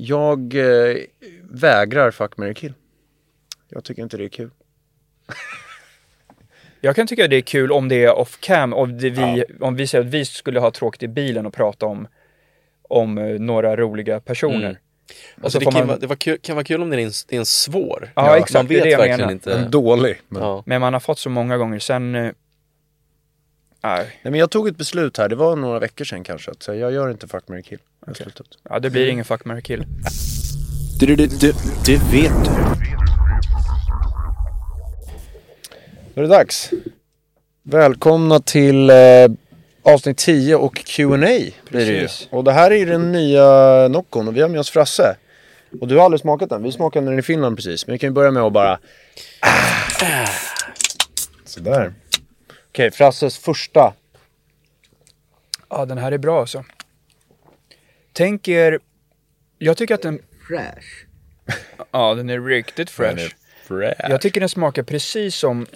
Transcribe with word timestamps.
Jag 0.00 0.54
eh, 0.54 0.96
vägrar 1.50 2.10
fuck, 2.10 2.36
marry, 2.36 2.54
kill. 2.54 2.74
Jag 3.68 3.84
tycker 3.84 4.02
inte 4.02 4.16
det 4.16 4.24
är 4.24 4.28
kul. 4.28 4.50
Jag 6.80 6.96
kan 6.96 7.06
tycka 7.06 7.28
det 7.28 7.36
är 7.36 7.40
kul 7.40 7.72
om 7.72 7.88
det 7.88 8.04
är 8.04 8.12
off 8.18 8.38
cam, 8.40 8.72
om, 8.72 8.98
det 8.98 9.10
vi, 9.10 9.44
om 9.60 9.74
vi 9.76 9.86
säger 9.86 10.04
att 10.04 10.10
vi 10.10 10.24
skulle 10.24 10.60
ha 10.60 10.70
tråkigt 10.70 11.02
i 11.02 11.08
bilen 11.08 11.46
och 11.46 11.54
prata 11.54 11.86
om, 11.86 12.08
om 12.82 13.18
eh, 13.18 13.24
några 13.40 13.76
roliga 13.76 14.20
personer. 14.20 14.56
Mm. 14.68 14.76
Alltså 15.42 15.50
så 15.50 15.58
det 15.58 15.64
kan, 15.64 15.74
man- 15.74 15.86
vara, 15.86 15.98
det 15.98 16.06
var 16.06 16.16
kul, 16.16 16.38
kan 16.38 16.56
vara 16.56 16.64
kul 16.64 16.82
om 16.82 16.90
det 16.90 16.96
är 16.96 17.00
en, 17.06 17.12
det 17.28 17.36
är 17.36 17.40
en 17.40 17.46
svår. 17.46 18.12
Ja, 18.14 18.36
exakt, 18.36 18.54
Man 18.54 18.66
det 18.66 18.74
är 18.74 18.76
vet 18.76 18.84
det 18.84 18.90
jag 18.90 18.98
verkligen 18.98 19.18
menar. 19.20 19.32
inte. 19.32 19.52
En 19.54 19.70
dålig. 19.70 20.20
Men... 20.28 20.42
Ja. 20.42 20.62
Men 20.66 20.80
man 20.80 20.92
har 20.92 21.00
fått 21.00 21.18
så 21.18 21.30
många 21.30 21.56
gånger 21.58 21.78
sen... 21.78 22.34
Nej, 23.82 24.18
Nej, 24.22 24.30
men 24.30 24.40
jag 24.40 24.50
tog 24.50 24.68
ett 24.68 24.76
beslut 24.76 25.18
här, 25.18 25.28
det 25.28 25.36
var 25.36 25.56
några 25.56 25.78
veckor 25.78 26.04
sedan 26.04 26.24
kanske, 26.24 26.50
att 26.50 26.62
säga, 26.62 26.80
jag 26.80 26.92
gör 26.92 27.10
inte 27.10 27.28
fuck, 27.28 27.48
marry, 27.48 27.62
kill. 27.62 27.78
Slutat. 28.14 28.46
ja, 28.70 28.78
det 28.78 28.90
blir 28.90 29.08
ingen 29.08 29.24
fuck, 29.24 29.44
marry, 29.44 29.62
kill. 29.62 29.84
Det, 31.00 31.06
det, 31.06 31.40
det, 31.40 31.56
det 31.86 31.96
vet 32.12 32.44
du. 32.44 32.50
Då 36.14 36.20
är 36.20 36.22
det 36.22 36.34
dags. 36.34 36.70
Välkomna 37.62 38.40
till 38.40 38.90
eh, 38.90 38.96
avsnitt 39.82 40.18
10 40.18 40.56
och 40.56 40.76
Q&A 40.76 41.16
blir 41.16 41.52
det 41.70 41.84
ju. 41.84 42.08
Och 42.30 42.44
det 42.44 42.52
här 42.52 42.70
är 42.70 42.76
ju 42.76 42.84
den 42.84 43.12
nya 43.12 43.88
Noccon 43.88 44.28
och 44.28 44.36
vi 44.36 44.40
har 44.40 44.48
med 44.48 44.60
oss 44.60 44.70
Frasse. 44.70 45.16
Och 45.80 45.88
du 45.88 45.96
har 45.96 46.04
aldrig 46.04 46.20
smakat 46.20 46.48
den, 46.48 46.62
vi 46.62 46.72
smakade 46.72 47.06
den 47.06 47.18
i 47.18 47.22
Finland 47.22 47.56
precis. 47.56 47.86
Men 47.86 47.92
vi 47.92 47.98
kan 47.98 48.08
ju 48.08 48.14
börja 48.14 48.30
med 48.30 48.42
att 48.42 48.52
bara... 48.52 48.78
Ah. 49.40 50.28
Sådär. 51.44 51.92
Okej, 52.78 52.90
Frasses 52.90 53.38
första. 53.38 53.92
Ja, 55.70 55.84
den 55.84 55.98
här 55.98 56.12
är 56.12 56.18
bra 56.18 56.40
alltså. 56.40 56.64
Tänk 58.12 58.48
er... 58.48 58.78
Jag 59.58 59.76
tycker 59.76 59.94
att 59.94 60.02
den... 60.02 60.22
Fresh. 60.48 60.86
Ja, 61.90 62.14
den 62.14 62.30
är 62.30 62.40
riktigt 62.40 62.90
fresh. 62.90 63.34
Fresh. 63.64 64.10
Jag 64.10 64.20
tycker 64.20 64.40
den 64.40 64.48
smakar 64.48 64.82
precis 64.82 65.36
som 65.36 65.66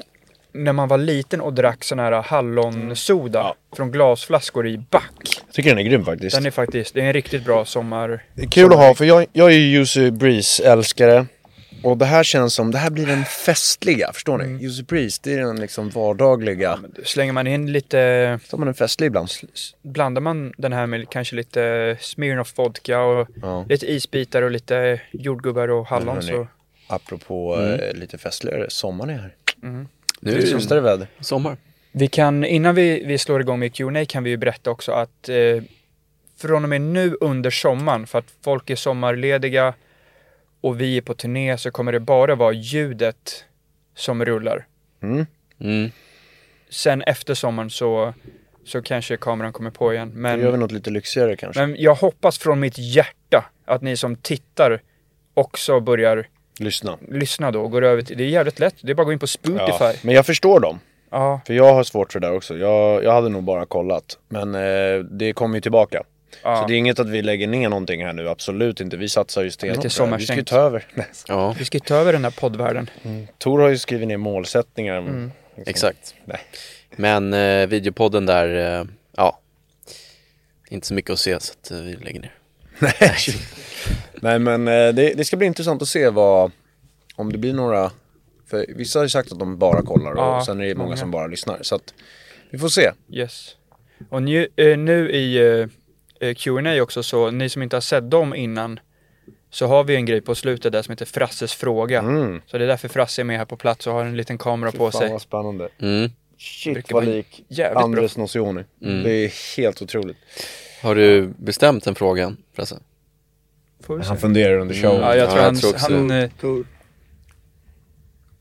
när 0.53 0.73
man 0.73 0.89
var 0.89 0.99
liten 0.99 1.41
och 1.41 1.53
drack 1.53 1.85
sån 1.85 1.99
här 1.99 2.13
hallonsoda 2.13 3.55
från 3.77 3.91
glasflaskor 3.91 4.69
i 4.69 4.79
back. 4.79 5.43
Jag 5.47 5.55
tycker 5.55 5.71
den 5.71 5.79
är 5.79 5.83
grym 5.83 6.05
faktiskt. 6.05 6.37
Den 6.37 6.47
är 6.47 6.51
faktiskt, 6.51 6.95
det 6.95 7.01
är 7.01 7.05
en 7.05 7.13
riktigt 7.13 7.45
bra 7.45 7.65
sommar... 7.65 8.25
Det 8.35 8.43
är 8.43 8.51
kul 8.51 8.73
att 8.73 8.79
ha, 8.79 8.95
för 8.95 9.05
jag, 9.05 9.27
jag 9.33 9.53
är 9.53 9.57
ju 9.57 9.67
Juicy 9.67 10.11
Breeze-älskare. 10.11 11.27
Och 11.85 11.97
det 11.99 12.05
här 12.05 12.23
känns 12.25 12.55
som, 12.55 12.71
det 12.71 12.79
här 12.79 12.91
blir 12.91 13.07
den 13.07 13.25
festliga, 13.25 14.11
förstår 14.13 14.39
ni? 14.39 14.45
Mm. 14.45 14.59
Juicy 14.61 14.83
Breeze, 14.83 15.21
det 15.25 15.33
är 15.35 15.39
den 15.39 15.61
liksom 15.61 15.89
vardagliga. 15.91 16.79
Slänger 17.05 17.33
man 17.33 17.47
in 17.47 17.73
lite... 17.73 18.39
Så 18.47 18.57
har 18.57 18.59
man 18.59 18.69
en 18.69 18.75
festlig 18.75 19.07
ibland. 19.07 19.29
Blandar 19.83 20.21
man 20.23 20.53
den 20.57 20.73
här 20.73 20.87
med 20.87 21.11
kanske 21.11 21.37
lite 21.37 21.97
Smirnoff 22.01 22.59
vodka 22.59 23.01
och 23.03 23.29
Ja. 23.43 23.65
lite 23.69 23.93
isbitar 23.93 24.43
och 24.43 24.51
lite 24.51 25.01
jordgubbar 25.13 25.69
och 25.71 25.87
hallon 25.87 26.15
Men 26.15 26.23
så... 26.23 26.47
Apropå 26.87 27.55
Mm. 27.57 27.81
eh, 27.81 27.95
lite 27.95 28.19
festligare, 28.19 28.67
sommaren 28.71 29.11
är 29.11 29.19
här. 29.19 29.35
Nu 29.61 29.87
Det 30.21 30.31
är 30.31 30.35
är 30.35 30.39
det 30.43 30.47
ljusare 30.49 30.81
väder. 30.81 31.07
sommar. 31.21 31.57
Vi 31.93 32.09
kan, 32.09 32.45
innan 32.45 32.75
vi, 32.75 33.05
vi 33.07 33.19
slår 33.19 33.41
igång 33.41 33.59
med 33.59 33.75
Q&A 33.75 34.05
kan 34.05 34.25
vi 34.25 34.31
ju 34.31 34.37
berätta 34.37 34.71
också 34.71 34.93
att 34.93 35.29
eh, 35.29 35.63
från 36.39 36.63
och 36.63 36.69
med 36.69 36.81
nu 36.81 37.17
under 37.21 37.51
sommaren, 37.51 38.07
för 38.07 38.19
att 38.19 38.25
folk 38.45 38.71
är 38.71 38.77
sommarlediga 38.77 39.75
och 40.63 40.81
vi 40.81 40.97
är 40.97 41.01
på 41.01 41.15
turné 41.15 41.59
så 41.59 41.71
kommer 41.71 41.93
det 41.93 42.01
bara 42.01 42.35
vara 42.35 42.53
ljudet 42.53 43.45
som 43.97 44.25
rullar. 44.25 44.67
Mm. 45.03 45.91
Sen 46.71 47.03
efter 47.03 47.35
sommaren 47.35 47.71
så, 47.71 48.15
så 48.65 48.83
kanske 48.83 49.17
kameran 49.17 49.53
kommer 49.53 49.71
på 49.71 49.95
igen. 49.95 50.13
Då 50.23 50.29
gör 50.29 50.37
vi 50.37 50.51
Men, 50.51 50.61
något 50.61 50.73
lite 50.73 50.91
lyxigare 50.91 51.37
kanske. 51.37 51.61
men 51.67 51.77
jag 51.79 51.95
hoppas 51.95 52.39
från 52.39 52.61
mitt 52.61 52.79
hjärta 52.79 53.45
att 53.65 53.83
ni 53.83 53.97
som 53.97 54.17
tittar 54.17 54.83
också 55.35 55.81
börjar 55.81 56.27
Lyssna. 56.59 56.99
lyssna 57.09 57.51
då 57.51 57.63
och 57.63 57.71
går 57.71 57.85
över 57.85 58.03
till, 58.03 58.17
det 58.19 58.25
är 58.25 58.29
jävligt 58.29 58.59
lätt, 58.59 58.75
det 58.83 58.91
är 58.91 58.95
bara 58.95 59.03
att 59.03 59.07
gå 59.07 59.13
in 59.13 59.19
på 59.19 59.27
Spotify. 59.27 59.85
Ja. 59.85 59.93
Men 60.03 60.15
jag 60.15 60.27
förstår 60.27 60.61
dem. 60.61 60.81
Ja, 61.11 61.41
För 61.47 61.55
jag 61.55 61.75
har 61.75 61.85
svårt 61.85 62.13
för 62.13 62.21
det 62.21 62.27
där 62.27 62.35
också. 62.37 62.57
Jag, 62.57 63.05
jag 63.05 63.13
hade 63.13 63.29
nog 63.29 63.43
bara 63.43 63.67
kollat. 63.67 64.19
Men 64.29 64.55
eh, 64.55 65.05
det 65.05 65.33
kommer 65.33 65.55
ju 65.57 65.61
tillbaka. 65.61 66.03
Ja. 66.43 66.57
Så 66.63 66.67
det 66.69 66.75
är 66.75 66.79
inget 66.79 66.99
att 66.99 67.09
vi 67.09 67.23
lägger 67.23 67.47
ner 67.47 67.69
någonting 67.69 68.05
här 68.05 68.13
nu, 68.13 68.29
absolut 68.29 68.81
inte. 68.81 68.97
Vi 68.97 69.09
satsar 69.09 69.43
ju 69.43 69.51
stenhårt 69.51 69.77
Lite 69.77 69.83
här. 69.83 69.89
Vi 69.89 69.91
ska 69.91 70.03
ju 70.05 70.07
sommarstängt. 70.09 70.49
ta 70.49 70.57
över. 70.57 70.87
Ja, 71.29 71.55
Vi 71.59 71.65
ska 71.65 71.77
ju 71.77 71.81
ta 71.81 71.95
över 71.95 72.13
den 72.13 72.25
här 72.25 72.31
poddvärlden. 72.31 72.91
Tor 73.39 73.61
har 73.61 73.69
ju 73.69 73.79
skrivit 73.79 74.09
ner 74.09 74.17
målsättningar. 74.17 74.99
Mm. 74.99 75.31
Liksom. 75.57 75.71
exakt. 75.71 76.15
Nej. 76.25 76.41
Men 76.97 77.33
eh, 77.35 77.67
videopodden 77.67 78.27
där, 78.27 78.79
eh, 78.81 78.87
ja. 79.17 79.39
Inte 80.69 80.87
så 80.87 80.95
mycket 80.95 81.11
att 81.11 81.19
se 81.19 81.41
så 81.41 81.53
att 81.63 81.71
eh, 81.71 81.79
vi 81.79 81.93
lägger 81.97 82.21
ner. 82.21 82.33
Nej 84.21 84.39
men 84.39 84.69
eh, 84.69 84.89
det, 84.95 85.15
det 85.17 85.25
ska 85.25 85.37
bli 85.37 85.47
intressant 85.47 85.83
att 85.83 85.89
se 85.89 86.09
vad, 86.11 86.53
om 87.17 87.33
det 87.33 87.39
blir 87.39 87.53
några, 87.53 87.91
för 88.51 88.67
vissa 88.69 88.99
har 88.99 89.05
ju 89.05 89.09
sagt 89.09 89.33
att 89.33 89.39
de 89.39 89.59
bara 89.59 89.83
kollar 89.83 90.11
och 90.13 90.19
Ja, 90.19 90.43
sen 90.47 90.61
är 90.61 90.65
det 90.65 90.75
många, 90.75 90.85
många. 90.87 90.97
som 90.97 91.11
bara 91.11 91.27
lyssnar. 91.27 91.59
Så 91.63 91.75
att 91.75 91.95
vi 92.51 92.59
får 92.59 92.69
se. 92.69 92.91
Yes. 93.13 93.57
Och 94.09 94.23
nu, 94.23 94.49
eh, 94.57 94.79
nu 94.79 95.11
i 95.11 95.37
eh, 95.61 95.67
Q&A 96.37 96.83
också 96.83 97.03
så, 97.03 97.31
ni 97.31 97.49
som 97.49 97.63
inte 97.63 97.77
har 97.77 97.81
sett 97.81 98.11
dem 98.11 98.35
innan, 98.35 98.81
så 99.51 99.67
har 99.67 99.85
vi 99.85 99.95
en 99.97 100.07
grej 100.07 100.21
på 100.21 100.35
slutet 100.35 100.73
där 100.73 100.83
som 100.83 100.93
heter 100.93 101.07
Frasses 101.07 101.53
fråga. 101.55 101.99
Mm. 101.99 102.41
Så 102.47 102.59
det 102.59 102.65
är 102.65 102.69
därför 102.69 102.89
Frasse 102.89 103.23
är 103.23 103.25
med 103.25 103.39
här 103.39 103.45
på 103.45 103.57
plats 103.57 103.87
och 103.87 103.93
har 103.93 104.05
en 104.05 104.17
liten 104.17 104.39
kamera 104.39 104.73
på 104.73 104.91
Fan 104.91 105.01
sig. 105.01 105.11
vad 105.11 105.23
spännande. 105.23 105.69
Mm. 105.79 106.11
Shit 106.39 106.93
vad 106.93 107.05
lik 107.05 107.45
Andres 107.75 108.17
Nocioni. 108.17 108.65
Mm. 108.83 109.03
Det 109.03 109.11
är 109.13 109.57
helt 109.57 109.83
otroligt. 109.83 110.17
Har 110.83 110.95
du 110.95 111.33
bestämt 111.39 111.85
den 111.85 111.95
frågan 111.95 112.37
Frasse? 112.53 112.81
Han 114.05 114.19
funderar 114.19 114.59
under 114.59 114.75
showen. 114.75 115.01
Ja, 115.01 115.17
jag 115.17 115.29
tror 115.31 115.39
Ja, 115.41 115.45
jag 115.45 115.45
han, 115.45 115.57
tror 115.57 115.71
också 115.73 115.93
han 115.95 116.09
det. 116.09 116.31
eh. 116.43 116.57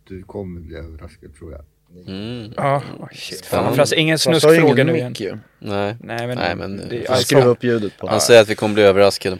Du 0.08 0.24
kommer 0.24 0.62
bli 0.62 0.76
överraskad 0.76 1.36
tror 1.36 1.52
jag. 1.52 1.62
Mm. 2.08 2.54
ja, 2.58 2.82
oh, 3.00 3.08
shit. 3.14 3.46
Fan. 3.46 3.76
Frasse, 3.76 3.96
ingen 3.96 4.20
snuskfråga 4.20 4.60
ingen 4.60 4.88
nu 4.88 4.98
igen. 4.98 5.14
ju. 5.18 5.38
Nej, 5.60 5.96
Nej 6.00 6.28
men, 6.28 6.38
Nej, 6.38 6.56
men, 6.56 6.78
det, 6.90 6.96
eh, 6.96 7.12
alltså, 7.12 7.26
skruva 7.26 7.46
upp 7.46 7.64
ljudet 7.64 7.98
på. 7.98 8.08
han 8.08 8.22
säger 8.22 8.42
att 8.42 8.50
vi 8.50 8.56
kommer 8.56 8.74
bli 8.74 8.84
överraskade. 8.84 9.38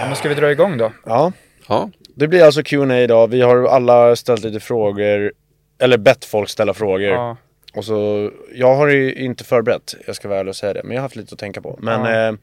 ja, 0.00 0.06
men 0.06 0.16
ska 0.16 0.28
vi 0.28 0.34
dra 0.34 0.52
igång 0.52 0.78
då? 0.78 0.92
Ja, 1.04 1.32
Ja, 1.68 1.90
det 2.16 2.28
blir 2.28 2.42
alltså 2.44 2.62
Q&A 2.62 2.98
idag. 3.00 3.28
Vi 3.30 3.40
har 3.40 3.64
alla 3.66 4.16
ställt 4.16 4.44
lite 4.44 4.60
frågor, 4.60 5.32
eller 5.78 5.98
bett 5.98 6.24
folk 6.24 6.48
ställa 6.48 6.74
frågor. 6.74 7.08
Ja, 7.08 7.36
Och 7.74 7.84
så, 7.84 8.30
jag 8.54 8.74
har 8.74 8.88
ju 8.88 9.14
inte 9.14 9.44
förberett, 9.44 9.94
jag 10.06 10.16
ska 10.16 10.28
vara 10.28 10.40
ärlig 10.40 10.48
och 10.50 10.56
säga 10.56 10.72
det, 10.74 10.80
men 10.84 10.92
jag 10.92 10.98
har 11.00 11.04
haft 11.04 11.16
lite 11.16 11.32
att 11.32 11.38
tänka 11.38 11.60
på. 11.60 11.78
Men 11.82 12.04
Ja. 12.04 12.28
eh, 12.28 12.34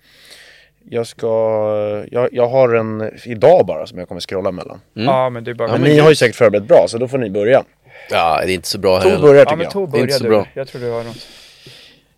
jag 0.90 1.08
ska, 1.08 1.28
jag, 2.12 2.30
jag 2.32 2.48
har 2.48 2.74
en 2.74 3.12
idag 3.26 3.66
bara 3.66 3.88
som 3.88 4.00
jag 4.00 4.08
kommer 4.08 4.22
scrolla 4.22 4.52
mellan. 4.52 4.82
Mm. 4.96 5.08
ja 5.08 5.30
men 5.30 5.44
det 5.44 5.52
är 5.52 5.56
bara... 5.56 5.70
Ja, 5.70 5.78
Men 5.78 5.82
ni 5.84 6.00
har 6.00 6.09
ju 6.09 6.16
säkert 6.16 6.36
förberett 6.36 6.68
bra, 6.68 6.86
så 6.88 6.98
då 6.98 7.08
får 7.08 7.18
ni 7.18 7.30
börja. 7.30 7.64
Ja 8.09 8.41
det 8.46 8.52
är 8.52 8.56
inte 8.56 8.68
så 8.68 8.78
bra 8.78 8.96
här 8.96 9.03
Tor 9.03 9.09
heller. 9.09 9.22
börjar 9.22 9.35
ja 9.40 9.46
tycker 9.46 9.56
men 9.57 9.63
jag. 9.63 9.74
Tor 9.74 9.97
är 9.97 10.02
inte 10.02 10.13
så 10.13 10.24
du. 10.24 10.29
bra. 10.29 10.47
Jag 10.53 10.68
tror 10.68 10.81
du 10.81 10.90
har 10.91 11.03
något. 11.03 11.28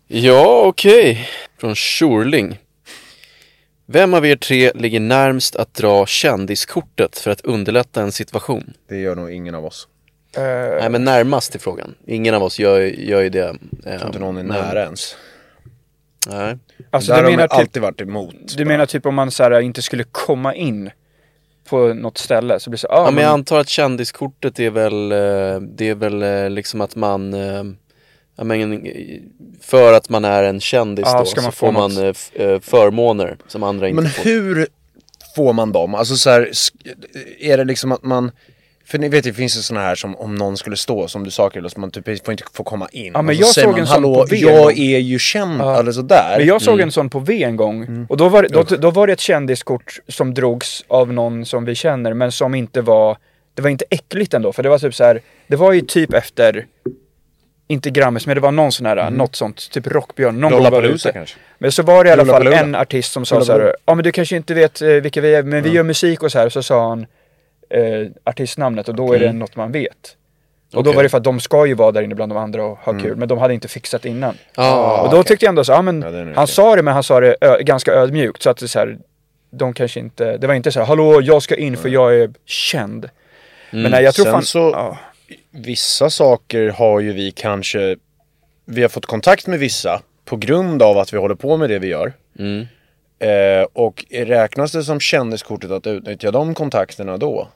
Ja, 0.06 0.62
okej. 0.66 1.28
Från 1.60 1.74
Tjorling. 1.74 2.58
Vem 3.86 4.14
av 4.14 4.26
er 4.26 4.36
tre 4.36 4.72
ligger 4.74 5.00
närmst 5.00 5.56
att 5.56 5.74
dra 5.74 6.06
kändiskortet 6.06 7.18
för 7.18 7.30
att 7.30 7.40
underlätta 7.40 8.02
en 8.02 8.12
situation? 8.12 8.72
Det 8.88 8.96
gör 8.96 9.14
nog 9.16 9.30
ingen 9.32 9.54
av 9.54 9.64
oss. 9.64 9.88
Eh, 10.36 10.42
Nej 10.80 10.88
men 10.90 11.04
närmast 11.04 11.56
i 11.56 11.58
frågan. 11.58 11.94
Ingen 12.06 12.34
av 12.34 12.42
oss 12.42 12.58
gör, 12.58 12.80
gör 12.80 13.20
ju 13.20 13.28
det. 13.30 13.56
Jag 13.84 13.98
tror 13.98 14.06
inte 14.06 14.18
någon 14.18 14.36
är 14.36 14.42
nära 14.42 14.82
ens. 14.82 15.16
Nej. 16.28 16.58
alltså 16.90 17.12
Där 17.12 17.18
du 17.18 17.24
har 17.24 17.30
de 17.30 17.36
menar, 17.36 17.48
typ, 17.48 17.58
alltid 17.58 17.82
varit 17.82 18.00
emot. 18.00 18.34
du 18.56 18.64
menar 18.64 18.86
typ 18.86 19.06
om 19.06 19.14
man 19.14 19.30
så 19.30 19.42
här, 19.42 19.60
inte 19.60 19.82
skulle 19.82 20.04
komma 20.04 20.54
in 20.54 20.90
på 21.68 21.94
något 21.94 22.18
ställe 22.18 22.60
så 22.60 22.70
blir 22.70 22.76
det 22.76 22.80
så, 22.80 22.88
ah, 22.88 22.96
Ja, 22.96 23.10
men 23.10 23.22
jag 23.22 23.28
men, 23.28 23.34
antar 23.34 23.58
att 23.60 23.68
kändiskortet 23.68 24.60
är 24.60 24.70
väl, 24.70 25.12
eh, 25.12 25.60
det 25.60 25.88
är 25.88 25.94
väl 25.94 26.22
eh, 26.22 26.50
liksom 26.50 26.80
att 26.80 26.96
man, 26.96 27.34
eh, 27.34 27.62
ja, 28.36 28.44
men, 28.44 28.86
för 29.60 29.92
att 29.92 30.08
man 30.08 30.24
är 30.24 30.42
en 30.44 30.60
kändis 30.60 31.04
Ja, 31.12 31.18
då 31.18 31.24
ska 31.24 31.42
man 31.42 31.52
så 31.52 31.56
få 31.56 31.66
får 31.66 31.72
något? 31.72 31.92
man 31.94 32.60
förmåner 32.60 33.36
som 33.48 33.62
andra 33.62 33.88
inte 33.88 34.02
Men 34.02 34.10
får. 34.10 34.24
hur 34.24 34.66
får 35.36 35.52
man 35.52 35.72
dem? 35.72 35.94
Alltså 35.94 36.16
så 36.16 36.30
här, 36.30 36.50
är 37.40 37.56
det 37.58 37.64
liksom 37.64 37.92
att 37.92 38.02
man 38.02 38.30
För 38.86 38.98
ni 38.98 39.08
vet 39.08 39.24
det 39.24 39.32
finns 39.32 39.56
ju 39.58 39.60
såna 39.62 39.80
här 39.80 39.94
som 39.94 40.16
om 40.16 40.34
någon 40.34 40.56
skulle 40.56 40.76
stå 40.76 41.08
som 41.08 41.24
du 41.24 41.30
sa 41.30 41.50
Krille, 41.50 41.70
som 41.70 41.80
man 41.80 41.90
typ 41.90 42.04
får 42.24 42.32
inte 42.32 42.44
få 42.52 42.64
komma 42.64 42.88
in. 42.92 43.10
Ja, 43.14 43.22
men 43.22 43.36
så 43.36 43.42
jag 43.42 43.48
såg 43.48 43.70
man, 43.70 43.80
en 43.80 43.86
sån 43.86 44.02
på 44.02 44.26
V 44.30 44.36
jag 44.36 44.62
gång." 44.64 44.70
är 44.78 44.98
ju 44.98 45.18
känd, 45.18 45.60
Ja. 45.60 45.78
eller 45.78 45.92
sådär. 45.92 46.34
Men 46.38 46.46
jag 46.46 46.62
såg 46.62 46.74
Mm. 46.74 46.84
en 46.88 46.92
sån 46.92 47.10
på 47.10 47.18
V 47.18 47.42
en 47.42 47.56
gång. 47.56 48.06
Och 48.08 48.16
då 48.16 48.28
var, 48.28 48.46
då, 48.50 48.62
då 48.62 48.90
var 48.90 49.06
det 49.06 49.12
ett 49.12 49.20
kändiskort 49.20 49.98
som 50.08 50.34
drogs 50.34 50.84
av 50.88 51.12
någon 51.12 51.46
som 51.46 51.64
vi 51.64 51.74
känner, 51.74 52.14
men 52.14 52.32
som 52.32 52.54
inte 52.54 52.80
var... 52.82 53.16
Det 53.54 53.62
var 53.62 53.70
inte 53.70 53.84
äckligt 53.90 54.34
ändå, 54.34 54.52
för 54.52 54.62
det 54.62 54.68
var 54.68 54.78
typ 54.78 54.94
så 54.94 55.04
här. 55.04 55.20
Det 55.46 55.56
var 55.56 55.72
ju 55.72 55.80
typ 55.80 56.12
efter... 56.14 56.66
Inte 57.66 57.90
Grammis, 57.90 58.26
men 58.26 58.34
det 58.34 58.40
var 58.40 58.52
någon 58.52 58.72
sån 58.72 58.86
här, 58.86 59.10
något 59.10 59.36
sånt, 59.36 59.70
typ 59.70 59.86
Rockbjörn. 59.86 60.40
Någon 60.40 60.52
Lollapalooza 60.52 61.08
ute. 61.08 61.18
kanske. 61.18 61.36
Men 61.58 61.72
så 61.72 61.82
var 61.82 62.04
det 62.04 62.10
i 62.10 62.12
alla 62.12 62.24
fall 62.26 62.46
en 62.46 62.74
artist 62.74 63.12
som 63.12 63.26
sa 63.26 63.44
så 63.44 63.52
här, 63.52 63.74
ja 63.86 63.94
men 63.94 64.04
du 64.04 64.12
kanske 64.12 64.36
inte 64.36 64.54
vet 64.54 64.82
eh, 64.82 64.88
vilka 64.88 65.20
vi 65.20 65.34
är, 65.34 65.42
men 65.42 65.62
vi 65.62 65.70
gör 65.70 65.82
musik 65.82 66.22
och 66.22 66.32
så 66.32 66.38
här. 66.38 66.48
Så 66.48 66.62
sa 66.62 66.88
han 66.88 67.06
eh, 67.70 68.08
artistnamnet 68.24 68.88
och 68.88 68.94
då 68.94 69.12
är 69.12 69.18
det 69.18 69.32
något 69.32 69.56
man 69.56 69.72
vet. 69.72 70.16
Och 70.74 70.84
då 70.84 70.90
Okej. 70.90 70.96
var 70.96 71.02
det 71.02 71.08
för 71.08 71.18
att 71.18 71.24
de 71.24 71.40
ska 71.40 71.66
ju 71.66 71.74
vara 71.74 71.92
där 71.92 72.02
inne 72.02 72.14
bland 72.14 72.32
de 72.32 72.38
andra 72.38 72.64
och 72.64 72.78
ha 72.78 72.98
kul, 73.00 73.16
men 73.16 73.28
de 73.28 73.38
hade 73.38 73.54
inte 73.54 73.68
fixat 73.68 74.04
innan. 74.04 74.34
Ah, 74.54 75.00
och 75.02 75.10
då 75.10 75.22
tyckte 75.22 75.44
jag 75.44 75.48
ändå 75.50 75.64
så, 75.64 75.72
ja 75.72 75.82
men 75.82 76.02
Ja, 76.02 76.32
han 76.36 76.46
sa 76.46 76.76
det 76.76 76.82
men 76.82 76.94
han 76.94 77.02
sa 77.02 77.20
det 77.20 77.36
ö- 77.40 77.58
ganska 77.62 77.92
ödmjukt 77.92 78.42
så 78.42 78.50
att 78.50 78.56
det 78.56 78.68
så 78.68 78.78
här, 78.78 78.98
de 79.50 79.72
kanske 79.74 80.00
inte, 80.00 80.36
det 80.36 80.46
var 80.46 80.54
inte 80.54 80.72
så 80.72 80.78
här, 80.80 80.86
hallå 80.86 81.20
jag 81.22 81.42
ska 81.42 81.56
in 81.56 81.76
för 81.76 81.88
jag 81.88 82.14
är 82.16 82.30
känd. 82.44 83.08
Men 83.70 83.90
nej, 83.90 84.04
jag 84.04 84.14
tror 84.14 84.24
Sen 84.24 84.32
fan, 84.32 84.42
så- 84.42 84.70
ja. 84.72 84.98
Vissa 85.50 86.10
saker 86.10 86.68
har 86.68 87.00
ju 87.00 87.12
vi 87.12 87.30
kanske, 87.30 87.96
vi 88.64 88.82
har 88.82 88.88
fått 88.88 89.06
kontakt 89.06 89.46
med 89.46 89.58
vissa 89.58 90.02
på 90.24 90.36
grund 90.36 90.82
av 90.82 90.98
att 90.98 91.12
vi 91.12 91.16
håller 91.18 91.34
på 91.34 91.56
med 91.56 91.70
det 91.70 91.78
vi 91.78 91.86
gör. 91.86 92.12
Mm. 92.38 92.66
Eh, 93.18 93.66
och 93.72 94.04
räknas 94.10 94.72
det 94.72 94.82
som 94.84 95.00
kändiskortet 95.00 95.70
att 95.70 95.86
utnyttja 95.86 96.30
de 96.30 96.54
kontakterna 96.54 97.16
då? 97.16 97.48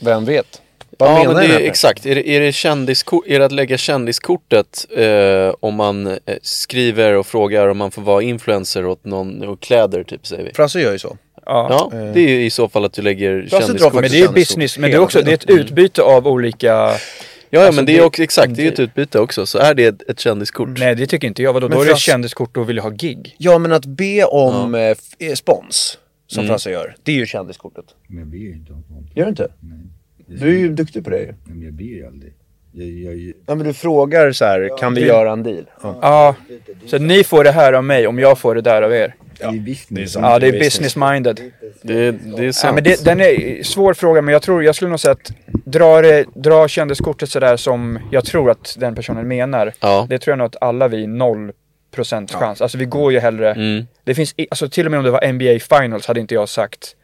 Vem 0.00 0.24
vet? 0.24 0.62
Vad 0.98 1.10
Ja, 1.10 1.18
menar 1.18 1.34
men 1.34 1.48
det 1.48 1.54
är, 1.54 1.60
exakt. 1.60 2.06
Är 2.06 2.14
det, 2.14 2.28
är, 2.28 2.40
det 2.40 2.52
kändiskort, 2.52 3.24
är 3.26 3.38
det 3.38 3.44
att 3.44 3.52
lägga 3.52 3.76
kändiskortet 3.76 4.86
eh, 4.96 5.54
om 5.60 5.74
man 5.74 6.06
eh, 6.06 6.18
skriver 6.42 7.12
och 7.12 7.26
frågar 7.26 7.68
om 7.68 7.78
man 7.78 7.90
får 7.90 8.02
vara 8.02 8.22
influencer 8.22 8.86
åt 8.86 9.04
någon 9.04 9.42
och 9.48 9.60
kläder 9.60 10.04
typ 10.04 10.26
säger 10.26 10.44
vi? 10.44 10.52
Frasse 10.54 10.80
gör 10.80 10.92
ju 10.92 10.98
så. 10.98 11.16
ja. 11.46 11.88
Ja, 11.92 11.98
det 12.14 12.20
är 12.20 12.28
ju 12.28 12.44
i 12.44 12.50
så 12.50 12.68
fall 12.68 12.84
att 12.84 12.92
du 12.92 13.02
lägger 13.02 13.42
drar 13.50 13.60
kändiskort. 13.60 13.92
Men 13.94 14.10
det 14.10 14.20
är 14.20 14.28
business, 14.28 14.78
men 14.78 14.90
det 14.90 14.96
är 14.96 15.00
också 15.00 15.22
det 15.22 15.30
är 15.30 15.34
ett 15.34 15.40
tiden. 15.46 15.58
utbyte 15.64 16.02
av 16.02 16.28
olika 16.28 16.90
Ja, 17.54 17.66
alltså 17.66 17.78
men 17.78 17.86
det, 17.86 17.92
det 17.92 17.98
är 17.98 18.04
också, 18.04 18.22
exakt, 18.22 18.54
det 18.54 18.62
är 18.62 18.64
ju 18.64 18.72
ett 18.72 18.80
utbyte 18.80 19.18
också. 19.18 19.46
Så 19.46 19.58
är 19.58 19.74
det 19.74 20.02
ett, 20.08 20.20
kändiskort? 20.20 20.68
Nej, 20.78 20.94
det 20.94 21.06
tycker 21.06 21.28
inte 21.28 21.42
jag. 21.42 21.52
Vadå, 21.52 21.68
då 21.68 21.80
är 21.80 21.86
det 21.86 21.92
ett 21.92 21.98
kändiskort 21.98 22.56
och 22.56 22.68
vill 22.68 22.78
ha 22.78 22.90
gig. 22.90 23.36
Ja, 23.38 23.58
men 23.58 23.72
att 23.72 23.86
be 23.86 24.24
om 24.24 24.74
ja. 24.74 24.80
eh, 24.80 24.96
eh 25.18 25.34
spons, 25.34 25.98
som 26.26 26.40
mm. 26.40 26.48
Frasse 26.48 26.70
gör, 26.70 26.96
det 27.02 27.12
är 27.12 27.16
ju 27.16 27.26
kändiskortet. 27.26 27.84
Men 28.06 28.18
jag 28.18 28.26
ber 28.26 28.38
ju 28.38 28.52
inte 28.52 28.72
om 28.72 28.82
spons. 28.82 29.16
Gör 29.16 29.24
du 29.24 29.30
inte? 29.30 29.52
Nej. 29.60 29.78
Du 30.40 30.48
är 30.48 30.58
ju 30.58 30.68
duktig 30.68 31.04
på 31.04 31.10
det 31.10 31.18
ju. 31.18 31.34
Men 31.44 31.62
jag 31.62 31.72
ber 31.72 31.84
ju 31.84 32.06
aldrig. 32.06 32.34
Jag, 32.72 32.88
jag... 32.88 33.32
Ja 33.46 33.54
men 33.54 33.66
du 33.66 33.72
frågar 33.72 34.32
så 34.32 34.44
här, 34.44 34.60
ja, 34.60 34.76
kan 34.76 34.94
vi 34.94 35.00
det... 35.00 35.06
göra 35.06 35.32
en 35.32 35.42
deal? 35.42 35.70
Ja. 35.82 35.98
ja. 36.02 36.36
Så 36.86 36.98
ni 36.98 37.24
får 37.24 37.44
det 37.44 37.52
här 37.52 37.72
av 37.72 37.84
mig 37.84 38.06
om 38.06 38.18
jag 38.18 38.38
får 38.38 38.54
det 38.54 38.60
där 38.60 38.82
av 38.82 38.92
er 38.92 39.14
det 39.50 39.56
är 39.56 39.60
business. 39.60 40.14
Ja, 40.14 40.38
det 40.38 40.46
är 40.48 40.52
business. 40.52 40.96
minded. 40.96 41.40
Det, 41.82 42.10
det 42.10 42.38
är 42.38 42.42
Ja, 42.42 42.52
sant. 42.52 42.74
men 42.74 42.84
det, 42.84 43.04
den 43.04 43.20
är 43.20 43.62
svår 43.62 43.94
fråga, 43.94 44.22
men 44.22 44.32
jag 44.32 44.42
tror, 44.42 44.64
jag 44.64 44.74
skulle 44.74 44.88
nog 44.90 45.00
säga 45.00 45.12
att 45.12 45.32
dra, 45.64 46.02
det, 46.02 46.24
dra 46.34 46.68
kändiskortet 46.68 47.28
sådär 47.30 47.56
som 47.56 47.98
jag 48.10 48.24
tror 48.24 48.50
att 48.50 48.76
den 48.78 48.94
personen 48.94 49.28
menar. 49.28 49.72
Ja. 49.80 50.06
Det 50.08 50.18
tror 50.18 50.32
jag 50.32 50.38
nog 50.38 50.46
att 50.46 50.56
alla 50.60 50.88
vi, 50.88 51.06
noll 51.06 51.52
procent 51.94 52.32
chans. 52.32 52.60
Alltså 52.60 52.78
vi 52.78 52.84
går 52.84 53.12
ju 53.12 53.18
hellre, 53.18 53.52
Mm. 53.52 53.86
det 54.04 54.14
finns, 54.14 54.34
alltså 54.50 54.68
till 54.68 54.86
och 54.86 54.90
med 54.90 54.98
om 54.98 55.04
det 55.04 55.10
var 55.10 55.32
NBA 55.32 55.76
finals 55.78 56.06
hade 56.06 56.20
inte 56.20 56.34
jag 56.34 56.48
sagt 56.48 56.96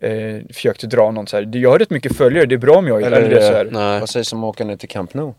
eh, 0.00 0.10
försökt 0.52 0.82
dra 0.82 1.10
någon 1.10 1.26
så 1.26 1.36
här. 1.36 1.44
Du 1.44 1.66
har 1.66 1.78
rätt 1.78 1.90
mycket 1.90 2.16
följare, 2.16 2.46
det 2.46 2.54
är 2.54 2.58
bra 2.58 2.76
om 2.76 2.86
jag 2.88 3.02
Eller, 3.02 3.16
eller, 3.16 3.30
det 3.34 3.42
så 3.42 3.52
här. 3.52 3.68
Nej, 3.70 4.00
Vad 4.00 4.08
sägs 4.10 4.32
om 4.32 4.44
att 4.44 4.48
åka 4.48 4.64
ner 4.64 4.76
till 4.76 4.88
Camp 4.88 5.14
Nou? 5.14 5.34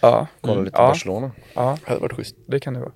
Ja, 0.00 0.26
Kolla 0.40 0.60
lite 0.60 0.76
ja, 0.78 0.86
Barcelona. 0.88 1.30
ja, 1.54 1.78
det 1.84 1.88
hade 1.90 2.00
varit 2.00 2.12
schysst. 2.16 2.36
det 2.46 2.60
kan 2.60 2.74
det 2.74 2.80
vara. 2.80 2.92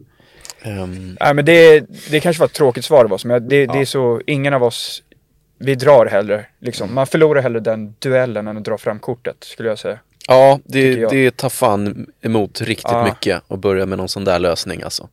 Ehm, 0.63 1.17
Nej 1.21 1.35
men 1.35 1.45
det, 1.45 1.81
det 2.11 2.21
kanske 2.21 2.41
var 2.41 2.47
ett 2.47 2.53
tråkigt 2.53 2.85
svar 2.85 3.05
av 3.05 3.13
oss, 3.13 3.25
men 3.25 3.49
det, 3.49 3.67
det 3.67 3.79
är 3.79 3.85
så, 3.85 4.21
ingen 4.27 4.55
av 4.55 4.63
oss, 4.63 5.03
vi 5.59 5.75
drar 5.75 6.07
hellre 6.07 6.47
liksom. 6.61 6.95
Man 6.95 7.07
förlorar 7.07 7.43
hellre 7.43 7.61
den 7.61 7.95
duellen 7.99 8.47
än 8.47 8.57
att 8.57 8.65
dra 8.65 8.79
fram 8.79 8.99
kortet, 8.99 9.37
skulle 9.41 9.69
jag 9.69 9.79
säga. 9.79 9.99
ja, 10.29 10.61
det, 10.65 11.07
det 11.11 11.37
tar 11.37 11.49
fan 11.49 12.07
emot 12.21 12.61
riktigt 12.61 12.93
Ja. 12.93 13.05
mycket 13.05 13.43
att 13.49 13.59
börja 13.59 13.87
med 13.87 13.99
någon 13.99 14.09
sån 14.09 14.25
där 14.25 14.39
lösning 14.39 14.83
alltså. 14.83 15.09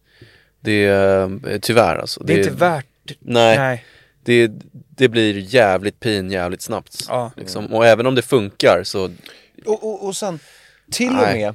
Det 0.59 0.85
är 0.85 1.21
eh, 1.51 1.59
tyvärr 1.59 1.95
alltså. 1.97 2.23
Det 2.23 2.33
är 2.33 2.37
inte 2.37 2.51
värt, 2.51 2.85
Nej, 3.19 3.57
nej. 3.57 3.85
Det, 4.23 4.51
det 4.95 5.09
blir 5.09 5.37
jävligt 5.55 5.99
pin 5.99 6.31
jävligt 6.31 6.61
snabbt. 6.61 7.05
Ja. 7.09 7.31
Liksom. 7.35 7.65
Och 7.73 7.85
även 7.85 8.05
om 8.07 8.15
det 8.15 8.21
funkar 8.21 8.83
så, 8.83 9.03
Och, 9.65 9.83
och, 9.83 10.05
och 10.07 10.15
sen, 10.15 10.39
till 10.91 11.09
och 11.09 11.13
med, 11.15 11.53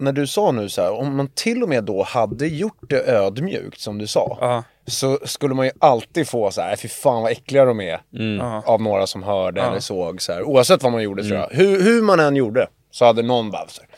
när 0.00 0.12
du 0.12 0.26
sa 0.26 0.52
nu 0.52 0.68
så 0.68 0.82
här, 0.82 0.92
om 0.92 1.16
man 1.16 1.28
till 1.28 1.62
och 1.62 1.68
med 1.68 1.84
då 1.84 2.02
hade 2.02 2.46
gjort 2.46 2.80
det 2.88 3.06
ödmjukt 3.08 3.80
som 3.80 3.98
du 3.98 4.06
sa. 4.06 4.38
Ja, 4.40 4.64
Så 4.86 5.18
skulle 5.24 5.54
man 5.54 5.66
ju 5.66 5.72
alltid 5.78 6.28
få 6.28 6.50
så 6.50 6.60
här, 6.60 6.76
fy 6.76 6.88
fan 6.88 7.22
vad 7.22 7.32
äckliga 7.32 7.64
de 7.64 7.80
är. 7.80 8.00
ja. 8.38 8.62
Av 8.66 8.82
några 8.82 9.06
som 9.06 9.22
hörde 9.22 9.60
Ja. 9.60 9.70
eller 9.70 9.80
såg 9.80 10.22
så 10.22 10.32
här. 10.32 10.42
Oavsett 10.42 10.82
vad 10.82 10.92
man 10.92 11.02
gjorde 11.02 11.22
tror 11.24 11.36
jag. 11.38 11.48
Hur, 11.50 11.82
hur 11.82 12.02
man 12.02 12.20
än 12.20 12.36
gjorde. 12.36 12.66
Så 12.90 13.04
hade 13.04 13.22
någon 13.22 13.50
bara 13.50 13.68
så 13.68 13.80
här, 13.82 13.90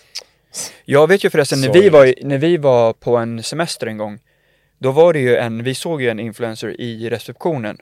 Jag 0.84 1.06
vet 1.08 1.25
ju 1.25 1.31
förresten, 1.31 1.60
när 1.60 1.72
vi, 1.72 1.88
var, 1.88 2.14
när 2.22 2.38
vi 2.38 2.56
var 2.56 2.93
på 2.93 3.16
en 3.16 3.43
semester 3.43 3.87
en 3.87 3.98
gång, 3.98 4.19
då 4.78 4.90
var 4.90 5.12
det 5.12 5.19
ju 5.20 5.37
en, 5.37 5.62
vi 5.64 5.75
såg 5.75 6.02
ju 6.02 6.08
en 6.08 6.20
influencer 6.20 6.81
i 6.81 7.10
receptionen 7.10 7.78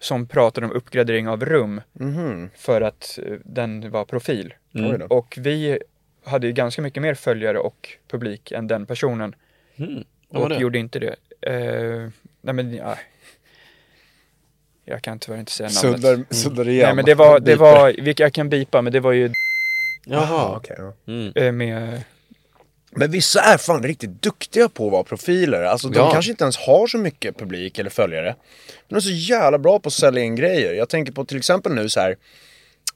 som 0.00 0.26
pratade 0.26 0.66
om 0.66 0.72
uppgradering 0.72 1.28
av 1.28 1.44
rum 1.44 1.80
mhm, 1.92 2.50
för 2.56 2.80
att 2.80 3.18
eh, 3.26 3.32
den 3.44 3.90
var 3.90 4.04
profil. 4.04 4.54
då. 4.72 5.06
Och 5.16 5.34
vi 5.40 5.78
hade 6.24 6.46
ju 6.46 6.52
ganska 6.52 6.82
mycket 6.82 7.02
mer 7.02 7.14
följare 7.14 7.58
och 7.58 7.88
publik 8.08 8.52
än 8.52 8.66
den 8.66 8.86
personen. 8.86 9.34
mm, 9.76 10.04
och 10.28 10.48
det? 10.48 10.56
gjorde 10.56 10.78
inte 10.78 10.98
det. 10.98 11.16
Eh, 11.40 12.08
nej 12.40 12.54
men, 12.54 12.74
ja. 12.74 12.98
Jag 14.84 15.02
kan 15.02 15.18
tyvärr 15.18 15.38
inte 15.38 15.52
säga 15.52 15.68
namnet. 15.68 16.00
Suddar, 16.02 16.24
suddar 16.34 16.68
igen. 16.68 16.86
Nej 16.86 16.94
men 16.94 17.04
det 17.04 17.14
var, 17.14 17.40
det 17.40 17.56
var, 17.56 17.92
vilka 18.02 18.22
jag 18.22 18.32
kan 18.32 18.48
bipa, 18.48 18.82
men 18.82 18.92
det 18.92 19.00
var 19.00 19.12
ju 19.12 19.30
Jaha. 20.06 20.22
Jaha, 20.26 20.56
okej. 20.56 20.76
ja. 20.78 20.92
Mm. 21.12 21.32
eh, 21.34 21.52
med, 21.52 22.02
Men 22.90 23.10
vissa 23.10 23.40
är 23.40 23.58
fan 23.58 23.82
riktigt 23.82 24.22
duktiga 24.22 24.68
på 24.68 24.86
att 24.86 24.92
vara 24.92 25.04
profiler. 25.04 25.62
Alltså 25.62 25.88
de 25.88 25.98
Ja. 25.98 26.10
kanske 26.12 26.30
inte 26.30 26.44
ens 26.44 26.56
har 26.56 26.86
så 26.86 26.98
mycket 26.98 27.38
publik 27.38 27.78
eller 27.78 27.90
följare. 27.90 28.34
Men 28.88 28.88
de 28.88 28.94
är 28.96 29.00
så 29.00 29.10
jävla 29.10 29.58
bra 29.58 29.78
på 29.80 29.86
att 29.88 29.92
sälja 29.92 30.22
in 30.22 30.36
grejer. 30.36 30.72
Jag 30.74 30.88
tänker 30.88 31.12
på 31.12 31.24
till 31.24 31.36
exempel 31.36 31.74
nu 31.74 31.88
så 31.88 32.00
här. 32.00 32.16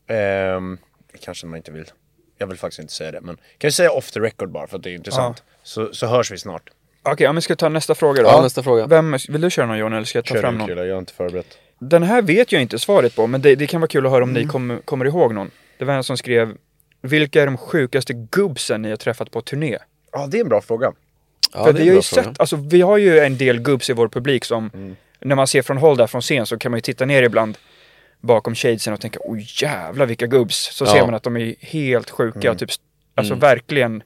ehm, 0.06 0.78
kanske 1.20 1.46
man 1.46 1.56
inte 1.56 1.72
vill. 1.72 1.90
Jag 2.38 2.46
vill 2.46 2.56
faktiskt 2.58 2.78
inte 2.80 2.92
säga 2.92 3.10
det. 3.12 3.20
Men 3.20 3.36
kan 3.36 3.68
vi 3.68 3.72
säga 3.72 3.90
off 3.90 4.10
the 4.10 4.20
record 4.20 4.50
bara 4.50 4.66
för 4.66 4.76
att 4.76 4.82
det 4.82 4.90
är 4.90 4.94
intressant. 4.94 5.42
Så, 5.62 5.88
så 5.92 6.06
hörs 6.06 6.30
vi 6.32 6.38
snart. 6.38 6.70
okej, 7.02 7.24
ja, 7.24 7.32
men 7.32 7.42
ska 7.42 7.50
jag 7.50 7.58
ta 7.58 7.68
nästa 7.68 7.94
fråga 7.94 8.22
då? 8.22 8.28
Ja, 8.28 8.42
nästa 8.42 8.62
fråga. 8.62 8.86
Vem, 8.86 9.16
vill 9.28 9.40
du 9.40 9.50
köra 9.50 9.66
någon 9.66 9.78
John 9.78 9.92
eller 9.92 10.04
ska 10.04 10.18
jag 10.18 10.24
ta 10.24 10.34
Kör 10.34 10.40
fram 10.40 10.58
någon? 10.58 10.68
killar, 10.68 10.84
jag 10.84 10.94
har 10.94 10.98
inte 10.98 11.12
förberett. 11.12 11.58
Den 11.78 12.02
här 12.02 12.22
vet 12.22 12.52
jag 12.52 12.62
inte 12.62 12.78
svaret 12.78 13.16
på, 13.16 13.26
men 13.26 13.42
det, 13.42 13.54
det 13.54 13.66
kan 13.66 13.80
vara 13.80 13.88
kul 13.88 14.06
att 14.06 14.12
höra 14.12 14.22
om 14.24 14.30
Mm. 14.30 14.42
ni 14.42 14.48
kom, 14.48 14.80
kommer 14.84 15.04
ihåg 15.04 15.34
någon. 15.34 15.50
Det 15.78 15.84
var 15.84 15.94
en 15.94 16.04
som 16.04 16.16
skrev 16.16 16.54
Vilka 17.00 17.42
är 17.42 17.46
de 17.46 17.56
sjukaste 17.56 18.12
gubbsen 18.12 18.82
ni 18.82 18.90
har 18.90 18.96
träffat 18.96 19.30
på 19.30 19.40
turné? 19.40 19.78
Ja, 20.12 20.26
det 20.26 20.36
är 20.36 20.40
en 20.40 20.48
bra 20.48 20.60
fråga. 20.60 20.92
Ja, 21.54 21.64
För 21.64 21.72
det 21.72 21.78
är 21.80 21.82
vi 21.82 21.88
har 21.88 21.96
ju 21.96 22.02
fråga. 22.02 22.24
sett, 22.24 22.40
alltså 22.40 22.56
vi 22.56 22.80
har 22.80 22.96
ju 22.96 23.18
en 23.18 23.38
del 23.38 23.60
gubbs 23.60 23.90
i 23.90 23.92
vår 23.92 24.08
publik 24.08 24.44
som 24.44 24.70
Mm. 24.74 24.96
När 25.20 25.36
man 25.36 25.46
ser 25.46 25.62
från 25.62 25.76
håll 25.78 25.96
där 25.96 26.06
från 26.06 26.20
scen 26.20 26.46
så 26.46 26.58
kan 26.58 26.70
man 26.72 26.76
ju 26.78 26.82
titta 26.82 27.04
ner 27.04 27.22
ibland 27.22 27.58
bakom 28.26 28.54
shadesen 28.54 28.92
och 28.92 29.00
tänka 29.00 29.18
oj 29.24 29.46
jävlar 29.62 30.06
vilka 30.06 30.26
gubbs. 30.26 30.56
Så 30.74 30.84
Ja. 30.84 30.88
ser 30.92 31.04
man 31.04 31.14
att 31.14 31.22
de 31.22 31.36
är 31.36 31.54
helt 31.60 32.10
sjuka 32.10 32.48
Mm. 32.48 32.56
typ 32.58 32.70
Alltså 33.14 33.34
verkligen 33.34 34.02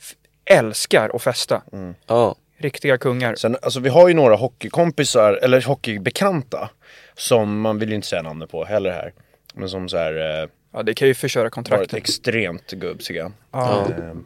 f- 0.00 0.14
älskar 0.44 1.10
att 1.14 1.22
festa. 1.22 1.62
Ja. 2.06 2.36
Riktiga 2.58 2.98
kungar. 2.98 3.34
Sen, 3.34 3.56
alltså 3.62 3.80
vi 3.80 3.88
har 3.88 4.08
ju 4.08 4.14
några 4.14 4.36
hockeykompisar, 4.36 5.32
eller 5.42 5.62
hockeybekanta. 5.62 6.70
Som 7.16 7.60
man 7.60 7.78
vill 7.78 7.88
ju 7.88 7.94
inte 7.94 8.06
säga 8.08 8.22
namnet 8.22 8.50
på 8.50 8.64
heller 8.64 8.90
här. 8.90 9.12
Men 9.54 9.68
som 9.68 9.88
så 9.88 9.96
här 9.96 10.42
eh, 10.42 10.48
Ja 10.72 10.82
det 10.82 10.94
kan 10.94 11.08
ju 11.08 11.14
förstöra 11.14 11.42
varit 11.44 11.52
kontrakten. 11.54 11.96
extremt 11.96 12.70
gubbsiga. 12.70 13.32
Ja. 13.52 13.86
Ehm, 13.98 14.24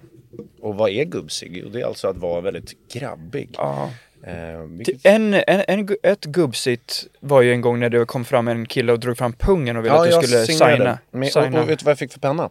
och 0.60 0.74
vad 0.74 0.90
är 0.90 1.04
gubbsig? 1.04 1.56
Jo, 1.64 1.68
det 1.68 1.80
är 1.80 1.86
alltså 1.86 2.08
att 2.08 2.16
vara 2.16 2.40
väldigt 2.40 2.92
grabbig. 2.92 3.48
Ja. 3.56 3.90
Ty- 4.24 4.76
vilket... 4.76 5.06
En, 5.06 5.34
en, 5.34 5.62
en, 5.68 5.88
ett 6.02 6.24
gubbsitt 6.24 7.06
var 7.20 7.42
ju 7.42 7.52
en 7.52 7.60
gång 7.60 7.80
när 7.80 7.90
det 7.90 8.04
kom 8.04 8.24
fram 8.24 8.48
en 8.48 8.66
kille 8.66 8.92
och 8.92 9.00
drog 9.00 9.18
fram 9.18 9.32
pungen 9.32 9.76
och 9.76 9.84
ville 9.84 9.94
Ja, 9.94 10.00
att 10.14 10.20
du 10.20 10.26
skulle 10.26 10.46
signerade. 10.46 10.76
signa. 10.76 10.98
Men, 11.10 11.22
och, 11.22 11.28
signa. 11.28 11.62
och 11.62 11.68
vet 11.68 11.78
du 11.78 11.84
vad 11.84 11.90
jag 11.90 11.98
fick 11.98 12.12
för 12.12 12.20
penna? 12.20 12.50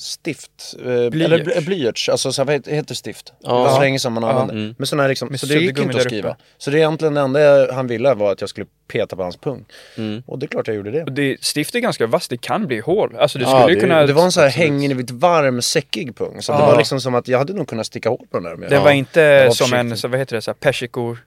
Stift. 0.00 0.74
Eh, 0.84 0.90
Eller 0.90 1.10
Blyerts. 1.10 1.44
bly- 1.44 1.64
blyerts. 1.66 2.08
Alltså 2.08 2.32
så 2.32 2.42
här, 2.44 2.46
vad 2.46 2.68
heter- 2.74 2.94
stift? 2.94 3.32
Ja. 3.40 3.48
Det 3.48 3.54
var 3.58 3.74
så 3.74 3.80
länge 3.80 3.98
sedan 3.98 4.12
man 4.12 4.22
Ja. 4.22 4.30
använde. 4.30 4.52
Mm. 4.62 4.74
Men 4.78 4.86
sådana 4.86 5.02
här 5.02 5.08
liksom, 5.08 5.28
Med 5.28 5.40
så 5.40 5.46
det 5.46 5.54
gick 5.54 5.78
inte 5.78 5.96
att 5.96 6.02
skriva. 6.02 6.36
Så 6.58 6.70
det 6.70 6.76
är 6.76 6.78
egentligen 6.78 7.14
det 7.14 7.20
enda 7.20 7.72
han 7.72 7.86
ville 7.86 8.14
var 8.14 8.32
att 8.32 8.40
jag 8.40 8.50
skulle 8.50 8.66
peta 8.92 9.16
på 9.16 9.22
hans 9.22 9.36
pung. 9.36 9.64
Mm. 9.96 10.22
Och 10.26 10.38
det 10.38 10.46
är 10.46 10.48
klart 10.48 10.66
jag 10.66 10.76
gjorde 10.76 10.90
det. 10.90 11.02
Och 11.02 11.12
det, 11.12 11.44
stift 11.44 11.74
är 11.74 11.78
ganska 11.80 12.06
vasst, 12.06 12.30
det 12.30 12.36
kan 12.40 12.66
bli 12.66 12.80
hål. 12.80 13.16
Alltså 13.18 13.38
Ja, 13.38 13.46
skulle 13.60 13.68
ju 13.68 13.74
det- 13.74 13.80
kunna... 13.80 14.06
Det 14.06 14.12
var 14.12 14.24
en 14.24 14.32
så 14.32 14.40
här 14.40 14.48
hängivit 14.48 15.10
varm, 15.10 15.62
säckig 15.62 16.16
pung. 16.16 16.42
Så 16.42 16.52
det 16.52 16.58
Ja. 16.58 16.66
var 16.66 16.78
liksom 16.78 17.00
som 17.00 17.14
att 17.14 17.28
jag 17.28 17.38
hade 17.38 17.52
nog 17.52 17.68
kunnat 17.68 17.86
sticka 17.86 18.08
hål 18.08 18.26
på 18.30 18.40
den 18.40 18.60
där. 18.60 18.68
Den 18.68 18.82
var 18.82 18.90
inte 18.90 19.44
var 19.46 19.52
som 19.54 19.72
en, 19.72 19.96
så 19.96 20.08
vad 20.08 20.18
heter 20.20 20.36
det, 20.36 20.42
så 20.42 20.50
här 20.50 20.56
persikor... 20.56 21.18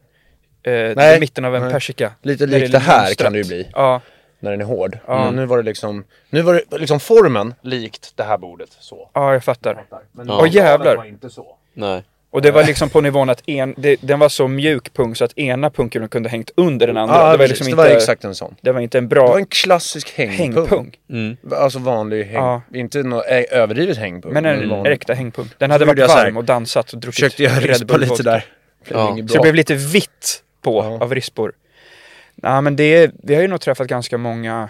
Eh, 0.66 0.72
Nej. 0.96 1.20
mitten 1.20 1.46
av 1.46 1.56
en 1.56 1.62
Nej. 1.64 1.72
persika. 1.72 2.12
Lite 2.22 2.46
likt 2.46 2.66
det 2.66 2.72
det 2.72 2.80
här 2.80 2.98
mönstrat. 3.04 3.26
kan 3.26 3.34
det 3.34 3.40
ju 3.40 3.46
bli. 3.46 3.68
Ja. 3.74 4.02
När 4.44 4.52
den 4.52 4.62
är 4.62 4.66
hård. 4.66 4.98
Ja. 5.08 5.26
Men 5.26 5.36
nu 5.36 5.46
var 5.46 5.58
det 5.58 5.64
liksom, 5.64 6.04
nu 6.30 6.42
var 6.42 6.54
det 6.70 6.78
liksom 6.78 7.00
formen 7.00 7.54
likt 7.62 8.12
det 8.16 8.24
här 8.24 8.38
bordet. 8.38 8.70
Så. 8.80 9.10
Ja, 9.14 9.34
jag 9.34 9.44
fattar. 9.44 9.86
Men 10.12 10.28
Ja. 10.28 10.40
Åh, 10.42 10.48
jävlar. 10.56 10.96
var 10.98 11.06
inte 11.06 11.30
så. 11.30 11.56
Nej. 11.74 12.04
Och 12.32 12.42
det 12.42 12.52
var 12.52 12.64
liksom 12.64 12.90
på 12.90 13.02
nivån 13.02 13.30
att 13.30 13.50
en, 13.50 13.74
det, 13.78 13.96
den 14.02 14.20
var 14.20 14.30
så 14.30 14.48
mjuk 14.48 14.94
pung 14.94 15.16
så 15.16 15.26
att 15.26 15.38
ena 15.38 15.70
pungkulan 15.70 16.10
kunde 16.10 16.30
hängt 16.30 16.52
under 16.58 16.88
den 16.88 16.98
andra. 16.98 17.16
Ja, 17.16 17.22
det, 17.24 17.30
var 17.30 17.38
precis. 17.38 17.50
liksom 17.50 17.66
det 17.66 17.72
inte, 17.72 17.90
var 17.90 17.98
exakt 17.98 18.24
en 18.24 18.36
sån. 18.36 18.56
det 18.62 18.72
var 18.72 18.80
inte 18.82 18.98
en 18.98 19.04
Det 19.04 19.08
bra 19.16 19.28
var 19.28 19.38
en 19.40 19.46
klassisk 19.46 20.12
hängpung. 20.18 20.38
hängpung. 20.56 20.98
Mm. 21.10 21.38
Alltså 21.52 21.80
vanlig 21.80 22.24
häng... 22.24 22.34
Ja. 22.36 22.62
Inte 22.74 23.04
någon 23.04 23.20
ä- 23.28 23.46
överdrivet 23.52 23.98
hängpung. 23.98 24.34
Men 24.34 24.46
en 24.46 24.70
vanlig. 24.70 24.92
äkta 24.94 25.14
hängpung. 25.14 25.50
Den 25.58 25.72
hade 25.72 25.86
varit 25.86 26.08
varm 26.08 26.38
och 26.38 26.44
dansat 26.44 26.94
och 26.94 27.00
druckit 27.00 27.16
Försökte 27.16 27.44
jag 27.44 27.70
rispa 27.70 27.98
lite 27.98 28.24
där. 28.24 28.46
Ja. 28.90 29.18
Så 29.28 29.34
det 29.34 29.40
blev 29.42 29.56
lite 29.56 29.76
vitt 29.76 30.44
på 30.62 30.84
Ja. 31.00 31.04
av 31.06 31.16
rispor. 31.16 31.54
Nej 32.36 32.62
men 32.62 32.76
det 32.76 33.12
vi 33.24 33.36
har 33.36 33.42
ju 33.42 33.48
nog 33.48 33.62
träffat 33.62 33.88
ganska 33.88 34.18
många. 34.18 34.70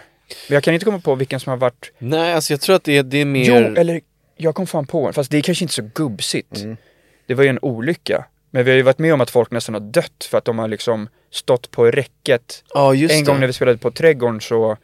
Men 0.50 0.54
jag 0.56 0.64
kan 0.64 0.74
inte 0.74 0.86
komma 0.86 1.00
på 1.00 1.16
vilken 1.16 1.40
som 1.40 1.50
har 1.50 1.58
varit. 1.58 1.92
Nej, 1.98 2.34
alltså 2.34 2.54
jag 2.54 2.62
tror 2.62 2.76
att 2.76 2.84
det, 2.84 2.98
är- 2.98 3.04
det 3.04 3.18
är 3.18 3.26
mer... 3.26 3.46
Jo, 3.46 3.76
eller 3.76 4.02
jag 4.38 4.56
kom 4.56 4.68
fan 4.68 4.88
på 4.88 5.08
en. 5.08 5.14
Fast 5.14 5.32
det 5.32 5.38
är 5.38 5.42
kanske 5.42 5.64
inte 5.64 5.74
så 5.74 5.90
gubbsigt. 5.96 6.58
Mm. 6.58 6.78
Det 7.26 7.34
var 7.34 7.44
ju 7.44 7.50
en 7.50 7.60
olycka. 7.62 8.26
Men 8.52 8.66
vi 8.66 8.72
har 8.72 8.76
ju 8.76 8.82
varit 8.84 9.00
med 9.00 9.14
om 9.14 9.22
att 9.22 9.30
folk 9.30 9.52
nästan 9.52 9.74
har 9.76 9.82
dött 9.82 10.28
för 10.32 10.38
att 10.38 10.46
de 10.46 10.60
har 10.60 10.68
liksom 10.68 11.10
stått 11.32 11.72
på 11.72 11.86
räcket. 11.86 12.64
Ja, 12.74 12.94
just 12.94 13.14
en 13.14 13.20
det. 13.20 13.26
gång 13.32 13.40
när 13.40 13.48
vi 13.48 13.54
spelade 13.54 13.78
på 13.78 13.92
Trädgården 13.92 14.42
så 14.42 14.78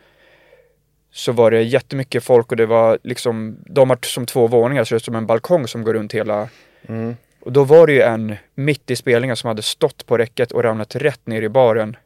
så 1.11 1.31
var 1.31 1.51
det 1.51 1.61
jättemycket 1.61 2.23
folk 2.23 2.51
och 2.51 2.57
det 2.57 2.65
var 2.65 2.99
liksom, 3.03 3.57
de 3.65 3.89
har 3.89 3.97
som 4.01 4.25
två 4.25 4.47
våningar 4.47 4.83
så 4.83 4.95
det 4.95 4.97
är 4.97 4.99
som 4.99 5.15
en 5.15 5.25
balkong 5.25 5.67
som 5.67 5.83
går 5.83 5.93
runt 5.93 6.13
hela 6.13 6.49
Mm. 6.87 7.15
och 7.41 7.51
då 7.51 7.63
var 7.63 7.87
det 7.87 7.93
ju 7.93 8.01
en 8.01 8.35
mitt 8.55 8.91
i 8.91 8.95
spelningen 8.95 9.35
som 9.35 9.47
hade 9.47 9.61
stått 9.61 10.05
på 10.05 10.17
räcket 10.17 10.51
och 10.51 10.63
ramlat 10.63 10.95
rätt 10.95 11.27
ner 11.27 11.41
i 11.41 11.49
baren 11.49 11.97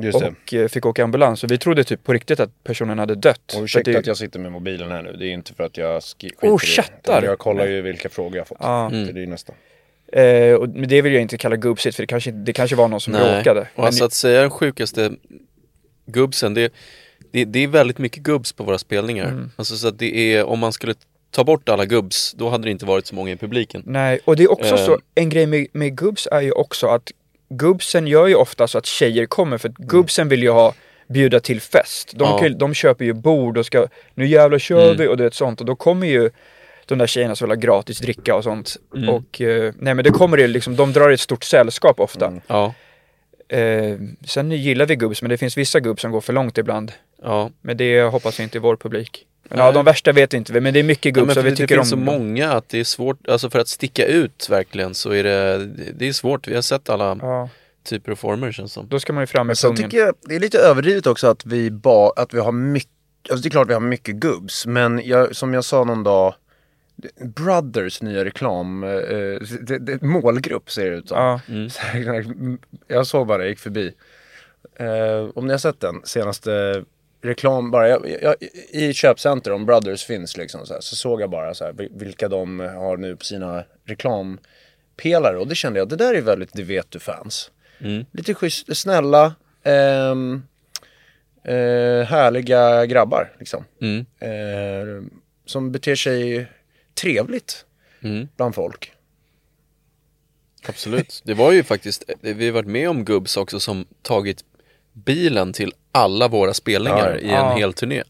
Just 0.00 0.20
det. 0.20 0.26
och 0.26 0.54
eh, 0.54 0.68
fick 0.68 0.86
åka 0.86 1.04
ambulans. 1.04 1.44
Och 1.44 1.50
vi 1.50 1.58
trodde 1.58 1.84
typ 1.84 2.04
på 2.04 2.12
riktigt 2.12 2.40
att 2.40 2.64
personen 2.64 2.98
hade 2.98 3.14
dött. 3.14 3.54
Och 3.56 3.62
ursäkta 3.62 3.90
det, 3.92 3.98
att 3.98 4.06
jag 4.06 4.16
sitter 4.16 4.38
med 4.38 4.52
mobilen 4.52 4.90
här 4.90 5.02
nu. 5.02 5.12
Det 5.12 5.26
är 5.26 5.30
inte 5.30 5.54
för 5.54 5.64
att 5.64 5.76
jag 5.76 5.98
sk- 6.00 6.14
skiter 6.22 6.48
Oh, 6.48 6.52
i 6.64 6.66
det. 6.66 6.66
chattar! 6.66 7.22
Jag 7.22 7.38
kollar 7.38 7.66
ju 7.66 7.82
vilka 7.82 8.08
frågor 8.08 8.36
jag 8.36 8.40
har 8.40 8.46
fått. 8.46 8.58
Ja. 8.60 8.88
Det 8.92 9.10
är 9.10 9.16
ju 9.20 9.26
nästa. 9.26 9.52
eh, 10.12 10.54
och, 10.54 10.68
men 10.68 10.88
det 10.88 11.02
vill 11.02 11.12
jag 11.12 11.22
inte 11.22 11.38
kalla 11.38 11.56
gubbsigt 11.56 11.96
för 11.96 12.02
det 12.02 12.06
kanske, 12.06 12.30
det 12.30 12.52
kanske 12.52 12.76
var 12.76 12.88
någon 12.88 13.00
som 13.00 13.12
Nej. 13.12 13.38
råkade. 13.38 13.60
Och 13.60 13.66
Men, 13.76 13.84
alltså 13.86 14.04
att 14.04 14.12
säga 14.12 14.40
den 14.40 14.50
sjukaste 14.50 15.12
gubbsen, 16.06 16.54
det, 16.54 16.72
det, 17.32 17.44
det 17.44 17.58
är 17.64 17.68
väldigt 17.68 17.98
mycket 17.98 18.22
gubbs 18.22 18.52
på 18.52 18.64
våra 18.64 18.78
spelningar. 18.78 19.28
Mm. 19.28 19.50
Alltså 19.56 19.76
så 19.76 19.88
att 19.88 19.98
det 19.98 20.34
är, 20.34 20.44
om 20.44 20.58
man 20.58 20.72
skulle 20.72 20.94
ta 21.30 21.44
bort 21.44 21.68
alla 21.68 21.84
gubbs, 21.86 22.32
då 22.32 22.48
hade 22.48 22.64
det 22.64 22.70
inte 22.70 22.86
varit 22.86 23.06
så 23.06 23.14
många 23.14 23.32
i 23.32 23.36
publiken. 23.36 23.82
Nej, 23.86 24.20
och 24.24 24.36
det 24.36 24.42
är 24.42 24.52
också 24.52 24.74
Eh. 24.74 24.86
så, 24.86 24.98
en 25.14 25.28
grej 25.28 25.46
med, 25.46 25.66
med 25.72 25.96
gubbs 25.96 26.28
är 26.32 26.40
ju 26.40 26.52
också 26.52 26.86
att 26.86 27.12
gubbsen 27.48 28.06
gör 28.06 28.26
ju 28.26 28.34
ofta 28.34 28.66
så 28.68 28.78
att 28.78 28.86
tjejer 28.86 29.26
kommer 29.26 29.58
för 29.58 29.68
att 29.68 29.74
gubbsen 29.76 30.28
vill 30.28 30.42
ju 30.42 30.50
ha 30.50 30.74
bjuda 31.08 31.40
till 31.40 31.60
fest. 31.60 32.12
De, 32.14 32.24
Ja. 32.24 32.38
kan, 32.38 32.58
de 32.58 32.74
köper 32.74 33.04
ju 33.04 33.12
bord 33.12 33.58
och 33.58 33.66
ska, 33.66 33.86
nu 34.14 34.26
jävlar 34.26 34.58
kör 34.58 34.84
Mm. 34.84 34.96
vi 34.96 35.06
och 35.08 35.16
det 35.16 35.24
är 35.24 35.30
sånt 35.30 35.60
och 35.60 35.66
då 35.66 35.76
kommer 35.76 36.06
ju 36.06 36.30
de 36.86 36.98
där 36.98 37.06
tjejerna 37.06 37.36
som 37.36 37.48
vill 37.48 37.56
ha 37.56 37.60
gratis 37.60 37.98
dricka 37.98 38.34
och 38.34 38.44
sånt. 38.44 38.76
Mm. 38.96 39.08
Och 39.08 39.40
eh, 39.40 39.72
nej 39.78 39.94
men 39.94 40.04
det 40.04 40.10
kommer 40.10 40.36
det 40.36 40.46
liksom, 40.46 40.76
de 40.76 40.92
drar 40.92 41.10
ett 41.10 41.20
stort 41.20 41.44
sällskap 41.44 42.00
ofta. 42.00 42.26
Mm. 42.26 42.40
Ja, 42.46 42.74
Eh, 43.50 43.96
sen 44.26 44.50
gillar 44.52 44.86
vi 44.86 44.96
gubbs 44.96 45.22
men 45.22 45.28
det 45.30 45.38
finns 45.38 45.56
vissa 45.56 45.80
gubbs 45.80 46.02
som 46.02 46.10
går 46.12 46.20
för 46.20 46.32
långt 46.32 46.58
ibland. 46.58 46.92
ja. 47.22 47.50
Men 47.60 47.76
det 47.76 48.02
hoppas 48.02 48.38
jag 48.38 48.46
inte 48.46 48.58
i 48.58 48.60
vår 48.60 48.76
publik. 48.76 49.26
Ja, 49.48 49.72
de 49.72 49.84
värsta 49.84 50.12
vet 50.12 50.34
inte 50.34 50.52
vi, 50.52 50.60
men 50.60 50.74
det 50.74 50.80
är 50.80 50.84
mycket 50.84 51.16
Ja, 51.16 51.22
gubbs 51.22 51.26
men 51.26 51.34
för 51.34 51.40
och 51.40 51.46
vi 51.46 51.50
det, 51.50 51.54
det 51.54 51.56
tycker 51.56 51.74
finns 51.74 51.92
om 51.92 51.98
så 51.98 52.04
många 52.04 52.52
att 52.52 52.68
det 52.68 52.80
är 52.80 52.84
svårt, 52.84 53.28
alltså 53.28 53.50
för 53.50 53.58
att 53.58 53.68
sticka 53.68 54.06
ut 54.06 54.48
verkligen 54.50 54.94
så 54.94 55.10
är 55.10 55.24
det, 55.24 55.66
det 55.92 56.08
är 56.08 56.12
svårt. 56.12 56.48
Vi 56.48 56.54
har 56.54 56.62
sett 56.62 56.88
alla 56.88 57.18
Ja, 57.22 57.48
typer 57.84 58.12
av 58.12 58.16
former 58.16 58.52
känns 58.52 58.72
som. 58.72 58.88
då 58.88 59.00
ska 59.00 59.12
man 59.12 59.22
ju 59.22 59.26
fram 59.26 59.46
med 59.46 59.58
sen 59.58 59.74
pungen. 59.74 59.90
tycker 59.90 60.04
jag 60.04 60.14
det 60.22 60.34
är 60.36 60.40
lite 60.40 60.58
överdrivet 60.58 61.06
också 61.06 61.26
att 61.26 61.46
vi, 61.46 61.70
ba, 61.70 62.12
att 62.16 62.34
vi 62.34 62.38
har 62.38 62.52
mycket, 62.52 62.90
alltså 63.30 63.42
det 63.42 63.48
är 63.48 63.50
klart 63.50 63.68
vi 63.68 63.74
har 63.74 63.80
mycket 63.80 64.14
gubbs, 64.14 64.66
men 64.66 65.00
jag, 65.04 65.36
som 65.36 65.54
jag 65.54 65.64
sa 65.64 65.84
någon 65.84 66.02
dag, 66.02 66.34
Brothers 67.24 68.02
nya 68.02 68.24
reklam, 68.24 68.84
eh, 68.84 68.88
det, 69.60 69.78
det, 69.78 70.02
målgrupp 70.02 70.70
ser 70.70 70.90
det 70.90 70.96
ut 70.96 71.08
som. 71.08 71.16
Ja, 71.18 71.40
Mm. 71.48 71.70
Så 71.70 71.80
Jag 72.86 73.06
såg 73.06 73.26
bara, 73.26 73.42
jag 73.42 73.48
gick 73.48 73.58
förbi. 73.58 73.92
Eh, 74.78 75.30
om 75.34 75.46
ni 75.46 75.52
har 75.52 75.58
sett 75.58 75.80
den 75.80 76.00
senaste 76.04 76.84
reklam, 77.22 77.70
bara 77.70 77.88
jag, 77.88 78.16
jag, 78.22 78.34
i 78.70 78.92
köpcenter 78.92 79.52
om 79.52 79.66
Brothers 79.66 80.04
finns 80.04 80.36
liksom 80.36 80.66
så, 80.66 80.72
här, 80.74 80.80
så 80.80 80.96
såg 80.96 81.20
jag 81.20 81.30
bara 81.30 81.54
så 81.54 81.64
här, 81.64 81.72
vil- 81.72 81.92
vilka 81.98 82.28
de 82.28 82.60
har 82.60 82.96
nu 82.96 83.16
på 83.16 83.24
sina 83.24 83.64
reklampelare 83.84 85.38
och 85.38 85.48
det 85.48 85.54
kände 85.54 85.78
jag, 85.78 85.88
det 85.88 85.96
där 85.96 86.14
är 86.14 86.20
väldigt 86.20 86.52
det 86.52 86.62
vet 86.62 86.90
du 86.90 86.98
fans. 86.98 87.50
Mm. 87.80 88.04
Lite 88.12 88.34
schysst, 88.34 88.76
snälla, 88.76 89.34
ehm, 89.62 90.42
eh, 91.44 91.54
härliga 92.06 92.86
grabbar 92.86 93.32
liksom. 93.38 93.64
Mm. 93.80 94.06
Eh, 94.18 95.02
som 95.46 95.72
beter 95.72 95.94
sig 95.94 96.46
trevligt 96.94 97.64
Mm. 98.02 98.28
bland 98.36 98.54
folk. 98.54 98.92
Absolut. 100.68 101.22
Det 101.24 101.34
var 101.34 101.52
ju 101.52 101.62
faktiskt, 101.62 102.04
vi 102.20 102.46
har 102.46 102.52
varit 102.52 102.66
med 102.68 102.88
om 102.90 103.04
gubbs 103.04 103.36
också 103.36 103.60
som 103.60 103.86
tagit 104.02 104.44
bilen 105.04 105.52
till 105.52 105.72
alla 105.92 106.28
våra 106.28 106.54
spelningar 106.54 107.18
Ja, 107.22 107.28
i 107.28 107.30
en 107.30 107.56
hel 107.56 107.72
turné. 107.72 108.02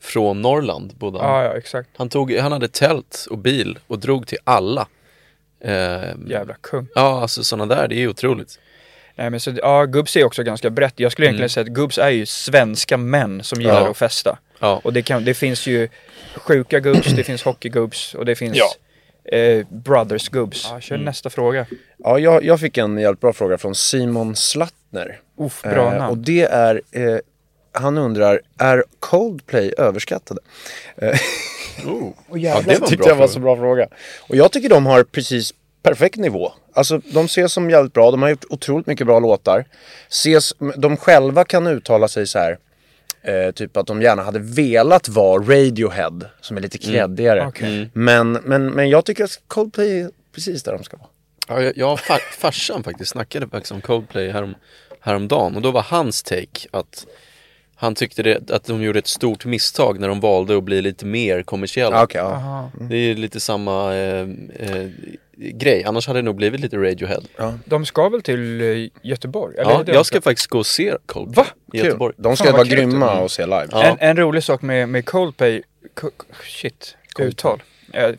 Från 0.00 0.42
Norrland 0.42 0.94
bodde 0.96 1.18
han. 1.18 1.30
ja, 1.30 1.44
ja 1.44 1.56
exakt. 1.56 1.88
Han, 1.96 2.08
tog, 2.08 2.32
han 2.32 2.52
hade 2.52 2.68
tält 2.68 3.26
och 3.30 3.38
bil 3.38 3.78
och 3.86 3.98
drog 3.98 4.26
till 4.26 4.38
alla. 4.44 4.86
Eh, 5.64 5.70
Jävla 6.26 6.54
kung. 6.60 6.86
Ja, 6.94 7.22
alltså 7.22 7.44
sådana 7.44 7.74
där, 7.74 7.88
det 7.88 8.02
är 8.02 8.08
otroligt. 8.08 8.58
Nej 9.14 9.30
men 9.30 9.40
så, 9.40 9.52
ja, 9.56 9.84
gubbs 9.84 10.16
är 10.16 10.24
också 10.24 10.42
ganska 10.42 10.70
brett. 10.70 10.94
Jag 11.00 11.12
skulle 11.12 11.26
egentligen 11.26 11.50
säga 11.50 11.62
att 11.64 11.70
gubbs 11.70 11.98
är 11.98 12.10
ju 12.10 12.26
svenska 12.26 12.96
män 12.96 13.42
som 13.44 13.60
gillar 13.60 13.80
Ja. 13.80 13.90
att 13.90 13.96
festa. 13.96 14.38
Ja. 14.58 14.80
Och 14.84 14.92
det, 14.92 15.02
kan, 15.02 15.24
det 15.24 15.34
finns 15.34 15.66
ju 15.66 15.88
sjuka 16.36 16.80
gubbs, 16.80 17.06
det 17.12 17.24
finns 17.24 17.42
hockeygubbs 17.42 18.14
och 18.14 18.24
det 18.24 18.34
finns 18.36 18.56
Ja. 18.56 18.66
Eh, 19.32 19.66
brothers 19.70 20.28
gubbs. 20.28 20.66
Ja, 20.70 20.80
kör 20.80 20.98
nästa 20.98 21.30
fråga. 21.30 21.66
Ja, 21.98 22.18
jag, 22.18 22.44
jag 22.44 22.60
fick 22.60 22.78
en 22.78 22.98
jävligt 22.98 23.20
bra 23.20 23.32
fråga 23.32 23.58
från 23.58 23.74
Simon 23.74 24.36
Slattner. 24.36 25.20
Uff, 25.38 25.62
bra 25.62 25.94
Eh, 25.94 26.08
och 26.08 26.18
det 26.18 26.42
är, 26.42 26.82
eh, 26.90 27.18
han 27.72 27.98
undrar, 27.98 28.40
är 28.58 28.84
Coldplay 29.00 29.72
överskattade? 29.78 30.40
Oh. 31.86 32.08
Och 32.28 32.38
Ja, 32.38 32.60
det 32.60 32.66
var 32.66 32.74
en 32.74 32.80
tyckte 32.80 33.08
jag 33.08 33.16
var 33.16 33.26
fråga. 33.26 33.28
så 33.28 33.40
bra 33.40 33.56
fråga. 33.56 33.88
Och 34.28 34.36
jag 34.36 34.52
tycker 34.52 34.68
de 34.68 34.86
har 34.86 35.04
precis 35.04 35.54
perfekt 35.82 36.16
nivå. 36.16 36.52
Alltså 36.72 36.98
de 36.98 37.24
ses 37.24 37.52
som 37.52 37.70
jävligt 37.70 37.92
bra, 37.92 38.10
de 38.10 38.22
har 38.22 38.28
gjort 38.28 38.44
otroligt 38.50 38.86
mycket 38.86 39.06
bra 39.06 39.18
låtar. 39.18 39.64
Ses, 40.08 40.52
de 40.76 40.96
själva 40.96 41.44
kan 41.44 41.66
uttala 41.66 42.08
sig 42.08 42.26
så 42.26 42.38
här. 42.38 42.58
Eh, 43.28 43.50
typ 43.50 43.76
att 43.76 43.86
de 43.86 44.02
gärna 44.02 44.22
hade 44.22 44.38
velat 44.38 45.08
vara 45.08 45.42
Radiohead, 45.42 46.20
som 46.40 46.56
är 46.56 46.60
lite 46.60 46.78
kreddigare. 46.78 47.46
Okej. 47.46 47.90
Men, 47.92 48.32
men, 48.32 48.66
men 48.70 48.88
jag 48.90 49.04
tycker 49.04 49.24
att 49.24 49.40
Coldplay 49.46 50.00
är 50.00 50.10
precis 50.34 50.62
där 50.62 50.72
de 50.72 50.84
ska 50.84 50.96
vara. 50.96 51.08
Ja, 51.48 51.62
jag, 51.62 51.76
jag 51.76 52.00
far, 52.00 52.18
farsan 52.38 52.82
faktiskt 52.82 53.10
snackade 53.10 53.48
faktiskt 53.48 53.72
om 53.72 53.80
Coldplay 53.80 54.30
härom, 54.30 54.54
häromdagen 55.00 55.56
och 55.56 55.62
då 55.62 55.70
var 55.70 55.82
hans 55.82 56.22
take 56.22 56.68
att 56.70 57.06
han 57.80 57.94
tyckte 57.94 58.22
det, 58.22 58.50
att 58.50 58.64
de 58.64 58.82
gjorde 58.82 58.98
ett 58.98 59.06
stort 59.06 59.44
misstag 59.44 60.00
när 60.00 60.08
de 60.08 60.20
valde 60.20 60.56
att 60.56 60.64
bli 60.64 60.82
lite 60.82 61.06
mer 61.06 61.42
kommersiella. 61.42 61.96
Ah, 62.00 62.02
okej, 62.04 62.20
ja. 62.20 62.26
Aha. 62.26 62.70
Det 62.80 62.96
är 62.96 63.14
lite 63.14 63.40
samma 63.40 63.94
eh, 63.94 64.20
eh, 64.58 64.88
grej, 65.36 65.84
annars 65.84 66.06
hade 66.06 66.18
det 66.18 66.22
nog 66.22 66.36
blivit 66.36 66.60
lite 66.60 66.76
Radiohead. 66.76 67.22
De 67.64 67.86
ska 67.86 68.08
väl 68.08 68.22
till 68.22 68.60
eh, 68.60 68.90
Göteborg? 69.02 69.54
Ja, 69.58 69.82
jag 69.86 70.06
ska 70.06 70.20
faktiskt 70.20 70.46
gå 70.48 70.58
och 70.58 70.66
se 70.66 70.94
Coldplay 71.06 71.44
Va? 71.44 71.50
i 71.72 71.78
Göteborg. 71.78 72.14
De 72.18 72.36
ska 72.36 72.44
Fan, 72.44 72.52
vara 72.52 72.64
kul. 72.64 72.74
grymma 72.76 73.10
Mm. 73.12 73.24
och 73.24 73.30
se 73.30 73.44
live. 73.46 73.66
Ja. 73.70 73.82
En, 73.82 73.96
en 74.00 74.16
rolig 74.16 74.42
sak 74.44 74.62
med, 74.62 74.88
med 74.88 75.06
Coldplay, 75.06 75.62
Co- 75.94 76.10
shit, 76.44 76.96
uttal. 77.18 77.62
Eh, 77.92 78.10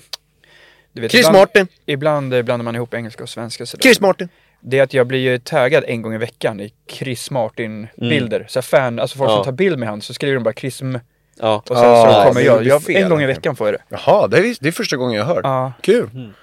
du 0.93 1.01
vet, 1.01 1.11
Chris 1.11 1.25
ibland, 1.27 1.37
Martin! 1.37 1.67
Ibland 1.85 2.33
eh, 2.33 2.41
blandar 2.41 2.63
man 2.63 2.75
ihop 2.75 2.93
engelska 2.93 3.23
och 3.23 3.29
svenska 3.29 3.65
sådär. 3.65 3.81
Chris 3.81 4.01
Martin! 4.01 4.29
Det 4.61 4.79
är 4.79 4.83
att 4.83 4.93
jag 4.93 5.07
blir 5.07 5.19
ju 5.19 5.37
taggad 5.39 5.83
en 5.87 6.01
gång 6.01 6.13
i 6.13 6.17
veckan 6.17 6.59
i 6.59 6.73
Chris 6.87 7.31
Martin-bilder. 7.31 8.45
Så 8.49 8.59
här 8.59 8.61
fan, 8.61 8.99
alltså 8.99 9.17
folk 9.17 9.29
Ja. 9.31 9.35
som 9.35 9.43
tar 9.45 9.51
bild 9.51 9.79
med 9.79 9.89
han 9.89 10.01
så 10.01 10.13
skriver 10.13 10.33
de 10.35 10.43
bara 10.43 10.53
Chris 10.53 10.81
M 10.81 10.99
Ja, 11.41 11.55
och 11.69 11.77
sen 11.77 11.77
Ah, 11.77 12.23
så 12.23 12.27
kommer 12.27 12.41
det 12.41 12.47
jag. 12.47 12.59
blir 12.59 12.69
jag 12.69 12.83
fel, 12.83 13.03
en 13.03 13.09
gång 13.09 13.21
i 13.21 13.25
veckan 13.25 13.55
får 13.55 13.67
jag 13.67 13.73
det. 13.75 13.83
Jaha, 13.89 14.27
det 14.27 14.37
är, 14.37 14.55
det 14.59 14.67
är 14.67 14.71
första 14.71 14.97
gången 14.97 15.15
jag 15.17 15.25
hör. 15.25 15.41
Ja. 15.43 15.73
Kul! 15.81 16.33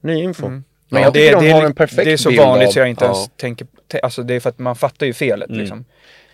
Ny 0.00 0.22
info. 0.22 0.46
Mm. 0.46 0.64
Men 0.88 1.02
Ja, 1.02 1.06
jag 1.06 1.12
det, 1.14 1.30
de 1.30 1.46
det, 1.46 1.52
har 1.52 1.62
är, 1.62 1.66
en 1.66 1.74
perfekt 1.74 2.04
det 2.04 2.12
är 2.12 2.16
så 2.16 2.28
bild 2.28 2.40
vanligt 2.40 2.68
av- 2.68 2.72
så 2.72 2.78
jag 2.78 2.88
inte 2.88 3.04
ens 3.04 3.18
Ja. 3.18 3.30
tänker, 3.36 3.66
alltså 4.02 4.22
det 4.22 4.34
är 4.34 4.40
för 4.40 4.50
att 4.50 4.58
man 4.58 4.76
fattar 4.76 5.06
ju 5.06 5.12
felet 5.12 5.48
Mm. 5.48 5.60
liksom. 5.60 5.84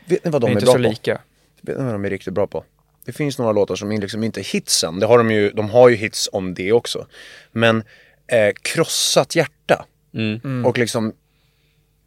Vet 0.07 0.25
ni 0.25 0.31
vad 0.31 0.41
De 0.43 0.47
de 0.47 0.47
är 0.47 0.51
är, 0.51 0.53
inte 0.53 0.65
bra 0.65 0.73
så 0.73 0.79
på? 0.79 0.89
lika. 0.89 1.21
Vet 1.61 1.79
ni 1.79 1.85
vad 1.85 1.93
de 1.95 2.05
är 2.05 2.11
riktigt 2.11 2.35
bra 2.35 2.47
på? 2.47 2.65
Det 3.05 3.13
finns 3.13 3.39
några 3.39 3.53
låtar 3.53 3.75
som 3.77 3.93
är 3.93 3.99
liksom 4.01 4.25
inte 4.25 4.41
hitsen. 4.41 5.01
Det 5.01 5.07
har 5.07 5.19
de 5.19 5.31
ju, 5.31 5.51
de 5.51 5.71
har 5.71 5.89
ju 5.89 5.97
hits 5.97 6.29
om 6.33 6.55
det 6.55 6.73
också. 6.73 7.07
Men 7.53 7.77
eh, 8.27 8.53
krossat 8.63 9.37
hjärta. 9.37 9.85
mm. 10.15 10.67
Och 10.67 10.79
liksom 10.79 11.13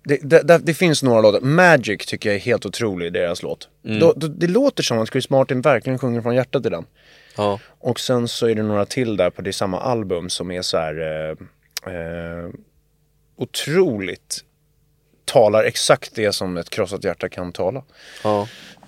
det, 0.04 0.44
det, 0.44 0.58
det, 0.58 0.74
finns 0.74 1.04
några 1.04 1.22
låtar. 1.22 1.42
Magic 1.42 2.06
tycker 2.06 2.30
jag 2.30 2.36
är 2.36 2.40
helt 2.40 2.66
otrolig, 2.66 3.14
deras 3.14 3.44
låt. 3.44 3.70
Då, 3.82 4.14
då, 4.16 4.28
det 4.28 4.48
låter 4.48 4.84
som 4.84 5.00
att 5.00 5.10
Chris 5.10 5.30
Martin 5.30 5.62
verkligen 5.62 6.00
sjunger 6.00 6.22
från 6.22 6.36
hjärtat 6.36 6.66
i 6.66 6.70
den. 6.70 6.86
ja. 7.38 7.60
Och 7.80 8.00
sen 8.00 8.28
så 8.28 8.48
är 8.48 8.56
det 8.56 8.64
några 8.64 8.86
till 8.86 9.18
där 9.18 9.30
på 9.30 9.42
det 9.42 9.54
samma 9.54 9.80
album 9.80 10.30
som 10.30 10.52
är 10.52 10.62
så 10.62 10.78
här 10.78 11.00
eh, 11.00 11.94
eh, 11.94 12.50
otroligt 13.38 14.44
talar 15.26 15.64
exakt 15.64 16.16
det 16.16 16.34
som 16.34 16.58
ett 16.58 16.70
krossat 16.70 17.04
hjärta 17.04 17.30
kan 17.30 17.52
tala. 17.52 17.84
ja. 18.24 18.48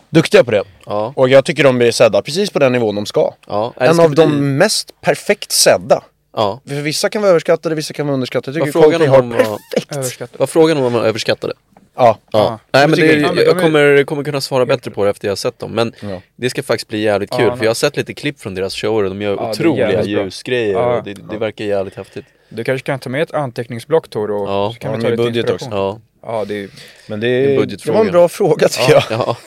duktiga 0.09 0.43
på 0.43 0.51
det. 0.51 0.63
Ja, 0.85 1.13
Och 1.15 1.29
jag 1.29 1.45
tycker 1.45 1.63
de 1.63 1.77
blir 1.77 1.91
sedda 1.91 2.21
precis 2.21 2.49
på 2.49 2.59
den 2.59 2.71
nivån 2.71 2.95
de 2.95 3.05
ska. 3.05 3.33
ja. 3.47 3.73
En 3.77 3.99
av 3.99 4.15
de 4.15 4.57
mest 4.57 5.01
perfekt 5.01 5.51
sedda. 5.51 6.03
Ja. 6.35 6.61
För 6.67 6.75
vissa 6.81 7.09
kan 7.09 7.21
vara 7.21 7.29
överskattade, 7.29 7.75
vissa 7.75 7.93
kan 7.93 8.05
vara 8.07 8.13
underskattade. 8.13 8.57
Jag 8.59 8.65
Var 8.65 8.67
tycker 8.67 8.79
frågan 8.81 8.99
Coldplay 8.99 9.19
om 9.19 9.31
har 9.31 10.19
de 10.19 10.27
var, 10.37 10.47
frågan 10.47 10.77
om 10.77 10.83
de 10.83 10.93
var 10.93 11.03
överskattade? 11.03 11.53
Ja. 11.95 12.17
Ja. 12.31 12.59
Nej 12.71 12.87
men 12.87 12.99
det, 12.99 13.05
jag. 13.05 13.37
Ja, 13.37 13.41
jag 13.43 13.59
kommer, 13.61 14.03
kommer 14.03 14.23
kunna 14.23 14.41
svara 14.41 14.65
bättre 14.65 14.91
på 14.91 15.03
det 15.03 15.09
efter 15.09 15.27
jag 15.27 15.31
har 15.31 15.35
sett 15.35 15.59
dem. 15.59 15.71
Men 15.71 15.93
Ja. 16.01 16.21
det 16.35 16.49
ska 16.49 16.63
faktiskt 16.63 16.87
bli 16.87 16.99
jävligt 17.01 17.31
kul. 17.31 17.45
Ja, 17.45 17.55
för 17.55 17.63
jag 17.63 17.69
har 17.69 17.75
sett 17.75 17.97
lite 17.97 18.13
klipp 18.13 18.39
från 18.39 18.55
deras 18.55 18.75
shower 18.75 19.03
och 19.03 19.09
de 19.09 19.21
gör 19.21 19.35
Ja, 19.35 19.41
det 19.41 19.49
otroliga 19.49 20.03
ljusgrejer. 20.03 20.73
Ja. 20.73 20.97
Och 20.97 21.03
det, 21.03 21.13
det 21.13 21.37
verkar 21.37 21.65
jävligt 21.65 21.95
häftigt. 21.95 22.25
Du 22.49 22.63
kanske 22.63 22.85
kan 22.85 22.99
ta 22.99 23.09
med 23.09 23.21
ett 23.21 23.33
anteckningsblock 23.33 24.09
Tor 24.09 24.31
och 24.31 24.47
Ja. 24.49 24.71
så 24.73 24.79
kan 24.79 24.95
vi 24.95 25.01
ta 25.03 25.09
lite 25.09 25.23
budget 25.23 25.49
också? 25.49 25.67
Ja. 25.71 25.99
Ja, 26.21 26.45
det 26.47 26.63
är 26.63 26.69
Men 27.07 27.19
det, 27.19 27.27
En 27.27 27.43
är, 27.43 27.47
det 27.49 27.57
budgetfråga. 27.57 27.97
var 27.97 28.05
en 28.05 28.11
bra 28.11 28.29
fråga 28.29 28.67
tycker 28.67 28.91
jag. 28.93 29.03
ja. 29.09 29.37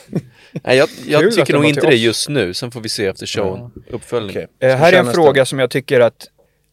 Nej 0.64 0.76
jag, 0.76 0.88
jag 1.07 1.33
tycker 1.35 1.54
nog 1.54 1.64
inte 1.64 1.87
det 1.87 1.97
just 1.97 2.28
nu. 2.28 2.54
Sen 2.54 2.71
får 2.71 2.80
vi 2.80 2.88
se 2.88 3.07
efter 3.07 3.26
showen. 3.26 3.71
Uppföljning. 3.90 4.30
Okej. 4.37 4.47
Eh, 4.71 4.76
här 4.76 4.92
är 4.92 4.99
en 4.99 5.12
fråga 5.12 5.45
som 5.47 5.59
jag 5.59 5.71
tycker 5.71 6.00
att 6.00 6.26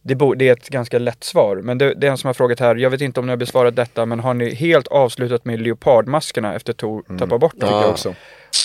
det, 0.06 0.14
bo, 0.14 0.34
det 0.34 0.48
är 0.48 0.52
ett 0.52 0.68
ganska 0.68 0.98
lätt 0.98 1.24
svar. 1.24 1.56
Men 1.56 1.78
det, 1.78 1.94
det 1.94 2.06
är 2.06 2.10
en 2.10 2.18
som 2.18 2.28
har 2.28 2.34
frågat 2.34 2.60
här, 2.60 2.76
jag 2.76 2.90
vet 2.90 3.00
inte 3.00 3.20
om 3.20 3.26
ni 3.26 3.30
har 3.32 3.36
besvarat 3.36 3.76
detta, 3.76 4.06
men 4.06 4.20
har 4.20 4.34
ni 4.34 4.54
helt 4.54 4.86
avslutat 4.86 5.44
med 5.44 5.60
leopardmaskerna 5.60 6.54
efter 6.54 6.72
Tor 6.72 7.02
tappade 7.18 7.38
bort 7.38 7.56
dem? 7.60 7.68
Ja. 7.72 7.80
Jag 7.80 7.90
också. 7.90 8.14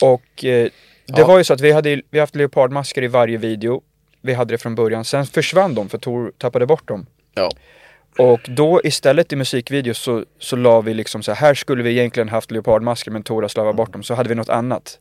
Och 0.02 0.46
eh, 0.46 0.70
det 1.08 1.20
Ja. 1.22 1.28
var 1.28 1.38
ju 1.38 1.44
så 1.44 1.54
att 1.54 1.62
vi 1.62 1.72
hade 1.72 2.02
vi 2.10 2.20
haft 2.20 2.36
leopardmasker 2.36 3.04
i 3.04 3.08
varje 3.08 3.38
video. 3.38 3.82
Vi 4.22 4.34
hade 4.34 4.54
det 4.54 4.58
från 4.58 4.76
början. 4.76 5.06
Sen 5.06 5.26
försvann 5.26 5.76
de 5.76 5.90
för 5.90 5.98
Tor 5.98 6.32
tappade 6.38 6.66
bort 6.66 6.88
dem. 6.88 7.06
Ja. 7.34 7.50
Och 8.18 8.40
då 8.48 8.82
istället 8.84 9.34
i 9.34 9.36
musikvideos 9.36 9.98
så, 9.98 10.26
så 10.40 10.56
la 10.56 10.82
vi 10.82 10.94
liksom 10.94 11.24
så 11.24 11.32
här, 11.32 11.48
här 11.48 11.54
skulle 11.54 11.84
vi 11.84 11.92
egentligen 11.92 12.30
haft 12.30 12.52
leopardmasker 12.52 13.12
men 13.12 13.24
Tor 13.24 13.42
har 13.42 13.50
slavat 13.50 13.76
bort 13.76 13.94
dem. 13.94 14.04
Så 14.04 14.14
hade 14.14 14.30
vi 14.30 14.36
något 14.36 14.50
annat. 14.50 15.00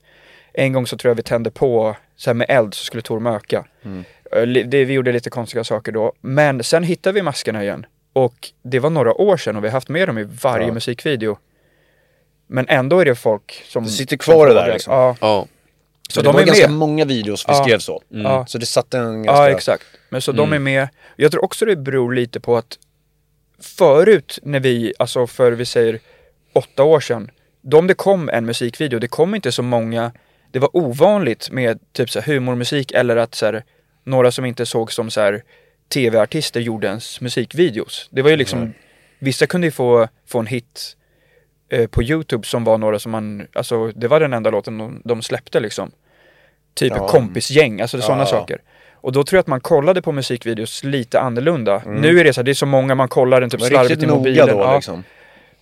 En 0.53 0.73
gång 0.73 0.87
så 0.87 0.97
tror 0.97 1.11
jag 1.11 1.17
vi 1.17 1.23
tände 1.23 1.51
på, 1.51 1.97
så 2.17 2.31
här 2.31 2.35
med 2.35 2.47
eld 2.51 2.75
så 2.75 2.85
skulle 2.85 3.03
Tor 3.03 3.21
möka. 3.21 3.65
Li- 3.83 4.05
Det, 4.67 4.85
vi 4.85 4.93
gjorde 4.93 5.13
lite 5.13 5.31
konstiga 5.31 5.65
saker 5.65 5.93
då. 5.93 6.13
Men 6.21 6.65
sen 6.65 6.83
hittade 6.85 7.15
vi 7.15 7.23
maskerna 7.23 7.63
igen. 7.63 7.87
Och 8.13 8.49
det 8.63 8.79
var 8.79 8.91
några 8.91 9.15
år 9.15 9.37
sedan 9.37 9.57
och 9.57 9.65
vi 9.65 9.69
har 9.69 9.73
haft 9.73 9.89
med 9.89 10.09
dem 10.09 10.19
i 10.19 10.25
varje 10.43 10.67
Ja. 10.67 10.73
musikvideo. 10.73 11.39
Men 12.47 12.69
ändå 12.69 13.01
är 13.01 13.05
det 13.05 13.15
folk 13.15 13.63
som... 13.67 13.85
Det 13.85 13.91
sitter 13.91 14.17
kvar 14.17 14.47
det 14.47 14.55
där, 14.55 14.73
liksom. 14.73 14.95
Ja. 14.95 15.17
Ja. 15.21 15.47
Så 16.09 16.15
Så 16.15 16.21
det 16.21 16.29
de 16.29 16.33
var 16.35 16.41
är 16.43 16.47
ganska 16.47 16.69
med. 16.69 16.77
många 16.79 17.05
videos 17.05 17.45
vi 17.49 17.53
Ja. 17.53 17.65
skrev 17.65 17.79
så. 17.79 18.03
Ja. 18.09 18.47
Så 18.47 18.59
det 18.59 18.67
satte 18.67 18.99
en 18.99 19.23
ganska... 19.23 19.43
Ja, 19.43 19.51
exakt. 19.51 19.85
Men 20.09 20.21
så 20.23 20.33
de 20.33 20.53
är 20.53 20.59
med. 20.59 20.89
Jag 21.17 21.31
tror 21.33 21.45
också 21.45 21.65
det 21.65 21.77
beror 21.77 22.15
lite 22.15 22.41
på 22.41 22.57
att 22.57 22.79
förut 23.63 24.39
när 24.43 24.61
vi, 24.61 24.93
alltså 24.99 25.27
för 25.27 25.53
vi 25.53 25.67
säger 25.67 25.99
åtta 26.53 26.83
år 26.85 27.01
sedan, 27.01 27.31
då 27.63 27.79
om 27.79 27.87
det 27.87 27.95
kom 27.95 28.29
en 28.29 28.47
musikvideo, 28.47 28.99
det 28.99 29.09
kom 29.09 29.35
inte 29.35 29.53
så 29.53 29.63
många, 29.63 30.13
det 30.51 30.59
var 30.59 30.77
ovanligt 30.77 31.51
med 31.51 31.79
typ 31.93 32.11
så 32.11 32.21
här 32.21 32.33
humormusik 32.35 32.93
eller 32.93 33.17
att 33.17 33.35
så 33.35 33.47
här, 33.47 33.65
några 34.04 34.30
som 34.33 34.45
inte 34.45 34.66
såg 34.66 34.92
som 34.92 35.11
så 35.11 35.21
här 35.21 35.42
tv-artister 35.88 36.61
gjorde 36.61 36.87
ens 36.87 37.21
musikvideos. 37.21 38.09
Det 38.11 38.23
var 38.23 38.30
ju 38.30 38.37
liksom, 38.37 38.73
vissa 39.19 39.47
kunde 39.47 39.66
ju 39.66 39.71
få, 39.71 40.09
få 40.26 40.38
en 40.38 40.47
hit 40.47 40.97
eh, 41.69 41.87
på 41.87 42.02
Youtube 42.02 42.47
som 42.47 42.64
var 42.64 42.78
några 42.78 42.99
som 42.99 43.12
man, 43.12 43.47
alltså 43.52 43.87
det 43.92 44.09
var 44.09 44.21
den 44.21 44.33
enda 44.33 44.50
låten 44.50 44.78
de, 44.78 45.02
de 45.04 45.23
släppte 45.23 45.61
liksom. 45.61 45.90
Typ 46.75 46.92
Ja. 46.97 47.09
kompisgäng, 47.09 47.80
alltså 47.80 48.00
sådana 48.00 48.23
Ja. 48.23 48.26
saker. 48.26 48.59
Och 48.92 49.12
då 49.12 49.25
tror 49.25 49.37
jag 49.37 49.40
att 49.40 49.47
man 49.47 49.61
kollade 49.61 50.02
på 50.02 50.12
musikvideos 50.12 50.85
lite 50.85 51.21
annorlunda. 51.21 51.83
Nu 51.87 52.21
är 52.21 52.25
det 52.25 52.33
så 52.33 52.40
här, 52.40 52.45
det 52.45 52.52
är 52.52 52.54
så 52.54 52.66
många 52.66 52.95
man 52.95 53.09
kollar 53.09 53.40
den 53.40 53.50
typ 53.50 53.61
slarvigt 53.62 54.02
i 54.02 54.07
mobilen. 54.07 54.49
då 54.49 54.59
ja. 54.59 54.75
liksom. 54.75 55.04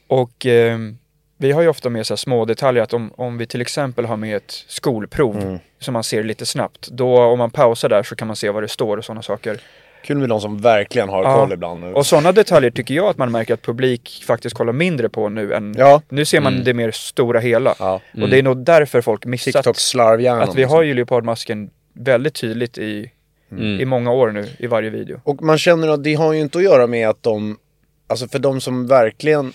Och 0.07 0.47
ehm, 0.47 0.99
vi 1.39 1.53
har 1.53 1.63
ju 1.63 1.69
ofta 1.69 1.91
med 1.91 2.07
så 2.07 2.13
här 2.15 2.17
små 2.17 2.45
detaljer 2.45 2.83
att 2.83 2.95
om, 2.95 3.13
om 3.17 3.39
vi 3.39 3.47
till 3.47 3.61
exempel 3.61 4.05
har 4.05 4.17
med 4.17 4.37
ett 4.37 4.65
skolprov 4.69 5.37
Mm. 5.43 5.59
som 5.79 5.93
man 5.95 6.05
ser 6.05 6.23
lite 6.25 6.47
snabbt. 6.47 6.89
Då 6.89 7.19
om 7.23 7.39
man 7.39 7.51
pausar 7.51 7.89
där 7.89 8.03
så 8.03 8.17
kan 8.17 8.27
man 8.27 8.37
se 8.37 8.51
vad 8.51 8.63
det 8.63 8.69
står 8.69 8.97
och 8.97 9.05
sådana 9.05 9.23
saker. 9.23 9.61
Kul 10.05 10.19
med 10.19 10.29
de 10.29 10.41
som 10.41 10.59
verkligen 10.61 11.09
har 11.09 11.25
Ja. 11.25 11.37
koll 11.37 11.53
ibland. 11.53 11.81
Nu. 11.81 11.95
Och 11.95 12.07
sådana 12.07 12.33
detaljer 12.33 12.71
tycker 12.71 12.95
jag 12.95 13.07
att 13.07 13.19
man 13.19 13.33
märker 13.33 13.55
att 13.55 13.63
publik 13.63 14.25
faktiskt 14.27 14.57
kollar 14.57 14.73
mindre 14.73 15.09
på 15.09 15.29
nu 15.29 15.55
än... 15.55 15.75
Ja. 15.79 16.03
Nu 16.09 16.25
ser 16.25 16.41
man 16.41 16.53
Mm. 16.53 16.65
det 16.65 16.75
mer 16.75 16.91
stora 16.91 17.41
hela. 17.41 17.75
Ja. 17.79 18.01
Och 18.23 18.29
det 18.29 18.39
är 18.39 18.43
nog 18.43 18.65
därför 18.65 19.01
folk 19.01 19.25
missat 19.27 19.55
TikTok-slarvhjärnan. 19.55 20.43
att 20.49 20.55
vi 20.55 20.65
har 20.65 20.83
ju 20.83 20.95
leopardmasken 20.95 21.71
väldigt 21.93 22.35
tydligt 22.35 22.79
i, 22.79 23.11
Mm. 23.53 23.81
i 23.81 23.85
många 23.85 24.13
år 24.13 24.31
nu 24.31 24.47
i 24.59 24.67
varje 24.67 24.91
video. 24.91 25.21
Och 25.25 25.43
man 25.43 25.59
känner 25.59 25.89
att 25.89 26.05
det 26.05 26.15
har 26.15 26.33
ju 26.33 26.41
inte 26.41 26.59
att 26.59 26.65
göra 26.65 26.87
med 26.87 27.09
att 27.09 27.23
de, 27.23 27.59
alltså 28.07 28.29
för 28.29 28.39
de 28.39 28.61
som 28.61 28.87
verkligen 28.87 29.53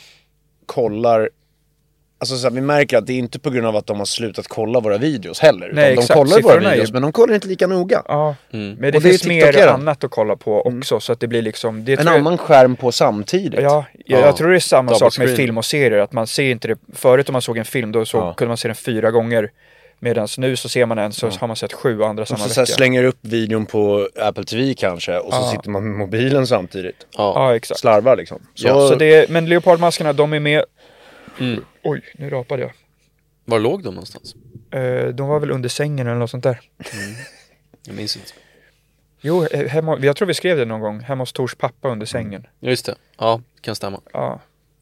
kollar, 0.66 1.30
alltså 2.24 2.38
så 2.38 2.48
här, 2.48 2.56
vi 2.56 2.62
märker 2.62 2.98
att 2.98 3.08
det 3.08 3.14
är 3.14 3.18
inte 3.18 3.40
på 3.40 3.50
grund 3.50 3.68
av 3.68 3.76
att 3.76 3.88
de 3.88 3.98
har 3.98 4.06
slutat 4.06 4.48
kolla 4.48 4.80
våra 4.80 4.98
videos 4.98 5.40
heller. 5.40 5.66
Utan 5.66 5.76
Nej, 5.76 5.90
de 5.96 6.02
exakt. 6.02 6.14
kollar 6.20 6.30
våra 6.32 6.36
Siffrorna 6.36 6.64
ju- 6.70 6.72
videos 6.72 6.92
men 6.92 7.02
de 7.02 7.12
kollar 7.12 7.36
inte 7.36 7.48
lika 7.48 7.68
noga. 7.68 8.02
Ja, 8.08 8.36
Mm. 8.54 8.68
men 8.74 8.82
det 8.82 8.88
Och 8.88 9.04
det 9.04 9.10
finns 9.10 9.26
mer 9.28 9.68
annat 9.68 10.04
att 10.04 10.12
kolla 10.12 10.36
på 10.36 10.62
också 10.68 11.00
så 11.00 11.14
att 11.14 11.20
det 11.20 11.28
blir 11.28 11.42
liksom... 11.42 11.86
Det 11.86 11.92
En 11.92 11.98
tror 11.98 12.12
jag- 12.12 12.20
annan 12.20 12.38
skärm 12.38 12.76
på 12.76 12.92
samtidigt. 12.92 13.62
Ja, 13.62 13.86
jag, 14.06 14.20
Ja. 14.22 14.26
jag 14.26 14.38
tror 14.38 14.50
det 14.50 14.56
är 14.56 14.60
samma 14.60 14.92
Double 14.92 15.00
sak 15.12 15.18
med 15.20 15.28
screen. 15.28 15.38
film 15.38 15.58
och 15.58 15.66
serier. 15.66 16.00
Att 16.00 16.12
man 16.12 16.28
ser 16.28 16.52
inte 16.52 16.68
det. 16.68 16.78
Förut 16.94 17.30
om 17.30 17.34
man 17.34 17.42
såg 17.42 17.58
en 17.58 17.66
film 17.66 17.92
då 17.92 18.06
så 18.06 18.18
Ja. 18.18 18.34
kunde 18.34 18.48
man 18.50 18.58
se 18.58 18.68
den 18.68 18.76
fyra 18.76 19.12
gånger. 19.12 19.50
Medan 20.00 20.28
nu 20.38 20.56
så 20.56 20.70
ser 20.70 20.86
man 20.86 20.98
en 20.98 21.12
så 21.12 21.30
har 21.40 21.48
man 21.48 21.56
sett 21.56 21.74
sju 21.74 22.04
andra 22.04 22.22
Och 22.22 22.28
samma 22.28 22.40
så, 22.40 22.50
så 22.50 22.62
vecka. 22.62 22.74
slänger 22.74 23.04
upp 23.04 23.18
videon 23.22 23.66
på 23.66 24.10
Apple 24.22 24.44
TV 24.44 24.74
kanske 24.74 25.18
och 25.18 25.34
så 25.34 25.40
Ja. 25.42 25.52
sitter 25.52 25.70
man 25.70 25.84
med 25.90 25.98
mobilen 25.98 26.48
samtidigt. 26.48 27.08
Ja. 27.18 27.34
Ja, 27.36 27.56
exakt. 27.56 27.80
Slarvar 27.80 28.16
liksom. 28.18 28.40
Så, 28.56 28.68
Ja, 28.68 28.88
så 28.90 28.96
det 28.96 29.14
är, 29.14 29.26
men 29.30 29.46
leopardmaskerna 29.50 30.14
de 30.14 30.34
är 30.34 30.40
med. 30.40 30.64
Mm. 31.40 31.64
Oj, 31.84 32.02
nu 32.18 32.30
rapade 32.30 32.62
jag. 32.62 32.72
Var 33.46 33.60
låg 33.60 33.84
de 33.84 33.94
någonstans? 33.94 34.36
Eh, 34.72 35.08
de 35.08 35.28
var 35.28 35.40
väl 35.40 35.52
under 35.52 35.70
sängen 35.70 36.08
eller 36.08 36.20
något 36.20 36.30
sånt 36.30 36.44
där. 36.44 36.60
Jag 37.88 37.96
minns 37.96 38.16
inte. 38.16 38.28
Jo, 39.22 39.46
eh, 39.46 39.68
hemma, 39.68 40.00
jag 40.02 40.16
tror 40.16 40.28
vi 40.28 40.34
skrev 40.34 40.58
det 40.58 40.66
någon 40.66 40.80
gång. 40.82 41.00
Hemma 41.00 41.22
hos 41.22 41.34
Tors 41.34 41.56
pappa 41.56 41.90
under 41.90 42.06
sängen. 42.06 42.48
Ja, 42.60 42.70
just 42.70 42.86
det. 42.86 42.96
Ja, 43.18 43.42
kan 43.62 43.76
stämma. 43.76 44.02
Ja. 44.14 44.42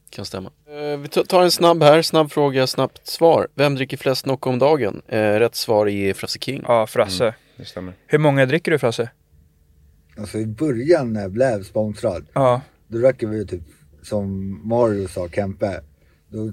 Kan 0.09 0.25
stämma. 0.25 0.51
Eh, 0.67 0.99
vi 0.99 1.07
ta- 1.07 1.23
tar 1.23 1.41
en 1.43 1.51
snabb 1.51 1.83
här. 1.83 2.01
Snabb 2.01 2.31
fråga, 2.31 2.67
snabbt 2.67 3.07
svar. 3.07 3.47
Vem 3.55 3.75
dricker 3.75 3.97
flest 3.97 4.25
Nocco 4.25 4.49
om 4.49 4.59
dagen? 4.59 5.01
Eh, 5.07 5.19
rätt 5.19 5.55
svar 5.55 5.87
är 5.87 6.13
Frasse 6.13 6.39
King. 6.39 6.63
ja, 6.67 6.87
Frasse. 6.87 7.33
det 7.57 7.65
stämmer. 7.65 7.93
Hur 8.07 8.17
många 8.19 8.45
dricker 8.45 8.71
du 8.71 8.79
Frasse? 8.79 9.09
Alltså 10.17 10.37
i 10.37 10.45
början 10.45 11.13
när 11.13 11.21
jag 11.21 11.31
blev 11.31 11.63
sponsrad, 11.63 12.25
Ja. 12.33 12.61
då 12.87 12.97
räcker 12.97 13.27
vi 13.27 13.47
typ 13.47 13.61
som 14.03 14.49
Mario 14.69 15.07
sa, 15.07 15.29
Kempe. 15.29 15.81
Då 16.31 16.51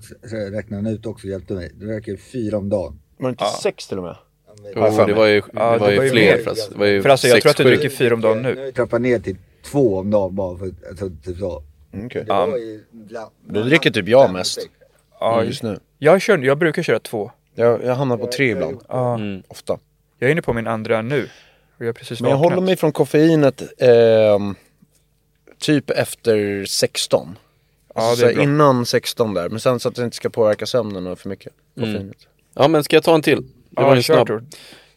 räknade 0.50 0.82
han 0.82 0.86
ut 0.94 1.06
också 1.06 1.26
och 1.26 1.30
hjälpte 1.30 1.54
mig. 1.54 1.72
Då 1.74 1.86
räcker 1.86 2.12
det 2.12 2.18
fyra 2.18 2.58
om 2.58 2.68
dagen. 2.68 3.00
Var 3.18 3.28
det 3.28 3.30
inte 3.30 3.44
sex 3.62 3.88
till 3.88 3.98
och 3.98 4.04
med? 4.04 4.16
Jo, 4.64 4.70
Ja, 4.74 5.06
det 5.06 5.12
var 5.14 5.26
ju, 5.26 5.42
Ja, 5.54 5.72
det 5.72 5.78
var 5.78 5.86
det 5.86 5.92
ju 5.92 5.98
var 5.98 6.04
ju 6.04 6.10
fler 6.10 6.36
mer. 6.36 6.42
Frasse. 6.44 6.70
Det 6.72 6.78
var 6.78 6.86
ju 6.86 7.02
Frasse, 7.02 7.28
jag 7.28 7.34
sex, 7.34 7.42
tror 7.42 7.50
att 7.50 7.56
du 7.56 7.64
dricker 7.64 7.88
fyra 7.96 8.14
om 8.14 8.20
dagen 8.20 8.42
Nu 8.42 8.54
nu. 8.54 8.64
vi 8.64 8.72
trappat 8.72 9.00
ner 9.00 9.18
till 9.18 9.36
två 9.64 9.98
om 9.98 10.10
dagen 10.10 10.34
bara 10.34 10.58
för 10.58 10.70
alltså, 10.90 11.10
typ 11.24 11.38
så. 11.38 11.62
Mm, 11.92 12.06
okej. 12.06 12.22
Det 12.24 12.28
Ja. 12.32 12.46
var 12.46 12.56
ju 12.58 12.84
bland- 12.90 13.30
Då 13.48 13.62
dricker 13.62 13.90
typ 13.90 14.08
jag 14.08 14.32
mest. 14.32 14.58
Ja, 15.20 15.44
Just 15.44 15.62
nu. 15.62 15.78
jag, 15.98 16.20
kör, 16.22 16.38
jag 16.38 16.58
brukar 16.58 16.82
köra 16.82 16.98
två. 16.98 17.30
Jag, 17.54 17.84
jag 17.84 17.94
hamnar 17.94 18.16
på 18.16 18.26
tre 18.26 18.50
ibland. 18.50 18.80
Ja. 18.88 19.14
Mm. 19.14 19.34
Jag 19.34 19.42
Ofta. 19.48 19.78
är 20.20 20.28
inne 20.28 20.42
på 20.42 20.52
min 20.52 20.66
andra 20.66 21.02
nu. 21.02 21.28
Och 21.78 21.84
jag 21.84 21.94
precis 21.96 22.20
Men 22.20 22.30
jag 22.30 22.36
vaknat. 22.38 22.52
håller 22.52 22.66
mig 22.66 22.76
från 22.76 22.92
koffeinet 22.92 23.62
ehm, 23.78 24.54
typ 25.58 25.90
efter 25.90 26.64
16. 26.64 27.38
Ja, 27.94 28.01
Alltså, 28.11 28.24
det 28.24 28.31
är 28.31 28.33
så 28.33 28.35
bra. 28.37 28.42
innan 28.44 28.87
16 28.87 29.35
där, 29.35 29.48
men 29.48 29.61
sen 29.61 29.81
så 29.81 29.88
att 29.88 29.94
det 29.94 30.05
inte 30.05 30.16
ska 30.16 30.31
påverka 30.31 30.66
sömnen 30.66 31.16
för 31.16 31.29
mycket. 31.29 31.53
Koffeinet. 31.79 32.16
Ja, 32.55 32.68
men 32.68 32.85
ska 32.85 32.96
jag 32.96 33.03
ta 33.05 33.14
en 33.14 33.22
till? 33.22 33.42
Det 33.42 33.83
var 33.83 33.88
Ja, 33.88 33.96
en 33.96 34.03
kör 34.03 34.14
snabb. 34.14 34.27
Tor. 34.27 34.44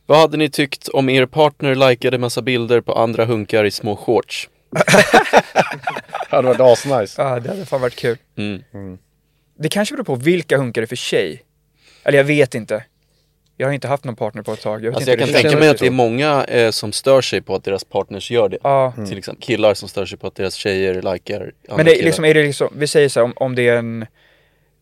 Vad 0.05 0.17
hade 0.19 0.37
ni 0.37 0.49
tyckt 0.49 0.87
om 0.87 1.09
er 1.09 1.25
partner 1.25 1.89
likade 1.89 2.17
massa 2.17 2.41
bilder 2.41 2.81
på 2.81 2.93
andra 2.93 3.25
hunkar 3.25 3.63
i 3.63 3.71
små 3.71 3.95
shorts? 3.95 4.49
Det 6.29 6.35
hade 6.35 6.47
varit 6.47 6.59
asnice. 6.59 7.21
Ja, 7.21 7.39
det 7.39 7.49
hade 7.49 7.65
fan 7.65 7.81
varit 7.81 7.95
kul. 7.95 8.17
Mm. 8.37 8.97
Det 9.59 9.69
kanske 9.69 9.95
beror 9.95 10.03
på 10.05 10.15
vilka 10.15 10.57
hunkar 10.57 10.81
det 10.81 10.85
är 10.85 10.87
för 10.87 10.95
tjej. 10.95 11.43
Eller 12.03 12.17
jag 12.17 12.25
vet 12.25 12.55
inte. 12.55 12.83
Jag 13.61 13.67
har 13.67 13.73
inte 13.73 13.87
haft 13.87 14.03
någon 14.03 14.15
partner 14.15 14.41
på 14.41 14.53
ett 14.53 14.61
tag. 14.61 14.83
Jag, 14.85 14.91
vet 14.91 14.95
Alltså 14.95 15.11
inte 15.11 15.11
jag 15.11 15.19
kan 15.19 15.27
det 15.35 15.41
tänka 15.41 15.59
mig 15.59 15.69
att 15.69 15.77
det 15.77 15.85
är 15.87 15.91
många 15.91 16.43
eh, 16.43 16.71
som 16.71 16.91
stör 16.91 17.21
sig 17.21 17.41
på 17.41 17.55
att 17.55 17.63
deras 17.63 17.83
partners 17.83 18.31
gör 18.31 18.49
det. 18.49 18.57
Ja, 18.63 18.93
Till 19.07 19.17
exempel 19.17 19.43
killar 19.43 19.73
som 19.73 19.89
stör 19.89 20.05
sig 20.05 20.17
på 20.17 20.27
att 20.27 20.35
deras 20.35 20.53
tjejer 20.55 21.13
likar 21.13 21.51
men 21.75 21.85
det 21.85 22.01
liksom, 22.03 22.25
är 22.25 22.33
det 22.33 22.43
liksom, 22.43 22.67
vi 22.75 22.87
säger 22.87 23.09
så 23.09 23.19
här, 23.19 23.25
om, 23.25 23.33
om 23.35 23.55
det 23.55 23.67
är 23.67 23.75
en 23.77 24.01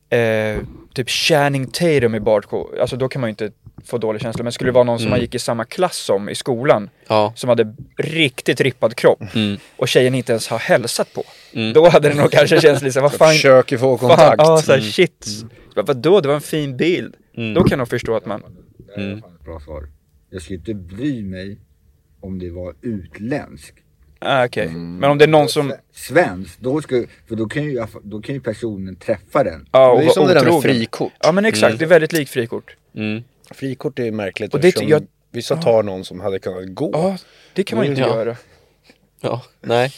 eh, 0.10 0.62
typ 0.94 1.10
Channing 1.10 1.68
Tatum 1.68 2.16
i 2.16 2.20
Bardco, 2.20 2.68
alltså 2.82 2.96
då 2.96 3.08
kan 3.10 3.22
man 3.22 3.28
ju 3.28 3.32
inte 3.32 3.52
få 3.86 3.98
dålig 3.98 4.22
känsla. 4.22 4.44
Men 4.44 4.52
skulle 4.54 4.68
det 4.68 4.74
vara 4.76 4.84
någon 4.84 5.00
som 5.00 5.04
Mm. 5.08 5.12
man 5.12 5.20
gick 5.22 5.36
i 5.36 5.40
samma 5.40 5.66
klass 5.66 5.98
som 5.98 6.30
i 6.30 6.36
skolan, 6.36 6.90
Ja. 7.08 7.34
som 7.36 7.50
hade 7.50 7.76
riktigt 7.98 8.62
rippad 8.62 8.96
kropp 8.96 9.36
Mm. 9.36 9.58
och 9.78 9.88
tjejen 9.88 10.16
inte 10.16 10.32
ens 10.32 10.48
har 10.48 10.60
hälsat 10.60 11.14
på. 11.14 11.24
Mm. 11.54 11.74
Då 11.74 11.90
hade 11.90 12.10
det 12.10 12.16
nog 12.16 12.32
kanske 12.32 12.62
känts 12.62 12.82
lite 12.82 12.94
så 12.94 13.00
här, 13.00 13.04
vad 13.10 13.14
fan, 13.14 13.32
Försöker 13.34 13.78
få 13.78 13.98
fan, 13.98 14.10
kontakt. 14.10 14.36
ja 14.38 14.58
såhär 14.62 14.80
Mm. 14.80 14.92
shit. 14.92 15.28
Bara, 15.76 15.82
Vadå, 15.86 16.22
det 16.22 16.28
var 16.28 16.36
en 16.36 16.42
fin 16.42 16.78
bild. 16.78 17.16
Mm. 17.38 17.54
Då 17.54 17.62
kan 17.62 17.70
jag 17.70 17.78
nog 17.78 17.88
förstå 17.90 18.16
att 18.16 18.26
man, 18.26 18.44
Det 18.96 19.02
här 19.02 19.08
är 19.08 19.12
Mm. 19.12 19.22
fan 19.22 19.36
ett 19.36 19.46
bra 19.46 19.60
svar. 19.60 19.88
Jag 20.30 20.42
skulle 20.42 20.58
inte 20.60 20.74
bry 20.74 21.24
mig 21.24 21.58
om 22.22 22.40
det 22.40 22.50
var 22.50 22.76
utländsk. 22.82 23.74
ah, 24.20 24.46
okej. 24.46 24.68
Mm. 24.68 24.98
Men 24.98 25.10
om 25.12 25.18
det 25.18 25.26
är 25.26 25.30
någon 25.30 25.50
som, 25.50 25.74
Svensk, 25.92 26.60
då 26.60 26.82
ska, 26.82 27.04
för 27.28 27.36
då 27.36 27.46
kan, 27.48 27.64
ju, 27.64 27.86
då 28.04 28.22
kan 28.22 28.36
ju 28.36 28.42
personen 28.42 28.96
träffa 28.96 29.44
den. 29.44 29.68
ja, 29.72 29.92
och 29.92 29.98
det 29.98 30.04
är 30.04 30.06
var 30.08 30.14
som 30.14 30.28
det 30.28 30.34
där 30.34 30.44
med 30.44 30.54
otrogen. 30.54 30.76
frikort. 30.76 31.12
Ja 31.20 31.32
men 31.32 31.46
exakt, 31.46 31.80
det 31.80 31.86
är 31.86 31.90
väldigt 31.90 32.14
likt 32.14 32.32
frikort. 32.32 32.76
Mm. 32.96 33.24
Frikort 33.52 34.00
är 34.00 34.12
märkligt 34.12 34.54
Och 34.54 34.60
det- 34.60 34.68
eftersom 34.68 34.90
jag- 34.90 35.08
vissa 35.32 35.56
tar 35.56 35.84
någon 35.84 36.06
som 36.06 36.20
hade 36.20 36.40
kunnat 36.40 36.74
gå. 36.76 36.90
Ja, 36.94 37.18
det 37.54 37.64
kan 37.64 37.78
man 37.78 37.86
ju 37.86 37.90
inte 37.92 38.02
Ja. 38.02 38.16
göra. 38.16 38.38
Ja, 39.22 39.44
nej. 39.62 39.92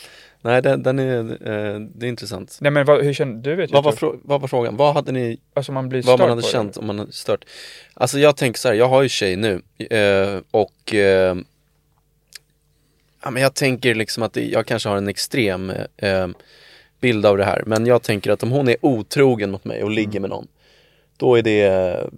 Nej, 0.43 0.62
den, 0.62 0.84
den 0.84 0.99
är, 0.99 1.19
eh, 1.19 1.80
det 1.80 2.06
är 2.06 2.10
intressant. 2.10 2.58
Nej 2.62 2.71
men 2.71 2.86
vad, 2.86 3.04
hur 3.04 3.13
känner 3.13 3.41
du? 3.43 3.56
vet 3.56 3.71
Vad 3.71 3.84
var, 3.84 3.91
frå- 3.91 4.19
vad 4.23 4.41
var 4.41 4.47
frågan? 4.47 4.77
Vad 4.77 4.93
hade 4.93 5.12
ni, 5.12 5.39
Alltså 5.54 5.71
man 5.71 5.89
blir 5.89 6.01
vad 6.01 6.19
man 6.19 6.30
hade 6.30 6.41
på 6.41 6.47
det. 6.47 6.51
känt 6.51 6.77
om 6.77 6.88
man 6.88 6.99
hade 6.99 7.12
stört? 7.12 7.45
Alltså 7.93 8.19
jag 8.19 8.36
tänker 8.38 8.60
så 8.60 8.67
här, 8.67 8.75
jag 8.75 8.88
har 8.89 9.01
ju 9.01 9.10
tjej 9.10 9.36
nu 9.36 9.62
eh, 9.77 10.39
och 10.51 10.93
eh, 10.95 11.36
ja, 13.23 13.32
men 13.32 13.41
jag 13.43 13.54
tänker 13.54 13.95
liksom 13.95 14.23
att 14.23 14.34
det, 14.34 14.45
jag 14.45 14.65
kanske 14.65 14.89
har 14.89 14.97
en 14.97 15.08
extrem 15.08 15.71
eh, 15.97 16.27
bild 16.99 17.25
av 17.25 17.38
det 17.38 17.45
här. 17.45 17.63
Men 17.65 17.86
jag 17.86 18.01
tänker 18.04 18.32
att 18.32 18.43
om 18.43 18.51
hon 18.51 18.69
är 18.69 18.75
otrogen 18.82 19.51
mot 19.51 19.65
mig 19.65 19.84
och 19.84 19.91
ligger 19.91 20.10
Mm. 20.12 20.21
med 20.21 20.30
någon, 20.30 20.47
då 21.21 21.36
är 21.36 21.41
det, 21.41 21.63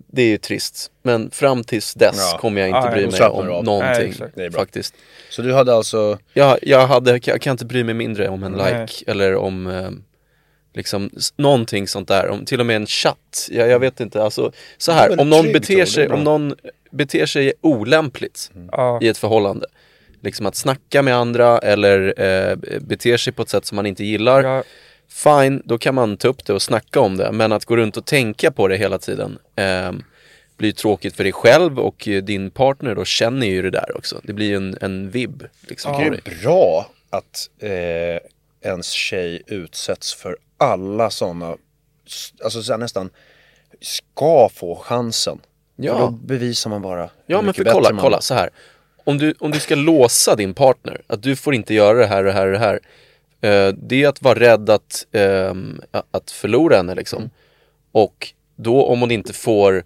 det 0.08 0.22
är 0.22 0.28
ju 0.28 0.38
trist. 0.38 0.92
Men 1.02 1.32
fram 1.32 1.64
tills 1.64 1.94
dess 1.94 2.30
Ja. 2.34 2.38
kommer 2.38 2.62
jag 2.62 2.70
inte 2.70 2.80
Ja, 2.80 2.92
bry 2.92 3.08
mig 3.08 3.22
om 3.22 3.38
av. 3.40 3.46
Nej, 3.46 3.64
någonting 3.64 4.14
bra. 4.36 4.52
faktiskt. 4.62 4.96
Så 5.30 5.42
du 5.42 5.54
hade 5.54 5.74
alltså, 5.76 6.18
Jag, 6.34 6.60
jag, 6.62 6.88
hade, 6.88 7.20
jag 7.24 7.42
kan 7.42 7.52
inte 7.52 7.66
bry 7.66 7.84
mig 7.84 7.94
mindre 7.94 8.30
om 8.30 8.44
en 8.44 8.52
Nej. 8.52 8.82
like 8.82 9.12
eller 9.12 9.36
om 9.36 9.68
eh, 9.68 9.90
liksom 10.74 11.10
någonting 11.36 11.88
sånt 11.88 12.08
där, 12.08 12.30
om 12.30 12.46
till 12.46 12.60
och 12.60 12.66
med 12.66 12.76
en 12.76 12.86
chatt. 12.88 13.48
Jag, 13.52 13.70
jag 13.70 13.80
vet 13.80 14.00
inte, 14.00 14.24
alltså 14.24 14.52
så 14.78 14.92
här, 14.92 15.20
om 15.22 15.30
någon 15.30 15.42
tryggt 15.44 15.54
då, 15.54 15.60
beter 15.60 15.86
sig, 15.86 16.08
om 16.08 16.24
någon 16.24 16.56
beter 16.92 17.26
sig 17.26 17.54
olämpligt 17.62 18.52
Ja. 18.72 19.00
i 19.02 19.08
ett 19.08 19.18
förhållande, 19.18 19.66
liksom 20.22 20.46
att 20.46 20.56
snacka 20.56 21.02
med 21.02 21.16
andra 21.16 21.60
eller 21.60 22.14
eh, 22.22 22.56
beter 22.80 23.18
sig 23.18 23.34
på 23.34 23.42
ett 23.42 23.50
sätt 23.50 23.66
som 23.66 23.76
man 23.76 23.86
inte 23.86 24.04
gillar, 24.04 24.44
Ja, 24.44 24.64
fine, 25.14 25.62
då 25.66 25.78
kan 25.78 25.96
man 25.96 26.18
ta 26.18 26.28
upp 26.28 26.46
det 26.46 26.54
och 26.54 26.62
snacka 26.62 27.00
om 27.00 27.18
det. 27.18 27.32
Men 27.32 27.52
att 27.52 27.66
gå 27.66 27.78
runt 27.78 27.98
och 27.98 28.06
tänka 28.06 28.52
på 28.52 28.68
det 28.68 28.78
hela 28.78 28.98
tiden 29.00 29.38
eh, 29.56 29.92
blir 30.58 30.72
tråkigt 30.72 31.16
för 31.16 31.24
dig 31.24 31.34
själv 31.34 31.80
och 31.80 32.08
din 32.24 32.52
partner 32.52 32.96
då 32.96 33.06
känner 33.06 33.48
ju 33.48 33.62
det 33.62 33.70
där 33.70 33.98
också. 33.98 34.22
Det 34.24 34.34
blir 34.34 34.48
ju 34.48 34.56
en, 34.56 34.78
en 34.82 35.10
vibb. 35.10 35.44
Liksom, 35.68 35.98
tycker 35.98 36.12
det 36.12 36.32
är 36.32 36.42
bra 36.44 36.90
att 37.10 37.50
eh, 37.60 38.70
ens 38.70 38.90
tjej 38.90 39.42
utsätts 39.48 40.14
för 40.14 40.38
alla 40.58 41.10
sådana, 41.10 41.58
alltså 42.44 42.64
så 42.64 42.78
nästan 42.78 43.10
ska 43.82 44.50
få 44.54 44.76
chansen. 44.76 45.40
Ja. 45.76 45.94
För 45.94 46.00
då 46.00 46.10
bevisar 46.10 46.70
man 46.70 46.82
bara 46.82 47.10
Ja 47.26 47.42
men 47.42 47.54
för 47.54 47.64
kolla, 47.64 47.90
man 47.90 48.02
kolla 48.02 48.22
så 48.22 48.34
här. 48.34 48.50
Om 49.04 49.18
du, 49.18 49.34
om 49.40 49.52
du 49.52 49.60
ska 49.60 49.76
låsa 49.76 50.36
din 50.36 50.54
partner, 50.54 51.02
att 51.08 51.24
du 51.24 51.36
får 51.36 51.56
inte 51.56 51.74
göra 51.74 51.98
det 51.98 52.06
här 52.06 52.18
och 52.18 52.24
det 52.26 52.32
här 52.32 52.46
och 52.46 52.52
det 52.52 52.60
här. 52.60 52.80
Eh, 53.44 53.74
det 53.78 54.04
är 54.04 54.08
att 54.08 54.22
vara 54.22 54.40
rädd 54.40 54.70
att, 54.70 55.08
ehm, 55.12 55.82
att 56.12 56.32
förlora 56.32 56.78
henne 56.78 56.96
liksom. 56.96 57.20
Mm. 57.20 57.30
Och 57.92 58.34
då 58.56 58.86
om 58.86 59.00
hon 59.02 59.12
inte 59.12 59.34
får, 59.34 59.84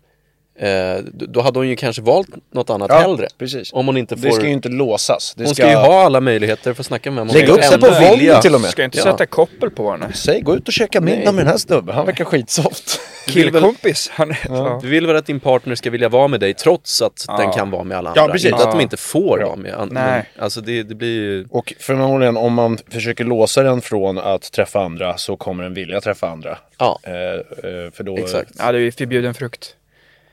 eh, 0.60 0.98
då- 1.14 1.42
hade 1.42 1.60
hon 1.60 1.68
ju 1.68 1.76
kanske 1.76 2.02
valt 2.02 2.28
något 2.54 2.70
annat 2.70 2.88
Ja, 2.92 2.98
hellre. 2.98 3.28
precis. 3.38 3.74
Om 3.74 3.86
hon 3.88 3.98
inte 3.98 4.18
får, 4.18 4.24
Det 4.28 4.32
ska 4.32 4.46
ju 4.46 4.52
inte 4.54 4.70
låsas. 4.70 5.34
Det 5.38 5.44
hon 5.44 5.56
ska, 5.56 5.64
ska 5.64 5.70
ju 5.72 5.76
ha 5.78 6.02
alla 6.06 6.22
möjligheter 6.22 6.74
för 6.74 6.82
att 6.82 6.86
snacka 6.88 7.12
med 7.12 7.20
honom. 7.20 7.36
Lägg 7.36 7.50
upp 7.50 7.64
sig 7.64 7.80
på 7.80 7.88
vilja. 8.00 8.42
till 8.42 8.56
och 8.56 8.62
med. 8.62 8.70
ska 8.70 8.84
inte 8.84 8.98
Ja. 8.98 9.04
sätta 9.04 9.26
koppel 9.26 9.70
på 9.70 9.92
henne. 9.92 10.14
Säg, 10.14 10.42
gå 10.42 10.56
ut 10.56 10.68
och 10.68 10.74
käka 10.74 11.02
middag 11.02 11.32
med 11.32 11.46
den 11.46 11.52
här 11.52 11.58
snubben. 11.58 11.96
Han 11.96 12.06
verkar 12.06 12.26
skitsoft. 12.26 13.00
Killkompis. 13.28 14.10
Han 14.14 14.32
är, 14.32 14.40
ja. 14.50 14.80
Du 14.82 14.88
vill 14.90 15.08
väl 15.08 15.16
att 15.16 15.26
din 15.26 15.40
partner 15.40 15.76
ska 15.76 15.90
vilja 15.90 16.10
vara 16.10 16.28
med 16.28 16.40
dig 16.40 16.54
trots 16.54 17.02
att 17.02 17.26
Ja. 17.28 17.38
den 17.38 17.52
kan 17.52 17.72
vara 17.72 17.84
med 17.84 17.98
alla 17.98 18.12
Ja, 18.16 18.22
andra. 18.22 18.34
precis. 18.34 18.52
Inte 18.52 18.64
att 18.64 18.72
de 18.72 18.78
Ja. 18.78 18.82
inte 18.84 18.98
får 18.98 19.40
Ja. 19.40 19.46
vara 19.48 19.56
med. 19.56 19.74
an- 19.74 19.90
Nej. 19.92 20.30
Alltså 20.40 20.62
det, 20.62 20.84
det 20.84 20.96
blir 20.96 21.10
ju... 21.22 21.46
Och 21.50 21.74
förmodligen 21.80 22.38
om 22.38 22.54
man 22.54 22.78
försöker 22.92 23.24
låsa 23.24 23.64
den 23.64 23.82
från 23.82 24.18
att 24.18 24.52
träffa 24.52 24.80
andra 24.80 25.18
så 25.18 25.36
kommer 25.38 25.64
den 25.64 25.74
vilja 25.74 26.02
träffa 26.02 26.30
andra. 26.30 26.58
Ja, 26.80 27.00
Eh, 27.04 27.14
eh, 27.14 27.92
för 27.94 28.04
då... 28.04 28.18
exakt. 28.18 28.52
ja, 28.60 28.72
det 28.72 28.78
är 28.78 28.82
ju 28.82 28.92
förbjuden 28.92 29.34
frukt. 29.34 29.76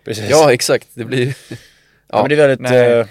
Precis. 0.05 0.31
Ja, 0.31 0.53
exakt. 0.53 0.89
Det 0.95 1.05
blir... 1.05 1.37
Ja, 2.09 2.21
men 2.23 2.29
det 2.29 2.35
är 2.35 2.49
väldigt... 2.49 2.61
Nej. 2.61 2.93
Eh, 3.01 3.07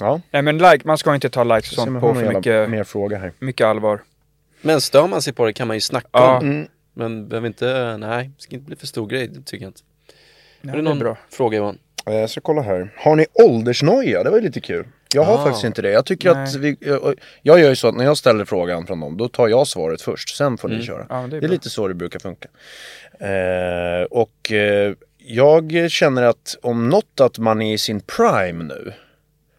ja. 0.00 0.20
Nej 0.30 0.42
men 0.42 0.58
like, 0.58 0.80
man 0.84 0.98
ska 0.98 1.14
inte 1.14 1.30
ta 1.30 1.44
likes 1.44 1.70
och 1.70 1.74
sånt 1.76 2.00
på 2.00 2.06
någon 2.06 2.16
för 2.24 2.32
mycket, 2.34 2.70
mer 2.70 2.84
fråga 2.84 3.18
här. 3.18 3.32
mycket 3.38 3.66
allvar. 3.66 4.02
Men 4.62 4.80
stör 4.80 5.06
man 5.06 5.22
sig 5.22 5.32
på 5.32 5.46
det 5.46 5.52
kan 5.52 5.66
man 5.68 5.76
ju 5.76 5.80
snacka 5.80 6.08
Ja. 6.12 6.38
om. 6.38 6.50
Mm. 6.50 6.66
Men 6.94 7.28
behöver 7.28 7.46
inte, 7.46 7.96
nej, 8.00 8.30
det 8.36 8.42
ska 8.42 8.54
inte 8.56 8.66
bli 8.66 8.76
för 8.76 8.86
stor 8.86 9.06
grej, 9.06 9.28
det 9.28 9.42
tycker 9.42 9.64
jag 9.64 9.68
inte. 9.70 9.80
Ja, 10.60 10.68
är 10.70 10.72
det 10.76 10.78
det 10.78 10.80
är 10.80 10.82
någon 10.82 10.98
bra. 10.98 11.16
fråga 11.30 11.58
Johan? 11.58 11.78
Eh, 12.06 12.14
Jag 12.14 12.30
ska 12.30 12.40
kolla 12.40 12.62
här. 12.62 12.94
Har 12.96 13.16
ni 13.16 13.26
åldersnoja? 13.32 14.22
Det 14.24 14.30
var 14.30 14.36
ju 14.38 14.44
lite 14.44 14.60
kul. 14.60 14.86
Jag 15.14 15.22
har 15.22 15.34
Ah. 15.38 15.44
faktiskt 15.44 15.64
inte 15.64 15.82
det. 15.82 15.90
Jag 15.90 16.06
tycker 16.06 16.34
Nej. 16.34 16.42
att 16.44 16.54
vi, 16.54 16.76
jag, 16.80 17.14
jag 17.42 17.60
gör 17.60 17.68
ju 17.68 17.76
så 17.76 17.88
att 17.88 17.94
när 17.94 18.04
jag 18.04 18.16
ställer 18.16 18.44
frågan 18.44 18.86
från 18.86 19.00
dem, 19.00 19.16
då 19.16 19.28
tar 19.28 19.48
jag 19.48 19.66
svaret 19.66 20.02
först. 20.02 20.36
Sen 20.36 20.58
får 20.58 20.68
ni 20.68 20.82
köra. 20.82 21.06
Ja, 21.08 21.26
det 21.30 21.36
är 21.36 21.40
det 21.40 21.46
är 21.46 21.48
lite 21.48 21.70
så 21.70 21.88
det 21.88 21.94
brukar 21.94 22.18
funka. 22.18 22.48
Eh, 23.20 24.02
och 24.10 24.52
eh, 24.52 24.94
jag 25.24 25.90
känner 25.90 26.22
att 26.22 26.56
om 26.62 26.88
något 26.88 27.20
att 27.20 27.38
man 27.38 27.62
är 27.62 27.74
i 27.74 27.78
sin 27.78 28.00
prime 28.00 28.64
nu. 28.64 28.92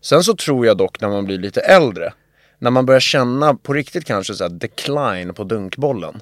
Sen 0.02 0.24
så 0.24 0.36
tror 0.36 0.66
jag 0.66 0.78
dock 0.78 1.02
när 1.02 1.10
man 1.10 1.26
blir 1.26 1.38
lite 1.38 1.62
äldre. 1.62 2.14
När 2.60 2.72
man 2.72 2.86
börjar 2.86 3.00
känna 3.00 3.56
på 3.56 3.74
riktigt 3.74 4.06
kanske 4.06 4.34
så 4.34 4.44
här 4.44 4.52
decline 4.52 5.34
på 5.34 5.44
dunkbollen. 5.44 6.22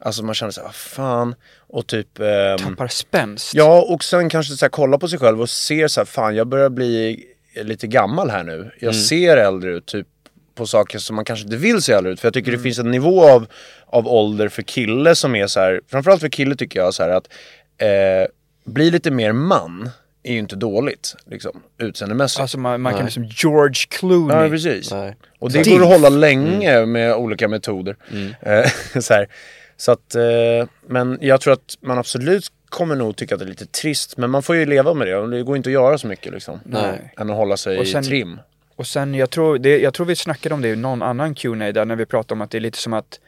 Alltså 0.00 0.24
man 0.24 0.34
känner 0.34 0.52
så 0.52 0.60
här, 0.60 0.68
vad 0.68 0.74
fan. 0.74 1.34
Och 1.68 1.86
typ... 1.86 2.20
ehm, 2.20 2.58
Tappar 2.58 2.88
spänst. 2.88 3.54
Ja, 3.54 3.82
och 3.88 4.04
sen 4.04 4.28
kanske 4.28 4.54
så 4.54 4.64
här, 4.64 4.70
kolla 4.70 4.98
på 4.98 5.08
sig 5.08 5.18
själv 5.18 5.40
och 5.40 5.50
ser 5.50 5.88
så 5.88 6.00
här, 6.00 6.04
fan 6.04 6.36
jag 6.36 6.46
börjar 6.46 6.68
bli 6.70 7.24
lite 7.54 7.86
gammal 7.86 8.30
här 8.30 8.44
nu. 8.44 8.70
Jag 8.78 8.94
ser 8.94 9.36
äldre 9.36 9.70
ut, 9.70 9.86
typ 9.86 10.06
på 10.54 10.66
saker 10.66 10.98
som 10.98 11.16
man 11.16 11.24
kanske 11.24 11.44
inte 11.44 11.56
vill 11.56 11.82
se 11.82 11.92
äldre 11.92 12.12
ut. 12.12 12.20
För 12.20 12.26
jag 12.26 12.34
tycker 12.34 12.52
det 12.52 12.58
finns 12.58 12.78
en 12.78 12.90
nivå 12.90 13.28
av, 13.28 13.46
av 13.86 14.08
ålder 14.08 14.48
för 14.48 14.62
kille 14.62 15.14
som 15.14 15.34
är 15.36 15.46
så 15.46 15.60
här, 15.60 15.80
framförallt 15.88 16.20
för 16.20 16.28
kille 16.28 16.56
tycker 16.56 16.80
jag 16.80 16.94
så 16.94 17.02
här 17.02 17.10
att 17.10 17.28
eh, 17.78 18.28
bli 18.66 18.90
lite 18.90 19.10
mer 19.10 19.32
man 19.32 19.90
är 20.22 20.32
ju 20.32 20.38
inte 20.38 20.56
dåligt, 20.56 21.14
liksom, 21.26 21.62
utseendemässigt. 21.78 22.40
Alltså 22.40 22.58
man, 22.58 22.80
man 22.80 22.92
kan 22.92 22.98
Nej. 22.98 23.04
bli 23.04 23.12
som 23.12 23.24
George 23.24 23.74
Clooney. 23.88 24.36
ja, 24.36 24.48
precis. 24.48 24.90
Nej. 24.90 25.16
Och 25.38 25.52
det 25.52 25.68
går 25.70 25.82
att 25.82 25.88
hålla 25.88 26.08
länge 26.08 26.86
med 26.86 27.14
olika 27.14 27.48
metoder. 27.48 27.96
Eh, 28.40 28.70
så, 29.00 29.14
här. 29.14 29.28
så 29.76 29.92
att, 29.92 30.14
eh, 30.14 30.68
men 30.88 31.18
jag 31.20 31.40
tror 31.40 31.52
att 31.52 31.76
man 31.80 31.98
absolut 31.98 32.52
kommer 32.68 32.96
nog 32.96 33.16
tycka 33.16 33.34
att 33.34 33.38
det 33.38 33.44
är 33.44 33.48
lite 33.48 33.66
trist. 33.66 34.16
Men 34.16 34.30
man 34.30 34.42
får 34.42 34.56
ju 34.56 34.66
leva 34.66 34.94
med 34.94 35.06
det 35.06 35.16
och 35.16 35.30
det 35.30 35.42
går 35.42 35.56
inte 35.56 35.68
att 35.68 35.72
göra 35.72 35.98
så 35.98 36.06
mycket 36.06 36.32
liksom. 36.32 36.60
Nej. 36.64 37.12
Än 37.18 37.30
att 37.30 37.36
hålla 37.36 37.56
sig 37.56 37.78
Och 37.78 37.86
sen- 37.86 38.02
i 38.04 38.06
trim. 38.06 38.40
Och 38.76 38.86
sen, 38.86 39.14
jag 39.14 39.30
tror, 39.30 39.58
det, 39.58 39.78
jag 39.78 39.94
tror 39.94 40.06
vi 40.06 40.16
snackade 40.16 40.54
om 40.54 40.62
det 40.62 40.68
i 40.68 40.76
någon 40.76 41.02
annan 41.02 41.34
Q&A 41.34 41.72
där 41.72 41.84
när 41.84 41.96
vi 41.96 42.06
pratade 42.06 42.34
om 42.34 42.40
att 42.40 42.50
det 42.50 42.58
är 42.58 42.60
lite 42.60 42.78
som 42.78 42.92
att 42.92 43.20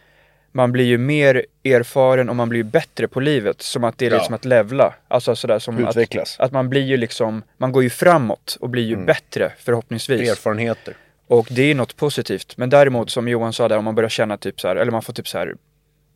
man 0.52 0.72
blir 0.72 0.84
ju 0.84 0.98
mer 0.98 1.44
erfaren 1.64 2.28
och 2.28 2.36
man 2.36 2.48
blir 2.48 2.58
ju 2.60 2.64
bättre 2.64 3.08
på 3.08 3.20
livet. 3.20 3.62
Som 3.62 3.84
att 3.84 3.98
det 3.98 4.06
är 4.06 4.10
Ja. 4.10 4.16
lite 4.16 4.26
som 4.26 4.34
att 4.34 4.44
levla. 4.44 4.94
Alltså 5.08 5.36
sådär 5.36 5.58
som 5.58 5.84
att, 5.84 5.90
Utvecklas. 5.90 6.36
att 6.40 6.52
man 6.52 6.68
blir 6.68 6.82
ju 6.82 6.96
liksom, 6.96 7.42
man 7.56 7.72
går 7.72 7.82
ju 7.82 7.90
framåt 7.90 8.56
och 8.60 8.70
blir 8.70 8.84
ju 8.86 8.96
bättre 8.96 9.52
förhoppningsvis. 9.58 10.30
Erfarenheter. 10.30 10.94
Och 11.26 11.46
det 11.50 11.62
är 11.62 11.74
något 11.74 11.96
positivt. 11.96 12.56
Men 12.56 12.70
däremot 12.70 13.10
som 13.10 13.28
Johan 13.28 13.52
sa 13.52 13.68
där, 13.68 13.78
om 13.78 13.84
man 13.84 13.94
börjar 13.94 14.08
känna 14.10 14.36
typ 14.36 14.60
så 14.60 14.68
här, 14.68 14.76
eller 14.76 14.92
man 14.92 15.02
får 15.02 15.12
typ 15.12 15.28
så 15.28 15.38
här 15.38 15.54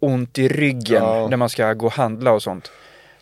ont 0.00 0.38
i 0.38 0.48
ryggen 0.48 1.02
Ja. 1.02 1.28
när 1.30 1.36
man 1.36 1.48
ska 1.48 1.72
gå 1.74 1.86
och 1.86 1.92
handla 1.92 2.32
och 2.32 2.42
sånt. 2.42 2.70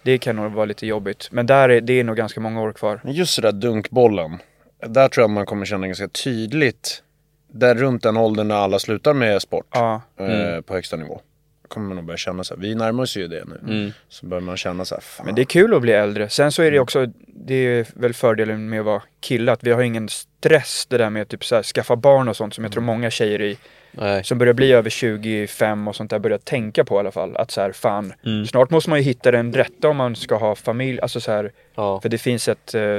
Det 0.03 0.19
kan 0.19 0.37
nog 0.37 0.53
vara 0.53 0.65
lite 0.67 0.87
jobbigt. 0.87 1.29
Men 1.31 1.47
där 1.47 1.69
är, 1.69 1.81
det 1.81 1.93
är 2.01 2.05
nog 2.05 2.17
ganska 2.17 2.41
många 2.41 2.63
år 2.63 2.73
kvar. 2.73 3.01
Just 3.05 3.35
sådär 3.35 3.53
dunkbollen. 3.53 4.39
Där 4.87 5.09
tror 5.09 5.23
jag 5.23 5.31
man 5.31 5.47
kommer 5.47 5.67
känna 5.67 5.87
ganska 5.87 6.09
tydligt. 6.09 7.03
Där 7.53 7.75
runt 7.75 8.03
den 8.03 8.17
åldern 8.17 8.49
när 8.49 8.55
alla 8.55 8.79
slutar 8.79 9.15
med 9.15 9.43
sport. 9.43 9.67
Ja. 9.73 10.03
Eh, 10.17 10.61
på 10.61 10.75
högsta 10.75 10.97
nivå. 10.97 11.21
kommer 11.69 11.87
man 11.87 11.97
nog 11.97 12.05
börja 12.05 12.17
känna 12.19 12.45
så 12.45 12.55
här. 12.55 12.61
Vi 12.61 12.75
närmar 12.75 13.03
oss 13.03 13.17
ju 13.17 13.29
det 13.29 13.45
nu. 13.63 13.93
Så 14.09 14.27
börjar 14.27 14.43
man 14.43 14.57
känna 14.57 14.85
så 14.85 14.95
här. 14.95 15.03
Fan. 15.03 15.27
Men 15.27 15.35
det 15.35 15.43
är 15.43 15.45
kul 15.47 15.75
att 15.75 15.83
bli 15.83 15.93
äldre. 15.93 16.29
Sen 16.29 16.53
så 16.53 16.63
är 16.63 16.71
det 16.71 16.79
också, 16.81 17.07
det 17.27 17.55
är 17.55 17.87
väl 17.95 18.15
fördelen 18.15 18.69
med 18.69 18.81
att 18.81 18.87
vara 18.87 19.03
kille, 19.21 19.53
att 19.53 19.63
vi 19.65 19.71
har 19.73 19.83
ingen 19.83 20.09
stress 20.09 20.87
det 20.89 20.99
där 20.99 21.11
med 21.11 21.23
att 21.23 21.29
typ 21.29 21.45
så 21.45 21.55
här, 21.55 21.63
skaffa 21.63 21.97
barn 21.97 22.29
och 22.29 22.37
sånt 22.37 22.55
som 22.55 22.65
jag 22.65 22.73
tror 22.73 22.83
många 22.83 23.11
tjejer 23.11 23.43
i, 23.43 23.59
Nej. 23.93 24.25
som 24.25 24.39
börjar 24.39 24.55
bli 24.55 24.73
över 24.73 24.91
25 24.91 25.89
och 25.89 25.97
sånt 25.97 26.11
där 26.11 26.19
börjar 26.19 26.39
tänka 26.39 26.85
på 26.85 26.97
i 26.97 26.99
alla 26.99 27.11
fall. 27.11 27.37
Att 27.37 27.51
så 27.51 27.61
här, 27.61 27.73
fan, 27.73 28.13
snart 28.49 28.71
måste 28.71 28.91
man 28.91 28.99
ju 28.99 29.05
hitta 29.05 29.31
den 29.31 29.53
rätta 29.53 29.89
om 29.89 29.97
man 29.97 30.17
ska 30.17 30.35
ha 30.35 30.55
familj, 30.55 31.01
alltså 31.01 31.21
så 31.21 31.33
här, 31.33 31.53
Ja. 31.75 32.01
för 32.01 32.09
det 32.09 32.19
finns 32.19 32.49
ett, 32.49 32.75
eh, 32.75 32.99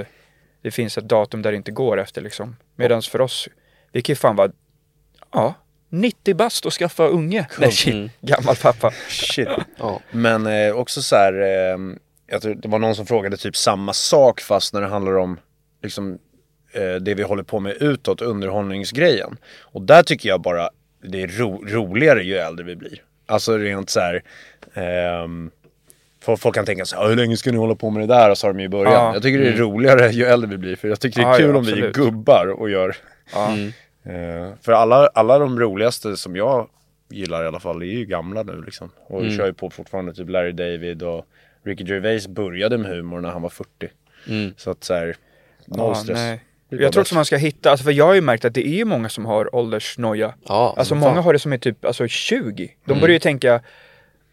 det 0.62 0.72
finns 0.72 0.98
ett 0.98 1.10
datum 1.10 1.42
där 1.42 1.52
det 1.52 1.58
inte 1.58 1.72
går 1.72 2.00
efter 2.00 2.22
liksom. 2.22 2.56
Medan 2.76 3.02
för 3.02 3.22
oss, 3.22 3.50
vi 3.92 4.02
kan 4.02 4.14
ju 4.14 4.18
fan 4.18 4.36
vara, 4.36 4.52
ja, 5.34 5.54
90 5.90 6.36
bast 6.36 6.66
och 6.66 6.74
skaffa 6.74 7.08
unge. 7.08 7.48
Nej 7.60 7.72
shit, 7.72 7.94
Mm. 7.94 8.10
gammal 8.22 8.56
pappa. 8.56 8.92
Shit. 9.10 9.48
Ja. 9.78 10.00
Men 10.12 10.48
eh, 10.48 10.72
också 10.76 11.02
så 11.02 11.16
här, 11.16 11.34
eh, 11.42 11.78
jag 12.28 12.42
tror 12.42 12.56
det 12.56 12.68
var 12.68 12.80
någon 12.80 12.96
som 12.96 13.06
frågade 13.06 13.38
typ 13.38 13.56
samma 13.58 13.94
sak 13.94 14.42
fast 14.42 14.74
när 14.74 14.82
det 14.82 14.88
handlar 14.88 15.18
om 15.18 15.40
liksom 15.84 16.18
eh, 16.74 16.96
det 16.96 17.14
vi 17.14 17.24
håller 17.24 17.44
på 17.44 17.60
med 17.60 17.74
utåt, 17.82 18.22
underhållningsgrejen. 18.22 19.38
Och 19.62 19.82
där 19.82 20.04
tycker 20.04 20.30
jag 20.30 20.42
bara 20.42 20.70
det 21.04 21.22
är 21.22 21.28
ro- 21.28 21.66
roligare 21.68 22.24
ju 22.24 22.36
äldre 22.38 22.66
vi 22.66 22.76
blir. 22.76 23.02
Alltså 23.26 23.58
rent 23.58 23.90
så 23.90 24.00
här, 24.00 24.24
ehm, 24.74 25.52
folk, 26.24 26.40
folk 26.42 26.56
kan 26.56 26.66
tänka 26.66 26.86
så 26.86 26.96
här, 26.96 27.08
hur 27.10 27.16
länge 27.16 27.38
ska 27.38 27.52
ni 27.52 27.58
hålla 27.58 27.76
på 27.76 27.90
med 27.90 28.04
det 28.10 28.16
där? 28.16 28.30
Och 28.30 28.38
sa 28.38 28.48
de 28.48 28.60
i 28.60 28.70
början. 28.70 28.94
Ja. 28.94 29.14
Jag 29.14 29.24
tycker 29.24 29.40
det 29.40 29.48
är 29.50 29.54
roligare 29.58 30.10
ju 30.12 30.26
äldre 30.26 30.50
vi 30.50 30.58
blir. 30.58 30.76
För 30.76 30.88
jag 30.88 31.00
tycker 31.00 31.20
det 31.22 31.26
är 31.26 31.30
Ja, 31.32 31.40
ja, 31.40 31.46
kul 31.46 31.56
om 31.56 31.64
vi 31.64 31.72
är 31.82 31.92
gubbar 31.92 32.48
och 32.48 32.70
gör 32.70 32.96
Ja. 33.34 33.58
Eh, 34.12 34.50
för 34.62 34.72
alla, 34.72 35.08
alla 35.08 35.40
de 35.40 35.60
roligaste 35.60 36.18
som 36.18 36.36
jag 36.36 36.70
gillar 37.10 37.44
i 37.44 37.48
alla 37.48 37.60
fall 37.60 37.82
är 37.82 37.86
ju 37.86 38.06
gamla 38.06 38.44
nu 38.44 38.62
liksom. 38.66 38.90
Och 39.08 39.22
kör 39.32 39.46
ju 39.46 39.54
på 39.54 39.70
fortfarande 39.70 40.14
typ 40.14 40.30
Larry 40.30 40.52
David 40.52 41.04
och 41.04 41.26
Ricky 41.64 41.84
Gervais 41.84 42.28
började 42.28 42.78
med 42.78 42.92
humor 42.92 43.22
när 43.22 43.30
han 43.30 43.42
var 43.42 43.50
40. 43.50 43.70
Mm. 44.30 44.54
Så 44.58 44.72
att 44.72 44.84
så 44.84 44.94
här, 44.94 45.16
noll 45.66 45.88
Ja, 45.90 45.96
stress. 45.96 46.18
nej. 46.18 46.44
Det 46.70 46.76
är 46.76 46.78
bara 46.78 46.84
Jag 46.84 46.94
tror 46.94 47.02
också 47.02 47.16
man 47.16 47.26
ska 47.26 47.38
hitta, 47.38 47.72
alltså 47.72 47.84
för 47.84 47.92
jag 47.92 48.06
har 48.06 48.14
ju 48.14 48.22
märkt 48.22 48.46
att 48.46 48.54
det 48.54 48.68
är 48.68 48.76
ju 48.76 48.86
många 48.86 49.10
som 49.10 49.26
har 49.26 49.56
åldersnoja. 49.56 50.34
Ja, 50.48 50.74
Alltså 50.78 50.96
många 50.96 51.14
fan. 51.16 51.24
har 51.24 51.34
det 51.34 51.40
som 51.40 51.54
är 51.54 51.58
typ 51.58 51.86
alltså 51.86 52.08
20. 52.08 52.72
De 52.86 52.92
Mm. 52.92 53.02
börjar 53.02 53.14
ju 53.14 53.20
tänka 53.20 53.62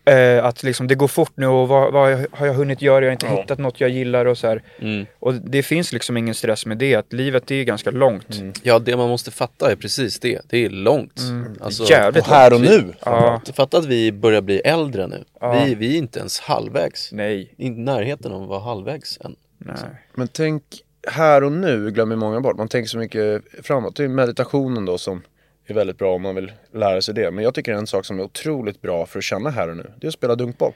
eh, 0.09 0.45
att 0.45 0.63
liksom 0.63 0.87
det 0.87 0.95
går 0.95 1.09
fort 1.09 1.33
nu 1.35 1.47
och 1.47 1.69
vad, 1.69 1.93
vad 1.93 2.27
har 2.33 2.47
jag 2.47 2.55
hunnit 2.55 2.83
göra? 2.83 3.05
Jag 3.05 3.09
har 3.09 3.13
inte 3.13 3.27
Ja. 3.27 3.41
hittat 3.41 3.59
något 3.59 3.81
jag 3.81 3.91
gillar 3.91 4.27
och 4.27 4.39
så 4.39 4.47
här. 4.47 4.63
Mm. 4.81 5.07
Och 5.19 5.35
det 5.35 5.63
finns 5.63 5.93
liksom 5.93 6.17
ingen 6.17 6.35
stress 6.35 6.67
med 6.67 6.79
det, 6.79 6.95
att 6.95 7.13
livet 7.13 7.51
är 7.51 7.65
ganska 7.65 7.91
långt. 7.91 8.35
Mm. 8.39 8.53
Ja, 8.63 8.79
det 8.79 8.97
man 8.97 9.09
måste 9.09 9.31
fatta 9.31 9.73
är 9.73 9.77
precis 9.77 10.21
det. 10.21 10.41
Det 10.49 10.65
är 10.65 10.71
långt. 10.71 11.21
Alltså, 11.61 11.85
Jävligt 11.93 12.23
Och 12.25 12.29
här 12.33 12.53
och 12.53 12.61
nu. 12.61 12.93
Ja, 13.05 13.41
Fatta 13.55 13.79
att 13.79 13.85
vi 13.87 14.13
börjar 14.13 14.41
bli 14.41 14.59
äldre 14.59 15.07
nu. 15.07 15.25
Ja. 15.41 15.65
Vi, 15.65 15.75
vi 15.75 15.95
är 15.95 15.99
inte 15.99 16.19
ens 16.19 16.41
halvvägs. 16.41 17.13
nej, 17.13 17.55
Inte 17.57 17.81
i 17.81 17.85
närheten 17.85 18.33
av 18.33 18.43
att 18.43 18.49
vara 18.49 18.61
halvvägs 18.61 19.19
än. 19.25 19.37
nej. 19.59 19.77
Men 20.15 20.29
tänk 20.29 20.63
här 21.09 21.45
och 21.45 21.53
nu 21.53 21.91
glömmer 21.91 22.17
många 22.17 22.41
bort. 22.41 22.57
Man 22.57 22.69
tänker 22.69 22.89
så 22.89 22.99
mycket 22.99 23.43
framåt. 23.63 23.97
Det 23.97 24.05
är 24.05 24.09
meditationen 24.09 24.85
då 24.85 24.99
som 24.99 25.23
är 25.73 25.75
väldigt 25.75 25.99
bra 25.99 26.15
om 26.15 26.23
man 26.23 26.35
vill 26.35 26.53
lära 26.75 27.03
sig 27.03 27.15
det. 27.15 27.31
Men 27.31 27.45
jag 27.45 27.55
tycker 27.55 27.73
en 27.73 27.87
sak 27.87 28.05
som 28.05 28.19
är 28.19 28.23
otroligt 28.25 28.83
bra 28.83 29.07
för 29.07 29.19
att 29.19 29.25
känna 29.25 29.51
här 29.51 29.69
och 29.69 29.77
nu, 29.77 29.91
det 30.01 30.07
är 30.07 30.09
att 30.09 30.15
spela 30.15 30.35
dunkboll. 30.35 30.73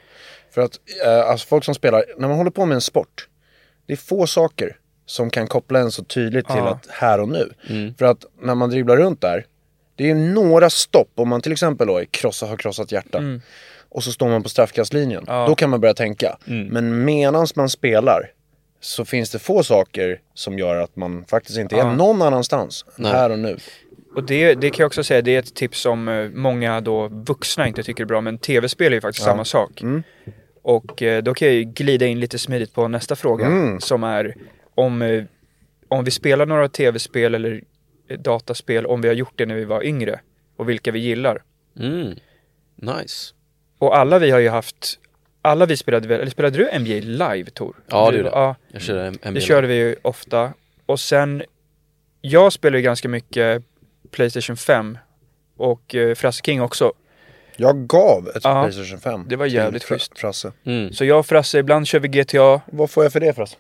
För 0.50 0.60
att 0.62 0.78
eh, 1.04 1.30
alltså 1.30 1.46
folk 1.46 1.64
som 1.64 1.74
spelar, 1.74 2.04
när 2.18 2.28
man 2.28 2.36
håller 2.36 2.50
på 2.50 2.66
med 2.66 2.74
en 2.74 2.80
sport, 2.80 3.28
det 3.86 3.92
är 3.92 3.96
få 3.96 4.26
saker 4.26 4.76
som 5.06 5.30
kan 5.30 5.46
koppla 5.46 5.78
en 5.78 5.90
så 5.92 6.04
tydligt 6.04 6.46
till 6.46 6.56
Ja. 6.56 6.68
att 6.70 6.86
här 6.90 7.20
och 7.20 7.28
nu. 7.28 7.52
För 7.98 8.04
att 8.04 8.24
när 8.40 8.54
man 8.54 8.70
dribblar 8.70 8.96
runt 8.96 9.20
där, 9.20 9.46
det 9.96 10.10
är 10.10 10.14
några 10.14 10.70
stopp 10.70 11.10
om 11.14 11.28
man 11.28 11.40
till 11.40 11.52
exempel 11.52 11.86
då 11.86 11.98
är 11.98 12.04
krossa, 12.04 12.46
har 12.46 12.56
krossat 12.56 12.92
hjärta. 12.92 13.22
Och 13.88 14.04
så 14.04 14.12
står 14.12 14.28
man 14.28 14.42
på 14.42 14.48
straffkastlinjen. 14.48 15.24
Ja. 15.26 15.46
Då 15.48 15.54
kan 15.54 15.70
man 15.70 15.80
börja 15.80 15.94
tänka. 15.94 16.36
Men 16.44 17.04
medans 17.04 17.56
man 17.56 17.68
spelar 17.68 18.30
så 18.80 19.04
finns 19.04 19.30
det 19.30 19.38
få 19.38 19.62
saker 19.62 20.20
som 20.34 20.58
gör 20.58 20.76
att 20.76 20.96
man 20.96 21.24
faktiskt 21.24 21.58
inte 21.58 21.74
är 21.74 21.78
Ja. 21.78 21.94
någon 21.94 22.22
annanstans 22.22 22.84
Nej. 22.96 23.12
här 23.12 23.30
och 23.30 23.38
nu. 23.38 23.56
Och 24.14 24.24
det, 24.24 24.54
det 24.54 24.70
kan 24.70 24.82
jag 24.84 24.86
också 24.86 25.04
säga, 25.04 25.22
det 25.22 25.34
är 25.34 25.38
ett 25.38 25.54
tips 25.54 25.80
som 25.80 26.08
eh, 26.08 26.28
många 26.30 26.80
då 26.80 27.08
vuxna 27.08 27.68
inte 27.68 27.82
tycker 27.82 28.02
är 28.04 28.06
bra, 28.06 28.20
men 28.20 28.38
tv-spel 28.38 28.92
är 28.92 28.96
ju 28.96 29.00
faktiskt 29.00 29.24
samma 29.24 29.44
sak. 29.44 29.82
Mm. 29.82 30.02
Och 30.62 31.02
eh, 31.02 31.22
då 31.22 31.34
kan 31.34 31.48
jag 31.48 31.54
ju 31.54 31.64
glida 31.64 32.06
in 32.06 32.20
lite 32.20 32.38
smidigt 32.38 32.74
på 32.74 32.88
nästa 32.88 33.16
fråga, 33.16 33.46
Mm. 33.46 33.80
som 33.80 34.04
är 34.04 34.34
om, 34.74 35.02
eh, 35.02 35.24
om 35.88 36.04
vi 36.04 36.10
spelar 36.10 36.46
några 36.46 36.68
tv-spel 36.68 37.34
eller 37.34 37.62
dataspel, 38.18 38.86
om 38.86 39.00
vi 39.00 39.08
har 39.08 39.14
gjort 39.14 39.32
det 39.36 39.46
när 39.46 39.54
vi 39.54 39.64
var 39.64 39.84
yngre, 39.84 40.20
och 40.56 40.68
vilka 40.68 40.90
vi 40.92 40.98
gillar. 40.98 41.42
Mm. 41.80 42.14
Nice. 42.76 43.34
Och 43.78 43.96
alla 43.96 44.18
vi 44.18 44.30
har 44.30 44.38
ju 44.38 44.48
haft, 44.48 44.98
alla 45.42 45.66
vi 45.66 45.76
spelade 45.76 46.08
väl, 46.08 46.20
eller 46.20 46.30
spelade 46.30 46.58
du 46.58 46.78
NBA 46.78 47.24
live 47.34 47.50
Tor? 47.50 47.76
Ja, 47.86 48.06
Du- 48.06 48.12
det 48.12 48.16
gjorde 48.18 48.30
jag. 48.30 48.38
Ja, 48.38 48.56
Jag 48.72 48.82
kör 48.82 49.04
en, 49.04 49.18
en 49.22 49.34
det 49.34 49.40
körde 49.40 49.66
vi 49.66 49.74
ju 49.74 49.96
ofta. 50.02 50.52
Och 50.86 51.00
sen, 51.00 51.42
jag 52.20 52.52
spelar 52.52 52.76
ju 52.78 52.82
ganska 52.84 53.08
mycket 53.08 53.62
Playstation 54.12 54.56
5 54.56 54.98
och 55.56 55.94
eh, 55.94 56.14
Frasse 56.14 56.42
King 56.44 56.62
också. 56.62 56.92
Jag 57.56 57.86
gav 57.86 58.28
ett 58.28 58.44
Ja. 58.44 58.62
Playstation 58.62 59.00
5. 59.00 59.24
Det 59.28 59.36
var 59.36 59.46
till 59.46 59.54
jävligt 59.54 59.84
Fra- 59.84 59.94
schysst. 59.94 60.18
Frasse. 60.18 60.52
Mm. 60.64 60.92
Så 60.92 61.04
jag 61.04 61.18
och 61.18 61.26
Frasse, 61.26 61.58
ibland 61.58 61.86
kör 61.86 61.98
vi 62.00 62.08
GTA. 62.08 62.60
Vad 62.66 62.90
får 62.90 63.02
jag 63.04 63.12
för 63.12 63.20
det 63.20 63.32
Frasse? 63.32 63.56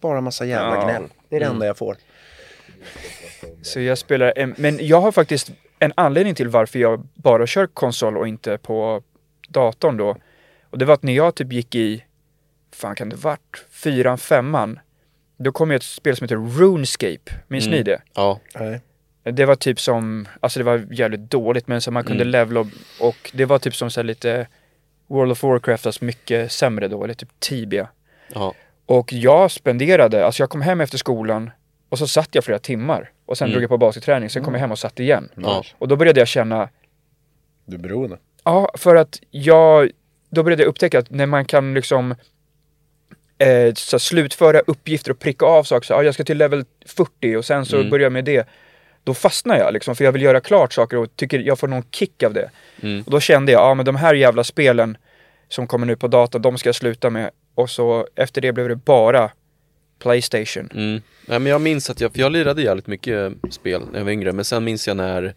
Bara 0.00 0.20
massa 0.20 0.44
jävla 0.44 0.74
Ja. 0.76 0.84
gnäll. 0.84 1.08
Det 1.28 1.36
är 1.36 1.40
det 1.40 1.46
enda 1.46 1.66
jag 1.66 1.78
får. 1.78 1.96
Så 3.62 3.80
jag 3.80 3.98
spelar, 3.98 4.32
en- 4.36 4.54
men 4.58 4.78
jag 4.86 5.00
har 5.00 5.12
faktiskt 5.12 5.50
en 5.78 5.92
anledning 5.96 6.34
till 6.34 6.48
varför 6.48 6.78
jag 6.78 7.06
bara 7.14 7.46
kör 7.46 7.66
konsol 7.66 8.16
och 8.16 8.28
inte 8.28 8.58
på 8.58 9.02
datorn 9.48 9.96
då. 9.96 10.16
Och 10.70 10.78
det 10.78 10.84
var 10.84 10.94
att 10.94 11.02
när 11.02 11.12
jag 11.12 11.34
typ 11.34 11.52
gick 11.52 11.74
i, 11.74 12.04
fan 12.72 12.94
kan 12.94 13.08
det 13.08 13.16
varit, 13.16 13.64
fyran, 13.70 14.18
femman. 14.18 14.78
Då 15.36 15.52
kom 15.52 15.70
ju 15.70 15.76
ett 15.76 15.82
spel 15.82 16.16
som 16.16 16.24
heter 16.24 16.58
RuneScape, 16.58 17.32
minns 17.48 17.66
Mm. 17.66 17.76
ni 17.78 17.82
det? 17.82 18.02
Ja. 18.14 18.40
Nej. 18.54 18.80
Det 19.22 19.44
var 19.44 19.54
typ 19.54 19.80
som, 19.80 20.28
alltså 20.40 20.60
det 20.60 20.64
var 20.64 20.86
jävligt 20.90 21.30
dåligt 21.30 21.68
men 21.68 21.80
så 21.80 21.90
man 21.90 22.04
kunde 22.04 22.22
Mm. 22.22 22.32
levla 22.32 22.60
och, 22.60 22.66
och 23.00 23.30
det 23.32 23.44
var 23.44 23.58
typ 23.58 23.74
som 23.76 23.90
så 23.90 24.00
här 24.00 24.04
lite 24.04 24.46
World 25.06 25.32
of 25.32 25.42
Warcraft 25.42 25.82
fast 25.84 26.00
mycket 26.00 26.52
sämre 26.52 26.88
då, 26.88 27.04
eller 27.04 27.14
typ 27.14 27.28
Tibia. 27.40 27.88
Ja. 28.34 28.54
Och 28.86 29.12
jag 29.12 29.50
spenderade, 29.50 30.26
alltså 30.26 30.42
jag 30.42 30.50
kom 30.50 30.62
hem 30.62 30.80
efter 30.80 30.98
skolan 30.98 31.50
och 31.88 31.98
så 31.98 32.06
satt 32.06 32.34
jag 32.34 32.44
flera 32.44 32.58
timmar. 32.58 33.10
Och 33.26 33.38
sen 33.38 33.44
Mm. 33.46 33.52
drog 33.52 33.62
jag 33.62 33.70
på 33.70 33.78
basketträning, 33.78 34.30
sen 34.30 34.44
kom 34.44 34.54
jag 34.54 34.60
hem 34.60 34.72
och 34.72 34.78
satt 34.78 35.00
igen. 35.00 35.28
Ja. 35.34 35.64
Och 35.78 35.88
då 35.88 35.96
började 35.96 36.20
jag 36.20 36.28
känna, 36.28 36.68
Du 37.66 37.76
är 37.76 37.80
beroende. 37.80 38.18
ja 38.44 38.70
för 38.74 38.96
att 38.96 39.20
jag, 39.30 39.90
då 40.30 40.42
började 40.42 40.62
jag 40.62 40.68
upptäcka 40.68 40.98
att 40.98 41.10
när 41.10 41.26
man 41.26 41.44
kan 41.44 41.74
liksom 41.74 42.14
eh, 43.38 43.74
så 43.74 43.98
slutföra 43.98 44.60
uppgifter 44.60 45.10
och 45.10 45.18
pricka 45.18 45.46
av 45.46 45.64
saker, 45.64 45.86
så 45.86 45.92
ja, 45.92 46.02
jag 46.02 46.14
ska 46.14 46.24
till 46.24 46.38
level 46.38 46.64
40 46.86 47.36
och 47.36 47.44
sen 47.44 47.66
så 47.66 47.76
Mm. 47.76 47.90
börjar 47.90 48.02
jag 48.04 48.12
med 48.12 48.24
det. 48.24 48.48
Då 49.04 49.14
fastnar 49.14 49.58
jag 49.58 49.72
liksom, 49.72 49.96
för 49.96 50.04
jag 50.04 50.12
vill 50.12 50.22
göra 50.22 50.40
klart 50.40 50.72
saker 50.72 50.96
och 50.96 51.16
tycker 51.16 51.38
jag 51.38 51.58
får 51.58 51.68
någon 51.68 51.82
kick 51.90 52.22
av 52.22 52.32
det. 52.34 52.50
Mm. 52.82 53.02
Och 53.06 53.10
då 53.10 53.20
kände 53.20 53.52
jag, 53.52 53.60
ja 53.62 53.74
men 53.74 53.84
de 53.86 53.96
här 53.96 54.14
jävla 54.14 54.44
spelen 54.44 54.96
som 55.48 55.66
kommer 55.66 55.86
nu 55.86 55.96
på 55.96 56.08
data, 56.08 56.38
de 56.38 56.58
ska 56.58 56.68
jag 56.68 56.74
sluta 56.76 57.10
med. 57.10 57.30
Och 57.54 57.70
så 57.70 58.06
efter 58.14 58.40
det 58.40 58.52
blev 58.52 58.68
det 58.68 58.76
bara 58.76 59.30
Playstation. 59.98 60.68
Mm. 60.74 61.02
Nej, 61.26 61.38
men 61.38 61.46
jag 61.46 61.60
minns 61.60 61.90
att 61.90 62.00
jag, 62.00 62.12
för 62.12 62.20
jag 62.20 62.32
lirade 62.32 62.62
jävligt 62.62 62.86
mycket 62.86 63.32
spel 63.50 63.82
när 63.92 63.98
jag 63.98 64.04
var 64.04 64.12
yngre, 64.12 64.32
men 64.32 64.44
sen 64.44 64.64
minns 64.64 64.88
jag 64.88 64.96
när 64.96 65.34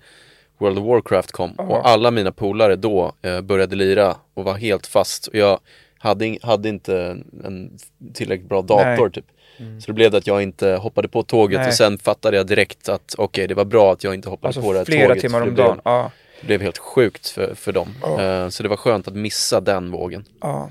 World 0.57 0.77
of 0.77 0.85
Warcraft 0.85 1.31
kom 1.31 1.53
Ja. 1.57 1.63
och 1.63 1.89
alla 1.89 2.11
mina 2.11 2.31
polare 2.31 2.75
då 2.75 3.13
eh, 3.21 3.41
började 3.41 3.75
lira 3.75 4.15
och 4.33 4.43
var 4.43 4.53
helt 4.53 4.87
fast 4.87 5.27
och 5.27 5.35
jag 5.35 5.59
hade, 5.99 6.37
hade 6.41 6.69
inte 6.69 7.17
en 7.43 7.77
tillräckligt 8.13 8.49
bra 8.49 8.61
dator 8.61 9.01
Nej. 9.03 9.11
typ. 9.11 9.25
Så 9.57 9.87
det 9.87 9.93
blev 9.93 10.11
det 10.11 10.17
att 10.17 10.27
jag 10.27 10.41
inte 10.43 10.69
hoppade 10.69 11.07
på 11.07 11.23
tåget 11.23 11.59
Nej. 11.59 11.67
och 11.67 11.73
sen 11.73 11.97
fattade 11.97 12.37
jag 12.37 12.47
direkt 12.47 12.89
att 12.89 13.15
okej, 13.17 13.47
det 13.47 13.53
var 13.53 13.65
bra 13.65 13.93
att 13.93 14.03
jag 14.03 14.13
inte 14.13 14.29
hoppade 14.29 14.47
Alltså 14.47 14.61
på 14.61 14.73
det 14.73 14.77
här 14.79 14.85
flera 14.85 15.07
tåget. 15.07 15.21
timmar 15.21 15.41
om 15.41 15.47
det 15.47 15.53
blev, 15.53 15.65
dagen. 15.67 15.81
Ja, 15.83 16.11
Det 16.41 16.47
blev 16.47 16.61
helt 16.61 16.77
sjukt 16.77 17.27
för, 17.29 17.55
för 17.55 17.71
dem. 17.71 17.95
Ja. 18.01 18.21
Eh, 18.43 18.49
så 18.49 18.63
det 18.63 18.69
var 18.69 18.77
skönt 18.77 19.07
att 19.07 19.13
missa 19.15 19.61
den 19.61 19.91
vågen. 19.91 20.25
ja. 20.41 20.69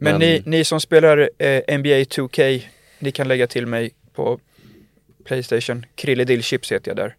Men, 0.00 0.12
Men- 0.12 0.20
Ni, 0.20 0.42
ni 0.46 0.64
som 0.64 0.80
spelar 0.80 1.30
eh, 1.38 1.78
NBA 1.78 1.88
2K, 2.04 2.62
ni 2.98 3.12
kan 3.12 3.28
lägga 3.28 3.46
till 3.46 3.66
mig 3.66 3.90
på 4.14 4.38
Playstation. 5.24 5.86
Krille 5.94 6.24
Dill 6.24 6.42
Chips 6.42 6.72
heter 6.72 6.90
jag 6.90 6.96
där. 6.96 7.16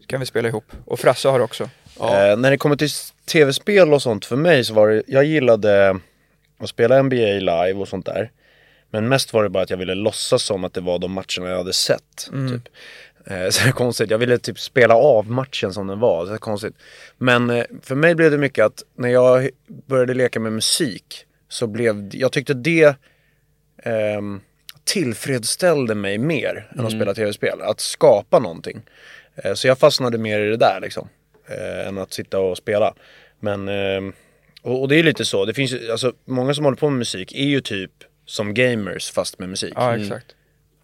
Så 0.00 0.06
kan 0.06 0.20
vi 0.20 0.26
spela 0.26 0.48
ihop. 0.48 0.64
Och 0.84 1.00
Frasse 1.00 1.28
har 1.28 1.40
också. 1.40 1.64
Eh, 2.00 2.36
när 2.36 2.50
det 2.50 2.56
kommer 2.56 2.76
till 2.76 2.88
tv-spel 3.32 3.92
och 3.92 4.02
sånt 4.02 4.24
för 4.24 4.36
mig 4.36 4.64
så 4.64 4.74
var 4.74 4.88
det, 4.88 5.02
jag 5.06 5.24
gillade 5.24 5.98
att 6.58 6.68
spela 6.68 7.02
NBA 7.02 7.16
live 7.16 7.72
och 7.74 7.88
sånt 7.88 8.06
där. 8.06 8.30
Men 8.90 9.08
mest 9.08 9.32
var 9.32 9.42
det 9.42 9.48
bara 9.48 9.62
att 9.62 9.70
jag 9.70 9.76
ville 9.76 9.94
låtsas 9.94 10.42
som 10.42 10.64
att 10.64 10.74
det 10.74 10.80
var 10.80 10.98
de 10.98 11.12
matcherna 11.12 11.50
jag 11.50 11.56
hade 11.56 11.72
sett. 11.72 12.28
Typ. 12.50 12.68
Eh, 13.26 13.48
så 13.50 13.72
konstigt, 13.72 14.10
jag 14.10 14.18
ville 14.18 14.38
typ 14.38 14.58
spela 14.58 14.94
av 14.94 15.30
matchen 15.30 15.72
som 15.72 15.86
den 15.86 16.00
var. 16.00 16.26
Det 16.26 16.32
är 16.32 16.38
konstigt. 16.38 16.74
Men 17.18 17.50
eh, 17.50 17.64
för 17.82 17.94
mig 17.94 18.14
blev 18.14 18.30
det 18.30 18.38
mycket 18.38 18.64
att 18.64 18.82
när 18.94 19.08
jag 19.08 19.50
började 19.86 20.14
leka 20.14 20.40
med 20.40 20.52
musik 20.52 21.24
så 21.48 21.66
blev, 21.66 22.10
jag 22.12 22.32
tyckte 22.32 22.54
det 22.54 22.96
ehm, 23.82 24.40
tillfredsställde 24.84 25.94
mig 25.94 26.18
mer 26.18 26.70
än 26.78 26.86
att 26.86 26.92
spela 26.92 27.14
tv-spel. 27.14 27.60
Att 27.62 27.80
skapa 27.80 28.38
någonting. 28.38 28.82
Eh, 29.36 29.54
Så 29.54 29.66
jag 29.68 29.78
fastnade 29.78 30.18
mer 30.18 30.40
i 30.40 30.48
det 30.50 30.56
där 30.56 30.78
liksom. 30.82 31.08
Eh, 31.48 31.88
än 31.88 31.98
att 31.98 32.12
sitta 32.12 32.38
och 32.38 32.56
spela. 32.56 32.94
Men, 33.40 33.68
ehm, 33.68 34.12
och, 34.66 34.80
och 34.82 34.88
det 34.88 34.98
är 34.98 35.02
lite 35.02 35.24
så. 35.24 35.44
Det 35.44 35.54
finns 35.54 35.72
ju, 35.72 35.90
alltså 35.90 36.12
många 36.24 36.54
som 36.54 36.64
håller 36.64 36.76
på 36.76 36.90
med 36.90 36.98
musik 36.98 37.32
är 37.32 37.44
ju 37.44 37.60
typ 37.60 37.90
som 38.26 38.54
gamers 38.54 39.10
fast 39.10 39.38
med 39.38 39.48
musik. 39.48 39.72
Ja, 39.76 39.96
exakt. 39.96 40.26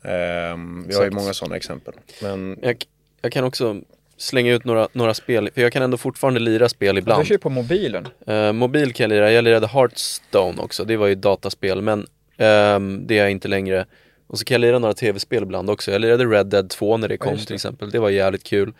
Ehm, 0.05 0.85
vi 0.89 0.95
har 0.95 1.03
ju 1.03 1.07
Exakt. 1.09 1.15
många 1.15 1.35
sådana 1.35 1.57
exempel. 1.57 1.95
Men 2.23 2.59
Jag, 2.63 2.77
jag 3.23 3.33
kan 3.33 3.45
också 3.45 3.81
slänga 4.17 4.53
ut 4.53 4.65
några, 4.65 4.89
några 4.93 5.15
spel, 5.15 5.51
för 5.55 5.63
jag 5.63 5.73
kan 5.73 5.83
ändå 5.83 5.97
fortfarande 5.97 6.41
lira 6.41 6.69
spel 6.69 6.95
Du 6.95 6.99
ibland. 6.99 7.27
kör 7.27 7.35
ju 7.35 7.39
på 7.39 7.51
mobilen. 7.51 8.09
Eh, 8.27 8.53
mobil 8.53 8.93
kan 8.93 9.05
jag 9.05 9.09
lira, 9.17 9.33
jag 9.33 9.45
lirade 9.45 9.67
Hearthstone 9.67 10.63
också, 10.63 10.85
det 10.85 10.97
var 10.97 11.07
ju 11.07 11.13
ett 11.13 11.23
dataspel 11.23 11.83
men 11.83 12.07
ehm, 12.37 13.07
det 13.07 13.19
är 13.19 13.23
jag 13.23 13.31
inte 13.31 13.49
längre. 13.49 13.87
Och 14.27 14.39
så 14.39 14.45
kan 14.45 14.55
jag 14.55 14.61
lira 14.61 14.79
några 14.79 14.95
tv-spel 14.95 15.43
ibland 15.43 15.71
också, 15.71 15.91
jag 15.93 16.01
lirade 16.01 16.25
Red 16.25 16.47
Dead 16.47 16.71
2 16.71 16.97
när 16.97 17.09
det 17.09 17.17
kom 17.17 17.33
just 17.33 17.43
det. 17.43 17.47
till 17.47 17.55
exempel, 17.55 17.91
det 17.91 17.99
var 17.99 18.11
jävligt 18.11 18.45
kul. 18.45 18.73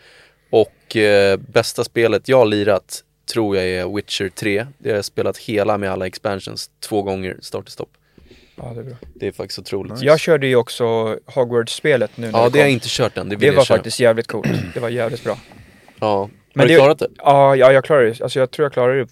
Och 0.49 0.95
eh, 0.97 1.37
bästa 1.37 1.83
spelet 1.83 2.27
jag 2.27 2.37
har 2.37 2.45
lirat 2.45 3.03
tror 3.25 3.55
jag 3.57 3.65
är 3.65 3.95
Witcher 3.95 4.29
3, 4.29 4.65
det 4.77 4.89
har 4.89 4.95
jag 4.95 5.05
spelat 5.05 5.37
hela 5.37 5.77
med 5.77 5.91
alla 5.91 6.07
expansions 6.07 6.69
två 6.79 7.01
gånger 7.01 7.37
start 7.41 7.65
till 7.65 7.71
stopp. 7.73 7.89
Ja, 8.55 8.71
det 8.73 8.79
är 8.79 8.83
bra. 8.83 8.95
Det 9.15 9.27
är 9.27 9.31
faktiskt 9.31 9.59
otroligt. 9.59 10.01
Jag 10.01 10.19
körde 10.19 10.47
ju 10.47 10.55
också 10.55 11.17
Hogwarts-spelet 11.25 12.11
nu 12.17 12.31
när 12.31 12.39
Ja, 12.39 12.43
det 12.43 12.49
det 12.49 12.59
har 12.59 12.65
jag 12.65 12.71
inte 12.73 12.87
kört 12.89 13.17
än, 13.17 13.29
det 13.29 13.35
Det 13.35 13.51
var 13.51 13.63
köra. 13.65 13.77
faktiskt 13.77 13.99
jävligt 13.99 14.27
coolt. 14.27 14.47
Det 14.73 14.79
var 14.79 14.89
jävligt 14.89 15.23
bra. 15.23 15.37
Ja. 15.99 16.07
Har 16.17 16.29
Men 16.53 16.67
du 16.67 16.73
det- 16.73 16.79
klarat 16.79 16.99
det? 16.99 17.07
Ja, 17.17 17.55
ja 17.55 17.71
jag 17.73 17.83
klarade 17.83 18.09
det. 18.09 18.21
Alltså 18.21 18.39
jag 18.39 18.51
tror 18.51 18.65
jag 18.65 18.73
klarade 18.73 18.99
det. 19.03 19.09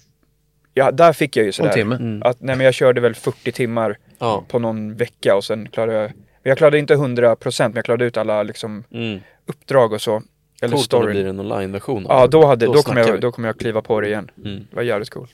Ja, 0.74 0.90
där 0.90 1.12
fick 1.12 1.36
jag 1.36 1.46
ju 1.46 1.52
sådär. 1.52 1.68
en 1.70 1.74
timme. 1.74 1.94
Mm. 1.94 2.22
Att, 2.22 2.40
nej 2.40 2.56
men 2.56 2.64
jag 2.64 2.74
körde 2.74 3.00
väl 3.00 3.14
40 3.14 3.52
timmar 3.52 3.98
Ja. 4.18 4.44
på 4.48 4.58
någon 4.58 4.94
vecka 4.96 5.36
och 5.36 5.44
sen 5.44 5.68
klarade 5.68 5.92
jag 5.98 6.12
jag 6.44 6.58
klarade 6.58 6.78
inte 6.78 6.94
100% 6.94 7.68
men 7.68 7.76
jag 7.76 7.84
klarade 7.84 8.04
ut 8.04 8.16
alla 8.16 8.42
liksom 8.42 8.84
Mm. 8.92 9.20
uppdrag 9.46 9.92
och 9.92 10.02
så. 10.02 10.22
Eller 10.62 10.76
Coolt 10.76 10.92
om 10.94 11.00
det 11.00 11.06
storyn. 11.06 11.10
blir 11.22 11.26
en 11.26 11.40
online-version. 11.40 12.06
Ja, 12.08 12.26
då, 12.26 12.46
hade, 12.46 12.66
då, 12.66 12.72
Då 12.72 12.82
kommer 12.82 12.94
snackar 13.02 13.08
jag, 13.08 13.14
vi. 13.16 13.20
då 13.20 13.32
kommer 13.32 13.48
jag 13.48 13.58
kliva 13.58 13.82
på 13.82 14.00
det 14.00 14.06
igen. 14.08 14.30
Mm. 14.44 14.66
Det 14.70 14.76
var 14.76 14.82
jävligt 14.82 15.10
coolt. 15.10 15.32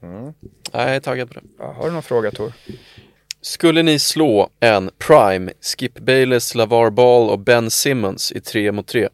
Ja, 0.00 0.32
Jag 0.72 0.82
är 0.94 1.00
taggad 1.00 1.28
på 1.28 1.34
det. 1.34 1.40
Ja, 1.58 1.72
har 1.78 1.84
du 1.86 1.92
någon 1.92 2.02
fråga 2.02 2.30
Tor? 2.30 2.52
Skulle 3.40 3.82
ni 3.82 3.98
slå 3.98 4.48
en 4.60 4.90
Prime, 4.98 5.52
Skip 5.60 5.98
Bayless, 5.98 6.54
LaVar 6.54 6.90
Ball 6.90 7.30
och 7.30 7.38
Ben 7.38 7.70
Simmons 7.70 8.32
i 8.32 8.40
3 8.40 8.72
mot 8.72 8.86
3? 8.86 9.08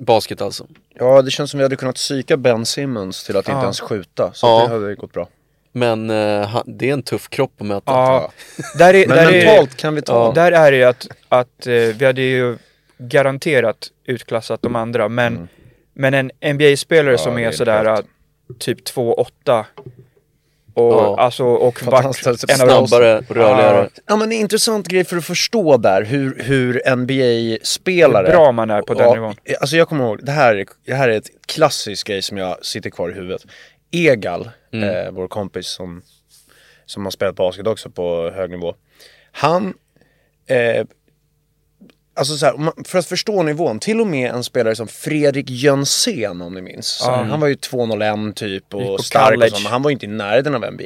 Basket 0.00 0.40
alltså. 0.40 0.66
Ja, 0.94 1.22
det 1.22 1.30
känns 1.30 1.50
som 1.50 1.58
vi 1.58 1.64
hade 1.64 1.76
kunnat 1.76 1.94
psyka 1.94 2.36
Ben 2.36 2.66
Simmons 2.66 3.24
till 3.24 3.36
att 3.36 3.44
inte 3.48 3.50
Ja. 3.58 3.62
ens 3.62 3.80
skjuta. 3.80 4.32
Så 4.34 4.46
Ja. 4.46 4.62
det 4.62 4.68
hade 4.74 4.94
gått 4.94 5.12
bra. 5.12 5.28
Men 5.72 6.10
eh, 6.10 6.46
han, 6.46 6.62
det 6.66 6.88
är 6.88 6.92
en 6.92 7.02
tuff 7.02 7.28
kropp 7.28 7.52
att 7.60 7.66
möta. 7.66 7.92
Ja, 7.92 8.32
där 8.78 8.94
är, 8.94 9.06
Men 9.08 9.16
där 9.16 9.32
är, 9.32 9.46
mentalt 9.46 9.76
kan 9.76 9.94
vi 9.94 10.02
ta. 10.02 10.12
Ja. 10.26 10.32
Där 10.34 10.52
är 10.52 10.70
det 10.70 10.76
ju 10.76 10.84
att, 10.84 11.06
att 11.28 11.66
eh, 11.66 11.72
vi 11.74 12.04
hade 12.04 12.22
ju 12.22 12.58
garanterat 12.98 13.88
utklassat 14.04 14.62
de 14.62 14.76
andra, 14.76 15.08
men, 15.08 15.48
men 15.94 16.14
en 16.14 16.30
NBA-spelare 16.54 17.12
Ja, 17.14 17.18
som 17.18 17.38
är 17.38 17.48
är 17.48 17.52
sådär 17.52 17.82
klart. 17.82 18.04
typ 18.58 18.84
2,8 18.88 19.64
och 20.74 20.92
Ja. 20.92 21.16
alltså 21.18 21.44
och 21.44 21.82
vart 21.82 22.04
en 22.04 22.08
av 22.10 22.34
Snabbare 22.36 23.18
och 23.18 23.30
rörligare. 23.36 23.88
Ja 24.06 24.16
men 24.16 24.28
en 24.28 24.32
intressant 24.38 24.88
grej 24.88 25.04
för 25.04 25.16
att 25.16 25.24
förstå 25.24 25.76
där 25.76 26.04
hur, 26.04 26.42
hur 26.42 26.96
NBA-spelare 26.96 28.26
Hur 28.26 28.32
bra 28.32 28.52
man 28.52 28.70
är 28.70 28.82
på 28.82 28.94
den 28.94 29.08
Ja, 29.08 29.14
nivån. 29.14 29.34
Alltså 29.60 29.76
jag 29.76 29.88
kommer 29.88 30.04
ihåg, 30.04 30.24
det 30.24 30.32
här, 30.32 30.54
är- 30.56 30.66
det 30.84 30.94
här 30.94 31.08
är 31.08 31.16
ett 31.16 31.30
klassiskt 31.46 32.04
grej 32.04 32.22
som 32.22 32.36
jag 32.38 32.64
sitter 32.64 32.90
kvar 32.90 33.10
i 33.10 33.12
huvudet. 33.12 33.42
Egal, 33.90 34.50
eh, 34.72 35.10
vår 35.12 35.28
kompis 35.28 35.66
som, 35.66 36.02
som 36.86 37.04
har 37.04 37.10
spelat 37.10 37.36
basket 37.36 37.66
också 37.66 37.90
på 37.90 38.30
hög 38.34 38.50
nivå. 38.50 38.74
Han, 39.32 39.74
eh, 40.46 40.84
alltså 42.18 42.36
så 42.36 42.46
här, 42.46 42.84
för 42.84 42.98
att 42.98 43.06
förstå 43.06 43.42
nivån, 43.42 43.78
till 43.78 44.00
och 44.00 44.06
med 44.06 44.30
en 44.30 44.44
spelare 44.44 44.76
som 44.76 44.88
Fredrik 44.88 45.50
Jönsén 45.50 46.42
om 46.42 46.54
ni 46.54 46.62
minns. 46.62 47.02
Här, 47.06 47.24
Han 47.24 47.40
var 47.40 47.48
ju 47.48 47.54
201 47.54 48.36
typ 48.36 48.74
och 48.74 49.04
stark 49.04 49.28
college. 49.34 49.50
och 49.50 49.56
så, 49.56 49.62
men 49.62 49.72
han 49.72 49.82
var 49.82 49.90
ju 49.90 49.92
inte 49.92 50.06
i 50.06 50.08
närheten 50.08 50.54
av 50.54 50.72
NBA. 50.72 50.84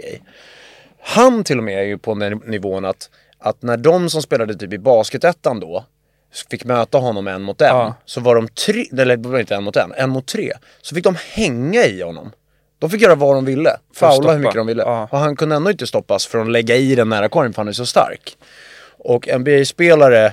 Han 1.03 1.45
till 1.45 1.59
och 1.59 1.65
med 1.65 1.79
är 1.79 1.83
ju 1.83 1.99
på 1.99 2.15
den 2.15 2.39
nivån 2.47 2.85
att, 2.85 3.11
att 3.39 3.63
när 3.63 3.77
de 3.77 4.11
som 4.11 4.23
spelade 4.23 4.55
typ 4.55 4.73
i 4.73 4.79
basketettan 4.79 5.61
då 5.61 5.85
fick 6.51 6.65
möta 6.65 6.99
honom 6.99 7.29
en 7.29 7.43
mot 7.43 7.61
en, 7.61 7.67
Ja. 7.69 7.95
så 8.05 8.21
var 8.21 8.35
de 8.35 8.49
tre, 8.49 8.87
eller 8.93 9.41
inte 9.41 9.55
en 9.55 9.65
mot 9.65 9.77
en, 9.77 9.93
en 9.97 10.11
mot 10.11 10.27
tre. 10.27 10.53
Så 10.83 10.95
fick 10.95 11.05
de 11.05 11.17
hänga 11.35 11.85
i 11.85 12.03
honom. 12.03 12.33
De 12.79 12.91
fick 12.91 13.01
göra 13.01 13.15
vad 13.15 13.35
de 13.37 13.45
ville, 13.45 13.77
faula 13.95 14.33
hur 14.33 14.39
mycket 14.39 14.55
de 14.55 14.67
ville. 14.67 14.83
Ja. 14.83 15.09
Och 15.11 15.19
han 15.19 15.37
kunde 15.37 15.57
ändå 15.57 15.71
inte 15.71 15.87
stoppas 15.87 16.27
från 16.27 16.43
att 16.43 16.53
lägga 16.53 16.77
i 16.77 16.95
den 16.95 17.09
nära 17.09 17.29
korgen 17.29 17.53
för 17.53 17.61
han 17.63 17.69
är 17.69 17.73
så 17.73 17.87
stark. 17.87 18.37
Och 18.99 19.29
NBA-spelare 19.39 20.33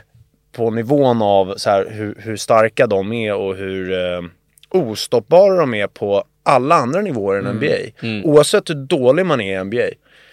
på 0.51 0.69
nivån 0.71 1.21
av 1.21 1.53
så 1.57 1.69
här, 1.69 1.89
hur, 1.89 2.15
hur 2.19 2.38
starka 2.38 2.88
de 2.88 3.13
är 3.13 3.33
och 3.35 3.55
hur 3.55 3.93
eh, 3.93 4.21
ostoppbara 4.69 5.55
de 5.59 5.73
är 5.73 5.88
på 5.88 6.23
alla 6.43 6.75
andra 6.75 7.01
nivåer 7.01 7.39
än 7.39 7.55
NBA. 7.55 8.29
Oavsett 8.29 8.69
hur 8.69 8.75
dålig 8.75 9.25
man 9.25 9.41
är 9.41 9.59
i 9.59 9.63
NBA 9.63 9.83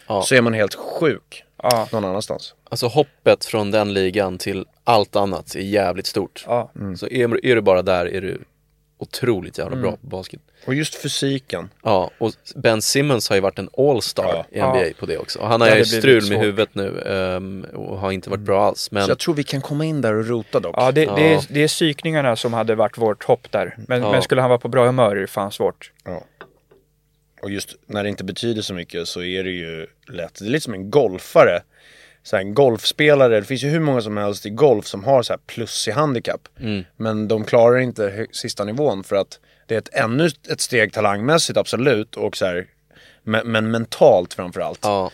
Ja. 0.08 0.22
så 0.22 0.34
är 0.34 0.42
man 0.42 0.54
helt 0.54 0.74
sjuk 0.74 1.44
Ja, 1.62 1.88
någon 1.92 2.04
annanstans. 2.04 2.54
Alltså 2.70 2.86
hoppet 2.86 3.44
från 3.44 3.70
den 3.70 3.92
ligan 3.94 4.38
till 4.38 4.64
allt 4.84 5.16
annat 5.16 5.54
är 5.54 5.60
jävligt 5.60 6.06
stort. 6.06 6.44
ja. 6.46 6.70
Så 6.96 7.06
är, 7.06 7.46
är 7.46 7.54
du 7.54 7.60
bara 7.60 7.82
där 7.82 8.06
är 8.06 8.20
du 8.20 8.38
otroligt 8.98 9.58
jävla 9.58 9.76
bra 9.76 9.90
på 9.90 10.06
basket. 10.06 10.40
Och 10.66 10.74
just 10.74 10.94
fysiken. 10.94 11.68
Ja, 11.82 12.10
och 12.18 12.32
Ben 12.54 12.82
Simmons 12.82 13.28
har 13.28 13.36
ju 13.36 13.42
varit 13.42 13.58
en 13.58 13.68
all-star 13.78 14.46
i 14.50 14.58
Ja. 14.58 14.68
NBA 14.68 14.84
på 15.00 15.06
det 15.06 15.18
också. 15.18 15.38
Och 15.38 15.48
han 15.48 15.60
har 15.60 15.76
ju 15.76 15.84
strul 15.84 16.28
med 16.28 16.38
huvudet 16.38 16.68
nu 16.74 17.00
ehm, 17.00 17.66
och 17.74 17.98
har 17.98 18.12
inte 18.12 18.30
varit 18.30 18.40
bra 18.40 18.64
alls. 18.66 18.90
Men 18.90 19.04
Så 19.04 19.10
jag 19.10 19.18
tror 19.18 19.34
vi 19.34 19.44
kan 19.44 19.60
komma 19.60 19.84
in 19.84 20.00
där 20.00 20.14
och 20.14 20.26
rota 20.26 20.60
dock. 20.60 20.74
ja, 20.78 20.92
det, 20.92 21.02
Ja. 21.04 21.14
Det, 21.16 21.34
är, 21.34 21.40
det 21.48 21.62
är 21.62 21.68
psykningarna 21.68 22.36
som 22.36 22.52
hade 22.52 22.74
varit 22.74 22.98
vårt 22.98 23.24
hopp 23.24 23.52
där. 23.52 23.76
Men, 23.88 24.02
Ja. 24.02 24.12
men 24.12 24.22
skulle 24.22 24.40
han 24.40 24.50
vara 24.50 24.60
på 24.60 24.68
bra 24.68 24.86
humör 24.86 25.16
är 25.16 25.20
det 25.20 25.26
fan 25.26 25.52
svårt. 25.52 25.92
Ja. 26.04 26.24
Och 27.42 27.50
just 27.50 27.74
när 27.86 28.02
det 28.02 28.08
inte 28.08 28.24
betyder 28.24 28.62
så 28.62 28.74
mycket 28.74 29.08
så 29.08 29.22
är 29.22 29.44
det 29.44 29.50
ju 29.50 29.86
lätt. 30.08 30.38
Det 30.38 30.46
är 30.46 30.50
lite 30.50 30.64
som 30.64 30.74
en 30.74 30.90
golfare. 30.90 31.62
Så 32.22 32.36
här, 32.36 32.42
en 32.42 32.54
golfspelare, 32.54 33.40
det 33.40 33.46
finns 33.46 33.62
ju 33.64 33.68
hur 33.68 33.80
många 33.80 34.00
som 34.00 34.16
helst 34.16 34.46
i 34.46 34.50
golf 34.50 34.86
som 34.86 35.04
har 35.04 35.22
så 35.22 35.32
här 35.32 35.40
plus 35.46 35.88
i 35.88 35.90
handikapp. 35.90 36.48
Men 36.96 37.28
de 37.28 37.44
klarar 37.44 37.78
inte 37.78 38.26
sista 38.32 38.64
nivån 38.64 39.04
för 39.04 39.16
att 39.16 39.38
det 39.66 39.74
är 39.74 39.78
ett, 39.78 39.94
ännu 39.94 40.30
ett 40.50 40.60
steg 40.60 40.92
talangmässigt 40.92 41.58
absolut 41.58 42.16
och 42.16 42.36
så 42.36 42.46
här, 42.46 42.66
men, 43.22 43.52
men 43.52 43.70
mentalt 43.70 44.34
framförallt. 44.34 44.78
ja, 44.82 45.10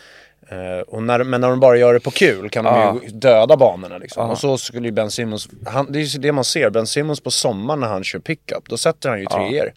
Eh, 0.49 0.79
och 0.81 1.03
när, 1.03 1.23
men 1.23 1.41
när 1.41 1.49
de 1.49 1.59
bara 1.59 1.77
gör 1.77 1.93
det 1.93 1.99
på 1.99 2.11
kul 2.11 2.49
kan 2.49 2.65
de 2.65 2.73
Ja. 2.79 2.99
ju 3.03 3.09
döda 3.09 3.57
banorna 3.57 3.97
liksom. 3.97 4.23
Ja. 4.25 4.31
Och 4.31 4.37
så 4.37 4.57
skulle 4.57 4.87
ju 4.87 4.91
Ben 4.91 5.11
Simmons, 5.11 5.47
han, 5.65 5.91
det 5.91 5.99
är 5.99 6.03
ju 6.03 6.19
det 6.19 6.31
man 6.31 6.43
ser, 6.43 6.69
Ben 6.69 6.87
Simmons 6.87 7.19
på 7.21 7.31
sommaren 7.31 7.79
när 7.79 7.87
han 7.87 8.03
kör 8.03 8.19
pickup, 8.19 8.69
då 8.69 8.77
sätter 8.77 9.09
han 9.09 9.19
ju 9.19 9.23
Ja. 9.29 9.49
treor. 9.49 9.73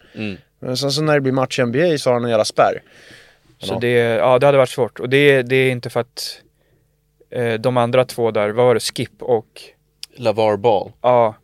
Men 0.59 0.77
sen 0.77 0.91
så 0.91 1.01
när 1.01 1.13
det 1.13 1.21
blir 1.21 1.31
match 1.33 1.59
i 1.59 1.65
NBA 1.65 1.97
så 1.97 2.09
har 2.09 2.13
han 2.13 2.23
en 2.23 2.29
jävla 2.29 2.45
spärr. 2.45 2.81
Så 3.59 3.73
Ja. 3.73 3.79
det, 3.79 3.89
ja, 3.97 4.39
det 4.39 4.45
hade 4.45 4.57
varit 4.57 4.69
svårt. 4.69 4.99
Och 4.99 5.09
det, 5.09 5.41
det 5.41 5.55
är 5.55 5.71
inte 5.71 5.89
för 5.89 5.99
att 5.99 6.41
eh, 7.29 7.53
de 7.53 7.77
andra 7.77 8.05
två 8.05 8.31
där, 8.31 8.49
vad 8.49 8.65
var 8.65 8.73
det, 8.73 8.79
Skip 8.79 9.21
och 9.23 9.61
LaVar 10.15 10.57
Ball. 10.57 10.91
ja, 11.01 11.35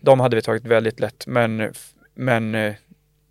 de 0.00 0.20
hade 0.20 0.36
vi 0.36 0.42
tagit 0.42 0.64
väldigt 0.64 1.00
lätt. 1.00 1.26
Men, 1.26 1.72
men, 2.14 2.54
eh, 2.54 2.74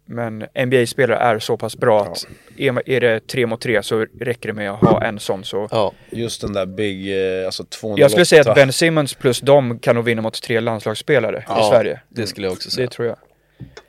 men 0.06 0.46
NBA-spelare 0.56 1.18
är 1.20 1.40
så 1.40 1.58
pass 1.58 1.78
bra 1.78 2.04
att 2.06 2.28
är, 2.58 2.90
är 2.90 3.00
det 3.02 3.28
tre 3.28 3.46
mot 3.46 3.62
tre 3.62 3.84
så 3.84 4.06
räcker 4.20 4.48
det 4.50 4.54
med 4.54 4.72
att 4.72 4.80
ha 4.80 5.04
en 5.04 5.20
sån. 5.20 5.44
Så. 5.44 5.68
Ja, 5.72 5.94
Just 6.10 6.42
den 6.42 6.54
där 6.54 6.66
big, 6.66 7.12
eh, 7.40 7.46
alltså 7.46 7.64
208. 7.64 8.02
Jag 8.02 8.12
skulle 8.12 8.26
säga 8.26 8.42
att 8.52 8.56
Ben 8.56 8.74
Simmons 8.74 9.14
plus 9.14 9.40
dem 9.42 9.80
kan 9.80 9.96
nog 9.96 10.06
vinna 10.06 10.22
mot 10.22 10.42
tre 10.42 10.60
landslagsspelare 10.60 11.38
i 11.40 11.44
Ja. 11.48 11.70
Sverige. 11.72 12.02
det 12.10 12.28
skulle 12.28 12.48
jag 12.48 12.54
också 12.54 12.72
säga. 12.72 12.86
Det 12.88 12.92
tror 12.94 13.08
jag. 13.08 13.18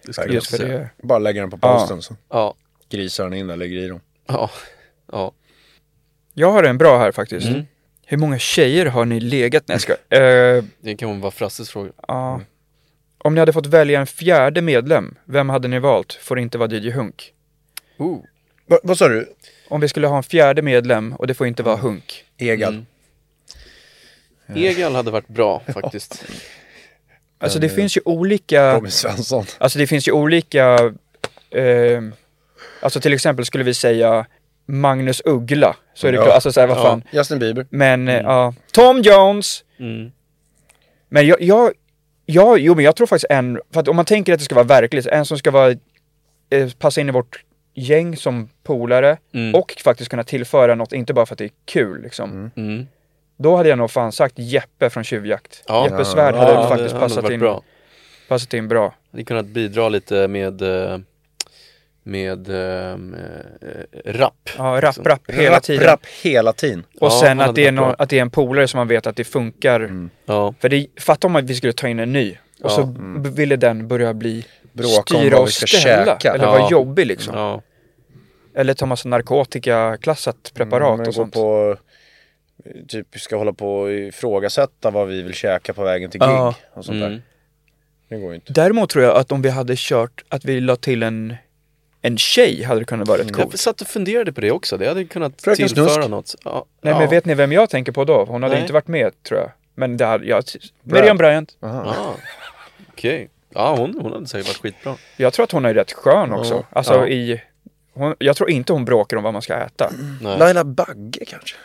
Det 0.07 0.12
skulle 0.12 0.26
jag 0.26 0.35
Just 0.35 0.46
också 0.46 0.57
för 0.57 0.66
säga. 0.68 0.78
det. 0.78 0.90
Bara 1.07 1.18
lägger 1.18 1.40
den 1.40 1.50
på 1.50 1.59
Ja. 1.62 1.78
posten 1.78 2.02
så 2.02 2.16
Ja, 2.31 2.55
grisar 2.90 3.24
han 3.24 3.33
in 3.35 3.46
där, 3.46 3.57
lägger 3.57 3.76
i 3.78 3.88
dem. 3.88 4.00
ja, 4.28 4.50
ja. 5.12 5.33
Jag 6.35 6.52
har 6.52 6.62
en 6.64 6.78
bra 6.78 6.98
här 6.98 7.12
faktiskt. 7.12 7.46
Mm. 7.48 7.62
Hur 8.07 8.16
många 8.18 8.38
tjejer 8.38 8.87
har 8.87 9.05
ni 9.05 9.20
legat? 9.20 9.64
Nej, 9.68 9.74
jag 9.74 9.81
ska. 9.81 9.92
Eh, 10.16 10.64
Det 10.81 10.94
kan 10.96 11.20
vara 11.20 11.31
Frasses 11.31 11.70
fråga. 11.70 11.90
ja. 12.09 12.40
Om 13.24 13.35
ni 13.35 13.40
hade 13.40 13.52
fått 13.52 13.66
välja 13.66 14.00
en 14.00 14.06
fjärde 14.06 14.62
medlem, 14.62 15.14
vem 15.24 15.48
hade 15.48 15.68
ni 15.68 15.78
valt? 15.78 16.12
Får 16.12 16.38
inte 16.38 16.58
vara 16.58 16.70
DJ 16.70 16.90
Hunk. 16.90 17.32
Ooh. 17.98 18.20
Va, 18.66 18.78
vad 18.82 18.98
sa 18.98 19.08
du? 19.08 19.32
Om 19.68 19.80
vi 19.80 19.88
skulle 19.88 20.06
ha 20.06 20.16
en 20.16 20.22
fjärde 20.22 20.62
medlem 20.62 21.12
och 21.12 21.26
det 21.26 21.35
får 21.35 21.46
inte 21.46 21.62
vara 21.62 21.76
Hunk. 21.76 22.24
Egal. 22.38 22.72
Mm. 24.48 24.62
Egal 24.64 24.94
hade 24.94 25.11
varit 25.11 25.28
bra 25.28 25.62
faktiskt. 25.74 26.24
Alltså 27.38 27.58
det 27.58 27.68
finns 27.68 27.96
ju 27.96 28.00
olika, 28.04 28.74
Robin 28.74 28.90
Svensson. 28.90 29.44
alltså 29.58 29.78
det 29.78 29.87
finns 29.87 30.08
ju 30.08 30.12
olika, 30.12 30.78
eh, 31.50 32.02
alltså 32.82 33.00
till 33.00 33.12
exempel 33.12 33.44
skulle 33.44 33.64
vi 33.64 33.74
säga 33.74 34.26
Magnus 34.66 35.22
Uggla. 35.24 35.76
Så 35.94 36.06
är 36.06 36.12
det 36.12 36.16
Ja. 36.18 36.22
klart, 36.24 36.35
alltså 36.35 36.52
såhär 36.52 36.66
vad 36.66 36.78
Ja. 36.78 36.82
fan. 36.82 37.02
Justin 37.12 37.38
Bieber. 37.38 37.66
Men 37.70 38.08
eh, 38.08 38.14
ja, 38.14 38.54
Tom 38.72 39.00
Jones. 39.02 39.64
Mm. 39.78 40.12
Men 41.08 41.26
jag, 41.26 41.42
jag, 41.42 41.72
jag, 42.26 42.58
jo 42.58 42.74
men 42.74 42.85
jag 42.85 42.96
tror 42.96 43.06
faktiskt 43.06 43.30
en, 43.30 43.61
för 43.72 43.80
att 43.80 43.88
om 43.88 43.96
man 43.96 44.04
tänker 44.04 44.32
att 44.32 44.38
det 44.38 44.44
ska 44.44 44.54
vara 44.54 44.64
verkligt, 44.64 45.06
en 45.06 45.24
som 45.24 45.38
ska 45.38 45.50
vara, 45.50 45.70
eh, 46.50 46.70
passa 46.78 47.00
in 47.00 47.08
i 47.08 47.12
vårt 47.12 47.44
gäng 47.74 48.16
som 48.16 48.48
polare 48.62 49.18
Mm. 49.35 49.54
och 49.54 49.74
faktiskt 49.85 50.11
kunna 50.11 50.24
tillföra 50.24 50.74
något, 50.74 50.92
inte 50.92 51.12
bara 51.14 51.26
för 51.26 51.35
att 51.35 51.38
det 51.38 51.44
är 51.44 51.50
kul 51.64 52.02
liksom. 52.02 52.50
Mm. 52.56 52.87
Då 53.37 53.56
hade 53.56 53.68
jag 53.68 53.78
nog 53.78 53.90
fan 53.90 54.12
sagt 54.12 54.38
Jeppe 54.38 54.90
från 54.90 55.04
Tjuvjakt. 55.04 55.64
Ja. 55.66 55.85
Jeppe 55.90 56.04
Svärd 56.04 56.35
Ja, 56.35 56.38
hade 56.38 56.52
det 56.62 56.68
faktiskt 56.68 56.94
hade 56.94 57.00
passat 57.08 57.30
in, 57.30 57.40
bra. 57.40 57.62
passat 58.28 58.54
in 58.54 58.68
bra. 58.68 58.94
Hade 59.12 59.24
kunnat 59.24 59.46
bidra 59.46 59.88
lite 59.88 60.28
med 60.28 60.62
eh, 60.62 60.98
med 62.02 62.48
ehm, 62.48 63.14
eh, 63.14 64.12
rap. 64.12 64.50
Ja, 64.58 64.80
rapp, 64.82 64.96
rapp 65.06 65.30
hela 65.30 65.56
Rapp, 65.56 65.62
tiden. 65.62 65.84
rapp 65.86 66.06
hela 66.22 66.52
tiden. 66.52 66.84
Och 67.00 67.06
Ja, 67.06 67.20
sen 67.20 67.40
att 67.40 67.54
det, 67.54 67.66
är 67.66 67.72
någon, 67.72 67.94
att 67.98 68.08
det 68.10 68.18
är 68.18 68.22
en 68.22 68.30
polare 68.30 68.68
som 68.68 68.78
man 68.78 68.88
vet 68.88 69.06
att 69.06 69.16
det 69.16 69.24
funkar. 69.24 70.08
Ja, 70.26 70.54
För 70.60 70.68
det, 70.68 70.86
fatta 71.00 71.26
om 71.26 71.36
att 71.36 71.44
vi 71.44 71.54
skulle 71.54 71.72
ta 71.72 71.88
in 71.88 71.98
en 71.98 72.12
ny 72.12 72.30
och 72.32 72.36
Ja. 72.62 72.68
så 72.68 72.84
b- 72.86 73.30
ville 73.30 73.56
den 73.56 73.88
börja 73.88 74.14
bli 74.14 74.44
Bråka 74.72 75.14
styra 75.18 75.38
och 75.38 75.50
ställa. 75.50 76.04
käka. 76.06 76.34
Eller 76.34 76.44
Ja. 76.44 76.50
vara 76.58 76.70
jobbig 76.70 77.06
liksom. 77.06 77.34
ja, 77.36 77.62
Eller 78.54 78.74
ta 78.74 78.86
massa 78.86 79.08
narkotikaklassat 79.08 80.52
preparat 80.54 80.98
Men 80.98 81.08
och 81.08 81.14
sånt. 81.14 81.32
på, 81.34 81.76
typ 82.88 83.06
vi 83.10 83.18
ska 83.18 83.36
hålla 83.36 83.52
på 83.52 83.80
och 83.80 83.92
ifrågasätta 83.92 84.90
vad 84.90 85.08
vi 85.08 85.22
vill 85.22 85.34
käka 85.34 85.72
på 85.74 85.84
vägen 85.84 86.10
till 86.10 86.20
gig. 86.20 86.28
Ja. 86.28 86.54
Och 86.74 86.84
sånt 86.84 86.96
mm. 86.96 87.10
där. 87.10 87.22
Det 88.08 88.16
går 88.16 88.34
inte. 88.34 88.52
Däremot 88.52 88.90
tror 88.90 89.04
jag 89.04 89.16
att 89.16 89.32
om 89.32 89.42
vi 89.42 89.50
hade 89.50 89.74
kört 89.76 90.24
att 90.28 90.44
vi 90.44 90.61
la 90.61 90.76
till 90.76 91.03
en, 91.03 91.34
en 92.03 92.18
tjej 92.18 92.62
hade 92.62 92.80
det 92.80 92.84
kunnat 92.84 93.09
vara 93.09 93.18
rätt 93.18 93.26
Jag 93.30 93.36
coolt. 93.36 93.61
satt 93.61 93.80
och 93.80 93.86
funderade 93.86 94.32
på 94.32 94.40
det 94.40 94.50
också. 94.50 94.76
Det 94.76 94.88
hade 94.88 95.05
kunnat 95.05 95.42
Fröken 95.42 95.68
tillföra 95.68 95.88
Snusk. 95.94 96.09
något. 96.09 96.34
Ja. 96.44 96.64
Nej 96.80 96.92
ja. 96.92 96.98
men 97.00 97.11
vet 97.11 97.24
ni 97.24 97.34
vem 97.34 97.53
jag 97.53 97.70
tänker 97.70 97.92
på 97.92 98.05
då? 98.05 98.24
Hon 98.24 98.42
hade 98.42 98.55
Nej. 98.55 98.62
inte 98.62 98.72
varit 98.72 98.88
med 98.88 99.22
tror 99.22 99.40
jag. 99.40 99.50
Men 99.74 99.96
det 99.96 100.07
hade 100.07 100.26
jag... 100.26 100.44
Miriam 100.82 101.16
Bryant. 101.16 101.57
Ja. 101.61 102.14
Okej. 102.92 103.28
Ja, 103.55 103.76
hon, 103.76 103.98
hon 104.03 104.12
hade 104.12 104.26
säkert 104.26 104.46
varit 104.48 104.57
skitbra. 104.57 104.96
Jag 105.16 105.32
tror 105.32 105.44
att 105.44 105.53
hon 105.53 105.64
är 105.64 105.74
rätt 105.74 105.92
skön 105.92 106.32
också. 106.32 106.55
Ja. 106.55 106.64
Alltså 106.70 106.94
Ja. 106.94 107.07
i... 107.09 107.42
Hon, 107.94 108.14
jag 108.18 108.36
tror 108.36 108.50
inte 108.50 108.72
hon 108.72 108.84
bråkar 108.84 109.16
om 109.16 109.22
vad 109.22 109.32
man 109.32 109.42
ska 109.42 109.55
äta. 109.55 109.90
Nej, 110.20 110.38
Laila 110.38 110.64
Bagge 110.64 111.24
kanske? 111.24 111.57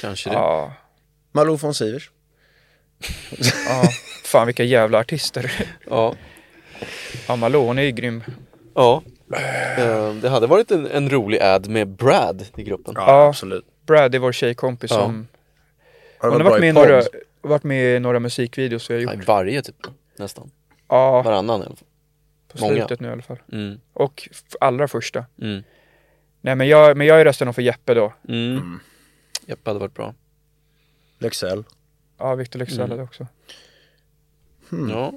kanske 0.00 0.30
det. 0.30 0.34
Ja. 0.34 0.72
Malou 1.32 1.56
von 1.56 1.74
Sivers? 1.74 2.10
ja. 3.68 3.82
Fan 4.24 4.46
vilka 4.46 4.64
jävla 4.64 4.98
artister. 4.98 5.52
Ja. 5.90 6.14
Ja 7.28 7.36
Malou 7.36 7.66
hon 7.66 7.78
är 7.78 7.82
ju 7.82 7.90
grym. 7.90 8.24
ja. 8.74 9.02
Eh, 9.30 10.14
Det 10.14 10.28
hade 10.28 10.46
varit 10.46 10.70
en, 10.70 10.86
en 10.86 11.10
rolig 11.10 11.38
ad 11.42 11.68
med 11.68 11.88
Brad 11.88 12.46
i 12.56 12.62
gruppen. 12.62 12.94
Ja. 12.96 13.26
absolut. 13.28 13.64
Brad, 13.86 14.12
det 14.12 14.16
är 14.16 14.20
vår 14.20 14.32
tjejkompis 14.32 14.90
Ja. 14.90 14.96
som... 14.96 15.28
Har 16.18 16.30
Hon 16.30 16.40
har 16.40 16.50
varit 16.50 16.60
med, 16.60 16.74
några, 16.74 17.02
varit 17.40 17.62
med 17.64 17.96
i 17.96 18.00
några 18.00 18.20
musikvideos 18.20 18.90
vi 18.90 18.94
har 18.94 19.06
Nej, 19.06 19.16
gjort. 19.16 19.26
varje 19.26 19.62
typ, 19.62 19.76
nästan. 20.16 20.50
Ja, 20.88 21.22
Varannan 21.22 21.60
i 21.62 21.64
alla 21.66 21.76
fall. 21.76 21.86
på 22.52 22.60
många. 22.60 22.74
slutet 22.74 23.00
nu 23.00 23.08
i 23.08 23.12
alla 23.12 23.22
fall. 23.22 23.38
Mm, 23.52 23.80
Och 23.92 24.28
allra 24.60 24.88
första. 24.88 25.24
mm, 25.42 25.62
Nej 26.40 26.54
men 26.54 26.68
jag, 26.68 26.96
men 26.96 27.06
jag 27.06 27.20
är 27.20 27.24
rösten 27.24 27.54
för 27.54 27.62
Jeppe 27.62 27.94
då. 27.94 28.12
mm. 28.28 28.80
Jeppe 29.46 29.70
hade 29.70 29.80
varit 29.80 29.94
bra. 29.94 30.14
Lexell. 31.18 31.64
Ja, 32.18 32.34
Victor 32.34 32.58
Leksell 32.58 32.78
Mm. 32.78 32.90
hade 32.90 33.02
också. 33.02 33.26
Ja. 34.90 35.12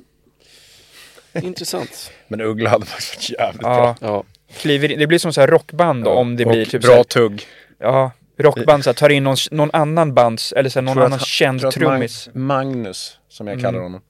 Intressant. 1.48 2.12
Men 2.28 2.42
Uggla 2.42 2.70
hade 2.70 2.86
faktiskt 2.86 3.16
varit 3.30 3.40
jävligt 3.40 3.62
Ja, 3.62 3.96
Ja, 4.02 4.24
kliver 4.58 4.92
in. 4.92 5.00
Det 5.00 5.08
blir 5.08 5.20
som 5.20 5.34
så 5.34 5.42
här 5.42 5.48
rockband 5.48 6.04
då, 6.04 6.10
bra. 6.12 6.20
om 6.20 6.36
det 6.36 6.46
Och 6.46 6.52
blir 6.52 6.66
typ 6.66 6.84
så 6.84 6.88
bra 6.88 6.96
här, 6.96 7.04
tugg. 7.04 7.44
Ja, 7.80 8.12
rockband 8.40 8.84
så 8.84 8.90
här, 8.90 8.94
tar 8.96 9.10
in 9.10 9.24
någon, 9.24 9.36
någon 9.52 9.70
annan 9.74 10.14
bands, 10.14 10.52
eller 10.54 10.70
så 10.70 10.80
här, 10.80 10.82
någon 10.82 10.92
att 10.98 11.06
annan 11.06 11.12
han- 11.12 11.20
känd 11.20 11.58
att 11.60 11.64
Mag- 11.66 11.72
trummis. 11.80 12.30
Magnus, 12.34 13.18
som 13.30 13.48
jag 13.48 13.58
kallar 13.58 13.70
Mm. 13.70 13.84
honom, 13.84 14.02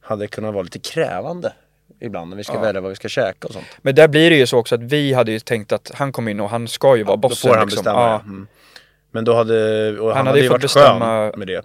hade 0.00 0.26
kunnat 0.26 0.54
vara 0.54 0.62
lite 0.62 0.78
krävande 0.78 1.52
ibland 2.00 2.30
när 2.30 2.36
vi 2.36 2.44
ska 2.44 2.54
Ja. 2.54 2.60
välja 2.60 2.80
vad 2.80 2.88
vi 2.90 2.96
ska 2.96 3.08
käka 3.08 3.46
och 3.48 3.52
sånt. 3.52 3.66
Men 3.82 3.94
där 3.94 4.08
blir 4.08 4.30
det 4.30 4.36
ju 4.36 4.46
så 4.46 4.58
också 4.58 4.74
att 4.74 4.82
vi 4.82 5.12
hade 5.12 5.32
ju 5.32 5.38
tänkt 5.40 5.72
att 5.72 5.90
han 5.94 6.12
kom 6.12 6.28
in 6.28 6.40
och 6.40 6.50
han 6.50 6.68
ska 6.68 6.96
ju 6.96 7.02
vara 7.02 7.16
Då 7.16 7.20
bossen 7.28 7.50
får 7.50 7.56
han 7.56 7.66
liksom. 7.66 7.84
bestämma. 7.84 8.00
Ja. 8.00 8.08
Ja. 8.10 8.20
Mm. 8.20 8.46
Men 9.10 9.24
då 9.24 9.34
hade, 9.34 9.90
och 10.00 10.08
han, 10.08 10.16
hade 10.16 10.28
hade 10.30 10.40
ju 10.40 10.48
varit 10.48 10.62
bestämma- 10.62 11.30
skön 11.30 11.38
med 11.38 11.48
det. 11.48 11.64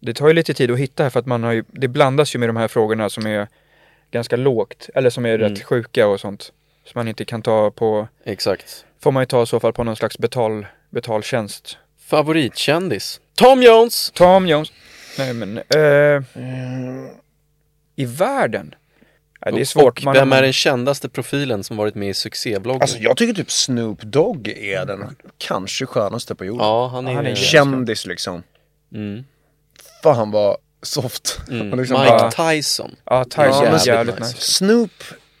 Det 0.00 0.14
tar 0.14 0.28
ju 0.28 0.34
lite 0.34 0.54
tid 0.54 0.70
att 0.70 0.78
hitta 0.78 1.02
här 1.02 1.10
för 1.10 1.20
att 1.20 1.26
man 1.26 1.42
har 1.42 1.52
ju, 1.52 1.64
det 1.68 1.88
blandas 1.88 2.34
ju 2.34 2.38
med 2.38 2.48
de 2.48 2.56
här 2.56 2.68
frågorna 2.68 3.10
som 3.10 3.26
är 3.26 3.48
ganska 4.10 4.36
lågt 4.36 4.90
eller 4.94 5.10
som 5.10 5.26
är 5.26 5.34
Mm. 5.38 5.50
rätt 5.50 5.62
sjuka 5.62 6.06
och 6.06 6.20
sånt. 6.20 6.52
Som 6.84 6.92
man 6.98 7.08
inte 7.08 7.24
kan 7.24 7.42
ta 7.42 7.70
på, 7.70 8.08
exakt. 8.24 8.84
får 9.02 9.12
man 9.12 9.22
ju 9.22 9.26
ta 9.26 9.42
i 9.42 9.46
så 9.46 9.60
fall 9.60 9.72
på 9.72 9.84
någon 9.84 9.96
slags 9.96 10.18
betal, 10.18 10.66
betaltjänst. 10.90 11.78
Favoritkändis? 12.06 13.20
Tom 13.34 13.62
Jones! 13.62 14.10
Tom 14.14 14.46
Jones. 14.46 14.72
Nej 15.18 15.34
men, 15.34 15.58
eh, 15.58 16.22
i 17.96 18.04
världen? 18.04 18.74
Ja, 19.40 19.50
det 19.50 19.60
är 19.60 19.64
svårt. 19.64 19.98
Och 19.98 20.04
Man- 20.04 20.14
vem 20.14 20.32
är 20.32 20.42
den 20.42 20.52
kändaste 20.52 21.08
profilen 21.08 21.64
som 21.64 21.76
varit 21.76 21.94
med 21.94 22.08
i 22.08 22.14
succébloggen? 22.14 22.82
Alltså 22.82 22.98
jag 22.98 23.16
tycker 23.16 23.34
typ 23.34 23.50
Snoop 23.50 24.02
Dogg 24.02 24.48
är 24.48 24.86
den 24.86 25.16
kanske 25.38 25.86
skönaste 25.86 26.34
på 26.34 26.44
jorden. 26.44 26.66
ja, 26.66 26.88
han 26.88 27.06
är, 27.06 27.12
Han 27.14 27.26
är 27.26 27.34
Kändis 27.34 28.06
liksom. 28.06 28.42
mm. 28.94 29.24
Fan 30.02 30.30
vad 30.30 30.56
soft. 30.82 31.40
Mm. 31.50 31.78
Liksom 31.78 32.00
Mike 32.00 32.12
bara- 32.18 32.30
Tyson. 32.52 32.96
Ja, 33.04 33.24
Tyson 33.24 33.64
Ja, 33.64 33.78
jävligt 33.86 34.18
nice. 34.18 34.34
Snoop, 34.40 34.90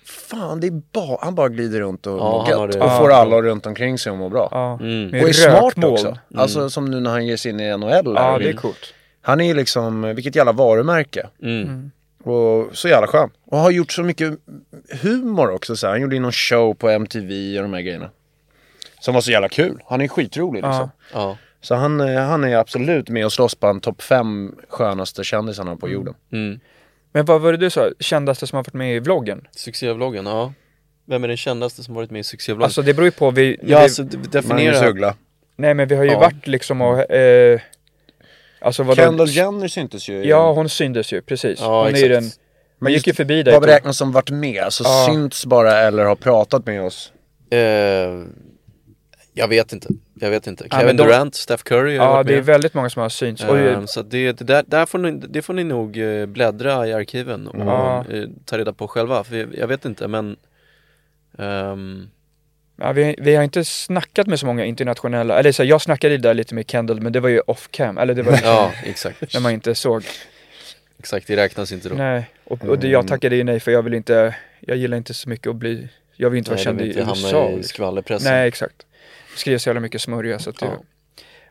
fan 0.04 0.60
det 0.60 0.66
är 0.66 0.82
bara, 0.92 1.18
han 1.20 1.34
bara 1.34 1.48
glider 1.48 1.80
runt 1.80 2.06
och 2.06 2.18
Ja, 2.18 2.30
mår 2.30 2.48
gött. 2.68 2.76
Och 2.76 2.82
Ja. 2.90 2.98
får 2.98 3.12
alla 3.12 3.42
runt 3.42 3.66
omkring 3.66 3.98
sig 3.98 4.12
att 4.12 4.18
må 4.18 4.28
bra. 4.28 4.48
Ja, 4.50 4.78
Mm. 4.80 5.22
Och 5.22 5.28
är 5.28 5.32
smart 5.32 5.54
rökmoln. 5.64 5.92
också. 5.92 6.18
Alltså 6.36 6.70
som 6.70 6.84
nu 6.90 7.00
när 7.00 7.10
han 7.10 7.26
ger 7.26 7.36
sig 7.36 7.50
in 7.50 7.60
i 7.60 7.76
NHL. 7.76 8.16
här. 8.16 8.32
Ja, 8.32 8.38
det 8.38 8.48
är 8.48 8.52
coolt. 8.52 8.94
Han 9.22 9.40
är 9.40 9.44
ju 9.44 9.54
liksom, 9.54 10.02
vilket 10.14 10.36
jävla 10.36 10.52
varumärke. 10.52 11.26
Mm. 11.42 11.90
Och 12.24 12.76
så 12.76 12.88
jävla 12.88 13.06
skön. 13.06 13.30
Och 13.46 13.58
har 13.58 13.70
gjort 13.70 13.92
så 13.92 14.02
mycket 14.02 14.32
humor 15.02 15.50
också. 15.50 15.76
Så 15.76 15.86
här. 15.86 15.92
Han 15.94 16.00
gjorde 16.02 16.14
ju 16.16 16.20
någon 16.22 16.32
show 16.32 16.74
på 16.74 16.88
MTV 16.90 17.56
och 17.58 17.62
de 17.62 17.72
här 17.72 17.80
grejerna. 17.80 18.10
Som 19.00 19.14
var 19.14 19.20
så 19.20 19.30
jävla 19.30 19.48
kul. 19.48 19.82
Han 19.86 20.00
är 20.00 20.08
skitrolig 20.08 20.62
liksom. 20.64 20.90
Ja. 21.14 21.36
Så 21.60 21.74
han, 21.74 22.00
eh, 22.00 22.20
han 22.22 22.44
är 22.44 22.56
absolut 22.56 23.08
med 23.08 23.24
och 23.24 23.32
slåss 23.32 23.54
på 23.54 23.66
en 23.66 23.80
topp 23.80 24.02
fem 24.02 24.54
skönaste 24.68 25.24
kändisarna 25.24 25.76
på 25.76 25.88
jorden. 25.88 26.14
Mm. 26.32 26.60
Men 27.12 27.24
vad 27.24 27.40
var 27.40 27.52
det 27.52 27.58
du 27.58 27.70
sa, 27.70 27.90
kändaste 28.00 28.46
som 28.46 28.56
har 28.56 28.62
varit 28.64 28.74
med 28.74 28.96
i 28.96 28.98
vloggen? 28.98 29.46
Succévloggen, 29.50 30.26
ja. 30.26 30.52
Vem 31.06 31.24
är 31.24 31.28
den 31.28 31.36
kändaste 31.36 31.82
som 31.82 31.94
varit 31.94 32.10
med 32.10 32.20
i 32.20 32.24
succévloggen? 32.24 32.64
Alltså 32.64 32.82
det 32.82 32.94
beror 32.94 33.04
ju 33.04 33.10
på, 33.10 33.30
vi, 33.30 33.50
ja, 33.60 33.66
vi 33.66 33.74
alltså 33.74 34.02
Magnus 34.02 34.28
definiera. 34.28 34.88
Uggla. 34.88 35.14
nej 35.56 35.74
men 35.74 35.88
vi 35.88 35.96
har 35.96 36.04
ju 36.04 36.10
Ja. 36.10 36.18
varit 36.18 36.46
liksom 36.46 36.80
och, 36.80 37.10
eh, 37.10 37.60
alltså 38.60 38.82
vadå? 38.82 39.02
Kendall 39.02 39.28
Jenner 39.28 39.68
syntes 39.68 40.08
ju. 40.08 40.24
Ja, 40.24 40.52
hon 40.52 40.68
syntes 40.68 41.12
ju, 41.12 41.22
precis. 41.22 41.58
Ja, 41.60 41.84
hon 41.84 41.94
är 41.94 41.98
ju 41.98 42.08
den, 42.08 42.18
exakt. 42.24 42.40
man 42.78 42.92
gick 42.92 43.06
ju 43.06 43.12
förbi 43.12 43.42
Vad 43.42 43.54
där. 43.54 43.60
beräknas 43.60 43.96
som 43.96 44.12
varit 44.12 44.30
med? 44.30 44.62
Alltså 44.62 44.84
Ja. 44.84 45.06
synts 45.10 45.46
bara 45.46 45.72
eller 45.80 46.04
har 46.04 46.16
pratat 46.16 46.66
med 46.66 46.82
oss? 46.82 47.12
Eh, 47.50 47.58
jag 49.34 49.48
vet 49.48 49.72
inte. 49.72 49.88
Jag 50.20 50.30
vet 50.30 50.46
inte. 50.46 50.66
Ja, 50.70 50.78
Kevin 50.80 50.96
de- 50.96 51.02
Durant, 51.02 51.34
Steph 51.34 51.62
Curry 51.62 51.96
har 51.98 52.06
Ja, 52.06 52.12
varit 52.12 52.26
det 52.26 52.32
är 52.32 52.36
med. 52.36 52.44
väldigt 52.44 52.74
många 52.74 52.90
som 52.90 53.02
har 53.02 53.08
synts. 53.08 53.42
Ehm, 53.44 53.86
så 53.86 54.02
det, 54.02 54.32
det, 54.32 54.44
där, 54.44 54.64
där 54.66 54.86
får 54.86 54.98
ni, 54.98 55.10
det 55.10 55.42
får 55.42 55.54
ni 55.54 55.64
nog 55.64 55.98
eh, 55.98 56.26
bläddra 56.26 56.86
i 56.86 56.92
arkiven 56.92 57.46
och 57.46 57.58
Ja. 57.66 58.04
eh, 58.10 58.24
ta 58.44 58.58
reda 58.58 58.72
på 58.72 58.88
själva. 58.88 59.24
För 59.24 59.36
jag, 59.36 59.54
jag 59.58 59.66
vet 59.66 59.84
inte 59.84 60.08
men 60.08 60.36
ehm, 61.38 62.08
ja, 62.80 62.92
vi, 62.92 63.14
vi 63.18 63.34
har 63.36 63.44
inte 63.44 63.64
snackat 63.64 64.26
med 64.26 64.40
så 64.40 64.46
många 64.46 64.64
internationella, 64.64 65.38
eller 65.38 65.52
så 65.52 65.62
här, 65.62 65.70
jag 65.70 65.80
snackade 65.82 66.16
där 66.18 66.34
lite 66.34 66.54
med 66.54 66.70
Kendall 66.70 67.00
men 67.00 67.12
det 67.12 67.20
var 67.20 67.28
ju 67.28 67.40
off 67.40 67.68
cam, 67.70 67.98
eller 67.98 68.14
det 68.14 68.22
var 68.22 68.40
Ja, 68.44 68.72
exakt. 68.84 69.34
när 69.34 69.40
man 69.40 69.52
inte 69.52 69.74
såg. 69.74 70.04
Exakt, 70.98 71.26
det 71.26 71.36
räknas 71.36 71.72
inte 71.72 71.88
då. 71.88 71.94
Nej, 71.94 72.30
och, 72.44 72.64
och 72.64 72.78
det, 72.78 72.88
jag 72.88 73.08
tackade 73.08 73.36
ju 73.36 73.44
nej 73.44 73.60
för 73.60 73.70
jag 73.70 73.82
vill 73.82 73.94
inte, 73.94 74.34
jag 74.60 74.76
gillar 74.76 74.96
inte 74.96 75.14
så 75.14 75.28
mycket 75.28 75.46
att 75.46 75.56
bli, 75.56 75.88
jag 76.16 76.30
vill 76.30 76.38
inte 76.38 76.50
vara 76.50 76.60
känd 76.60 76.80
i 76.80 76.86
inte 76.88 77.00
hamna 77.04 77.26
USA. 77.28 77.48
i 77.48 77.56
liksom. 77.56 77.68
skvallerpressen. 77.68 78.32
Nej, 78.32 78.48
exakt. 78.48 78.86
Skriver 79.38 79.58
så 79.58 79.68
jävla 79.68 79.80
mycket 79.80 80.00
smörja 80.00 80.38
så 80.38 80.50
att 80.50 80.62
Ja. 80.62 80.82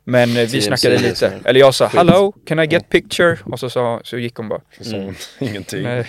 Men 0.03 0.29
eh, 0.29 0.35
vi 0.35 0.47
TMZ 0.47 0.65
snackade 0.65 0.97
lite, 0.97 1.29
här. 1.29 1.41
eller 1.45 1.59
jag 1.59 1.75
sa 1.75 1.89
Skit. 1.89 1.97
hello, 1.97 2.31
can 2.45 2.59
I 2.59 2.65
get 2.65 2.89
picture? 2.89 3.37
Och 3.45 3.59
så, 3.59 3.69
sa, 3.69 4.01
så 4.03 4.17
gick 4.17 4.35
hon 4.35 4.49
bara. 4.49 4.61
Så 4.81 4.95
Mm. 4.95 5.15
ingenting. 5.39 5.83
Nej. 5.83 6.07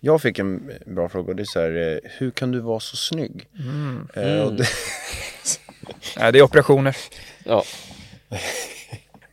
Jag 0.00 0.22
fick 0.22 0.38
en 0.38 0.70
bra 0.86 1.08
fråga 1.08 1.28
och 1.30 1.36
det 1.36 1.42
är 1.42 1.44
så 1.44 1.60
här, 1.60 1.92
eh, 2.04 2.10
hur 2.18 2.30
kan 2.30 2.50
du 2.52 2.60
vara 2.60 2.80
så 2.80 2.96
snygg? 2.96 3.46
Eh, 4.14 4.40
och 4.40 4.52
det, 4.52 4.64
Nej, 6.18 6.32
det 6.32 6.38
är 6.38 6.42
operationer. 6.42 6.96
Ja. 7.44 7.64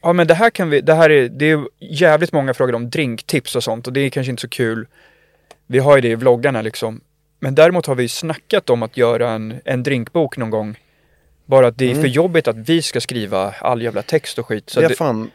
Ja 0.02 0.14
men 0.14 0.28
det 0.28 0.34
här 0.34 0.50
kan 0.50 0.70
vi, 0.70 0.82
det 0.82 0.94
här 0.94 1.10
är, 1.10 1.30
det 1.30 1.46
är 1.46 1.68
jävligt 1.80 2.32
många 2.32 2.54
frågor 2.54 2.76
om 2.76 2.90
drinktips 2.90 3.56
och 3.56 3.64
sånt 3.64 3.88
och 3.88 3.94
det 3.94 4.00
är 4.02 4.10
kanske 4.10 4.30
inte 4.30 4.42
så 4.42 4.50
kul. 4.50 4.88
Vi 5.68 5.80
har 5.80 5.96
ju 5.96 6.02
det 6.02 6.08
i 6.10 6.16
vloggarna 6.16 6.62
liksom. 6.62 7.02
Men 7.44 7.56
däremot 7.56 7.86
har 7.86 7.96
vi 7.96 8.10
snackat 8.10 8.70
om 8.70 8.84
att 8.84 8.98
göra 8.98 9.30
en, 9.32 9.62
en 9.66 9.84
drinkbok 9.84 10.38
någon 10.38 10.50
gång. 10.50 10.80
Bara 11.46 11.68
att 11.68 11.78
det 11.78 11.92
är 11.92 11.96
för 11.96 12.08
jobbigt 12.08 12.48
att 12.48 12.56
vi 12.58 12.82
ska 12.82 13.02
skriva 13.02 13.52
all 13.60 13.82
jävla 13.82 14.02
text 14.02 14.40
och 14.40 14.48
skit. 14.48 14.70
Så 14.70 14.80
det, 14.80 14.86
är 14.86 14.96
fan, 14.96 15.32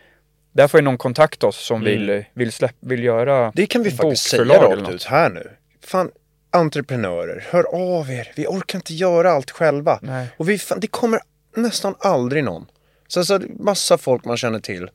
där 0.53 0.69
får 0.69 0.81
ju 0.81 0.85
någon 0.85 0.99
kontakta 0.99 1.47
oss 1.47 1.57
som 1.67 1.81
Mm. 1.83 1.93
vill, 1.93 2.25
vill, 2.35 2.53
släpp, 2.53 2.75
vill 2.81 3.05
göra 3.05 3.53
det 3.55 3.67
kan 3.67 3.83
vi 3.83 3.91
faktiskt 3.91 4.29
säga 4.29 4.45
rakt 4.45 4.91
ut 4.91 5.05
här 5.05 5.31
nu. 5.31 5.51
Fan, 5.85 6.11
entreprenörer, 6.51 7.47
hör 7.51 7.65
av 7.75 8.11
er. 8.11 8.33
Vi 8.37 8.47
orkar 8.47 8.79
inte 8.79 8.95
göra 8.95 9.31
allt 9.33 9.51
själva. 9.51 9.99
Nej. 10.03 10.27
Och 10.37 10.49
vi, 10.49 10.59
fan, 10.59 10.81
det 10.81 10.87
kommer 10.87 11.21
nästan 11.57 11.95
aldrig 11.99 12.45
någon. 12.45 12.67
Så 13.09 13.21
alltså, 13.21 13.41
massa 13.59 13.99
folk 13.99 14.25
man 14.25 14.37
känner 14.37 14.61
till. 14.61 14.91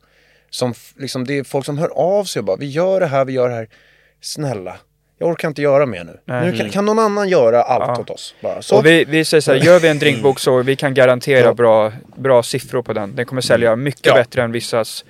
Som 0.50 0.74
liksom, 0.96 1.26
det 1.26 1.38
är 1.38 1.44
folk 1.44 1.66
som 1.66 1.78
hör 1.78 1.88
av 1.88 2.24
sig 2.24 2.40
och 2.40 2.46
bara, 2.46 2.56
vi 2.56 2.66
gör 2.66 3.00
det 3.00 3.06
här, 3.06 3.24
vi 3.24 3.32
gör 3.32 3.48
det 3.48 3.54
här. 3.54 3.68
Snälla, 4.20 4.76
jag 5.18 5.28
orkar 5.28 5.48
inte 5.48 5.62
göra 5.62 5.86
mer 5.86 6.04
nu. 6.04 6.20
Nej. 6.24 6.50
nu 6.50 6.58
kan, 6.58 6.70
kan 6.70 6.84
någon 6.84 6.98
annan 6.98 7.28
göra 7.28 7.62
allt 7.62 7.84
Ja. 7.96 8.00
åt 8.00 8.10
oss? 8.10 8.34
Bara. 8.42 8.62
Så. 8.62 8.76
Och 8.76 8.86
vi, 8.86 9.04
vi 9.04 9.24
säger 9.24 9.40
så 9.40 9.52
här, 9.52 9.58
gör 9.60 9.80
vi 9.80 9.88
en 9.88 9.98
drinkbok 9.98 10.40
så 10.40 10.62
vi 10.62 10.76
kan 10.76 10.94
garantera 10.94 11.44
Ja. 11.46 11.54
bra, 11.54 11.92
bra 12.16 12.42
siffror 12.42 12.82
på 12.82 12.92
den. 12.92 13.16
Den 13.16 13.26
kommer 13.26 13.42
sälja 13.42 13.76
mycket 13.76 14.06
Ja. 14.06 14.14
bättre 14.14 14.42
än 14.42 14.52
vissas 14.52 15.04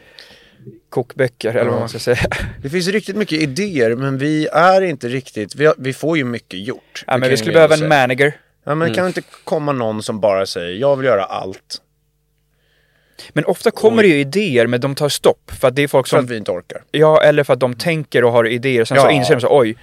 kokböcker 0.90 1.54
eller 1.54 1.70
vad 1.70 1.80
man 1.80 1.88
ska 1.88 1.98
säga. 1.98 2.18
Det 2.62 2.68
finns 2.70 2.88
riktigt 2.88 3.16
mycket 3.16 3.40
idéer 3.40 3.96
men 3.96 4.18
vi 4.18 4.46
är 4.46 4.80
inte 4.82 5.08
riktigt, 5.08 5.54
vi, 5.54 5.66
har, 5.66 5.74
vi 5.78 5.92
får 5.92 6.16
ju 6.18 6.24
mycket 6.24 6.60
gjort. 6.66 7.04
Ja, 7.06 7.16
men 7.16 7.30
vi 7.30 7.36
skulle 7.36 7.52
behöva 7.52 7.74
en 7.74 7.88
manager. 7.88 8.36
Ja 8.64 8.74
men 8.74 8.88
det 8.88 8.94
kan 8.94 9.06
inte 9.06 9.22
komma 9.44 9.72
någon 9.72 10.02
som 10.02 10.20
bara 10.20 10.46
säger 10.46 10.80
jag 10.80 10.96
vill 10.96 11.06
göra 11.06 11.24
allt. 11.24 11.80
Men 13.32 13.44
ofta 13.44 13.70
kommer 13.70 14.02
det 14.02 14.08
ju 14.08 14.14
idéer 14.20 14.66
men 14.66 14.80
de 14.80 14.94
tar 14.94 15.08
stopp. 15.08 15.50
För 15.60 15.68
att 15.68 15.76
det 15.76 15.82
är 15.82 15.88
folk 15.88 16.08
För 16.08 16.16
att 16.16 16.22
som, 16.22 16.28
vi 16.28 16.36
inte 16.36 16.50
orkar. 16.50 16.82
ja 16.90 17.22
eller 17.22 17.44
för 17.44 17.52
att 17.52 17.60
de 17.60 17.74
tänker 17.74 18.24
och 18.24 18.32
har 18.32 18.48
idéer. 18.48 18.84
Sen 18.84 18.96
så 19.00 19.06
Ja. 19.06 19.10
inser 19.10 19.34
de 19.34 19.40
så 19.40 19.58
oj, 19.58 19.76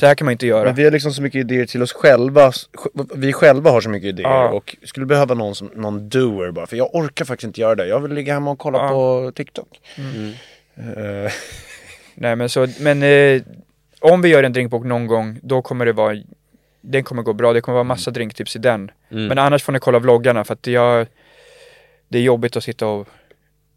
så 0.00 0.06
här 0.06 0.14
kan 0.14 0.24
man 0.24 0.32
inte 0.32 0.46
göra. 0.46 0.64
Men 0.64 0.74
vi 0.74 0.84
har 0.84 0.90
liksom 0.90 1.12
så 1.12 1.22
mycket 1.22 1.40
idéer 1.40 1.66
till 1.66 1.82
oss 1.82 1.92
själva. 1.92 2.52
Vi 3.14 3.32
själva 3.32 3.70
har 3.70 3.80
så 3.80 3.88
mycket 3.88 4.08
idéer 4.08 4.28
Ja. 4.28 4.48
och 4.48 4.76
skulle 4.82 5.06
behöva 5.06 5.34
någon 5.34 5.54
som, 5.54 5.70
någon 5.74 6.08
doer 6.08 6.50
bara. 6.50 6.66
För 6.66 6.76
jag 6.76 6.94
orkar 6.94 7.24
faktiskt 7.24 7.46
inte 7.46 7.60
göra 7.60 7.74
det. 7.74 7.86
Jag 7.86 8.00
vill 8.00 8.12
ligga 8.12 8.34
hemma 8.34 8.50
och 8.50 8.58
kolla 8.58 8.78
Ja. 8.78 8.88
på 8.88 9.32
TikTok. 9.34 9.80
Mm. 9.98 10.32
Eh, 11.24 11.32
Nej 12.14 12.36
men 12.36 12.48
så, 12.48 12.66
men 12.80 13.02
eh, 13.02 13.42
om 14.00 14.22
vi 14.22 14.28
gör 14.28 14.42
en 14.42 14.52
drinkbok 14.52 14.84
någon 14.84 15.06
gång, 15.06 15.38
då 15.42 15.62
kommer 15.62 15.86
det 15.86 15.92
vara 15.92 16.16
Den 16.80 17.04
kommer 17.04 17.22
gå 17.22 17.32
bra, 17.32 17.52
det 17.52 17.60
kommer 17.60 17.74
vara 17.74 17.84
massa 17.84 18.10
drinktips 18.10 18.56
i 18.56 18.58
den. 18.58 18.90
Mm. 19.10 19.26
Men 19.26 19.38
annars 19.38 19.62
får 19.62 19.72
ni 19.72 19.78
kolla 19.78 19.98
vloggarna 19.98 20.44
för 20.44 20.52
att 20.54 20.66
jag 20.66 21.06
Det 22.14 22.18
är 22.18 22.22
jobbigt 22.22 22.56
att 22.56 22.64
sitta 22.64 22.86
och 22.86 23.08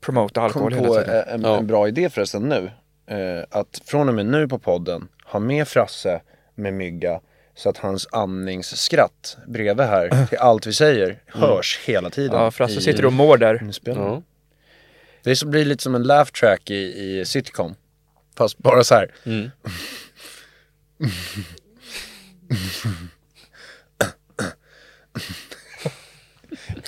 promota 0.01 0.41
alkohol 0.41 0.73
kom 0.73 0.83
hela 0.83 0.95
på 0.95 1.01
tiden. 1.03 1.15
eh, 1.27 1.33
en, 1.33 1.41
Ja. 1.41 1.57
en 1.57 1.67
bra 1.67 1.87
idé 1.87 2.09
förresten 2.09 2.49
nu. 2.49 2.71
Eh, 3.15 3.43
att 3.51 3.81
från 3.85 4.09
och 4.09 4.15
med 4.15 4.25
nu 4.25 4.47
på 4.47 4.59
podden 4.59 5.07
ha 5.25 5.39
med 5.39 5.67
Frasse 5.67 6.21
med 6.55 6.73
mygga. 6.73 7.19
Så 7.55 7.69
att 7.69 7.77
hans 7.77 8.07
andningsskratt 8.11 9.37
bredvid 9.47 9.85
här 9.85 10.25
till 10.29 10.37
allt 10.37 10.67
vi 10.67 10.73
säger 10.73 11.19
hörs 11.27 11.79
hela 11.85 12.09
tiden. 12.09 12.39
Ja, 12.39 12.51
Frasse 12.51 12.77
i 12.77 12.81
sitter 12.81 13.05
och 13.05 13.13
mår 13.13 13.37
där. 13.37 13.71
Ja. 13.83 14.21
Det 15.23 15.31
är 15.31 15.35
så, 15.35 15.47
blir 15.47 15.65
lite 15.65 15.83
som 15.83 15.95
en 15.95 16.03
laugh 16.03 16.31
track 16.31 16.69
i, 16.69 16.75
i 17.19 17.25
sitcom. 17.25 17.75
Fast 18.37 18.57
bara 18.57 18.83
så 18.83 18.95
här. 18.95 19.11
Mm. 19.25 19.51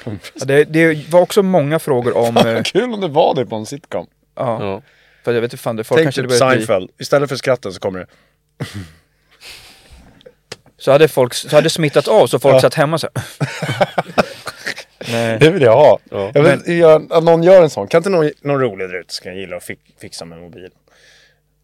Ja, 0.05 0.45
Det, 0.45 0.63
det 0.63 1.09
var 1.09 1.21
också 1.21 1.43
många 1.43 1.79
frågor 1.79 2.17
om, 2.17 2.37
eh, 2.47 2.63
Kul 2.63 2.93
om 2.93 3.01
det 3.01 3.07
var 3.07 3.35
det 3.35 3.45
på 3.45 3.55
en 3.55 3.65
sitcom. 3.65 4.07
ja, 4.35 4.63
Ja. 4.63 4.81
för 5.23 5.33
jag 5.33 5.41
vet 5.41 5.53
inte 5.53 5.63
fan, 5.63 5.75
det 5.75 5.83
folk 5.83 5.97
Tänk 5.97 6.05
kanske 6.05 6.21
typ 6.21 6.29
börjar 6.29 6.49
bli, 6.55 6.65
Seinfeld. 6.65 6.89
Istället 6.99 7.29
för 7.29 7.35
skratten 7.35 7.73
så 7.73 7.79
kommer 7.79 7.99
det. 7.99 8.07
så 10.77 10.91
hade 10.91 11.07
folk, 11.07 11.33
så 11.33 11.55
hade 11.55 11.69
smittat 11.69 12.07
av 12.07 12.27
så 12.27 12.39
folk 12.39 12.55
Ja. 12.55 12.59
satt 12.61 12.73
hemma 12.73 12.97
så. 12.97 13.07
Nej. 15.11 15.37
Det 15.39 15.49
vill 15.49 15.61
jag 15.61 15.73
ha. 15.75 15.99
Ja. 16.11 16.31
Jag 16.33 16.43
vill 16.43 16.83
att 16.85 17.23
någon 17.23 17.43
gör 17.43 17.63
en 17.63 17.69
sån. 17.69 17.87
Kan 17.87 17.99
inte 17.99 18.09
någon, 18.09 18.31
någon 18.41 18.59
rolig 18.61 18.89
där 18.89 18.99
ute 18.99 19.13
ska 19.13 19.29
jag 19.29 19.37
gilla 19.37 19.57
att 19.57 19.63
fi, 19.63 19.77
fixa 20.01 20.25
med 20.25 20.39
mobilen. 20.41 20.71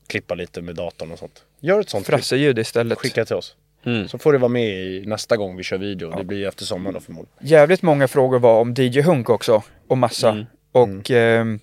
Klippa 0.08 0.36
lite 0.36 0.62
med 0.62 0.76
datorn 0.76 1.12
och 1.12 1.20
sånt. 1.20 1.44
Gör 1.60 1.80
ett 1.80 1.90
sånt. 1.90 2.08
Frasse-ljud 2.08 2.60
istället. 2.60 2.98
Skicka 2.98 3.26
till 3.26 3.36
oss. 3.36 3.56
Mm. 3.86 4.08
Så 4.08 4.18
får 4.18 4.34
det 4.34 4.40
vara 4.40 4.50
med 4.50 4.70
i 4.70 5.04
nästa 5.06 5.38
gång 5.38 5.58
vi 5.58 5.64
kör 5.64 5.78
video. 5.78 6.10
Det 6.18 6.24
blir 6.24 6.48
efter 6.48 6.66
sommaren 6.66 6.94
då 6.94 7.00
förmodligen. 7.00 7.38
Jävligt 7.48 7.82
många 7.82 8.08
frågor 8.08 8.40
var 8.40 8.62
om 8.62 8.74
DJ 8.78 9.02
Hunk 9.02 9.30
också, 9.30 9.64
och 9.88 9.98
massa. 9.98 10.30
Mm. 10.30 10.46
Och 10.72 11.12
ehm, 11.12 11.60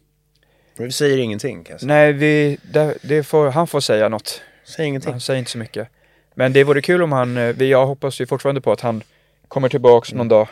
Men 0.77 0.87
vi 0.87 0.93
säger 0.93 1.19
ingenting 1.19 1.65
kan 1.65 1.73
jag 1.75 1.81
säga. 1.81 1.89
nej, 1.89 2.13
vi, 2.13 2.59
det, 2.73 2.99
det 3.03 3.23
får, 3.23 3.51
han 3.51 3.67
får 3.67 3.81
säga 3.81 4.09
något. 4.09 4.41
Säg 4.65 4.87
ingenting. 4.87 5.13
Han 5.13 5.21
säger 5.21 5.39
inte 5.39 5.51
så 5.51 5.59
mycket. 5.59 5.89
Men 6.35 6.53
det 6.53 6.65
vore 6.65 6.83
kul 6.83 7.03
om 7.03 7.13
han, 7.13 7.37
eh, 7.37 7.55
vi, 7.57 7.71
jag 7.71 7.87
hoppas 7.87 8.21
ju 8.21 8.27
fortfarande 8.27 8.61
på 8.61 8.73
att 8.73 8.81
han 8.81 9.03
kommer 9.49 9.69
tillbaks 9.69 10.13
någon 10.13 10.29
dag. 10.29 10.49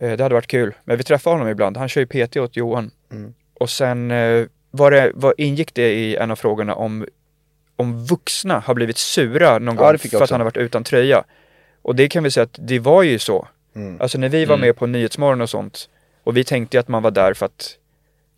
Eh, 0.00 0.12
Det 0.16 0.22
hade 0.22 0.34
varit 0.34 0.46
kul. 0.46 0.74
Men 0.84 0.96
vi 0.96 1.02
träffar 1.02 1.30
honom 1.30 1.48
ibland. 1.48 1.76
Han 1.76 1.88
kör 1.88 2.00
ju 2.00 2.06
PT 2.26 2.36
åt 2.36 2.56
Johan. 2.56 2.90
Mm. 3.12 3.34
Och 3.54 3.70
sen 3.70 4.10
eh, 4.10 4.46
var 4.70 4.90
det, 4.90 5.12
var, 5.14 5.34
ingick 5.38 5.74
det 5.74 5.92
i 5.92 6.16
en 6.16 6.30
av 6.30 6.36
frågorna 6.36 6.74
om, 6.74 7.06
om 7.76 8.04
vuxna 8.06 8.58
har 8.60 8.74
blivit 8.74 8.98
sura 8.98 9.58
någon 9.58 9.76
Ja, 9.76 9.88
gång 9.90 9.98
för 9.98 10.22
att 10.22 10.30
han 10.30 10.40
har 10.40 10.44
varit 10.44 10.56
utan 10.56 10.84
tröja. 10.84 11.24
Och 11.82 11.96
det 11.96 12.08
kan 12.08 12.22
vi 12.24 12.30
säga 12.30 12.44
att 12.44 12.58
det 12.58 12.78
var 12.78 13.02
ju 13.02 13.18
så. 13.18 13.48
Mm. 13.76 14.00
Alltså 14.00 14.18
när 14.18 14.28
vi 14.28 14.44
var 14.44 14.56
med 14.56 14.76
på 14.76 14.86
Nyhetsmorgon 14.86 15.40
och 15.40 15.50
sånt. 15.50 15.88
Och 16.24 16.36
vi 16.36 16.44
tänkte 16.44 16.80
att 16.80 16.88
man 16.88 17.02
var 17.02 17.10
där 17.10 17.34
för 17.34 17.46
att 17.46 17.76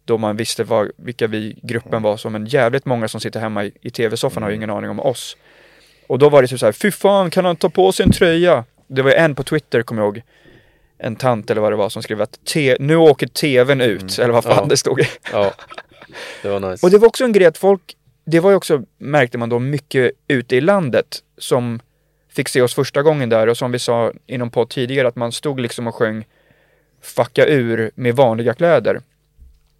då 0.04 0.18
man 0.18 0.36
visste 0.36 0.64
vad, 0.64 0.90
vilka 0.96 1.26
vi 1.26 1.58
gruppen 1.62 2.02
var 2.02 2.16
som 2.16 2.34
en 2.34 2.46
jävligt 2.46 2.84
många 2.84 3.08
som 3.08 3.20
sitter 3.20 3.40
hemma 3.40 3.64
i, 3.64 3.72
i 3.80 3.90
tv-soffan 3.90 4.42
har 4.42 4.50
ju 4.50 4.56
ingen 4.56 4.70
aning 4.70 4.90
om 4.90 5.00
oss. 5.00 5.36
Och 6.06 6.18
då 6.18 6.28
var 6.28 6.42
det 6.42 6.48
typ 6.48 6.60
så 6.60 6.66
här, 6.66 6.72
fy 6.72 6.90
fan 6.90 7.30
kan 7.30 7.44
han 7.44 7.56
ta 7.56 7.68
på 7.68 7.92
sig 7.92 8.04
en 8.06 8.12
tröja? 8.12 8.64
Det 8.86 9.02
var 9.02 9.10
ju 9.10 9.16
en 9.16 9.34
på 9.34 9.42
Twitter, 9.42 9.82
kommer 9.82 10.02
jag 10.02 10.06
ihåg, 10.06 10.22
en 10.98 11.16
tant 11.16 11.50
eller 11.50 11.60
vad 11.60 11.72
det 11.72 11.76
var 11.76 11.88
som 11.88 12.02
skrev 12.02 12.22
att 12.22 12.38
nu 12.78 12.96
åker 12.96 13.26
tvn 13.26 13.80
ut, 13.80 14.18
eller 14.18 14.32
vad 14.32 14.44
fan 14.44 14.56
Ja. 14.56 14.66
det 14.68 14.76
stod. 14.76 15.00
ja. 15.32 15.52
Det 16.42 16.48
var 16.48 16.60
nice. 16.60 16.86
Och 16.86 16.90
det 16.90 16.98
var 16.98 17.08
också 17.08 17.24
en 17.24 17.32
grej 17.32 17.46
att 17.46 17.58
folk, 17.58 17.96
det 18.26 18.40
var 18.40 18.50
ju 18.50 18.56
också, 18.56 18.82
märkte 18.98 19.38
man 19.38 19.48
då, 19.48 19.58
mycket 19.58 20.12
ute 20.28 20.56
i 20.56 20.60
landet 20.60 21.06
som 21.38 21.80
fick 22.28 22.48
se 22.48 22.62
oss 22.62 22.74
första 22.74 23.02
gången 23.02 23.28
där 23.28 23.46
och 23.46 23.56
som 23.56 23.72
vi 23.72 23.78
sa 23.78 24.12
inom 24.26 24.50
podd 24.50 24.68
tidigare 24.70 25.08
att 25.08 25.16
man 25.16 25.32
stod 25.32 25.60
liksom 25.60 25.86
och 25.86 25.94
sjöng 25.94 26.24
Fucka 27.02 27.46
ur 27.46 27.90
med 27.94 28.16
vanliga 28.16 28.54
kläder. 28.54 29.00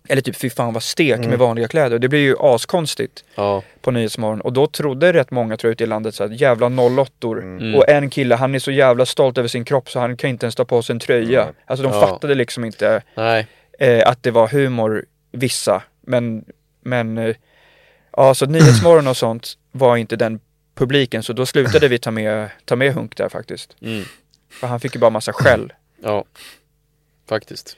Eller 0.09 0.23
typ 0.23 0.37
fy 0.37 0.51
fan 0.51 0.73
vad 0.73 0.83
stek 0.83 1.19
med 1.19 1.39
vanliga 1.39 1.69
kläder. 1.69 1.99
Det 1.99 2.09
blir 2.09 2.21
ju 2.21 2.37
askonstigt 2.41 3.25
Ja. 3.35 3.63
på 3.81 3.91
Nyhetsmorgon. 3.91 4.41
Och 4.41 4.53
då 4.53 4.67
trodde 4.67 5.13
rätt 5.13 5.31
många 5.31 5.57
tror 5.57 5.69
jag 5.69 5.73
ute 5.73 5.85
i 5.85 5.87
landet 5.87 6.15
så 6.15 6.25
att 6.25 6.41
jävla 6.41 6.67
08 6.67 7.29
Mm. 7.29 7.75
Och 7.75 7.89
en 7.89 8.11
kille, 8.11 8.35
han 8.35 8.55
är 8.55 8.59
så 8.59 8.71
jävla 8.71 9.07
stolt 9.07 9.39
över 9.39 9.49
sin 9.49 9.65
kropp 9.65 9.91
så 9.91 10.01
han 10.01 10.17
kan 10.17 10.31
inte 10.31 10.47
ens 10.47 10.55
ta 10.55 10.65
på 10.65 10.83
sig 10.83 10.93
en 10.95 11.01
tröja. 11.01 11.49
Alltså 11.65 11.83
de 11.83 11.93
Ja. 11.93 12.01
fattade 12.01 12.35
liksom 12.35 12.65
inte 12.65 13.03
Nej. 13.17 13.47
eh, 13.79 14.09
att 14.09 14.23
det 14.23 14.31
var 14.31 14.49
humor, 14.49 15.05
vissa. 15.33 15.83
Men, 16.01 16.45
men 16.83 17.19
eh, 17.19 17.37
ja, 18.17 18.35
så 18.35 18.47
Nyhetsmorgon 18.47 19.07
och 19.07 19.17
sånt 19.17 19.59
var 19.73 19.97
inte 19.97 20.17
den 20.17 20.41
publiken. 20.75 21.23
Så 21.23 21.33
då 21.33 21.47
slutade 21.47 21.89
vi 21.89 21.99
ta 21.99 22.11
med, 22.11 22.51
ta 22.65 22.77
med 22.77 22.95
Hunk 22.95 23.17
där 23.17 23.29
faktiskt. 23.29 23.77
Mm. 23.81 24.05
För 24.51 24.67
han 24.67 24.81
fick 24.81 24.95
ju 24.95 25.01
bara 25.01 25.11
massa 25.11 25.33
skäll. 25.33 25.73
Ja. 26.03 26.25
Faktiskt. 27.29 27.77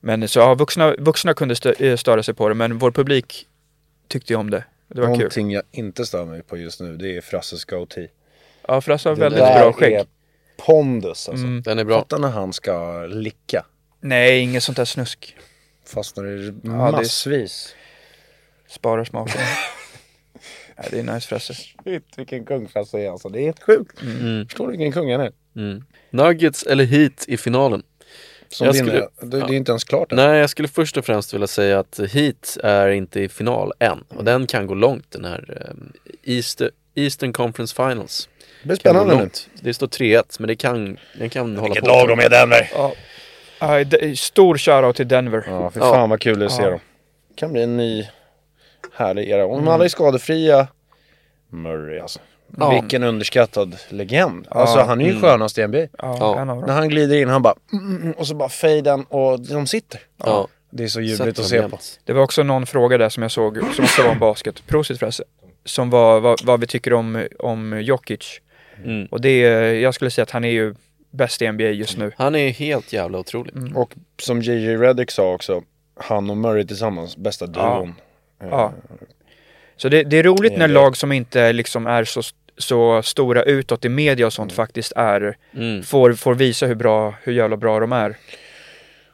Men 0.00 0.28
så 0.28 0.38
ja, 0.38 0.54
vuxna, 0.54 0.94
vuxna 0.98 1.34
kunde 1.34 1.56
stö, 1.56 1.72
eh, 1.78 1.96
störa 1.96 2.22
sig 2.22 2.34
på 2.34 2.48
det, 2.48 2.54
men 2.54 2.78
vår 2.78 2.90
publik 2.90 3.46
tyckte 4.08 4.32
ju 4.32 4.38
om 4.38 4.50
det. 4.50 4.64
Det 4.88 5.00
var 5.00 5.08
kul. 5.08 5.16
Någonting 5.18 5.50
jag 5.50 5.62
inte 5.70 6.06
stör 6.06 6.24
mig 6.24 6.42
på 6.42 6.56
just 6.56 6.80
nu 6.80 6.96
det 6.96 7.16
är 7.16 7.20
Frasses 7.20 7.64
goatee. 7.64 8.08
Ja, 8.68 8.80
Frasse 8.80 9.08
har 9.08 9.16
väldigt 9.16 9.40
bra 9.40 9.72
skägg. 9.72 9.92
är 9.92 10.06
pondus 10.56 11.28
alltså. 11.28 11.46
Mm. 11.46 11.62
Den 11.62 11.78
är 11.78 11.84
bra. 11.84 11.98
Fatta 11.98 12.18
när 12.18 12.28
han 12.28 12.52
ska 12.52 13.06
licka. 13.06 13.64
Nej, 14.00 14.40
inget 14.40 14.62
sånt 14.62 14.76
där 14.76 14.84
snusk. 14.84 15.36
Fastnar 15.86 16.24
det 16.24 16.50
det 16.50 16.68
är- 16.68 16.70
massvis. 16.92 17.74
Sparar 18.74 19.04
smaken. 19.04 19.40
Nej, 20.76 20.86
det 20.90 20.98
är 20.98 21.02
nice 21.14 21.28
Frasse. 21.28 21.54
Shit, 21.54 22.04
vilken 22.16 22.44
kung 22.44 22.68
Frasse 22.68 22.98
är 22.98 23.10
alltså. 23.10 23.28
Det 23.28 23.40
är 23.40 23.44
helt 23.44 23.62
sjukt. 23.62 24.02
Mm. 24.02 24.46
Förstår 24.46 24.64
du 24.66 24.70
vilken 24.70 24.92
kung 24.92 25.12
han 25.12 25.20
är? 25.20 25.32
Mm. 25.56 25.84
Nuggets 26.10 26.62
eller 26.62 26.84
Heat 26.84 27.24
i 27.28 27.36
finalen? 27.36 27.82
Som 28.48 28.66
Jag 28.66 28.76
skulle- 28.76 28.92
det, 28.92 29.08
ja. 29.20 29.26
det 29.26 29.36
är 29.36 29.52
inte 29.52 29.72
ens 29.72 29.84
klart 29.84 30.12
än. 30.12 30.16
Nej, 30.16 30.38
jag 30.38 30.50
skulle 30.50 30.68
först 30.68 30.96
och 30.96 31.04
främst 31.06 31.34
vilja 31.34 31.46
säga 31.46 31.78
att 31.78 32.00
Heat 32.12 32.56
är 32.62 32.88
inte 32.88 33.20
i 33.20 33.28
final 33.28 33.72
än. 33.78 34.04
Och 34.08 34.24
den 34.24 34.46
kan 34.46 34.66
gå 34.66 34.74
långt 34.74 35.10
den 35.10 35.24
här 35.24 35.68
um, 35.70 35.92
Easter, 36.24 36.70
Eastern 36.94 37.32
Conference 37.32 37.74
Finals. 37.74 38.28
Det 38.62 38.66
blir 38.68 38.76
spännande 38.76 39.16
nu. 39.16 39.28
Det 39.60 39.74
står 39.74 39.86
3-1 39.86 40.36
men 40.38 40.48
det 40.48 40.56
kan, 40.56 40.98
den 41.18 41.30
kan 41.30 41.50
hålla 41.56 41.62
Vilket 41.62 41.80
på. 41.84 41.88
lag 41.88 42.08
de 42.08 42.18
är 42.20 42.30
Denver. 42.30 42.70
Ja. 42.72 42.92
Ja, 43.60 43.84
de- 43.84 44.16
stor 44.16 44.58
shoutout 44.58 44.96
till 44.96 45.08
Denver. 45.08 45.44
Ja, 45.48 45.70
för 45.70 45.80
Ja. 45.80 45.92
fan 45.94 46.10
vad 46.10 46.20
kul 46.20 46.38
det 46.38 46.44
är 46.44 46.46
att 46.46 46.52
se 46.52 46.62
Ja. 46.62 46.70
dem. 46.70 46.80
kan 47.36 47.52
bli 47.52 47.62
en 47.62 47.76
ny 47.76 48.08
härlig 48.94 49.28
era. 49.28 49.46
Om 49.46 49.68
alla 49.68 49.84
är 49.84 49.88
skadefria. 49.88 50.68
Murray 51.48 51.98
alltså. 51.98 52.18
Ja. 52.58 52.80
Vilken 52.80 53.02
underskattad 53.02 53.76
legend. 53.88 54.46
Alltså 54.50 54.78
han 54.80 55.00
är 55.00 55.04
ju 55.04 55.10
Mm. 55.10 55.22
skönast 55.22 55.58
i 55.58 55.66
NBA. 55.66 55.78
Ja, 55.78 55.88
Ja. 55.98 56.44
När 56.44 56.72
han 56.72 56.88
glider 56.88 57.16
in, 57.16 57.28
han 57.28 57.42
bara 57.42 57.54
mm, 57.72 57.96
mm, 57.96 58.12
och 58.12 58.26
så 58.26 58.34
bara 58.34 58.48
fejden 58.48 59.04
och 59.04 59.40
de 59.40 59.66
sitter. 59.66 60.00
Ja. 60.24 60.48
Det 60.70 60.84
är 60.84 60.88
så 60.88 61.00
ljuvligt 61.00 61.38
att 61.38 61.44
se 61.46 61.68
på. 61.68 61.78
Det 62.04 62.12
var 62.12 62.22
också 62.22 62.42
någon 62.42 62.66
fråga 62.66 62.98
där 62.98 63.08
som 63.08 63.22
jag 63.22 63.32
såg, 63.32 63.58
som 63.74 63.84
också 63.84 64.02
var 64.02 64.10
om 64.10 64.18
basket. 64.18 64.66
Prosit 64.66 64.98
Frasse. 64.98 65.24
Som 65.64 65.90
var 65.90 66.20
vad, 66.20 66.44
vad 66.44 66.60
vi 66.60 66.66
tycker 66.66 66.92
om, 66.92 67.26
om 67.38 67.80
Jokic. 67.82 68.40
Mm. 68.84 69.06
Och 69.10 69.20
det 69.20 69.28
är, 69.44 69.72
jag 69.74 69.94
skulle 69.94 70.10
säga 70.10 70.22
att 70.22 70.30
han 70.30 70.44
är 70.44 70.50
ju 70.50 70.74
bäst 71.10 71.42
i 71.42 71.52
NBA 71.52 71.64
just 71.64 71.96
nu. 71.98 72.12
Han 72.16 72.34
är 72.34 72.48
helt 72.50 72.92
jävla 72.92 73.18
otrolig. 73.18 73.56
Mm. 73.56 73.76
Och 73.76 73.94
som 74.22 74.42
JJ 74.42 74.76
Redick 74.76 75.10
sa 75.10 75.32
också, 75.32 75.62
han 76.00 76.30
och 76.30 76.36
Murray 76.36 76.66
tillsammans, 76.66 77.16
bästa 77.16 77.46
duon. 77.46 77.94
Eh, 78.44 78.50
Ja. 78.50 78.72
Så 79.76 79.88
det, 79.88 80.02
det 80.02 80.18
är 80.18 80.22
roligt 80.22 80.56
när 80.58 80.68
NBA. 80.68 80.80
lag 80.80 80.96
som 80.96 81.12
inte 81.12 81.52
liksom 81.52 81.86
är 81.86 82.04
så, 82.04 82.22
så 82.58 83.02
stora 83.02 83.42
utåt 83.42 83.84
i 83.84 83.88
media 83.88 84.26
och 84.26 84.32
sånt 84.32 84.52
faktiskt 84.52 84.92
är, 84.96 85.36
Mm. 85.56 85.82
får, 85.82 86.12
får 86.12 86.34
visa 86.34 86.66
hur 86.66 86.74
bra, 86.74 87.14
hur 87.22 87.32
jävla 87.32 87.56
bra 87.56 87.80
de 87.80 87.92
är. 87.92 88.16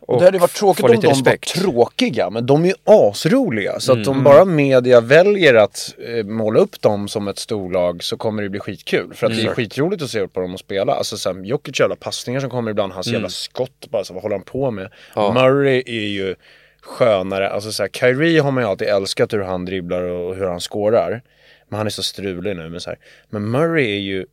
Och 0.01 0.19
det 0.19 0.25
hade 0.25 0.39
varit 0.39 0.55
tråkigt 0.55 0.85
om 0.85 1.01
de 1.01 1.07
respekt. 1.09 1.57
var 1.57 1.63
tråkiga, 1.63 2.31
men 2.31 2.47
de 2.47 2.65
är 2.65 2.69
ju 2.69 2.75
asroliga. 2.85 3.81
Så 3.81 3.93
att 3.93 3.99
Mm. 3.99 4.09
om 4.09 4.25
bara 4.25 4.45
media 4.45 5.01
väljer 5.01 5.55
att 5.55 5.95
eh, 6.09 6.25
måla 6.25 6.61
upp 6.61 6.81
dem 6.81 7.09
som 7.09 7.29
ett 7.29 7.39
storlag 7.39 8.03
så 8.03 8.17
kommer 8.17 8.43
det 8.43 8.49
bli 8.49 8.61
skitkul. 8.61 9.15
För 9.15 9.27
att 9.27 9.33
Mm. 9.33 9.45
det 9.45 9.51
är 9.51 9.55
skitroligt 9.55 10.03
att 10.03 10.11
se 10.11 10.29
på 10.29 10.41
dem 10.41 10.55
och 10.55 10.61
spela. 10.61 10.93
Alltså 10.93 11.17
såhär, 11.17 11.43
Jokic 11.45 11.81
jävla 11.81 11.97
passningar 11.97 12.41
som 12.41 12.51
kommer 12.51 12.71
ibland, 12.71 12.93
hans 12.93 13.07
Mm. 13.07 13.15
jävla 13.15 13.29
skott, 13.29 13.87
bara 13.91 14.05
så, 14.05 14.15
vad 14.15 14.23
håller 14.23 14.37
han 14.37 14.45
på 14.45 14.71
med? 14.71 14.91
Ja. 15.15 15.33
Murray 15.33 15.83
är 15.87 16.09
ju 16.09 16.35
skönare. 16.83 17.51
Alltså 17.51 17.73
så 17.73 17.83
här, 17.83 17.91
Kyrie 17.91 18.41
har 18.41 18.51
man 18.51 18.63
ju 18.65 18.69
alltid 18.69 18.89
älskat 18.89 19.33
hur 19.33 19.43
han 19.43 19.65
dribblar 19.65 20.03
och 20.03 20.37
hur 20.37 20.47
han 20.47 20.61
skårar. 20.61 21.23
Men 21.69 21.79
han 21.79 21.87
är 21.87 21.91
så 21.91 22.03
strulig 22.03 22.57
nu. 22.57 22.69
Men, 22.69 22.81
så 22.81 22.91
här. 22.91 22.99
men 23.29 23.51
Murray 23.51 23.97
är 23.97 24.01
ju, 24.01 24.27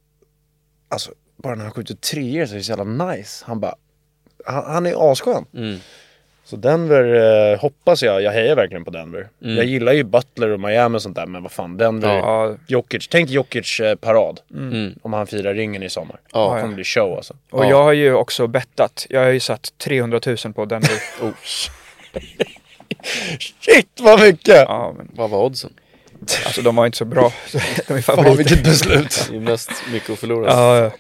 alltså 0.90 1.12
bara 1.38 1.56
när 1.56 1.64
han 1.64 1.74
skjuter 1.74 1.96
treor 1.96 2.46
så 2.46 2.54
är 2.54 2.58
det 2.58 2.64
så 2.64 2.72
jävla 2.72 3.06
nice. 3.06 3.46
Han 3.48 3.60
bara, 3.60 3.76
han, 4.46 4.64
han 4.66 4.86
är 4.86 5.12
asskön. 5.12 5.46
Mm. 5.54 5.80
Så 6.48 6.56
Denver 6.56 7.04
eh, 7.54 7.60
hoppas 7.60 8.04
jag, 8.04 8.22
jag 8.22 8.32
hejar 8.32 8.56
verkligen 8.56 8.86
på 8.86 8.92
Denver. 8.92 9.30
Jag 9.40 9.66
gillar 9.66 9.94
ju 9.94 10.04
Butler 10.04 10.50
och 10.50 10.60
Miami 10.60 10.98
och 10.98 11.02
sånt 11.02 11.16
där 11.16 11.26
men 11.26 11.44
vad 11.44 11.52
fan 11.52 11.78
Denver, 11.78 12.18
Ja. 12.18 12.56
Jokic, 12.68 13.08
tänk 13.08 13.30
Jokic 13.30 13.80
eh, 13.80 13.96
parad. 13.96 14.40
Mm. 14.54 14.96
Om 15.02 15.14
han 15.14 15.28
firar 15.28 15.54
ringen 15.54 15.84
i 15.84 15.90
sommar. 15.90 16.20
Ja. 16.34 16.56
Det 16.56 16.62
kommer 16.62 16.76
bli 16.76 16.84
show 16.84 17.16
alltså. 17.18 17.36
Och 17.50 17.66
jag 17.66 17.84
har 17.84 17.94
ju 17.94 18.14
också 18.14 18.48
bettat. 18.48 19.08
Jag 19.10 19.20
har 19.22 19.30
ju 19.30 19.40
satt 19.40 19.74
300 19.78 20.20
000 20.26 20.54
på 20.54 20.66
Denver. 20.66 20.90
Oh, 21.22 21.32
Shit 23.60 23.88
vad 24.00 24.20
mycket! 24.20 24.56
ja, 24.68 24.94
men 24.98 25.12
vad 25.16 25.30
var 25.30 25.44
oddsen? 25.46 25.74
alltså 26.46 26.62
de 26.62 26.76
var 26.76 26.86
inte 26.86 26.98
så 26.98 27.06
bra. 27.06 27.34
De 27.88 27.94
är 27.94 28.02
Fan 28.02 28.16
favoriter. 28.16 28.38
vilket 28.38 28.64
beslut. 28.64 29.28
Det 29.32 29.36
är 29.36 29.40
mest 29.40 29.72
mycket 29.94 30.10
att 30.10 30.20
förlora. 30.20 30.52
Ja, 30.52 30.78
ja. 30.78 30.92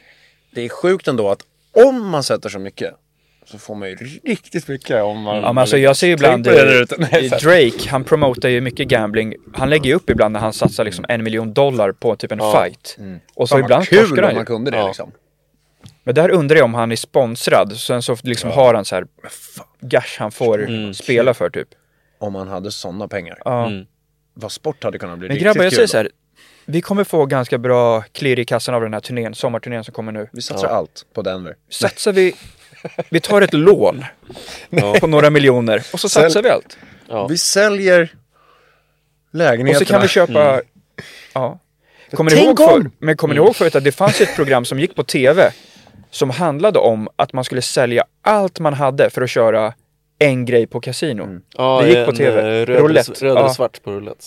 Det 0.52 0.62
är 0.66 0.70
sjukt 0.70 1.08
ändå 1.08 1.30
att 1.32 1.40
om 1.76 2.08
man 2.10 2.24
sätter 2.24 2.50
så 2.50 2.60
mycket 2.60 2.94
så 3.46 3.58
får 3.58 3.76
man 3.76 3.90
ju 3.90 3.96
riktigt 4.24 4.68
mycket 4.68 5.04
om 5.04 5.22
man... 5.22 5.36
Ja 5.36 5.42
men 5.42 5.58
alltså 5.58 5.78
jag 5.78 5.96
ser 5.98 6.08
ju 6.08 6.14
ibland 6.14 6.48
i 6.48 6.50
fett. 6.50 7.40
Drake, 7.42 7.90
han 7.90 8.04
promotar 8.04 8.50
ju 8.50 8.62
mycket 8.62 8.88
gambling. 8.88 9.34
Han 9.54 9.70
lägger 9.70 9.86
ju 9.86 9.94
upp 9.94 10.10
ibland 10.10 10.34
när 10.34 10.40
han 10.40 10.54
satsar 10.54 10.86
liksom 10.86 11.06
en 11.10 11.24
miljon 11.24 11.54
dollar 11.54 11.92
på 11.92 12.16
typ 12.16 12.32
en 12.32 12.40
fight. 12.40 12.98
Och 13.36 13.50
så 13.50 13.56
Fan, 13.56 13.64
ibland 13.64 13.88
kul 13.88 14.00
torskar 14.08 14.24
han 14.24 14.34
man 14.34 14.42
ju. 14.42 14.46
kunde 14.46 14.72
det 14.72 14.78
Ja. 14.78 14.88
liksom. 14.88 15.12
Men 16.08 16.16
där 16.16 16.30
undrar 16.30 16.58
jag 16.58 16.66
om 16.66 16.74
han 16.74 16.92
är 16.92 16.96
sponsrad. 16.96 17.78
Sen 17.78 18.02
så 18.02 18.18
liksom 18.24 18.52
har 18.52 18.74
han 18.74 18.86
så 18.86 18.96
här 18.96 19.06
gash 19.82 20.20
han 20.20 20.32
får 20.32 20.94
spela 20.94 21.34
för 21.34 21.50
typ. 21.50 21.68
Om 22.20 22.34
man 22.34 22.48
hade 22.48 22.72
sådana 22.72 23.08
pengar. 23.08 23.38
Ja. 23.46 23.68
Mm. 23.68 23.86
Vad 24.34 24.52
sport 24.52 24.84
hade 24.84 25.00
kunnat 25.00 25.20
bli 25.20 25.28
Men 25.28 25.38
grabbar 25.38 25.64
jag 25.64 25.72
kul 25.72 25.76
säger 25.76 25.88
så 25.88 25.98
här. 25.98 26.10
Vi 26.66 26.82
kommer 26.82 27.04
få 27.04 27.26
ganska 27.26 27.58
bra 27.58 28.02
klirr 28.02 28.40
i 28.40 28.46
kassan 28.46 28.76
av 28.76 28.82
den 28.82 28.94
här 28.94 29.00
turnén, 29.00 29.36
sommarturnén 29.36 29.84
som 29.84 29.94
kommer 29.94 30.12
nu. 30.12 30.30
Vi 30.32 30.42
satsar 30.42 30.68
allt 30.68 31.06
på 31.14 31.22
Denver. 31.22 31.56
Satsar 31.70 32.12
vi, 32.14 32.36
vi 33.10 33.20
tar 33.20 33.42
ett 33.42 33.54
lån 33.54 34.06
på 35.00 35.08
några 35.08 35.30
miljoner 35.30 35.84
och 35.94 36.00
så 36.00 36.10
satsar 36.10 36.44
vi 36.44 36.50
allt. 36.50 36.78
Ja. 37.08 37.28
Vi 37.28 37.38
säljer 37.38 38.02
Och 39.32 39.36
lägenheterna. 39.36 39.86
så 39.86 39.92
kan 39.92 40.02
vi 40.02 40.08
köpa, 40.08 40.62
ja. 41.34 41.60
Kommer 42.12 42.32
ni 42.32 42.38
Tänk 42.38 42.60
ihåg, 42.60 42.70
om! 42.70 42.82
för, 42.82 42.92
men 43.00 43.18
kommer 43.18 43.34
ni 43.34 43.38
ihåg 43.38 43.56
förut 43.56 43.76
att 43.76 43.84
det 43.84 43.92
fanns 43.92 44.22
ett 44.22 44.36
program 44.36 44.66
som 44.66 44.80
gick 44.80 44.96
på 44.96 45.04
tv 45.04 45.52
som 46.18 46.30
handlade 46.30 46.80
om 46.80 47.10
att 47.16 47.34
man 47.34 47.44
skulle 47.44 47.62
sälja 47.62 48.04
allt 48.22 48.60
man 48.60 48.74
hade 48.74 49.10
för 49.10 49.22
att 49.22 49.30
köra 49.30 49.74
en 50.20 50.46
grej 50.46 50.68
på 50.68 50.82
kasino. 50.82 51.40
Ja, 51.58 51.82
Det 51.82 51.90
gick 51.90 52.06
på 52.06 52.12
TV. 52.12 52.42
eh, 52.62 52.66
Röd, 52.66 52.80
Roulette. 52.80 53.26
röd 53.26 53.38
Ja. 53.38 53.54
svart 53.54 53.84
på 53.84 53.92
roulette. 53.92 54.26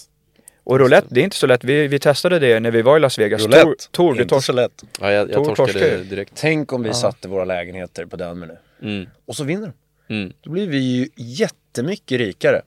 Och 0.64 0.78
roulette, 0.78 1.06
det 1.10 1.20
är 1.20 1.24
inte 1.24 1.36
så 1.36 1.46
lätt. 1.46 1.64
Vi, 1.64 1.88
vi 1.88 1.98
testade 1.98 2.38
det 2.38 2.60
när 2.60 2.70
vi 2.70 2.82
var 2.82 2.96
i 2.96 3.00
Las 3.00 3.18
Vegas. 3.18 3.42
Tor, 3.42 3.50
Roulette. 3.50 3.84
Tor, 3.90 4.14
du 4.14 4.22
Inte 4.22 4.34
tors- 4.34 4.40
så 4.46 4.52
lätt. 4.52 4.84
Ja, 5.00 5.12
jag, 5.12 5.28
jag 5.30 5.34
Tor 5.34 5.44
torskade 5.44 5.72
torskar 5.72 5.98
direkt. 5.98 6.32
Tänk 6.34 6.72
om 6.72 6.82
vi 6.82 6.94
satte 6.94 7.28
våra 7.28 7.44
lägenheter 7.44 8.06
på 8.06 8.16
Denver 8.16 8.46
nu. 8.46 8.88
Mm. 8.88 9.10
Och 9.26 9.36
så 9.36 9.44
vinner 9.44 9.72
de. 10.08 10.14
Mm. 10.14 10.32
Då 10.40 10.50
blir 10.50 10.66
vi 10.66 10.78
ju 10.78 11.08
jättemycket 11.16 12.18
rikare. 12.18 12.62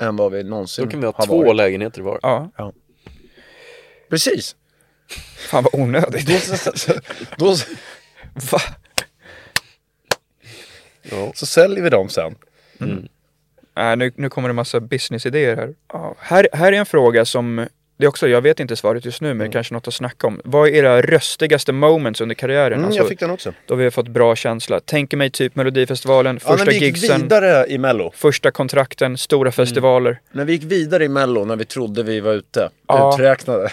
Än 0.00 0.16
vad 0.16 0.32
vi 0.32 0.42
någonsin 0.42 0.84
Då 0.84 0.90
kan 0.90 1.00
vi 1.00 1.06
ha 1.06 1.14
har 1.16 1.26
två 1.26 1.38
varit. 1.44 1.56
lägenheter 1.56 2.02
var. 2.02 2.18
Ja, 2.22 2.50
Precis. 4.10 4.56
fan 5.50 5.64
vad 5.72 5.80
onödigt. 5.80 6.26
Då, 7.38 7.54
Va? 8.52 8.60
Ja. 11.02 11.32
så 11.34 11.46
säljer 11.46 11.82
vi 11.82 11.90
dem 11.90 12.08
sen. 12.08 12.34
Äh, 13.78 13.96
nu, 13.96 14.12
nu 14.16 14.28
kommer 14.30 14.48
det 14.48 14.52
massa 14.54 14.80
businessidéer 14.80 15.56
här. 15.56 15.74
Ja, 15.92 16.14
här. 16.18 16.48
Här 16.52 16.72
är 16.72 16.76
en 16.76 16.86
fråga 16.86 17.24
som, 17.24 17.66
det 17.96 18.04
är 18.04 18.08
också, 18.08 18.28
jag 18.28 18.40
vet 18.42 18.60
inte 18.60 18.76
svaret 18.76 19.04
just 19.04 19.20
nu 19.20 19.28
men 19.28 19.40
Mm. 19.40 19.52
kanske 19.52 19.74
något 19.74 19.88
att 19.88 19.94
snacka 19.94 20.26
om. 20.26 20.40
Vad 20.44 20.68
är 20.68 20.72
era 20.72 21.02
röstigaste 21.02 21.72
moments 21.72 22.20
under 22.20 22.34
karriären? 22.34 22.72
Mm, 22.72 22.84
alltså, 22.84 23.00
jag 23.00 23.08
fick 23.08 23.20
den 23.20 23.30
också. 23.30 23.52
Då 23.66 23.74
vi 23.74 23.84
har 23.84 23.90
fått 23.90 24.08
bra 24.08 24.36
känsla. 24.36 24.80
Tänker 24.80 25.16
mig 25.16 25.30
typ 25.30 25.54
Melodifestivalen, 25.56 26.40
Ja, 26.44 26.50
första 26.52 26.70
vi 26.70 26.72
gick 26.78 26.82
gigsen, 26.82 27.22
vidare 27.22 27.66
i 27.68 27.78
Mello. 27.78 28.12
första 28.14 28.50
kontrakten, 28.50 29.18
stora 29.18 29.52
festivaler. 29.52 30.20
När 30.32 30.44
vi 30.44 30.52
gick 30.52 30.62
vidare 30.64 31.04
i 31.04 31.08
Mello, 31.08 31.44
när 31.44 31.56
vi 31.56 31.64
trodde 31.64 32.02
vi 32.02 32.20
var 32.20 32.32
ute. 32.32 32.70
Ja. 32.86 33.14
Uträknade. 33.14 33.70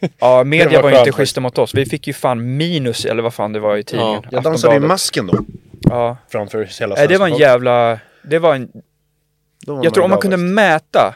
Ja, 0.18 0.44
media 0.44 0.68
Det 0.68 0.76
var 0.76 0.82
var, 0.82 0.90
ju 0.90 0.98
inte 0.98 1.12
schyssta 1.12 1.40
mot 1.40 1.58
oss. 1.58 1.74
Vi 1.74 1.86
fick 1.86 2.06
ju 2.06 2.12
fan 2.12 2.56
minus 2.56 3.04
eller 3.04 3.22
vad 3.22 3.34
fan 3.34 3.52
det 3.52 3.60
var 3.60 3.76
i 3.76 3.84
tidningen. 3.84 4.20
Ja, 4.24 4.28
Jag 4.30 4.42
dansade 4.42 4.76
i 4.76 4.80
masken 4.80 5.26
då. 5.26 5.38
Ja. 5.80 6.16
Framför 6.28 6.68
hela 6.80 6.94
Nej, 6.94 7.08
det 7.08 7.18
var 7.18 7.26
en 7.28 7.36
jävla, 7.36 7.98
det 8.24 8.38
var 8.38 8.54
en, 8.54 8.68
var 9.66 9.84
jag 9.84 9.94
tror 9.94 10.04
om 10.04 10.10
man 10.10 10.18
kunde 10.18 10.36
faktiskt. 10.36 10.54
mäta 10.54 11.14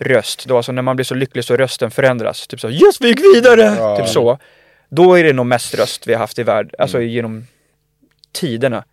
röst, 0.00 0.46
då 0.48 0.56
alltså 0.56 0.72
när 0.72 0.82
man 0.82 0.96
blir 0.96 1.04
så 1.04 1.14
lycklig 1.14 1.44
så 1.44 1.56
rösten 1.56 1.90
förändras. 1.90 2.46
Typ 2.46 2.60
så, 2.60 2.70
yes 2.70 3.00
vi 3.00 3.08
gick 3.08 3.20
vidare! 3.34 3.60
Ja. 3.78 3.96
Typ 3.96 4.08
så. 4.08 4.38
Då 4.88 5.18
är 5.18 5.24
det 5.24 5.32
nog 5.32 5.46
mest 5.46 5.74
röst 5.74 6.06
vi 6.06 6.12
har 6.12 6.20
haft 6.20 6.38
i 6.38 6.42
världen, 6.42 6.72
alltså 6.78 6.96
Mm. 6.98 7.08
genom 7.10 7.46
tiderna. 8.32 8.84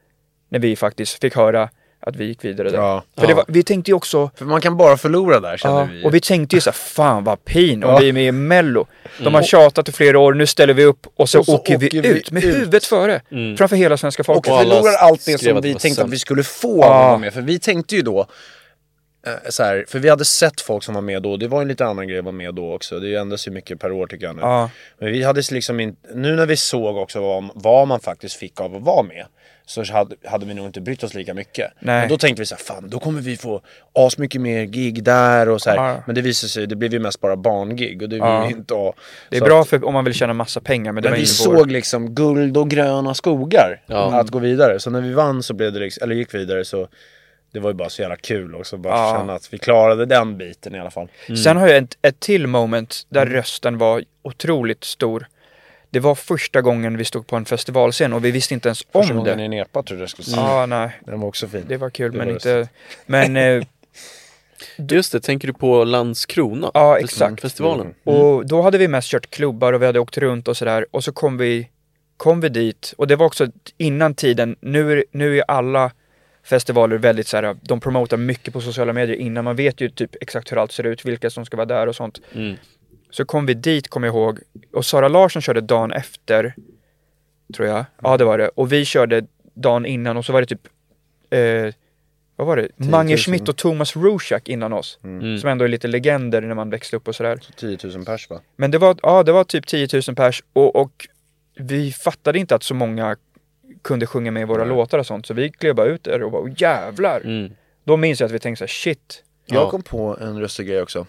När 0.49 0.59
vi 0.59 0.75
faktiskt 0.75 1.21
fick 1.21 1.35
höra 1.35 1.69
att 2.01 2.15
vi 2.15 2.25
gick 2.25 2.45
vidare 2.45 2.69
där. 2.69 2.77
Ja. 2.77 3.03
För 3.17 3.27
det 3.27 3.33
var, 3.33 3.45
vi 3.47 3.63
tänkte 3.63 3.91
ju 3.91 3.95
också, 3.95 4.29
För 4.35 4.45
man 4.45 4.61
kan 4.61 4.77
bara 4.77 4.97
förlora 4.97 5.39
där 5.39 5.57
kände 5.57 5.79
ja, 5.79 5.87
vi. 5.91 6.03
och 6.05 6.13
vi 6.13 6.19
tänkte 6.21 6.55
ju 6.55 6.61
så 6.61 6.69
här, 6.69 6.75
fan 6.75 7.23
vad 7.23 7.45
pin 7.45 7.83
om 7.83 7.89
Ja. 7.89 7.97
vi 7.99 8.09
är 8.09 8.13
med 8.13 8.25
i 8.27 8.31
mello. 8.31 8.85
De 9.23 9.33
har 9.33 9.43
tjatat 9.43 9.89
i 9.89 9.91
flera 9.91 10.19
år, 10.19 10.33
nu 10.33 10.45
ställer 10.47 10.73
vi 10.73 10.85
upp 10.85 11.07
och 11.15 11.29
så, 11.29 11.39
Och 11.39 11.45
så 11.45 11.55
åker, 11.55 11.77
vi, 11.77 11.87
åker 11.87 12.01
vi 12.01 12.07
ut 12.09 12.31
med 12.31 12.43
ut. 12.43 12.55
huvudet 12.55 12.85
före. 12.85 13.21
Framför 13.57 13.75
hela 13.75 13.97
svenska 13.97 14.21
och 14.21 14.25
folket. 14.25 14.53
alla 14.53 14.75
förlorar 14.75 14.93
allt 14.95 15.25
det 15.25 15.37
som 15.37 15.61
vi 15.61 15.75
tänkte 15.75 16.03
att 16.03 16.09
vi 16.09 16.19
skulle 16.19 16.43
få 16.43 16.79
Ja. 16.81 17.17
med. 17.17 17.33
För 17.33 17.41
vi 17.41 17.59
tänkte 17.59 17.95
ju 17.95 18.01
då, 18.01 18.19
eh, 19.27 19.33
så 19.49 19.63
här, 19.63 19.85
för 19.87 19.99
vi 19.99 20.09
hade 20.09 20.25
sett 20.25 20.61
folk 20.61 20.83
som 20.83 20.93
var 20.95 21.01
med 21.01 21.21
då. 21.23 21.37
Det 21.37 21.47
var 21.47 21.61
en 21.61 21.67
lite 21.67 21.85
annan 21.85 22.07
grej 22.07 22.17
att 22.19 22.25
vara 22.25 22.35
med 22.35 22.53
då 22.55 22.73
också. 22.73 22.99
Det 22.99 23.15
ändras 23.15 23.47
ju 23.47 23.51
mycket 23.51 23.79
per 23.79 23.91
år 23.91 24.07
tycker 24.07 24.25
jag 24.25 24.35
nu. 24.35 24.41
Ja. 24.41 24.69
Men 24.99 25.11
vi 25.11 25.23
hade 25.23 25.41
liksom 25.51 25.79
inte, 25.79 26.13
nu 26.15 26.35
när 26.35 26.45
vi 26.45 26.57
såg 26.57 26.97
också 26.97 27.21
vad, 27.21 27.49
vad 27.53 27.87
man 27.87 27.99
faktiskt 27.99 28.35
fick 28.35 28.61
av 28.61 28.75
att 28.75 28.81
vara 28.81 29.03
med. 29.03 29.25
Så 29.69 29.83
hade, 29.93 30.15
hade 30.25 30.45
vi 30.45 30.53
nog 30.53 30.65
inte 30.65 30.81
brytt 30.81 31.03
oss 31.03 31.13
lika 31.13 31.33
mycket. 31.33 31.71
Nej. 31.79 31.99
Men 31.99 32.09
då 32.09 32.17
tänkte 32.17 32.41
vi 32.41 32.45
så 32.45 32.55
här, 32.55 32.61
fan 32.63 32.89
då 32.89 32.99
kommer 32.99 33.21
vi 33.21 33.37
få 33.37 33.61
asmycket 33.93 34.41
mer 34.41 34.63
gig 34.63 35.03
där 35.03 35.49
och 35.49 35.61
så 35.61 35.69
här. 35.69 35.77
Ja. 35.77 36.03
Men 36.05 36.15
det 36.15 36.21
visade 36.21 36.49
sig, 36.49 36.67
det 36.67 36.75
blev 36.75 36.93
ju 36.93 36.99
mest 36.99 37.19
bara 37.21 37.35
barngig 37.35 38.01
och 38.03 38.09
det 38.09 38.15
vill 38.15 38.23
Ja. 38.23 38.45
vi 38.47 38.53
inte 38.53 38.73
ha. 38.73 38.93
Det 39.29 39.35
är 39.35 39.39
Så 39.39 39.45
bra 39.45 39.61
att- 39.61 39.67
för 39.67 39.85
om 39.85 39.93
man 39.93 40.05
vill 40.05 40.13
tjäna 40.13 40.33
massa 40.33 40.59
pengar 40.61 40.91
men 40.91 41.03
det 41.03 41.09
men 41.09 41.19
var 41.19 41.25
vi 41.25 41.49
vår. 41.49 41.57
såg 41.57 41.71
liksom 41.71 42.15
guld 42.15 42.57
och 42.57 42.69
gröna 42.69 43.13
skogar 43.13 43.81
Ja. 43.85 44.19
att 44.19 44.29
gå 44.29 44.39
vidare. 44.39 44.79
Så 44.79 44.89
när 44.89 45.01
vi 45.01 45.13
vann 45.13 45.43
så 45.43 45.53
blev 45.53 45.73
det 45.73 45.79
liksom, 45.79 46.03
eller 46.03 46.15
gick 46.15 46.33
vidare 46.33 46.65
så 46.65 46.87
det 47.53 47.59
var 47.59 47.69
ju 47.69 47.73
bara 47.73 47.89
så 47.89 48.01
jävla 48.01 48.15
kul 48.15 48.55
också. 48.55 48.77
Bara 48.77 48.93
Ja. 48.97 49.17
känna 49.19 49.33
att 49.33 49.53
vi 49.53 49.57
klarade 49.57 50.05
den 50.05 50.37
biten 50.37 50.75
i 50.75 50.79
alla 50.79 50.91
fall. 50.91 51.07
Sen 51.43 51.57
har 51.57 51.67
jag 51.67 51.77
ett, 51.77 51.97
ett 52.01 52.19
till 52.19 52.47
moment 52.47 53.05
där 53.09 53.21
Mm. 53.21 53.33
rösten 53.33 53.77
var 53.77 54.03
otroligt 54.21 54.83
stor. 54.83 55.27
Det 55.91 55.99
var 55.99 56.15
första 56.15 56.61
gången 56.61 56.97
vi 56.97 57.05
stod 57.05 57.27
på 57.27 57.35
en 57.35 57.45
festivalscen 57.45 58.13
och 58.13 58.25
vi 58.25 58.31
visste 58.31 58.53
inte 58.53 58.67
ens 58.69 58.83
Första 58.91 59.13
om 59.13 59.17
gången 59.17 59.37
det. 59.37 59.43
i 59.43 59.47
Nepa 59.47 59.83
tror 59.83 59.99
jag 59.99 60.03
jag 60.03 60.09
skulle 60.09 60.25
säga. 60.25 60.41
Ja, 60.41 60.65
nej. 60.65 60.99
Den 61.05 61.19
var 61.19 61.27
också 61.27 61.47
fin. 61.47 61.65
Det 61.67 61.77
var 61.77 61.89
kul 61.89 62.11
Det 62.11 62.17
men 62.17 62.27
var 62.27 62.33
inte... 62.33 62.69
Men... 63.05 63.37
Eh, 63.37 63.63
Just 64.89 65.11
det, 65.11 65.19
tänker 65.19 65.47
du 65.47 65.53
på 65.53 65.83
Landskrona? 65.83 66.71
Ja, 66.73 66.99
exakt. 66.99 67.41
Festivalen. 67.41 67.93
och 68.03 68.45
då 68.47 68.61
hade 68.61 68.77
vi 68.77 68.87
mest 68.87 69.07
kört 69.09 69.29
klubbar 69.29 69.73
och 69.73 69.81
vi 69.81 69.85
hade 69.85 69.99
åkt 69.99 70.17
runt 70.17 70.47
och 70.47 70.57
sådär. 70.57 70.85
Och 70.91 71.03
så 71.03 71.11
kom 71.11 71.37
vi, 71.37 71.69
kom 72.17 72.41
vi 72.41 72.49
dit 72.49 72.93
och 72.97 73.07
det 73.07 73.15
var 73.15 73.25
också 73.25 73.47
innan 73.77 74.13
tiden. 74.13 74.55
Nu 74.59 74.91
är, 74.91 75.05
nu 75.11 75.37
är 75.37 75.43
alla 75.47 75.91
festivaler 76.43 76.97
väldigt 76.97 77.27
såhär, 77.27 77.57
de 77.61 77.79
promotar 77.79 78.17
mycket 78.17 78.53
på 78.53 78.61
sociala 78.61 78.93
medier 78.93 79.15
innan. 79.17 79.43
Man 79.43 79.55
vet 79.55 79.81
ju 79.81 79.89
typ 79.89 80.15
exakt 80.21 80.51
hur 80.51 80.57
allt 80.57 80.71
ser 80.71 80.83
ut, 80.83 81.05
vilka 81.05 81.29
som 81.29 81.45
ska 81.45 81.57
vara 81.57 81.65
där 81.65 81.87
och 81.87 81.95
sånt. 81.95 82.21
Mm. 82.35 82.55
Så 83.09 83.25
kom 83.25 83.45
vi 83.45 83.53
dit, 83.53 83.87
kommer 83.87 84.07
jag 84.07 84.15
ihåg. 84.15 84.39
Och 84.73 84.85
Sara 84.85 85.07
Larsson 85.07 85.41
körde 85.41 85.61
dagen 85.61 85.91
efter, 85.91 86.53
tror 87.55 87.67
jag. 87.67 87.85
Ja, 88.01 88.17
det 88.17 88.23
var 88.25 88.37
det. 88.37 88.47
Och 88.49 88.71
vi 88.71 88.85
körde 88.85 89.25
dagen 89.53 89.85
innan 89.85 90.17
och 90.17 90.25
så 90.25 90.33
var 90.33 90.41
det 90.41 90.47
typ, 90.47 90.67
eh, 91.29 91.73
vad 92.35 92.47
var 92.47 92.57
det? 92.57 92.67
Mange 92.77 93.17
Schmidt 93.17 93.49
och 93.49 93.57
Thomas 93.57 93.95
Rusiak 93.95 94.49
innan 94.49 94.73
oss. 94.73 94.99
Mm. 95.03 95.37
Som 95.37 95.49
ändå 95.49 95.65
är 95.65 95.69
lite 95.69 95.87
legender 95.87 96.41
när 96.41 96.55
man 96.55 96.69
växte 96.69 96.95
upp 96.95 97.07
och 97.07 97.15
sådär. 97.15 97.39
10 97.55 97.77
000 97.83 98.05
pers 98.05 98.29
va? 98.29 98.39
Men 98.55 98.71
det 98.71 98.77
var, 98.77 98.97
ja, 99.03 99.23
det 99.23 99.31
var 99.31 99.43
typ 99.43 99.67
10 99.67 99.87
000 100.07 100.15
pers 100.15 100.43
och, 100.53 100.75
och 100.75 101.07
vi 101.55 101.91
fattade 101.91 102.39
inte 102.39 102.55
att 102.55 102.63
så 102.63 102.73
många 102.73 103.17
kunde 103.81 104.05
sjunga 104.07 104.31
med 104.31 104.41
i 104.41 104.45
våra 104.45 104.65
låtar 104.65 104.97
och 104.99 105.05
sånt. 105.05 105.25
Så 105.25 105.33
vi 105.33 105.49
klev 105.49 105.75
bara 105.75 105.87
ut 105.87 106.03
där 106.03 106.23
och 106.23 106.31
bara, 106.31 106.41
"Åh, 106.41 106.49
jävlar! 106.57 107.21
Mm. 107.21 107.51
Då 107.83 107.97
minns 107.97 108.19
jag 108.19 108.25
att 108.27 108.31
vi 108.33 108.39
tänkte 108.39 108.57
såhär, 108.59 108.67
shit. 108.93 109.23
Jag 109.45 109.61
Ja. 109.63 109.69
kom 109.69 109.81
på 109.81 110.17
en 110.21 110.39
röstig 110.39 110.67
grej 110.67 110.81
också. 110.81 111.05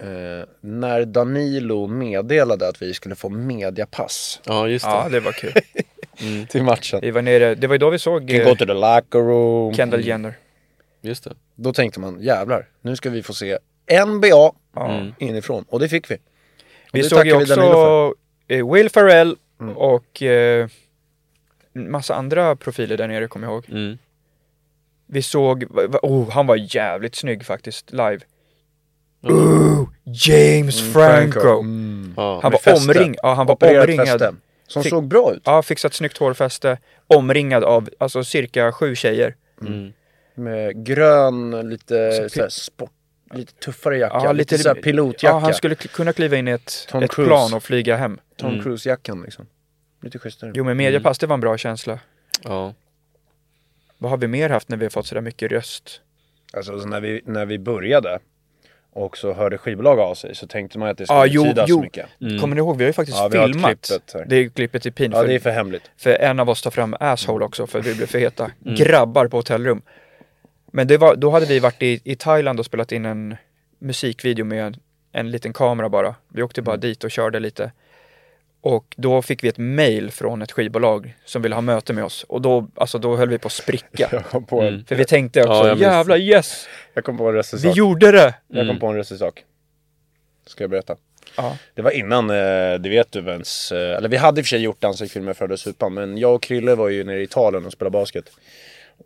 Eh, 0.00 0.46
när 0.60 1.04
Danilo 1.04 1.86
meddelade 1.86 2.68
att 2.68 2.82
vi 2.82 2.94
skulle 2.94 3.14
få 3.14 3.28
mediapass 3.28 4.40
Ja, 4.44 4.68
just 4.68 4.84
det. 4.84 4.90
Ja, 4.90 5.08
det 5.08 5.20
var 5.20 5.32
kul. 5.32 5.52
till 6.48 6.62
matchen. 6.62 7.00
Vi 7.02 7.10
var 7.10 7.22
nere, 7.22 7.54
det 7.54 7.66
var 7.66 7.74
ju 7.74 7.78
då 7.78 7.90
vi 7.90 7.98
såg 7.98 8.28
Can 8.28 8.40
eh, 8.40 8.48
go 8.48 8.56
to 8.56 8.66
the 8.66 8.74
locker 8.74 9.18
room. 9.18 9.74
Kendall 9.74 10.04
Jenner. 10.04 10.34
Just 11.00 11.24
det. 11.24 11.34
Då 11.54 11.72
tänkte 11.72 12.00
man, 12.00 12.20
jävlar, 12.20 12.68
nu 12.80 12.96
ska 12.96 13.10
vi 13.10 13.22
få 13.22 13.34
se 13.34 13.58
NBA. 14.06 14.52
Mm. 14.76 15.14
inifrån. 15.18 15.64
Och 15.68 15.80
det 15.80 15.88
fick 15.88 16.10
vi. 16.10 16.14
Och 16.14 16.20
Vi 16.92 17.02
såg 17.02 17.26
ju 17.26 17.34
också 17.34 18.14
eh, 18.48 18.72
Will 18.72 18.90
Ferrell 18.90 19.36
och 19.76 20.22
eh, 20.22 20.68
massa 21.72 22.14
andra 22.14 22.56
profiler 22.56 22.96
där 22.96 23.08
nere 23.08 23.28
kommer 23.28 23.46
jag 23.46 23.54
ihåg. 23.54 23.66
Mm. 23.70 23.98
Vi 25.06 25.22
såg, 25.22 25.64
oh, 26.02 26.30
han 26.30 26.46
var 26.46 26.76
jävligt 26.76 27.14
snygg 27.14 27.44
faktiskt 27.44 27.92
live. 27.92 28.18
Oh, 29.22 29.88
James 30.04 30.92
Franco! 30.92 31.64
Ja. 32.16 32.40
Han 32.42 32.52
var 32.52 32.58
fäste. 32.58 32.90
omring, 32.90 33.16
ja, 33.22 33.34
han 33.34 33.46
var 33.46 33.54
Opererat 33.54 33.84
omringad. 33.84 34.06
fäste. 34.08 34.34
Som 34.66 34.82
Fick- 34.82 34.90
såg 34.90 35.04
bra 35.08 35.32
ut. 35.34 35.42
Ja, 35.44 35.62
fixat 35.62 35.94
snyggt 35.94 36.18
hårfäste. 36.18 36.78
Omringad 37.06 37.64
av 37.64 37.88
alltså 37.98 38.24
cirka 38.24 38.72
sju 38.72 38.94
tjejer. 38.94 39.34
Med 40.34 40.86
grön, 40.86 41.68
lite 41.70 42.12
Så 42.12 42.28
såhär, 42.28 42.48
sport, 42.48 42.90
lite 43.34 43.52
tuffare 43.52 43.98
jacka. 43.98 44.20
Ja, 44.24 44.32
lite, 44.32 44.54
lite, 44.54 44.62
såhär 44.62 44.82
pilotjacka. 44.82 45.26
Ja, 45.34 45.38
han 45.38 45.54
skulle 45.54 45.74
kunna 45.74 46.12
kliva 46.12 46.36
in 46.36 46.48
i 46.48 46.50
ett, 46.50 46.86
Tom 46.90 47.02
ett 47.02 47.10
Cruise. 47.10 47.28
plan 47.28 47.54
och 47.54 47.62
flyga 47.62 47.96
hem. 47.96 48.18
Tom 48.36 48.62
Cruise-jackan 48.62 49.22
liksom. 49.22 49.46
Lite 50.02 50.18
schysstare. 50.18 50.52
Jo 50.54 50.64
men 50.64 50.76
mediapass, 50.76 51.18
det 51.18 51.26
var 51.26 51.34
en 51.34 51.40
bra 51.40 51.56
känsla. 51.56 51.98
Ja. 52.42 52.74
Vad 53.98 54.10
har 54.10 54.18
vi 54.18 54.26
mer 54.28 54.50
haft 54.50 54.68
när 54.68 54.76
vi 54.76 54.84
har 54.84 54.90
fått 54.90 55.06
sådär 55.06 55.22
mycket 55.22 55.52
röst? 55.52 56.00
Alltså 56.52 56.80
så 56.80 56.88
när, 56.88 57.00
vi, 57.00 57.22
när 57.24 57.46
vi 57.46 57.58
började 57.58 58.18
och 58.94 59.16
så 59.18 59.32
hörde 59.32 59.58
skivbolag 59.58 60.00
av 60.00 60.14
sig 60.14 60.34
så 60.34 60.46
tänkte 60.46 60.78
man 60.78 60.88
att 60.88 60.98
det 60.98 61.06
skulle 61.06 61.18
Ja, 61.18 61.26
jo, 61.26 61.42
betyda 61.42 61.64
jo. 61.68 61.76
så 61.76 61.80
mycket. 61.82 62.06
Kommer 62.40 62.54
ni 62.54 62.58
ihåg? 62.58 62.76
Vi 62.78 62.84
har 62.84 62.88
ju 62.88 62.92
faktiskt 62.92 63.18
Ja, 63.18 63.30
filmat. 63.30 63.80
klippet 63.86 64.14
det 64.30 64.36
är 64.36 64.48
klippet 64.48 64.86
i 64.86 64.90
pin. 64.90 65.12
Ja, 65.12 65.20
för, 65.20 65.26
det 65.28 65.34
är 65.34 65.38
för 65.38 65.50
hemligt. 65.50 65.90
för 65.96 66.10
en 66.10 66.40
av 66.40 66.50
oss 66.50 66.62
tar 66.62 66.70
fram 66.70 66.96
asshole 67.00 67.44
också 67.44 67.66
för 67.66 67.80
vi 67.80 67.94
blev 67.94 68.06
för 68.06 68.18
heta. 68.18 68.50
Mm. 68.64 68.74
Grabbar 68.74 69.26
på 69.28 69.36
hotellrum. 69.36 69.82
Men 70.72 70.86
det 70.88 70.98
var, 70.98 71.16
då 71.16 71.30
hade 71.30 71.46
vi 71.46 71.58
varit 71.58 71.82
i, 71.82 72.00
i 72.04 72.16
Thailand 72.16 72.58
och 72.60 72.66
spelat 72.66 72.92
in 72.92 73.04
en 73.04 73.36
musikvideo 73.78 74.44
med 74.44 74.66
en, 74.66 74.76
en 75.12 75.30
liten 75.30 75.52
kamera 75.52 75.88
bara. 75.88 76.14
Vi 76.28 76.42
åkte 76.42 76.60
Mm. 76.60 76.64
bara 76.66 76.76
dit 76.76 77.04
och 77.04 77.10
körde 77.10 77.40
lite. 77.40 77.72
Och 78.64 78.94
då 78.96 79.22
fick 79.22 79.44
vi 79.44 79.48
ett 79.48 79.58
mail 79.58 80.10
från 80.10 80.42
ett 80.42 80.52
skivbolag 80.52 81.16
som 81.24 81.42
ville 81.42 81.54
ha 81.54 81.62
möte 81.62 81.92
med 81.92 82.04
oss. 82.04 82.24
Och 82.28 82.42
då, 82.42 82.68
alltså, 82.74 82.98
då 82.98 83.16
höll 83.16 83.28
vi 83.28 83.38
på 83.38 83.46
att 83.46 83.52
spricka. 83.52 84.24
På 84.48 84.60
en, 84.62 84.84
För 84.84 84.94
vi 84.94 85.04
tänkte 85.04 85.40
också, 85.42 85.68
Ja, 85.68 85.76
jävlar 85.76 86.16
yes! 86.16 86.68
jag 86.94 87.04
kom 87.04 87.18
på 87.18 87.28
en 87.28 87.34
röstig 87.34 87.56
Vi 87.58 87.68
sak. 87.68 87.76
gjorde 87.76 88.12
det! 88.12 88.34
Jag 88.48 88.68
kom 88.68 88.78
på 88.78 88.86
en 88.86 88.94
röstig 88.96 89.18
sak. 89.18 89.44
Ska 90.46 90.64
jag 90.64 90.70
berätta? 90.70 90.96
Ja. 91.36 91.56
Det 91.74 91.82
var 91.82 91.90
innan, 91.90 92.30
eh, 92.30 92.34
det 92.80 92.88
vet 92.88 93.12
du 93.12 93.18
ens, 93.18 93.72
eh, 93.72 93.96
eller 93.96 94.08
vi 94.08 94.16
hade 94.16 94.40
i 94.40 94.42
och 94.42 94.46
för 94.46 94.48
sig 94.48 94.60
gjort 94.62 94.80
dansarfilmer 94.80 95.32
för 95.32 95.56
Supan, 95.56 95.94
men 95.94 96.18
jag 96.18 96.34
och 96.34 96.42
Krille 96.42 96.74
var 96.74 96.88
ju 96.88 97.04
nere 97.04 97.20
i 97.20 97.22
Italien 97.22 97.66
och 97.66 97.72
spelade 97.72 97.92
basket. 97.98 98.24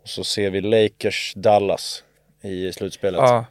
Och 0.03 0.09
så 0.09 0.23
ser 0.23 0.49
vi 0.49 0.61
Lakers 0.61 1.33
Dallas 1.35 2.03
i 2.43 2.71
slutspelet. 2.73 3.19
Ja, 3.21 3.45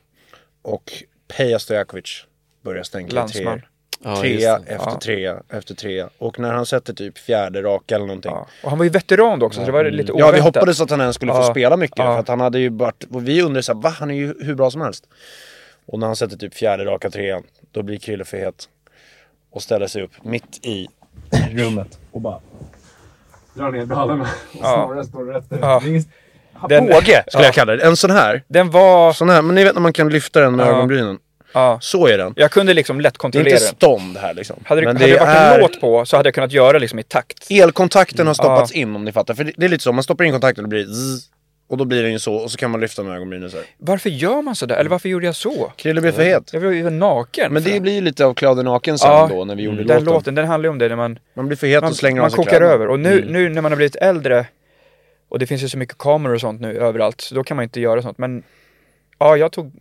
Och 0.62 0.92
Peja 1.36 1.58
Stojakovic 1.58 2.24
börjar 2.62 2.82
stänka 2.82 3.14
landsman. 3.14 3.44
treor. 3.44 3.70
Ja, 4.08 4.16
Trea 4.20 4.56
efter 4.66 4.74
Ja. 4.90 4.98
trea 5.02 5.42
efter 5.48 5.74
trea. 5.74 6.08
Och 6.18 6.38
när 6.38 6.52
han 6.52 6.66
sätter 6.66 6.92
typ 6.92 7.18
fjärde 7.18 7.62
raka 7.62 7.94
eller 7.94 8.06
någonting. 8.06 8.32
Ja. 8.32 8.46
Och 8.62 8.68
han 8.70 8.78
var 8.78 8.84
ju 8.84 8.90
veteran 8.90 9.38
då 9.38 9.46
också, 9.46 9.60
så 9.60 9.66
det 9.66 9.72
var 9.72 9.84
lite 9.84 10.08
Ja, 10.12 10.14
oväntat. 10.14 10.34
vi 10.34 10.40
hoppades 10.40 10.80
att 10.80 10.90
han 10.90 11.00
ens 11.00 11.14
skulle 11.16 11.32
få 11.32 11.38
Ja. 11.38 11.42
spela 11.50 11.76
mycket. 11.76 11.98
Ja. 11.98 12.04
För 12.12 12.18
att 12.20 12.28
han 12.28 12.40
hade 12.40 12.58
ju 12.58 12.68
varit, 12.68 13.04
och 13.10 13.28
vi 13.28 13.42
undrade 13.42 13.62
såhär, 13.62 13.80
va? 13.80 13.88
Han 13.98 14.10
är 14.10 14.14
ju 14.14 14.34
hur 14.40 14.54
bra 14.54 14.70
som 14.70 14.80
helst. 14.80 15.04
Och 15.86 15.98
när 15.98 16.06
han 16.06 16.16
sätter 16.16 16.36
typ 16.36 16.54
fjärde 16.54 16.84
raka 16.84 17.10
trean, 17.10 17.42
då 17.72 17.82
blir 17.82 17.98
Krille 17.98 18.24
för 18.24 18.36
het. 18.36 18.68
Och 19.50 19.62
ställer 19.62 19.86
sig 19.86 20.02
upp 20.02 20.10
mitt 20.22 20.58
i 20.66 20.86
rummet 21.50 21.98
och 22.12 22.20
bara 22.20 22.40
drar 23.54 23.70
ner 23.72 23.84
brallorna 23.86 24.22
och 24.22 24.28
Ja. 24.62 24.86
snarare 24.86 25.04
står 25.04 25.24
rätt. 25.24 25.44
Ja. 25.60 25.82
Den- 26.68 26.86
Båge 26.86 27.24
skulle 27.28 27.42
Ja. 27.42 27.44
jag 27.44 27.54
kalla 27.54 27.76
det. 27.76 27.86
En 27.86 27.96
sån 27.96 28.10
här. 28.10 28.42
Den 28.48 28.70
var... 28.70 29.12
Sån 29.12 29.28
här, 29.28 29.42
men 29.42 29.54
ni 29.54 29.64
vet 29.64 29.74
när 29.74 29.82
man 29.82 29.92
kan 29.92 30.08
lyfta 30.08 30.40
den 30.40 30.56
med 30.56 30.66
Ja. 30.66 30.70
ögonbrynen. 30.70 31.18
Ja. 31.52 31.78
Så 31.82 32.06
är 32.06 32.18
den. 32.18 32.32
Jag 32.36 32.50
kunde 32.50 32.74
liksom 32.74 33.00
lätt 33.00 33.14
Det 33.14 33.16
är 33.16 33.18
kontrollera 33.18 33.54
inte 33.54 33.64
den. 33.64 33.74
stånd 33.74 34.16
här 34.16 34.34
liksom. 34.34 34.56
Hade 34.64 34.80
det, 34.80 34.86
Men 34.86 34.96
hade 34.96 35.06
det 35.12 35.18
varit 35.18 35.28
är- 35.28 35.54
en 35.54 35.60
låt 35.60 35.80
på 35.80 36.04
så 36.06 36.16
hade 36.16 36.26
jag 36.26 36.34
kunnat 36.34 36.52
göra 36.52 36.78
liksom 36.78 36.98
i 36.98 37.02
takt. 37.02 37.50
Elkontakten 37.50 38.26
har 38.26 38.34
stoppats 38.34 38.74
Ja. 38.74 38.80
in 38.80 38.96
om 38.96 39.04
ni 39.04 39.12
fattar. 39.12 39.34
För 39.34 39.44
det, 39.44 39.52
det 39.56 39.64
är 39.64 39.68
lite 39.68 39.84
så, 39.84 39.92
man 39.92 40.02
stoppar 40.04 40.24
in 40.24 40.32
kontakten 40.32 40.64
och 40.64 40.70
det 40.70 40.76
blir 40.76 40.86
zzz, 40.86 41.30
Och 41.68 41.76
då 41.76 41.84
blir 41.84 42.02
den 42.02 42.12
ju 42.12 42.18
så 42.18 42.34
och 42.34 42.50
så 42.50 42.58
kan 42.58 42.70
man 42.70 42.80
lyfta 42.80 43.02
med 43.02 43.16
ögonbrynen 43.16 43.50
så 43.50 43.56
här. 43.56 43.66
Varför 43.78 44.10
gör 44.10 44.42
man 44.42 44.56
sådär? 44.56 44.76
Eller 44.76 44.90
varför 44.90 45.08
gjorde 45.08 45.26
jag 45.26 45.34
så? 45.34 45.72
Krille 45.76 46.00
blir 46.00 46.12
för 46.12 46.22
het. 46.22 46.50
Jag 46.52 46.60
var 46.60 46.70
ju 46.70 46.90
naken. 46.90 47.52
Men 47.52 47.62
det 47.62 47.80
blir 47.80 47.92
ju 47.92 48.00
lite 48.00 48.24
av 48.26 48.34
Kläder 48.34 48.62
naken 48.62 48.98
sen 48.98 49.10
Ja, 49.10 49.26
då 49.32 49.44
när 49.44 49.54
vi 49.56 49.62
gjorde 49.62 49.76
Den 49.76 49.86
låten. 49.86 50.04
låten, 50.04 50.34
den 50.34 50.46
handlar 50.46 50.66
ju 50.66 50.70
om 50.70 50.78
det 50.78 50.88
när 50.88 50.96
man, 50.96 51.18
Man 51.34 51.46
blir 51.46 51.56
för 51.56 51.66
het 51.66 51.80
man, 51.82 51.90
och 51.90 51.96
slänger 51.96 52.20
man 52.20 52.30
kokar. 52.30 52.56
Mm. 52.56 52.68
över. 52.70 52.88
Och 52.88 53.00
nu, 53.00 53.24
nu 53.30 53.48
när 53.48 53.62
man 53.62 53.72
har 53.72 53.76
blivit 53.76 53.96
äldre 53.96 54.46
och 55.28 55.38
det 55.38 55.46
finns 55.46 55.62
ju 55.62 55.68
så 55.68 55.78
mycket 55.78 55.98
kameror 55.98 56.34
och 56.34 56.40
sånt 56.40 56.60
nu 56.60 56.78
överallt, 56.78 57.20
så 57.20 57.34
då 57.34 57.44
kan 57.44 57.56
man 57.56 57.62
inte 57.64 57.80
göra 57.80 58.02
sånt. 58.02 58.18
Men 58.18 58.42
ja, 59.18 59.36
jag 59.36 59.52
tog, 59.52 59.72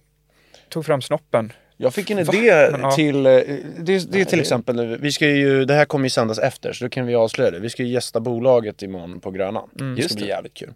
tog 0.69 0.85
fram 0.85 1.01
snoppen. 1.01 1.51
Jag 1.77 1.93
fick 1.93 2.09
en 2.09 2.19
idé 2.19 2.47
ja. 2.81 2.91
till, 2.91 3.25
eh, 3.25 3.31
det, 3.79 4.11
det 4.11 4.21
är 4.21 4.25
till 4.25 4.39
exempel, 4.39 4.97
vi 4.97 5.11
ska 5.11 5.27
ju, 5.27 5.65
det 5.65 5.73
här 5.73 5.85
kommer 5.85 6.05
ju 6.05 6.09
sändas 6.09 6.39
efter 6.39 6.73
så 6.73 6.85
då 6.85 6.89
kan 6.89 7.05
vi 7.05 7.15
avslöja 7.15 7.51
det. 7.51 7.59
Vi 7.59 7.69
ska 7.69 7.83
ju 7.83 7.89
gästa 7.89 8.19
bolaget 8.19 8.81
imorgon 8.83 9.19
på 9.19 9.31
Grönan. 9.31 9.69
det 9.73 9.83
Mm. 9.83 9.95
ska 9.95 10.03
Just 10.03 10.15
bli 10.15 10.23
det. 10.25 10.29
jävligt 10.29 10.53
kul. 10.53 10.73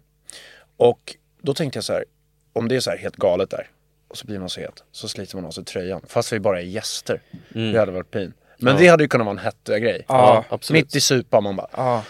Och 0.76 1.16
då 1.42 1.54
tänkte 1.54 1.76
jag 1.76 1.84
så 1.84 1.92
här, 1.92 2.04
om 2.52 2.68
det 2.68 2.76
är 2.76 2.80
så 2.80 2.90
här 2.90 2.98
helt 2.98 3.16
galet 3.16 3.50
där 3.50 3.66
och 4.08 4.16
så 4.18 4.26
blir 4.26 4.38
man 4.38 4.48
så 4.48 4.60
het, 4.60 4.82
så 4.92 5.08
sliter 5.08 5.36
man 5.36 5.44
av 5.44 5.50
sig 5.50 5.64
tröjan. 5.64 6.00
Fast 6.08 6.32
vi 6.32 6.40
bara 6.40 6.60
är 6.60 6.64
gäster. 6.64 7.20
Det 7.48 7.78
hade 7.78 7.92
varit 7.92 8.10
pin. 8.10 8.32
Men 8.58 8.76
det 8.76 8.88
hade 8.88 9.04
ju 9.04 9.08
kunnat 9.08 9.24
vara 9.24 9.38
en 9.38 9.44
hett 9.44 9.64
grej. 9.64 10.04
Ja, 10.08 10.44
absolut. 10.48 10.84
Mitt 10.84 10.96
i 10.96 11.00
supan 11.00 11.42
man 11.44 11.56
bara, 11.56 11.68
Ja. 11.76 12.02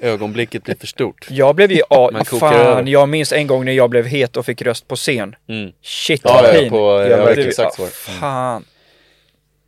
Ögonblicket 0.00 0.62
blir 0.64 0.74
för 0.74 0.86
stort. 0.86 1.26
Jag 1.30 1.56
blev 1.56 1.72
ju, 1.72 1.82
ja, 1.90 2.10
Man 2.12 2.24
fan, 2.24 2.54
över. 2.54 2.82
jag 2.86 3.08
minns 3.08 3.32
en 3.32 3.46
gång 3.46 3.64
när 3.64 3.72
jag 3.72 3.90
blev 3.90 4.06
het 4.06 4.36
och 4.36 4.46
fick 4.46 4.62
röst 4.62 4.88
på 4.88 4.96
scen. 4.96 5.36
Mm. 5.48 5.72
Shit 5.82 6.20
Ja, 6.24 6.40
vad 6.42 6.54
ja, 6.54 6.60
pin. 6.60 6.70
på- 6.70 7.06
jag 7.10 7.24
blev- 7.24 7.36
vet 7.36 7.46
exakt 7.46 7.78
vad 7.78 7.88
det 7.88 7.90
är. 7.90 8.18
Fan. 8.20 8.64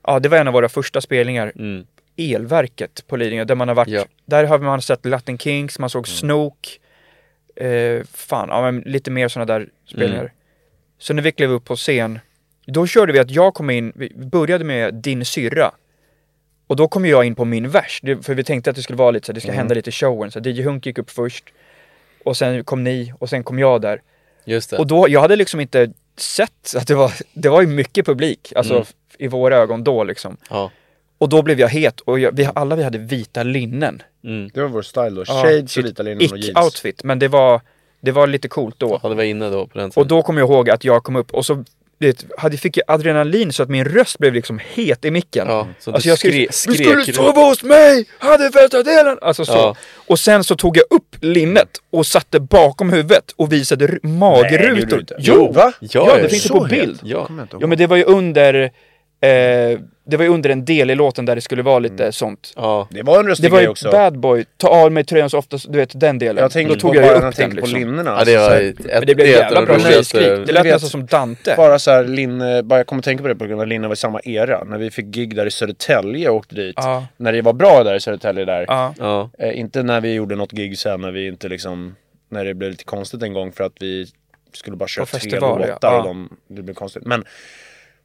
Ja, 0.07 0.19
det 0.21 0.29
var 0.29 0.39
en 0.39 0.49
av 0.49 0.55
våra 0.55 0.69
första 0.69 1.01
spelningar. 1.01 1.53
Mm. 1.57 1.87
Elverket 2.17 3.05
på 3.07 3.17
Lidingö, 3.17 3.45
där 3.45 3.55
man 3.55 3.69
har 3.69 3.75
varit. 3.75 3.89
Ja. 3.89 4.05
Där 4.25 4.45
har 4.45 4.59
man 4.59 4.83
sett 4.83 5.07
Latin 5.07 5.39
Kings, 5.39 5.79
man 5.79 5.91
såg 5.91 6.07
Mm. 6.09 6.17
Snook. 6.17 6.81
Eh, 7.57 8.03
fan, 8.15 8.49
ja, 8.49 8.63
men 8.71 8.81
lite 8.81 9.11
mer 9.11 9.29
sådana 9.29 9.53
där 9.59 9.69
spelningar. 9.87 10.21
Mm. 10.23 10.33
Så 10.99 11.15
när 11.15 11.23
vi 11.23 11.33
klev 11.33 11.51
upp 11.51 11.65
på 11.65 11.77
scen, 11.77 12.19
då 12.67 12.87
körde 12.87 13.13
vi 13.13 13.19
att 13.19 13.31
jag 13.31 13.55
kom 13.55 13.71
in, 13.71 13.93
vi 13.95 14.13
började 14.15 14.65
med 14.65 14.95
Din 14.95 15.25
syrra. 15.25 15.71
Och 16.69 16.77
då 16.77 16.89
kom 16.89 17.07
jag 17.07 17.25
in 17.25 17.35
på 17.35 17.45
min 17.45 17.69
vers, 17.69 18.01
det, 18.03 18.23
för 18.27 18.35
vi 18.35 18.45
tänkte 18.45 18.71
att 18.71 18.77
det 18.77 18.83
skulle 18.83 18.97
vara 18.97 19.11
lite 19.11 19.27
så, 19.27 19.33
det 19.33 19.41
ska 19.41 19.49
Mm. 19.49 19.59
hända 19.59 19.75
lite 19.75 19.91
i 19.91 19.93
showen. 19.93 20.31
Så 20.31 20.39
DJ 20.41 20.63
Hunk 20.63 20.87
gick 20.87 20.99
upp 20.99 21.11
först, 21.11 21.45
och 22.25 22.37
sen 22.37 22.65
kom 22.65 22.85
ni, 22.85 23.13
och 23.19 23.29
sen 23.29 23.45
kom 23.45 23.59
jag 23.59 23.81
där. 23.81 24.01
Just 24.45 24.71
det. 24.71 24.77
Och 24.79 24.87
då, 24.87 25.09
jag 25.09 25.21
hade 25.21 25.37
liksom 25.37 25.61
inte 25.61 25.93
sett 26.17 26.75
att 26.77 26.87
det 26.87 26.95
var, 26.95 27.13
det 27.33 27.49
var 27.49 27.61
ju 27.61 27.67
mycket 27.67 28.07
publik, 28.07 28.53
alltså 28.57 28.75
Mm. 28.75 28.87
i 29.19 29.29
våra 29.29 29.57
ögon 29.57 29.85
då 29.85 30.05
liksom. 30.05 30.37
Ja. 30.51 30.71
Och 31.19 31.29
då 31.29 31.43
blev 31.43 31.61
jag 31.61 31.69
het 31.69 32.01
och 32.01 32.19
jag, 32.19 32.33
vi, 32.37 32.49
alla 32.55 32.77
vi 32.77 32.83
hade 32.83 32.99
vita 32.99 33.43
linnen. 33.43 34.03
Mm. 34.25 34.51
det 34.55 34.61
var 34.61 34.69
vår 34.69 34.83
style 34.83 35.11
då. 35.11 35.25
Ja, 35.27 35.43
Shades 35.43 35.77
och 35.77 35.81
ett 35.85 35.87
vita 35.91 36.03
linnen 36.03 36.17
och 36.33 36.39
jeans. 36.39 36.49
Ick-outfit, 36.59 37.01
men 37.05 37.19
det 37.19 37.29
var, 37.29 37.61
det 38.01 38.13
var 38.13 38.27
lite 38.27 38.49
coolt 38.49 38.75
då. 38.79 39.01
ja, 39.03 39.09
det 39.09 39.15
var 39.15 39.23
inne 39.23 39.51
då 39.51 39.67
på 39.67 39.79
den 39.79 39.87
Och 39.89 39.95
tiden. 39.95 40.09
då 40.09 40.23
kommer 40.23 40.41
jag 40.41 40.51
ihåg 40.51 40.71
att 40.71 40.85
jag 40.85 41.03
kom 41.03 41.17
upp 41.17 41.35
och 41.35 41.47
så 41.47 41.65
vet, 41.99 42.25
hade, 42.39 42.57
fick 42.57 42.77
jag 42.77 42.85
adrenalin 42.89 43.53
så 43.53 43.63
att 43.63 43.69
min 43.69 43.85
röst 43.85 44.19
blev 44.19 44.35
liksom 44.35 44.61
het 44.75 45.05
i 45.05 45.11
micken. 45.11 45.47
Ja, 45.49 45.69
så 45.79 45.91
alltså 45.93 46.07
du 46.07 46.11
jag 46.11 46.19
skrek, 46.19 46.51
skrek- 46.51 46.95
du 46.97 47.03
skulle 47.03 47.13
sova 47.13 47.41
hos 47.41 47.63
mig! 47.63 48.09
Hade 48.19 48.51
första 48.53 48.83
delen! 48.83 49.19
Alltså 49.23 49.45
så. 49.45 49.53
Ja. 49.53 49.77
Och 50.07 50.19
sen 50.19 50.45
så 50.45 50.57
tog 50.57 50.77
jag 50.77 50.85
upp 50.91 51.17
linnet 51.21 51.69
och 51.91 52.07
satte 52.07 52.41
bakom 52.41 52.93
huvudet 52.93 53.25
och 53.37 53.53
visade 53.53 53.87
Nej, 53.87 53.99
det 54.03 54.09
magrutor. 54.09 54.87
du 54.97 55.01
inte. 55.01 55.17
jo! 55.19 55.53
Va? 55.53 55.73
Ja, 55.81 55.89
Ja, 56.09 56.17
det 56.23 56.29
finns 56.29 56.47
ju 56.47 56.51
på 56.51 56.61
bild. 56.71 57.01
Ja. 57.03 57.29
Ja 57.61 57.67
men 57.67 57.79
det 57.79 57.87
var 57.87 57.97
ju 57.97 58.05
under 58.05 58.71
eh, 59.21 59.79
Det 60.11 60.17
var 60.17 60.25
ju 60.25 60.31
under 60.31 60.51
en 60.51 60.65
del 60.65 60.91
i 60.91 60.95
låten 60.95 61.25
där 61.25 61.35
det 61.35 61.41
skulle 61.41 61.63
vara 61.63 61.79
lite 61.79 62.03
Mm. 62.03 62.13
sånt. 62.13 62.53
Ja. 62.57 62.89
Det 62.91 63.03
var 63.03 63.21
en 63.21 63.27
röstig 63.27 63.47
Det 63.47 63.51
var 63.51 63.59
grej 63.59 63.65
ju 63.67 63.71
också. 63.71 63.91
Bad 63.91 64.19
Boy, 64.19 64.45
ta 64.57 64.69
av 64.69 64.93
mig 64.93 65.05
tröjan 65.05 65.31
så 65.31 65.39
ofta, 65.39 65.59
du 65.69 65.79
vet 65.79 66.01
den 66.01 66.19
delen. 66.19 66.43
Jag 66.43 66.51
tänkte 66.53 66.75
Då 66.75 66.81
tog 66.81 66.91
på 66.91 66.97
jag 66.97 67.05
ju 67.05 67.09
bara 67.09 67.17
upp 67.17 67.21
när 67.21 67.27
jag 67.27 67.33
den 67.33 67.37
tänkte 67.37 67.61
på 67.61 67.67
liksom. 67.67 67.81
linnena. 67.91 68.11
ja, 68.19 68.25
det 68.25 68.37
alltså, 68.37 68.51
var 68.51 68.61
ett, 68.61 68.79
Men 68.99 69.07
det 69.07 69.15
blev 69.15 69.27
ett 69.29 69.35
jävla 69.35 69.67
bra 69.67 69.79
tjejskrik. 69.79 70.23
Det 70.47 70.53
lät 70.53 70.65
vet- 70.67 70.73
nästan 70.73 70.91
som 70.91 71.07
Dante. 71.07 71.55
Bara 71.57 71.79
så 71.79 71.91
här, 71.91 72.05
linne, 72.05 72.63
bara 72.63 72.79
jag 72.81 72.87
kommer 72.87 73.03
tänka 73.03 73.23
på 73.23 73.29
det 73.29 73.35
på 73.35 73.45
grund 73.45 73.61
av 73.61 73.63
att 73.63 73.69
linne 73.69 73.87
var 73.89 73.95
i 73.95 73.97
samma 73.97 74.21
era. 74.25 74.65
När 74.65 74.79
vi 74.79 74.91
fick 74.91 75.07
gig 75.07 75.37
där 75.37 75.47
i 75.47 75.51
Södertälje 75.51 76.29
och 76.29 76.37
åkte 76.37 76.55
dit. 76.55 76.75
Ja. 76.77 77.07
När 77.17 77.33
det 77.33 77.43
var 77.43 77.53
bra 77.53 77.85
där 77.85 77.95
i 77.95 78.01
Södertälje 78.01 78.45
där. 78.45 78.65
Ja. 78.69 78.95
Ja. 78.99 79.31
Eh, 79.39 79.59
inte 79.59 79.83
när 79.83 80.01
vi 80.01 80.13
gjorde 80.15 80.37
något 80.37 80.53
gig 80.53 80.79
sen 80.79 81.01
när 81.01 81.11
vi 81.11 81.27
inte 81.27 81.49
liksom, 81.49 81.95
när 82.31 82.45
det 82.45 82.55
blev 82.55 82.71
lite 82.71 82.85
konstigt 82.85 83.23
en 83.23 83.33
gång 83.33 83.53
för 83.53 83.65
att 83.65 83.73
vi 83.81 84.07
skulle 84.53 84.77
bara 84.77 84.89
köra 84.89 85.07
På 85.07 85.19
tre 85.19 85.41
låtar 85.41 85.79
ja. 85.83 85.99
och 85.99 86.05
de, 86.05 86.37
det 86.49 86.63
blev 86.63 86.75
konstigt. 86.75 87.03
Men, 87.07 87.25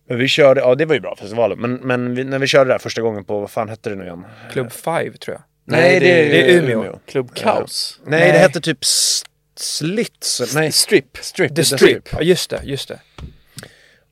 men 0.07 0.17
vi 0.17 0.27
körde, 0.27 0.61
ja 0.61 0.75
det 0.75 0.85
var 0.85 0.95
ju 0.95 1.01
bra 1.01 1.15
festivalen. 1.15 1.59
Men, 1.59 1.73
men 1.73 2.15
vi, 2.15 2.23
när 2.23 2.39
vi 2.39 2.47
körde 2.47 2.69
där 2.73 2.77
första 2.79 3.01
gången 3.01 3.23
på, 3.25 3.39
vad 3.39 3.51
fan 3.51 3.69
hette 3.69 3.89
det 3.89 3.95
nu 3.95 4.03
igen? 4.03 4.25
Club 4.51 4.71
5 4.71 5.13
tror 5.13 5.35
jag. 5.35 5.43
Nej, 5.65 5.99
det 5.99 6.11
är- 6.11 6.29
det 6.29 6.51
är 6.53 6.61
Umeå. 6.75 6.99
Club 7.05 7.35
Kaos. 7.35 7.99
Nej, 8.05 8.19
Nej. 8.19 8.31
det 8.31 8.37
hette 8.37 8.61
typ 8.61 8.77
Slits. 9.55 10.55
Nej, 10.55 10.71
Strip. 10.71 11.17
Strip. 11.21 11.55
The 11.55 11.63
Strip. 11.63 12.09
Ja 12.11 12.21
just 12.21 12.49
det, 12.49 12.61
just 12.63 12.87
det. 12.87 12.99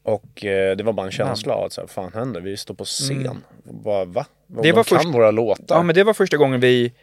Och 0.04 0.46
eh, 0.46 0.76
det 0.78 0.84
var 0.84 0.94
bara 0.94 1.06
en 1.06 1.12
känsla 1.12 1.54
av 1.54 1.66
att 1.66 1.74
så 1.74 1.82
här, 1.82 1.88
fan 1.88 2.12
händer? 2.14 2.42
Vi 2.42 2.58
står 2.58 2.74
på 2.74 2.86
scen. 2.86 3.44
Bara, 3.64 4.06
va? 4.06 4.26
Mm. 4.50 4.62
Det 4.62 4.68
Det 4.68 4.72
var 4.72 4.78
var 4.78 4.84
kan 4.84 4.98
först- 5.00 5.14
våra 5.16 5.32
låtar. 5.32 5.76
Ja 5.76 5.84
men 5.84 5.96
det 5.96 6.04
var 6.04 6.14
första 6.14 6.38
gången 6.38 6.60
vi, 6.60 6.94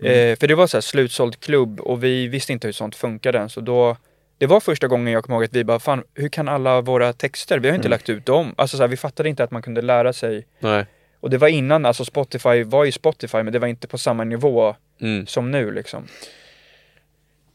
Mm. 0.00 0.12
eh, 0.32 0.38
för 0.38 0.46
det 0.46 0.54
var 0.54 0.66
så 0.66 0.76
här 0.76 0.82
slutsåld 0.82 1.40
klubb 1.40 1.80
och 1.80 2.04
vi 2.04 2.28
visste 2.28 2.52
inte 2.52 2.66
hur 2.68 2.72
sånt 2.72 2.96
funkade 2.96 3.38
än 3.38 3.48
så 3.48 3.60
då 3.60 3.96
det 4.38 4.46
var 4.46 4.60
första 4.60 4.86
gången 4.88 5.12
jag 5.12 5.24
kom 5.24 5.34
ihåg 5.34 5.44
att 5.44 5.52
vi 5.56 5.64
bara, 5.64 5.78
fan 5.78 6.02
hur 6.14 6.28
kan 6.28 6.48
alla 6.48 6.80
våra 6.80 7.12
texter, 7.12 7.58
vi 7.58 7.68
har 7.68 7.72
Mm. 7.72 7.78
inte 7.78 7.88
lagt 7.88 8.08
ut 8.08 8.26
dem. 8.26 8.54
Alltså 8.56 8.76
så 8.76 8.82
här, 8.82 8.88
vi 8.88 8.96
fattade 8.96 9.28
inte 9.28 9.44
att 9.44 9.50
man 9.50 9.62
kunde 9.62 9.82
lära 9.82 10.12
sig. 10.12 10.46
Nej. 10.60 10.86
Och 11.20 11.30
det 11.30 11.38
var 11.38 11.48
innan, 11.48 11.86
alltså 11.86 12.04
Spotify 12.04 12.62
var 12.64 12.84
ju 12.84 12.92
Spotify 12.92 13.42
men 13.42 13.52
det 13.52 13.58
var 13.58 13.68
inte 13.68 13.88
på 13.88 13.98
samma 13.98 14.24
nivå 14.24 14.76
Mm. 15.00 15.26
som 15.26 15.50
nu 15.50 15.70
liksom. 15.70 16.06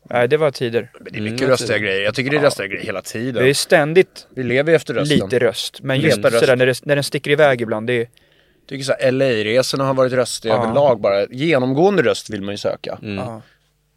Nej, 0.10 0.28
det 0.28 0.38
var 0.38 0.52
tider. 0.52 0.92
Men 0.94 1.04
det 1.04 1.10
är 1.10 1.20
Mm, 1.20 1.24
mycket 1.24 1.42
jag 1.42 1.50
röstiga 1.52 1.78
grejer. 1.78 2.02
Jag 2.04 2.16
tycker 2.16 2.32
det 2.32 2.38
är 2.38 2.42
röstiga 2.42 2.68
grejer 2.68 2.84
hela 2.86 3.02
tiden. 3.02 3.44
Det 3.44 3.50
är 3.50 3.54
ständigt 3.54 4.28
Vi 4.30 4.44
lever 4.44 4.72
ju 4.72 4.76
efter 4.76 4.94
rösten. 4.94 5.18
lite 5.20 5.40
röst. 5.40 5.80
Men 5.82 6.00
just 6.00 6.18
röst. 6.18 6.40
sådär 6.40 6.56
när, 6.56 6.66
det, 6.66 6.86
när 6.86 6.96
den 6.96 7.04
sticker 7.04 7.32
iväg 7.32 7.62
ibland, 7.62 7.88
det 7.88 7.94
är... 8.02 8.08
tycker 8.70 8.84
så 8.84 8.94
här, 9.00 9.12
LA-resorna 9.12 9.84
har 9.84 9.94
varit 9.94 10.14
röstiga 10.14 10.54
Ja. 10.54 10.64
överlag 10.64 11.02
bara. 11.02 11.26
Genomgående 11.26 12.04
röst 12.04 12.30
vill 12.30 12.42
man 12.42 12.54
ju 12.54 12.58
söka. 12.58 13.00
Ja. 13.02 13.42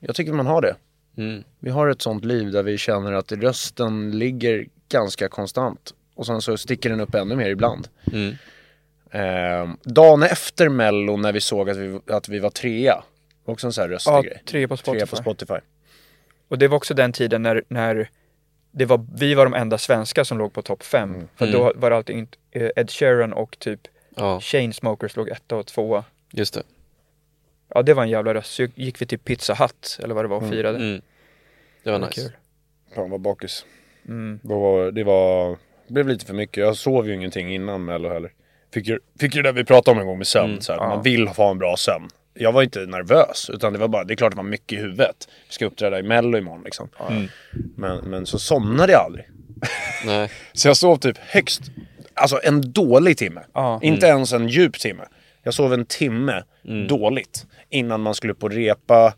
Jag 0.00 0.14
tycker 0.16 0.32
man 0.32 0.46
har 0.46 0.62
det. 0.62 0.74
Mm. 1.16 1.44
Vi 1.60 1.70
har 1.70 1.88
ett 1.88 2.02
sånt 2.02 2.24
liv 2.24 2.50
där 2.52 2.62
vi 2.62 2.78
känner 2.78 3.12
att 3.12 3.32
rösten 3.32 4.18
ligger 4.18 4.66
ganska 4.88 5.28
konstant. 5.28 5.94
Och 6.14 6.26
sen 6.26 6.42
så 6.42 6.56
sticker 6.56 6.90
den 6.90 7.00
upp 7.00 7.14
ännu 7.14 7.36
mer 7.36 7.50
ibland. 7.50 7.88
Mm. 8.12 8.34
Eh, 9.10 9.74
dagen 9.82 10.22
efter 10.22 10.68
mello 10.68 11.16
när 11.16 11.32
vi 11.32 11.40
såg 11.40 11.70
att 11.70 11.76
vi, 11.76 12.00
att 12.06 12.28
vi 12.28 12.38
var 12.38 12.50
trea. 12.50 13.02
Också 13.44 13.66
en 13.66 13.72
sån 13.72 13.82
här 13.82 13.88
röstig 13.88 14.12
Ja, 14.12 14.22
grej. 14.22 14.42
tre 14.46 14.68
på 14.68 14.76
Spotify. 14.76 14.98
Trea 14.98 15.06
på 15.06 15.16
Spotify. 15.16 15.54
Och 16.48 16.58
det 16.58 16.68
var 16.68 16.76
också 16.76 16.94
den 16.94 17.12
tiden 17.12 17.42
när, 17.42 17.62
när 17.68 18.10
det 18.70 18.84
var, 18.84 19.06
vi 19.14 19.34
var 19.34 19.44
de 19.44 19.54
enda 19.54 19.78
svenskar 19.78 20.24
som 20.24 20.38
låg 20.38 20.52
på 20.52 20.62
topp 20.62 20.82
fem. 20.82 21.14
Mm. 21.14 21.28
För 21.36 21.52
då 21.52 21.72
var 21.76 21.90
det 21.90 21.96
alltid 21.96 22.16
inte- 22.16 22.38
eh, 22.50 22.70
Ed 22.76 22.90
Sheeran 22.90 23.32
och 23.32 23.58
typ 23.58 23.80
Ja, 24.16 24.40
Chainsmokers 24.40 25.16
låg 25.16 25.28
etta 25.28 25.56
och 25.56 25.66
tvåa. 25.66 26.04
just 26.30 26.54
det. 26.54 26.62
Ja, 27.74 27.82
det 27.82 27.94
var 27.94 28.02
en 28.02 28.08
jävla 28.08 28.34
röst. 28.34 28.54
Så 28.54 28.66
gick 28.74 29.02
vi 29.02 29.06
till 29.06 29.18
Pizza 29.18 29.54
Hut, 29.54 29.98
eller 30.02 30.14
vad 30.14 30.24
det 30.24 30.28
var, 30.28 30.36
och 30.36 30.48
firade. 30.48 30.78
Mm. 30.78 31.00
Det 31.82 31.90
var 31.90 31.98
Det 31.98 32.00
var 32.00 32.08
nice. 32.08 32.20
kul. 32.20 32.30
Fan 32.94 33.10
vad 33.10 33.20
bakis. 33.20 33.64
Mm. 34.08 34.40
Det 34.42 34.54
var, 34.54 34.90
det 34.92 35.04
var, 35.04 35.50
det 35.86 35.92
blev 35.94 36.08
lite 36.08 36.26
för 36.26 36.34
mycket. 36.34 36.56
Jag 36.56 36.76
sov 36.76 37.06
ju 37.08 37.14
ingenting 37.14 37.54
innan 37.54 37.84
mello 37.84 38.08
heller. 38.08 38.32
Fick 38.74 38.88
ju, 38.88 38.98
fick 39.20 39.34
ju 39.34 39.42
det 39.42 39.48
där 39.48 39.52
vi 39.52 39.64
pratade 39.64 39.94
om 39.94 40.00
en 40.00 40.06
gång 40.06 40.18
med 40.18 40.26
sömn. 40.26 40.50
Mm, 40.50 40.60
så 40.60 40.72
här, 40.72 40.78
ja. 40.78 40.88
Man 40.88 41.02
vill 41.02 41.28
ha 41.28 41.50
en 41.50 41.58
bra 41.58 41.76
sömn. 41.76 42.08
Jag 42.34 42.52
var 42.52 42.62
inte 42.62 42.78
nervös, 42.86 43.50
utan 43.54 43.72
det 43.72 43.78
var 43.78 43.88
bara, 43.88 44.04
det 44.04 44.14
är 44.14 44.16
klart 44.16 44.32
det 44.32 44.36
var 44.36 44.44
mycket 44.44 44.78
i 44.78 44.82
huvudet. 44.82 45.28
Vi 45.48 45.52
ska 45.54 45.66
uppträda 45.66 45.98
i 45.98 46.02
mello 46.02 46.38
imorgon 46.38 46.62
liksom. 46.64 46.88
Mm. 47.10 47.28
Men, 47.76 48.04
men 48.04 48.26
så 48.26 48.38
somnade 48.38 48.92
jag 48.92 49.00
aldrig. 49.00 49.28
Nej. 50.06 50.30
Så 50.52 50.68
jag 50.68 50.76
sov 50.76 50.96
typ 50.96 51.18
högst, 51.18 51.62
alltså 52.14 52.40
en 52.42 52.72
dålig 52.72 53.18
timme. 53.18 53.40
Ja. 53.52 53.80
Inte 53.82 54.06
ens 54.06 54.32
en 54.32 54.48
djup 54.48 54.78
timme. 54.78 55.04
Jag 55.46 55.54
sov 55.54 55.74
en 55.74 55.84
timme 55.86 56.42
dåligt. 56.88 57.46
Innan 57.70 58.00
man 58.00 58.14
skulle 58.14 58.34
på 58.34 58.48
repa, 58.48 59.14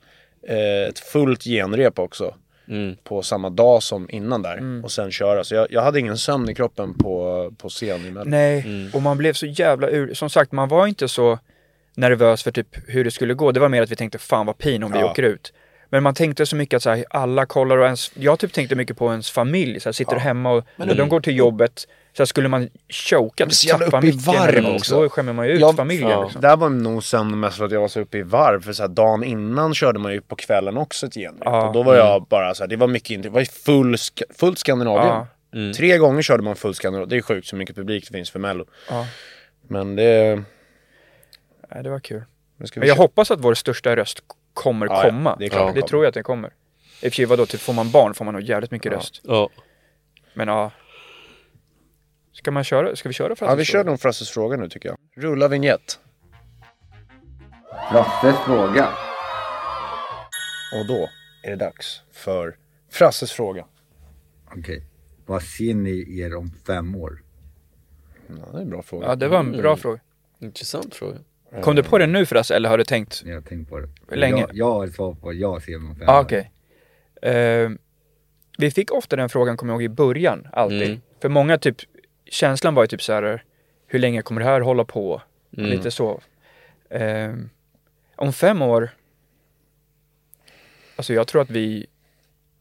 eh, 0.49 0.89
ett 0.89 0.99
fullt 0.99 1.43
genrep 1.45 1.99
också. 1.99 2.35
Mm. 2.68 2.97
På 3.05 3.22
samma 3.22 3.51
dag 3.51 3.83
som 3.83 4.11
innan 4.11 4.43
där. 4.43 4.85
Och 4.85 4.91
sen 4.91 5.11
köra. 5.11 5.45
Så 5.45 5.55
jag, 5.55 5.66
jag 5.70 5.83
hade 5.83 6.01
ingen 6.01 6.18
sömn 6.18 6.49
i 6.51 6.55
kroppen 6.55 6.95
på, 6.95 7.51
på 7.59 7.68
scen 7.68 8.07
i 8.07 8.11
Mello. 8.11 8.31
Nej, 8.31 8.61
Mm. 8.66 8.91
och 8.95 9.03
man 9.03 9.18
blev 9.18 9.33
så 9.33 9.47
jävla 9.47 9.89
ur... 9.89 10.14
Som 10.14 10.31
sagt, 10.31 10.53
man 10.53 10.68
var 10.68 10.87
inte 10.87 11.09
så 11.09 11.39
nervös 11.95 12.43
för 12.43 12.51
typ 12.51 12.68
hur 12.89 13.05
det 13.05 13.11
skulle 13.11 13.35
gå. 13.35 13.53
Det 13.53 13.61
var 13.61 13.68
mer 13.68 13.83
att 13.83 13.91
vi 13.91 13.97
tänkte 13.97 14.18
fan 14.18 14.47
vad 14.47 14.59
pin 14.59 14.83
om 14.83 14.93
vi 14.93 14.99
Ja. 14.99 15.11
åker 15.11 15.22
ut. 15.22 15.53
Men 15.91 16.03
man 16.03 16.14
tänkte 16.14 16.47
så 16.47 16.57
mycket 16.57 16.76
att 16.76 16.83
så 16.83 16.91
här, 16.91 17.05
alla 17.11 17.47
kollar 17.47 17.76
och 17.76 17.85
ens, 17.85 18.11
jag 18.14 18.39
typ 18.39 18.53
tänkte 18.53 18.74
mycket 18.76 18.97
på 18.99 19.11
ens 19.11 19.31
familj. 19.31 19.81
Så 19.81 19.89
här, 19.89 19.93
sitter 19.93 20.16
hemma 20.16 20.51
och 20.53 20.64
när 20.76 20.95
de 20.95 21.09
går 21.09 21.20
till 21.20 21.37
jobbet 21.37 21.89
så 22.18 22.22
här, 22.22 22.26
skulle 22.26 22.48
man 22.48 22.68
choka, 22.88 23.46
typ 23.46 23.70
tappa 23.70 23.98
upp 23.98 24.04
i 24.04 24.06
micken 24.06 24.74
också. 24.74 25.00
Då 25.02 25.08
skämmer 25.08 25.32
man 25.32 25.46
ju 25.46 25.52
ut 25.52 25.60
Ja, 25.60 25.72
familjen. 25.72 26.08
ja. 26.10 26.22
Liksom. 26.24 26.40
Där 26.40 26.56
var 26.56 26.68
nog 26.68 27.04
sen 27.04 27.40
mest 27.40 27.56
för 27.56 27.64
att 27.64 27.72
jag 27.72 27.80
var 27.80 27.88
så 27.88 28.00
uppe 28.00 28.18
i 28.18 28.22
varv. 28.22 28.60
För 28.62 28.72
så 28.72 28.82
här, 28.82 28.88
dagen 28.88 29.24
innan 29.24 29.74
körde 29.74 29.98
man 29.98 30.12
ju 30.12 30.20
på 30.20 30.36
kvällen 30.36 30.76
också 30.76 31.06
ett 31.06 31.14
genrep. 31.14 31.42
Ja. 31.44 31.66
Och 31.66 31.72
då 31.74 31.82
var 31.82 31.96
jag 31.96 32.22
bara 32.26 32.54
så 32.54 32.62
här, 32.62 32.68
det 32.68 32.76
var 32.76 32.86
mycket, 32.88 33.10
inte- 33.10 33.28
det 33.28 33.32
var 33.32 33.44
full, 33.44 33.94
sk- 33.94 34.22
fullt 34.38 34.58
Skandinavien. 34.58 35.26
Ja. 35.50 35.72
Tre 35.76 35.98
gånger 35.98 36.22
körde 36.22 36.42
man 36.42 36.56
full 36.56 36.74
Skandinavien. 36.74 37.08
Det 37.08 37.16
är 37.16 37.22
sjukt 37.22 37.46
så 37.48 37.56
mycket 37.56 37.76
publik 37.76 38.04
det 38.08 38.16
finns 38.16 38.30
för 38.30 38.38
Mello. 38.38 38.64
Ja. 38.90 39.06
Men 39.68 39.96
det... 39.96 40.42
Nej, 41.74 41.82
det 41.82 41.90
var 41.90 42.00
kul. 42.00 42.22
Men 42.76 42.88
jag 42.88 42.94
hoppas 42.96 43.30
att 43.30 43.40
vår 43.40 43.54
största 43.54 43.96
röst 43.96 44.22
kommer 44.54 44.86
Ja, 44.86 44.96
ja. 45.04 45.10
komma. 45.10 45.36
Det 45.38 45.48
klart 45.48 45.74
det 45.74 45.82
tror 45.82 46.04
jag 46.04 46.08
att 46.08 46.14
den 46.14 46.22
kommer. 46.24 46.48
I 46.48 46.52
och 47.08 47.12
för 47.12 47.16
sig, 47.16 47.24
vadå, 47.24 47.46
typ 47.46 47.60
får 47.60 47.72
man 47.72 47.90
barn 47.90 48.14
får 48.14 48.24
man 48.24 48.34
nog 48.34 48.42
jävligt 48.42 48.70
mycket 48.70 48.92
röst. 48.92 49.20
Ja. 49.24 49.48
Men 50.34 50.48
ja. 50.48 50.70
Ska 52.39 52.51
man 52.51 52.64
köra? 52.64 52.97
Ska 52.97 53.09
vi 53.09 53.12
köra 53.12 53.36
för 53.36 53.47
Ja, 53.47 53.55
vi 53.55 53.64
kör 53.64 53.84
nog 53.84 54.01
Frasses 54.01 54.30
fråga 54.30 54.57
nu 54.57 54.68
tycker 54.68 54.89
jag. 54.89 54.99
Rulla 55.16 55.49
vignett. 55.49 55.99
Frasses 57.91 58.36
fråga. 58.47 58.89
Och 60.80 60.86
då 60.86 61.09
är 61.43 61.51
det 61.51 61.57
dags 61.57 62.03
för 62.12 62.57
Frasses 62.91 63.32
fråga. 63.32 63.64
Okej. 64.57 64.82
Vad 65.26 65.43
ser 65.43 65.74
ni 65.74 66.20
er 66.20 66.34
om 66.36 66.51
fem 66.66 66.97
år? 66.97 67.22
Ja, 68.28 68.34
det 68.53 68.59
är 68.59 68.62
en 68.62 68.70
bra 68.70 68.82
fråga. 68.82 69.07
Ja, 69.07 69.14
det 69.16 69.28
var 69.28 69.39
en 69.39 69.53
bra 69.53 69.76
fråga. 69.76 70.01
Intressant 70.39 70.95
fråga. 70.95 71.16
Kom 71.62 71.74
du 71.76 71.82
på 71.82 71.99
det 71.99 72.07
nu 72.07 72.26
förresten, 72.26 72.57
eller 72.57 72.68
har 72.68 72.78
du 72.78 72.84
tänkt? 72.84 73.22
Ni 73.24 73.32
har 73.32 73.41
tänkt 73.41 73.70
på 73.70 73.78
det? 73.78 73.89
Hur 74.09 74.16
länge? 74.16 74.41
Jag, 74.41 74.51
jag 74.53 74.70
har 74.72 74.86
svar 74.86 75.14
på 75.14 75.32
jag 75.32 75.62
ser 75.62 75.76
om 75.76 75.95
fem 75.97 76.05
Ja, 76.07 76.12
år. 76.14 76.18
ah, 76.18 76.20
okej. 76.22 76.51
Eh, 77.22 77.70
vi 78.59 78.70
fick 78.70 78.93
ofta 78.93 79.16
den 79.16 79.28
frågan, 79.28 79.57
kommer 79.57 79.72
jag 79.72 79.82
ihåg, 79.82 79.93
i 79.93 79.95
början. 79.95 80.49
Alltid. 80.53 80.82
Mm. 80.82 81.01
För 81.22 81.28
många 81.28 81.59
typ, 81.59 81.76
känslan 82.31 82.74
var 82.74 82.83
ju 82.83 82.87
typ 82.87 83.03
så 83.03 83.12
här, 83.12 83.43
hur 83.87 83.99
länge 83.99 84.22
kommer 84.22 84.41
det 84.41 84.47
här 84.47 84.61
hålla 84.61 84.85
på? 84.85 85.22
Mm. 85.57 85.70
Lite 85.70 85.91
så. 85.91 86.20
Eh, 86.91 87.35
om 88.16 88.33
fem 88.33 88.62
år, 88.62 88.91
alltså 90.97 91.12
jag 91.12 91.26
tror 91.26 91.43
att 91.43 91.51
vi, 91.51 91.87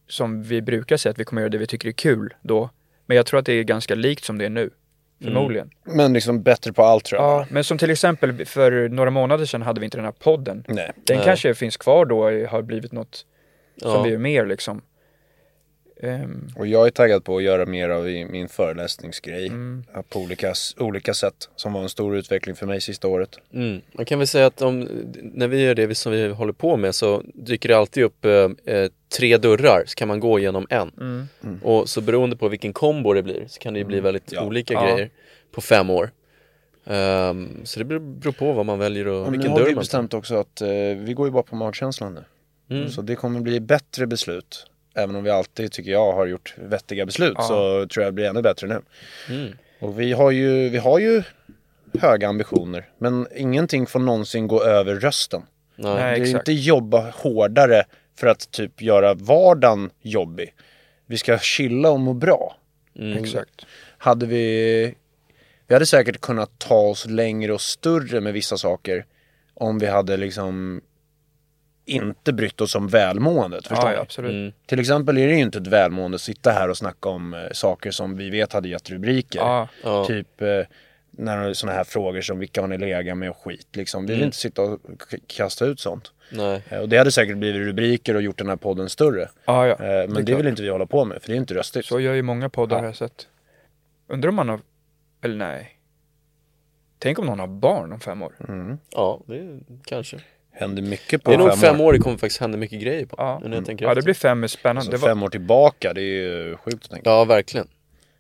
som 0.08 0.44
vi 0.44 0.62
brukar 0.62 0.98
säga, 0.98 1.12
att 1.12 1.20
vi 1.20 1.24
kommer 1.26 1.42
göra 1.42 1.50
det 1.50 1.58
vi 1.58 1.68
tycker 1.68 1.88
är 1.88 1.92
kul 1.94 2.34
då. 2.42 2.70
Men 3.06 3.18
jag 3.18 3.26
tror 3.26 3.40
att 3.40 3.46
det 3.46 3.54
är 3.54 3.64
ganska 3.64 3.96
likt 3.96 4.24
som 4.24 4.38
det 4.38 4.46
är 4.46 4.50
nu. 4.50 4.70
Förmodligen. 5.24 5.70
Men 5.84 6.14
liksom 6.14 6.44
bättre 6.44 6.74
på 6.74 6.84
allt 6.84 7.06
tror 7.06 7.22
jag. 7.22 7.30
Ja, 7.42 7.46
men 7.50 7.64
som 7.64 7.78
till 7.78 7.90
exempel 7.90 8.46
för 8.46 8.90
några 8.90 9.10
månader 9.12 9.46
sedan 9.46 9.62
hade 9.62 9.80
vi 9.80 9.86
inte 9.86 9.98
den 9.98 10.06
här 10.06 10.12
podden. 10.12 10.64
Nej. 10.68 10.92
Den 10.96 11.18
Nej. 11.18 11.26
kanske 11.26 11.54
finns 11.54 11.78
kvar 11.78 12.06
då, 12.06 12.24
har 12.48 12.62
blivit 12.62 12.92
något 12.92 13.26
Ja. 13.76 13.94
som 13.94 14.04
vi 14.04 14.14
är 14.14 14.18
mer 14.18 14.46
liksom. 14.46 14.82
Ehm, 16.04 16.48
Och 16.56 16.68
jag 16.68 16.88
är 16.88 16.92
taggad 16.92 17.24
på 17.24 17.38
att 17.38 17.44
göra 17.44 17.66
mer 17.66 17.90
av 17.90 18.04
min 18.06 18.50
föreläsningsgrej. 18.50 19.48
Mm. 19.48 19.84
Ja, 19.94 20.04
På 20.10 20.20
olika, 20.20 20.54
olika 20.78 21.14
sätt. 21.14 21.50
Som 21.56 21.74
var 21.74 21.82
en 21.82 21.90
stor 21.90 22.16
utveckling 22.18 22.56
för 22.56 22.66
mig 22.66 22.82
sista 22.82 23.08
året. 23.08 23.30
Mm. 23.54 23.82
Man 23.94 24.06
kan 24.06 24.20
väl 24.20 24.28
säga 24.28 24.46
att 24.46 24.62
om, 24.62 24.80
när 25.24 25.48
vi 25.48 25.62
gör 25.64 25.76
det 25.76 25.96
som 25.96 26.12
vi 26.12 26.28
håller 26.28 26.54
på 26.54 26.78
med 26.78 26.96
så 26.96 27.24
dyker 27.34 27.70
det 27.70 27.78
alltid 27.78 28.04
upp 28.04 28.26
eh, 28.26 28.32
eh, 28.66 28.90
tre 29.18 29.38
dörrar 29.38 29.84
så 29.88 29.96
kan 29.96 30.08
man 30.08 30.20
gå 30.20 30.40
igenom 30.40 30.68
en. 30.70 30.92
Mm. 31.02 31.60
Och 31.64 31.90
så 31.90 32.02
beroende 32.02 32.36
på 32.36 32.48
vilken 32.50 32.74
kombo 32.74 33.14
det 33.14 33.24
blir 33.24 33.46
så 33.48 33.60
kan 33.60 33.74
det 33.74 33.80
ju 33.80 33.86
bli 33.86 34.00
väldigt 34.00 34.32
Ja. 34.32 34.46
olika 34.46 34.74
Ja. 34.74 34.84
grejer 34.94 35.10
på 35.52 35.62
fem 35.62 35.90
år. 35.90 36.12
Ehm, 36.86 37.50
så 37.66 37.80
det 37.80 37.86
beror, 37.86 38.32
på 38.32 38.54
vad 38.54 38.66
man 38.66 38.80
väljer 38.80 39.08
och 39.08 39.26
nu 39.26 39.32
vilken 39.32 39.52
har 39.52 39.60
dörr 39.60 39.66
vi 39.66 39.72
man 39.72 39.76
tar. 39.76 39.82
bestämt 39.82 40.14
också 40.14 40.36
att 40.36 40.62
eh, 40.62 40.68
vi 40.98 41.14
går 41.16 41.28
ju 41.28 41.32
bara 41.32 41.44
på 41.44 41.56
magkänslan 41.56 42.14
nu. 42.14 42.24
Mm. 42.78 42.90
Så 42.90 43.02
det 43.02 43.16
kommer 43.16 43.40
bli 43.40 43.60
bättre 43.60 44.08
beslut. 44.08 44.68
Även 44.98 45.16
om 45.16 45.24
vi 45.24 45.30
alltid, 45.30 45.72
tycker 45.72 45.92
jag, 45.92 46.14
har 46.14 46.26
gjort 46.26 46.56
vettiga 46.58 47.06
beslut 47.06 47.34
Ja. 47.36 47.44
så 47.44 47.88
tror 47.88 48.04
jag 48.04 48.06
det 48.06 48.16
blir 48.16 48.26
ännu 48.26 48.42
bättre 48.42 48.68
nu. 48.68 48.82
Mm. 49.30 49.58
Och 49.80 50.00
vi 50.00 50.14
har 50.14 50.32
ju, 50.32 50.70
vi 50.70 50.78
har 50.78 51.00
ju 51.00 51.24
höga 52.00 52.28
ambitioner. 52.28 52.90
Men 52.98 53.28
ingenting 53.36 53.88
får 53.88 54.00
någonsin 54.00 54.48
gå 54.48 54.64
över 54.64 54.96
rösten. 54.96 55.42
Nej. 55.76 55.96
Det 55.96 56.02
är 56.02 56.14
exakt. 56.14 56.50
inte 56.50 56.52
jobba 56.52 57.10
hårdare 57.16 57.84
för 58.20 58.28
att 58.28 58.52
typ 58.52 58.82
göra 58.82 59.14
vardagen 59.14 59.90
jobbig. 60.02 60.54
Vi 61.06 61.18
ska 61.18 61.38
chilla 61.38 61.90
och 61.90 62.00
må 62.00 62.14
bra. 62.14 62.58
Mm. 63.00 63.24
Exakt. 63.24 63.66
Hade 63.98 64.26
vi... 64.26 64.96
Vi 65.68 65.76
hade 65.76 65.86
säkert 65.86 66.22
kunnat 66.22 66.60
ta 66.60 66.80
oss 66.80 67.06
längre 67.06 67.54
och 67.54 67.62
större 67.62 68.22
med 68.22 68.34
vissa 68.34 68.58
saker. 68.58 69.06
Om 69.54 69.80
vi 69.80 69.86
hade 69.88 70.18
liksom 70.18 70.82
inte 71.88 72.34
brytt 72.34 72.62
oss 72.62 72.76
om 72.76 72.88
välmåendet. 72.88 73.68
Förstår 73.68 73.90
Ja, 73.90 73.94
ja, 73.96 74.02
absolut. 74.02 74.32
Mm. 74.32 74.52
Till 74.66 74.80
exempel 74.80 75.18
är 75.18 75.28
det 75.28 75.34
ju 75.34 75.40
inte 75.40 75.58
ett 75.58 75.68
välmående 75.68 76.16
att 76.16 76.22
sitta 76.22 76.52
här 76.52 76.70
och 76.70 76.78
snacka 76.78 77.10
om 77.10 77.34
eh, 77.34 77.40
saker 77.52 77.92
som 77.92 78.18
vi 78.18 78.30
vet 78.30 78.54
hade 78.54 78.70
gett 78.70 78.90
rubriker. 78.90 79.40
Ja, 79.40 79.68
Ja. 79.84 80.06
Typ 80.06 80.42
eh, 80.42 80.48
när 81.12 81.54
sådana 81.54 81.78
här 81.78 81.84
frågor 81.84 82.22
som 82.22 82.40
vilka 82.40 82.62
har 82.62 82.68
ni 82.68 82.78
legat 82.78 83.18
med 83.18 83.30
och 83.30 83.38
skit. 83.38 83.68
Liksom. 83.76 84.04
Vi 84.06 84.08
vill 84.08 84.16
Mm. 84.18 84.26
inte 84.26 84.38
sitta 84.38 84.62
och 84.62 84.80
kasta 85.28 85.66
ut 85.66 85.80
sånt. 85.80 86.12
Nej. 86.32 86.62
Eh, 86.70 86.80
Och 86.80 86.90
det 86.90 86.98
hade 86.98 87.12
säkert 87.12 87.38
blivit 87.38 87.62
rubriker 87.68 88.16
och 88.16 88.22
gjort 88.22 88.38
den 88.38 88.50
här 88.50 88.56
podden 88.56 88.90
större. 88.90 89.30
ja, 89.46 89.68
ja. 89.68 89.74
Eh, 89.74 89.80
Men 89.80 90.14
det, 90.14 90.26
klart. 90.26 90.40
vill 90.40 90.48
inte 90.48 90.62
vi 90.62 90.70
hålla 90.70 90.86
på 90.86 91.06
med 91.06 91.22
för 91.22 91.28
det 91.30 91.36
är 91.36 91.38
inte 91.38 91.54
röstigt. 91.54 91.86
Så 91.86 92.00
gör 92.00 92.14
ju 92.14 92.22
många 92.22 92.50
poddar 92.50 92.76
Ja. 92.76 92.80
har 92.80 92.86
jag 92.86 92.96
sett. 92.96 93.28
Undrar 94.08 94.30
om 94.30 94.36
man 94.36 94.50
har, 94.50 94.60
eller 95.22 95.36
nej. 95.36 95.74
Tänk 97.00 97.20
om 97.20 97.26
någon 97.26 97.40
har 97.40 97.48
barn 97.48 97.94
om 97.94 98.00
fem 98.00 98.22
år. 98.22 98.34
Mm. 98.50 98.78
Ja, 98.90 99.22
det 99.28 99.60
kanske. 99.86 100.18
Händer 100.60 100.82
mycket 100.84 101.24
på 101.24 101.30
Det 101.32 101.36
är 101.36 101.38
nog 101.40 101.50
fem, 101.50 101.58
fem 101.60 101.82
år. 101.82 101.86
år 101.86 101.94
det 101.94 102.00
kommer 102.00 102.18
faktiskt 102.18 102.42
hända 102.42 102.58
mycket 102.58 102.82
grejer 102.82 103.06
på. 103.06 103.16
Ja, 103.18 103.42
när 103.44 103.56
jag 103.56 103.66
tänker 103.66 103.86
ja 103.86 103.96
det 103.96 104.02
blir 104.02 104.14
fem 104.14 104.44
är 104.44 104.48
spännande. 104.48 104.80
Alltså, 104.80 104.92
det 104.92 104.98
var, 104.98 105.08
Fem 105.10 105.24
år 105.24 105.30
tillbaka, 105.30 105.94
det 105.94 106.02
är 106.02 106.04
ju 106.06 106.58
sjukt 106.58 106.84
att 106.86 106.90
tänka. 106.92 107.10
Ja, 107.10 107.26
verkligen. 107.26 107.68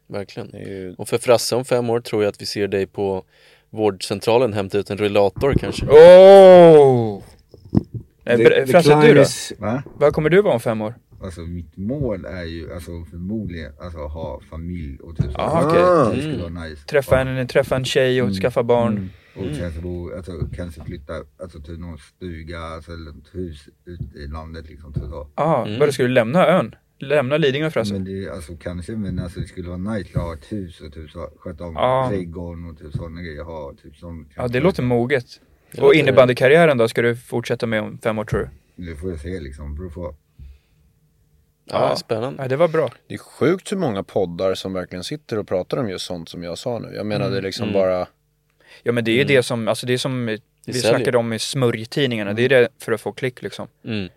Verkligen. 0.07 0.49
Ju... 0.49 0.95
Och 0.97 1.09
för 1.09 1.17
Frasse 1.17 1.55
om 1.55 1.65
fem 1.65 1.89
år 1.89 1.99
tror 1.99 2.23
jag 2.23 2.29
att 2.29 2.41
vi 2.41 2.45
ser 2.45 2.67
dig 2.67 2.87
på 2.87 3.23
vårdcentralen 3.69 4.53
hämta 4.53 4.77
ut 4.77 4.89
en 4.89 4.97
rullator 4.97 5.53
kanske. 5.59 5.85
Åh! 5.89 7.21
Nej, 8.23 8.37
The- 8.37 8.43
ber- 8.43 8.65
the 8.65 8.71
Frasse, 8.71 9.01
du 9.01 9.13
då? 9.13 9.25
Va? 9.65 9.83
Vad 9.95 10.13
kommer 10.13 10.29
du 10.29 10.41
vara 10.41 10.53
om 10.53 10.59
fem 10.59 10.81
år? 10.81 10.93
Alltså 11.23 11.41
mitt 11.41 11.77
mål 11.77 12.25
är 12.25 12.43
ju 12.43 12.73
alltså 12.73 12.91
förmodligen 13.11 13.71
alltså 13.81 13.99
ha 13.99 14.39
familj 14.49 14.99
och 14.99 15.17
typ 15.17 15.31
så. 15.31 15.37
Ah, 15.37 16.11
skulle 16.11 16.37
vara 16.37 16.63
nice. 16.65 16.85
Träffa 16.85 17.19
en, 17.21 17.47
träffa 17.47 17.75
en 17.75 17.85
tjej 17.85 18.21
och 18.21 18.31
skaffa 18.33 18.63
barn. 18.63 19.09
Och 19.39 19.57
kanske 19.59 19.81
bo, 19.81 20.15
alltså 20.17 20.31
kanske 20.55 20.83
flytta 20.83 21.13
alltså, 21.41 21.59
till 21.61 21.79
någon 21.79 21.97
stuga 21.97 22.59
alltså, 22.59 22.91
eller 22.91 23.11
ett 23.11 23.35
hus 23.35 23.69
ute 23.85 24.17
i 24.19 24.27
landet 24.27 24.69
liksom. 24.69 24.93
Så, 24.93 24.99
så. 24.99 25.27
Ja, 25.35 25.43
ah, 25.43 25.67
vad 25.79 25.93
skulle 25.93 26.07
du 26.07 26.13
lämna 26.13 26.47
ön? 26.47 26.75
Lämna 26.99 27.37
Lidingö 27.37 27.69
förresten? 27.69 28.03
Men 28.03 28.05
det, 28.13 28.29
alltså 28.29 28.57
kanske, 28.57 28.91
men 28.91 29.19
alltså 29.19 29.39
det 29.39 29.47
skulle 29.47 29.67
vara 29.69 29.77
nice 29.77 30.09
att 30.19 30.23
ha 30.23 30.33
ett 30.33 30.51
hus 30.51 30.81
och 30.81 30.93
typ 30.93 31.09
så, 31.09 31.29
sköta 31.39 31.63
om 31.63 31.73
Ja. 31.73 32.07
trädgården 32.11 32.65
och 32.69 32.77
typ 32.77 32.93
sådana 32.93 33.21
grejer. 33.21 33.43
Ha 33.43 33.73
typ 33.83 33.95
sån. 33.95 34.29
Ja, 34.35 34.47
det 34.47 34.59
låter 34.59 34.83
moget. 34.83 35.25
Det 35.71 35.81
Och 35.81 35.93
innebandykarriären 35.93 36.77
då, 36.77 36.87
ska 36.87 37.01
du 37.01 37.15
fortsätta 37.15 37.65
med 37.65 37.81
om 37.81 37.97
fem 37.97 38.19
år 38.19 38.25
tror 38.25 38.49
du? 38.75 38.85
Det 38.85 38.95
får 38.95 39.09
jag 39.09 39.19
se 39.19 39.39
liksom, 39.39 39.75
beror 39.75 39.89
på. 39.89 40.15
Ja, 41.65 41.95
spännande. 41.95 42.43
Ja, 42.43 42.47
det 42.49 42.55
var 42.55 42.67
bra. 42.67 42.91
Det 43.07 43.13
är 43.13 43.17
sjukt 43.17 43.71
hur 43.71 43.77
många 43.77 44.03
poddar 44.03 44.55
som 44.55 44.73
verkligen 44.73 45.03
sitter 45.03 45.37
och 45.39 45.47
pratar 45.47 45.77
om 45.77 45.89
just 45.89 46.05
sånt 46.05 46.29
som 46.29 46.43
jag 46.43 46.57
sa 46.57 46.79
nu. 46.79 46.93
Jag 46.95 47.05
menade 47.05 47.41
liksom 47.41 47.73
bara, 47.73 48.07
Ja 48.83 48.91
men 48.91 49.03
det 49.03 49.11
är 49.11 49.15
ju 49.15 49.23
det 49.23 49.43
som, 49.43 49.67
alltså 49.67 49.85
det 49.85 49.93
är 49.93 49.97
som 49.97 50.25
vi 50.25 50.39
säljer. 50.73 50.81
snackade 50.97 51.17
om 51.17 51.33
i 51.33 51.39
smörjtidningarna, 51.39 52.33
det 52.33 52.41
är 52.45 52.49
det 52.49 52.69
för 52.79 52.91
att 52.91 53.01
få 53.01 53.11
klick 53.11 53.41
liksom. 53.41 53.67
Mm. 53.85 54.09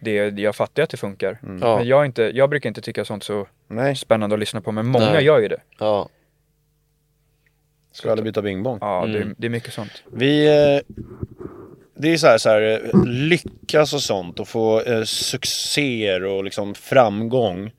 Det, 0.00 0.14
jag 0.40 0.56
fattar 0.56 0.82
ju 0.82 0.84
att 0.84 0.90
det 0.90 0.96
funkar. 0.96 1.38
Ja. 1.60 1.76
Men 1.78 1.86
jag, 1.88 2.06
inte, 2.06 2.22
jag 2.34 2.50
brukar 2.50 2.68
inte 2.70 2.80
tycka 2.80 3.04
sånt 3.04 3.22
så 3.24 3.46
nej, 3.68 3.96
spännande 3.96 4.34
att 4.34 4.40
lyssna 4.40 4.60
på, 4.60 4.72
men 4.72 4.86
många 4.86 5.12
Nej. 5.12 5.24
gör 5.24 5.38
ju 5.40 5.48
det. 5.48 5.60
Ja. 5.78 6.08
ska 7.92 8.12
alla 8.12 8.22
byta 8.22 8.42
bing 8.42 8.62
bong? 8.62 8.78
Ja, 8.80 9.04
Mm. 9.04 9.12
det, 9.28 9.34
det 9.38 9.46
är 9.46 9.50
mycket 9.50 9.72
sånt. 9.72 10.02
Vi, 10.12 10.46
eh, 10.46 10.94
det 11.96 12.12
är 12.12 12.16
så 12.16 12.26
här, 12.26 12.38
så 12.38 12.48
här, 12.48 12.90
lyckas 13.06 13.94
och 13.94 14.02
sånt 14.02 14.40
och 14.40 14.48
få 14.48 14.80
eh, 14.82 15.02
succéer 15.02 16.24
och 16.24 16.44
liksom 16.44 16.74
framgång. 16.74 17.70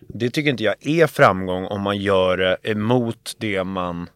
Det 0.00 0.30
tycker 0.30 0.50
inte 0.50 0.64
jag 0.64 0.74
är 0.86 1.06
framgång 1.06 1.64
om 1.64 1.80
man 1.80 1.98
gör 1.98 2.36
det 2.36 2.56
emot 2.62 3.32
det 3.38 3.64
man 3.64 4.08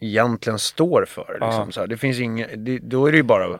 egentligen 0.00 0.58
står 0.58 1.04
för. 1.04 1.32
Liksom. 1.32 1.64
Ja. 1.66 1.72
Så 1.72 1.80
här, 1.80 1.86
det 1.86 1.96
finns 1.96 2.20
inget, 2.20 2.64
det, 2.64 2.78
då 2.78 3.06
är 3.06 3.12
det 3.12 3.16
ju 3.16 3.22
bara, 3.22 3.58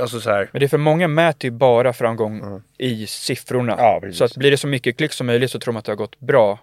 alltså 0.00 0.20
så 0.20 0.30
här, 0.30 0.48
Men 0.52 0.60
det 0.60 0.66
är 0.66 0.68
för 0.68 0.78
många 0.78 1.08
mäter 1.08 1.50
ju 1.50 1.56
bara 1.56 1.92
framgång 1.92 2.62
i 2.78 3.06
siffrorna. 3.06 3.74
Ja, 3.78 4.02
så 4.12 4.24
att 4.24 4.36
blir 4.36 4.50
det 4.50 4.56
så 4.56 4.66
mycket 4.66 4.96
klick 4.96 5.12
som 5.12 5.26
möjligt 5.26 5.50
så 5.50 5.58
tror 5.58 5.72
man 5.72 5.78
att 5.78 5.84
det 5.84 5.92
har 5.92 5.96
gått 5.96 6.20
bra. 6.20 6.58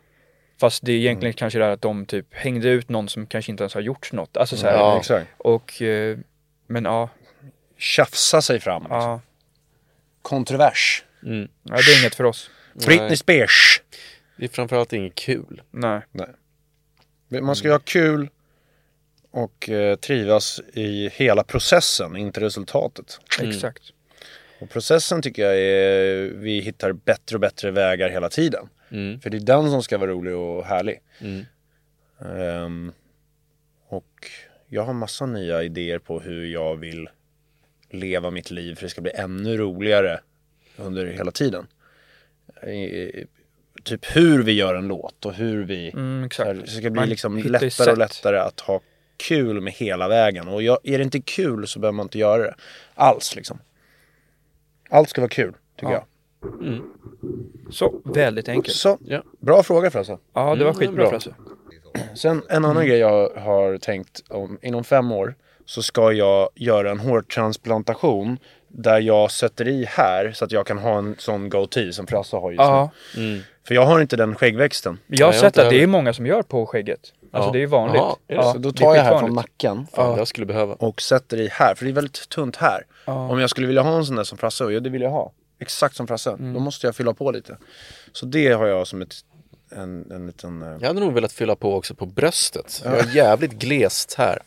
Fast 0.59 0.85
det 0.85 0.91
är 0.91 0.95
egentligen 0.95 1.33
kanske 1.33 1.59
det 1.59 1.65
är 1.65 1.69
att 1.69 1.81
de 1.81 2.05
typ 2.05 2.25
hängde 2.31 2.69
ut 2.69 2.89
någon 2.89 3.09
som 3.09 3.27
kanske 3.27 3.51
inte 3.51 3.63
ens 3.63 3.73
har 3.73 3.81
gjort 3.81 4.11
något. 4.11 4.37
Alltså 4.37 4.57
så 4.57 4.67
här, 4.67 4.73
Ja. 4.73 4.97
exakt. 4.97 5.27
Och, 5.37 5.81
eh, 5.81 6.17
men 6.67 6.85
ja, 6.85 7.09
Tjafsa 7.77 8.41
sig 8.41 8.59
fram. 8.59 8.81
Liksom. 8.81 8.99
ja, 8.99 9.21
Kontrovers. 10.21 11.03
Mm. 11.23 11.47
ja, 11.63 11.75
det 11.75 11.91
är 11.91 12.01
inget 12.01 12.15
för 12.15 12.23
oss. 12.23 12.49
Britney 12.85 13.15
Spears. 13.15 13.81
Det 14.37 14.45
är 14.45 14.49
framförallt 14.49 14.93
inget 14.93 15.15
kul. 15.15 15.61
Nej. 15.71 16.01
Man 17.41 17.55
ska 17.55 17.67
ju 17.67 17.71
ha 17.71 17.79
kul 17.79 18.29
och 19.35 19.69
eh, 19.69 19.95
trivas 19.95 20.61
i 20.73 21.09
hela 21.09 21.43
processen, 21.43 22.15
inte 22.15 22.39
resultatet. 22.39 23.19
Exakt. 23.41 23.83
Och 24.59 24.69
processen 24.69 25.21
tycker 25.21 25.41
jag 25.41 25.57
är, 25.57 26.29
vi 26.29 26.59
hittar 26.59 26.91
bättre 26.91 27.35
och 27.35 27.39
bättre 27.39 27.71
vägar 27.71 28.09
hela 28.09 28.29
tiden. 28.29 28.69
Mm. 28.91 29.19
För 29.19 29.29
det 29.29 29.37
är 29.37 29.41
den 29.41 29.71
som 29.71 29.83
ska 29.83 29.97
vara 29.97 30.11
rolig 30.11 30.35
och 30.35 30.65
härlig. 30.65 30.99
Mm. 31.19 31.45
Ehm, 32.19 32.91
och 33.87 34.27
jag 34.67 34.83
har 34.83 34.93
massa 34.93 35.25
nya 35.25 35.63
idéer 35.63 35.99
på 35.99 36.19
hur 36.19 36.45
jag 36.45 36.75
vill 36.75 37.09
leva 37.89 38.31
mitt 38.31 38.51
liv 38.51 38.75
för 38.75 38.83
det 38.83 38.89
ska 38.89 39.01
bli 39.01 39.11
ännu 39.15 39.57
roligare 39.57 40.19
under 40.77 41.05
hela 41.05 41.31
tiden. 41.31 41.67
Eh, 42.61 43.23
typ 43.83 44.15
hur 44.15 44.43
vi 44.43 44.51
gör 44.51 44.75
en 44.75 44.87
låt 44.87 45.25
och 45.25 45.33
hur 45.33 45.63
vi 45.63 45.89
Mm, 45.89 46.29
så 46.29 46.43
här, 46.43 46.51
exakt. 46.51 46.65
Det 46.65 46.81
ska 46.81 46.89
bli 46.89 47.07
liksom 47.07 47.37
lättare 47.37 47.91
och 47.91 47.97
lättare 47.97 48.37
att 48.37 48.59
ha 48.59 48.81
kul 49.17 49.61
med 49.61 49.73
hela 49.73 50.07
vägen. 50.07 50.47
Och 50.47 50.61
jag, 50.63 50.77
är 50.83 50.97
det 50.97 51.03
inte 51.03 51.19
kul 51.21 51.67
så 51.67 51.79
behöver 51.79 51.95
man 51.95 52.05
inte 52.05 52.17
göra 52.19 52.43
det 52.43 52.55
alls 52.95 53.35
liksom. 53.35 53.59
Allt 54.89 55.09
ska 55.09 55.21
vara 55.21 55.29
kul, 55.29 55.53
tycker 55.79 55.93
Ja. 55.93 56.05
jag. 56.41 56.81
Så, 57.69 58.01
väldigt 58.05 58.49
enkelt. 58.49 58.75
Så, 58.77 58.97
Ja. 59.05 59.23
bra 59.39 59.63
fråga 59.63 59.91
förresten. 59.91 60.17
Ja, 60.33 60.41
det 60.55 60.63
var 60.63 60.71
Mm, 60.71 60.73
skitbra 60.75 60.95
bra. 60.95 61.09
Frasse. 61.09 61.35
Sen 62.15 62.43
en 62.49 62.65
annan 62.65 62.85
grej 62.87 62.97
jag 62.99 63.29
har 63.29 63.77
tänkt 63.77 64.23
om, 64.29 64.59
inom 64.61 64.83
fem 64.83 65.11
år 65.11 65.35
så 65.65 65.83
ska 65.83 66.11
jag 66.11 66.49
göra 66.55 66.91
en 66.91 66.99
hårtransplantation 66.99 68.37
där 68.67 68.99
jag 68.99 69.31
sätter 69.31 69.67
i 69.67 69.85
här 69.89 70.31
så 70.31 70.45
att 70.45 70.51
jag 70.51 70.67
kan 70.67 70.77
ha 70.77 70.97
en 70.97 71.15
sån 71.19 71.49
goatee 71.49 71.91
som 71.93 72.07
Frasse 72.07 72.35
har 72.37 72.51
just 72.51 72.59
Ja, 72.61 72.89
nu. 73.17 73.43
För 73.67 73.75
jag 73.75 73.85
har 73.85 73.99
inte 74.01 74.15
den 74.15 74.35
skäggväxten. 74.35 74.99
jag 75.07 75.25
har 75.27 75.31
Nej, 75.31 75.41
sett 75.41 75.57
att 75.57 75.69
det 75.69 75.83
är 75.83 75.87
många 75.87 76.13
som 76.13 76.25
gör 76.25 76.41
på 76.41 76.65
skägget. 76.65 76.99
Alltså 77.31 77.47
Ja. 77.49 77.51
det 77.51 77.57
är 77.57 77.59
ju 77.59 77.65
vanligt. 77.65 77.95
Jaha, 77.97 78.15
är 78.27 78.35
det 78.35 78.41
ja, 78.41 78.51
så 78.53 78.57
då 78.57 78.69
är 78.69 78.73
tar 78.73 78.95
jag 78.95 79.03
här 79.03 79.19
från 79.19 79.33
nacken 79.33 79.87
Fan, 79.93 80.17
jag 80.17 80.27
skulle 80.27 80.45
behöva. 80.45 80.73
och 80.73 81.01
sätter 81.01 81.37
i 81.41 81.47
här, 81.51 81.75
för 81.75 81.85
det 81.85 81.91
är 81.91 81.93
väldigt 81.93 82.29
tunt 82.29 82.55
här. 82.55 82.85
Om 83.05 83.39
jag 83.39 83.49
skulle 83.49 83.67
vilja 83.67 83.81
ha 83.81 83.97
en 83.97 84.05
sån 84.05 84.15
där 84.15 84.23
som 84.23 84.37
Frasse, 84.37 84.63
ja 84.63 84.79
det 84.79 84.89
vill 84.89 85.01
jag 85.01 85.09
ha. 85.09 85.31
Exakt 85.59 85.95
som 85.95 86.07
Frasse. 86.07 86.29
Då 86.39 86.59
måste 86.59 86.87
jag 86.87 86.95
fylla 86.95 87.13
på 87.13 87.31
lite. 87.31 87.57
Så 88.11 88.25
det 88.25 88.51
har 88.51 88.67
jag 88.67 88.87
som 88.87 89.01
ett, 89.01 89.15
en, 89.71 90.11
en 90.11 90.27
liten... 90.27 90.61
eh, 90.61 90.67
Jag 90.81 90.87
hade 90.87 90.99
nog 90.99 91.13
velat 91.13 91.31
fylla 91.31 91.55
på 91.55 91.75
också 91.75 91.95
på 91.95 92.05
bröstet. 92.05 92.81
Jag 92.83 92.91
har 92.91 93.15
jävligt 93.15 93.51
glest 93.51 94.13
här. 94.17 94.39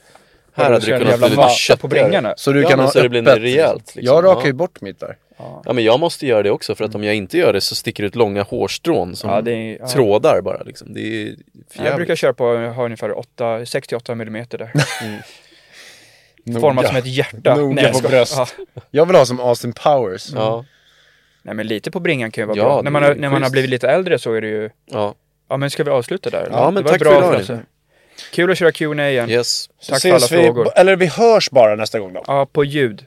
Här 0.53 0.69
du 0.69 0.75
hade 0.75 0.95
en 0.95 1.01
kunnat 1.19 1.31
lite 1.31 1.49
köttigare. 1.49 1.81
på 1.81 1.89
bringarna. 1.89 2.35
Så 2.37 2.53
du 2.53 2.62
Ja, 2.62 2.69
kan 2.69 2.81
ha 2.81 2.91
så 2.91 3.01
det 3.03 3.09
blir 3.09 3.23
öppet, 3.29 3.43
rejält, 3.43 3.97
liksom. 3.97 4.14
Jag 4.16 4.25
rakar 4.25 4.43
ju 4.43 4.49
Ja. 4.49 4.53
bort 4.55 4.81
mitt 4.81 5.01
där. 5.01 5.16
Ja 5.39 5.72
men 5.72 5.84
jag 5.84 6.01
måste 6.01 6.26
göra 6.26 6.43
det 6.43 6.51
också 6.51 6.74
för 6.74 6.84
att 6.84 6.95
om 6.95 7.05
jag 7.05 7.14
inte 7.14 7.39
gör 7.39 7.53
det 7.53 7.61
så 7.61 7.74
sticker 7.74 8.03
det 8.03 8.07
ut 8.07 8.14
långa 8.14 8.43
hårstrån 8.43 9.16
som 9.16 9.30
Ja, 9.30 9.41
det 9.41 9.53
är, 9.53 9.78
ja. 9.80 9.89
trådar 9.89 10.41
bara 10.41 10.62
liksom. 10.62 10.95
Det 10.95 11.01
är 11.22 11.34
Jag 11.84 11.97
brukar 11.97 12.16
köra 12.16 12.32
på, 12.32 12.55
jag 12.55 12.72
har 12.72 12.84
ungefär 12.84 13.18
8, 13.18 13.66
68 13.66 14.14
millimeter 14.14 14.59
där. 14.59 14.72
Noga. 16.45 16.61
Format 16.61 16.86
som 16.86 16.97
ett 16.97 17.07
hjärta. 17.07 17.55
Noga 17.57 17.74
Nej, 17.74 17.84
jag 17.84 18.03
på 18.03 18.09
bröst. 18.09 18.34
Ja. 18.36 18.47
Jag 18.91 19.07
vill 19.07 19.16
ha 19.16 19.26
som 19.26 19.41
Austin 19.41 19.72
Powers. 19.72 20.30
Ja, 20.34 20.64
Nej 21.43 21.55
men 21.55 21.66
lite 21.66 21.91
på 21.91 22.01
bringan 22.01 22.30
kan 22.30 22.43
ju 22.43 22.47
vara 22.47 22.59
Ja, 22.59 22.64
bra. 22.64 22.82
När 22.82 22.91
man, 22.91 23.03
har, 23.03 23.14
när 23.14 23.30
man 23.30 23.43
har 23.43 23.51
blivit 23.51 23.70
lite 23.70 23.89
äldre 23.89 24.18
så 24.18 24.32
är 24.32 24.41
det 24.41 24.49
ju... 24.49 24.70
ja. 24.86 25.14
Ja 25.51 25.57
men 25.57 25.70
ska 25.70 25.84
vi 25.84 25.91
avsluta 25.91 26.30
där? 26.30 26.49
Ja, 26.53 26.64
men 26.70 26.74
det 26.74 26.82
var 26.82 26.91
tack 26.91 27.01
bra 27.01 27.11
för 27.11 27.18
idag, 27.18 27.34
Frasse. 27.34 27.62
Kul 28.32 28.51
att 28.51 28.59
köra 28.59 28.72
Q&A 28.72 29.11
igen. 29.11 29.30
Yes. 29.30 29.68
Så 29.80 29.93
Tack 29.93 30.03
för 30.03 30.09
alla 30.09 30.16
ses 30.16 30.32
vi, 30.32 30.45
frågor. 30.45 30.68
Eller 30.76 30.97
vi 30.97 31.07
hörs 31.07 31.51
bara 31.51 31.74
nästa 31.74 31.99
gång 31.99 32.12
då. 32.12 32.24
Ja, 32.26 32.47
på 32.47 32.64
ljud. 32.64 33.07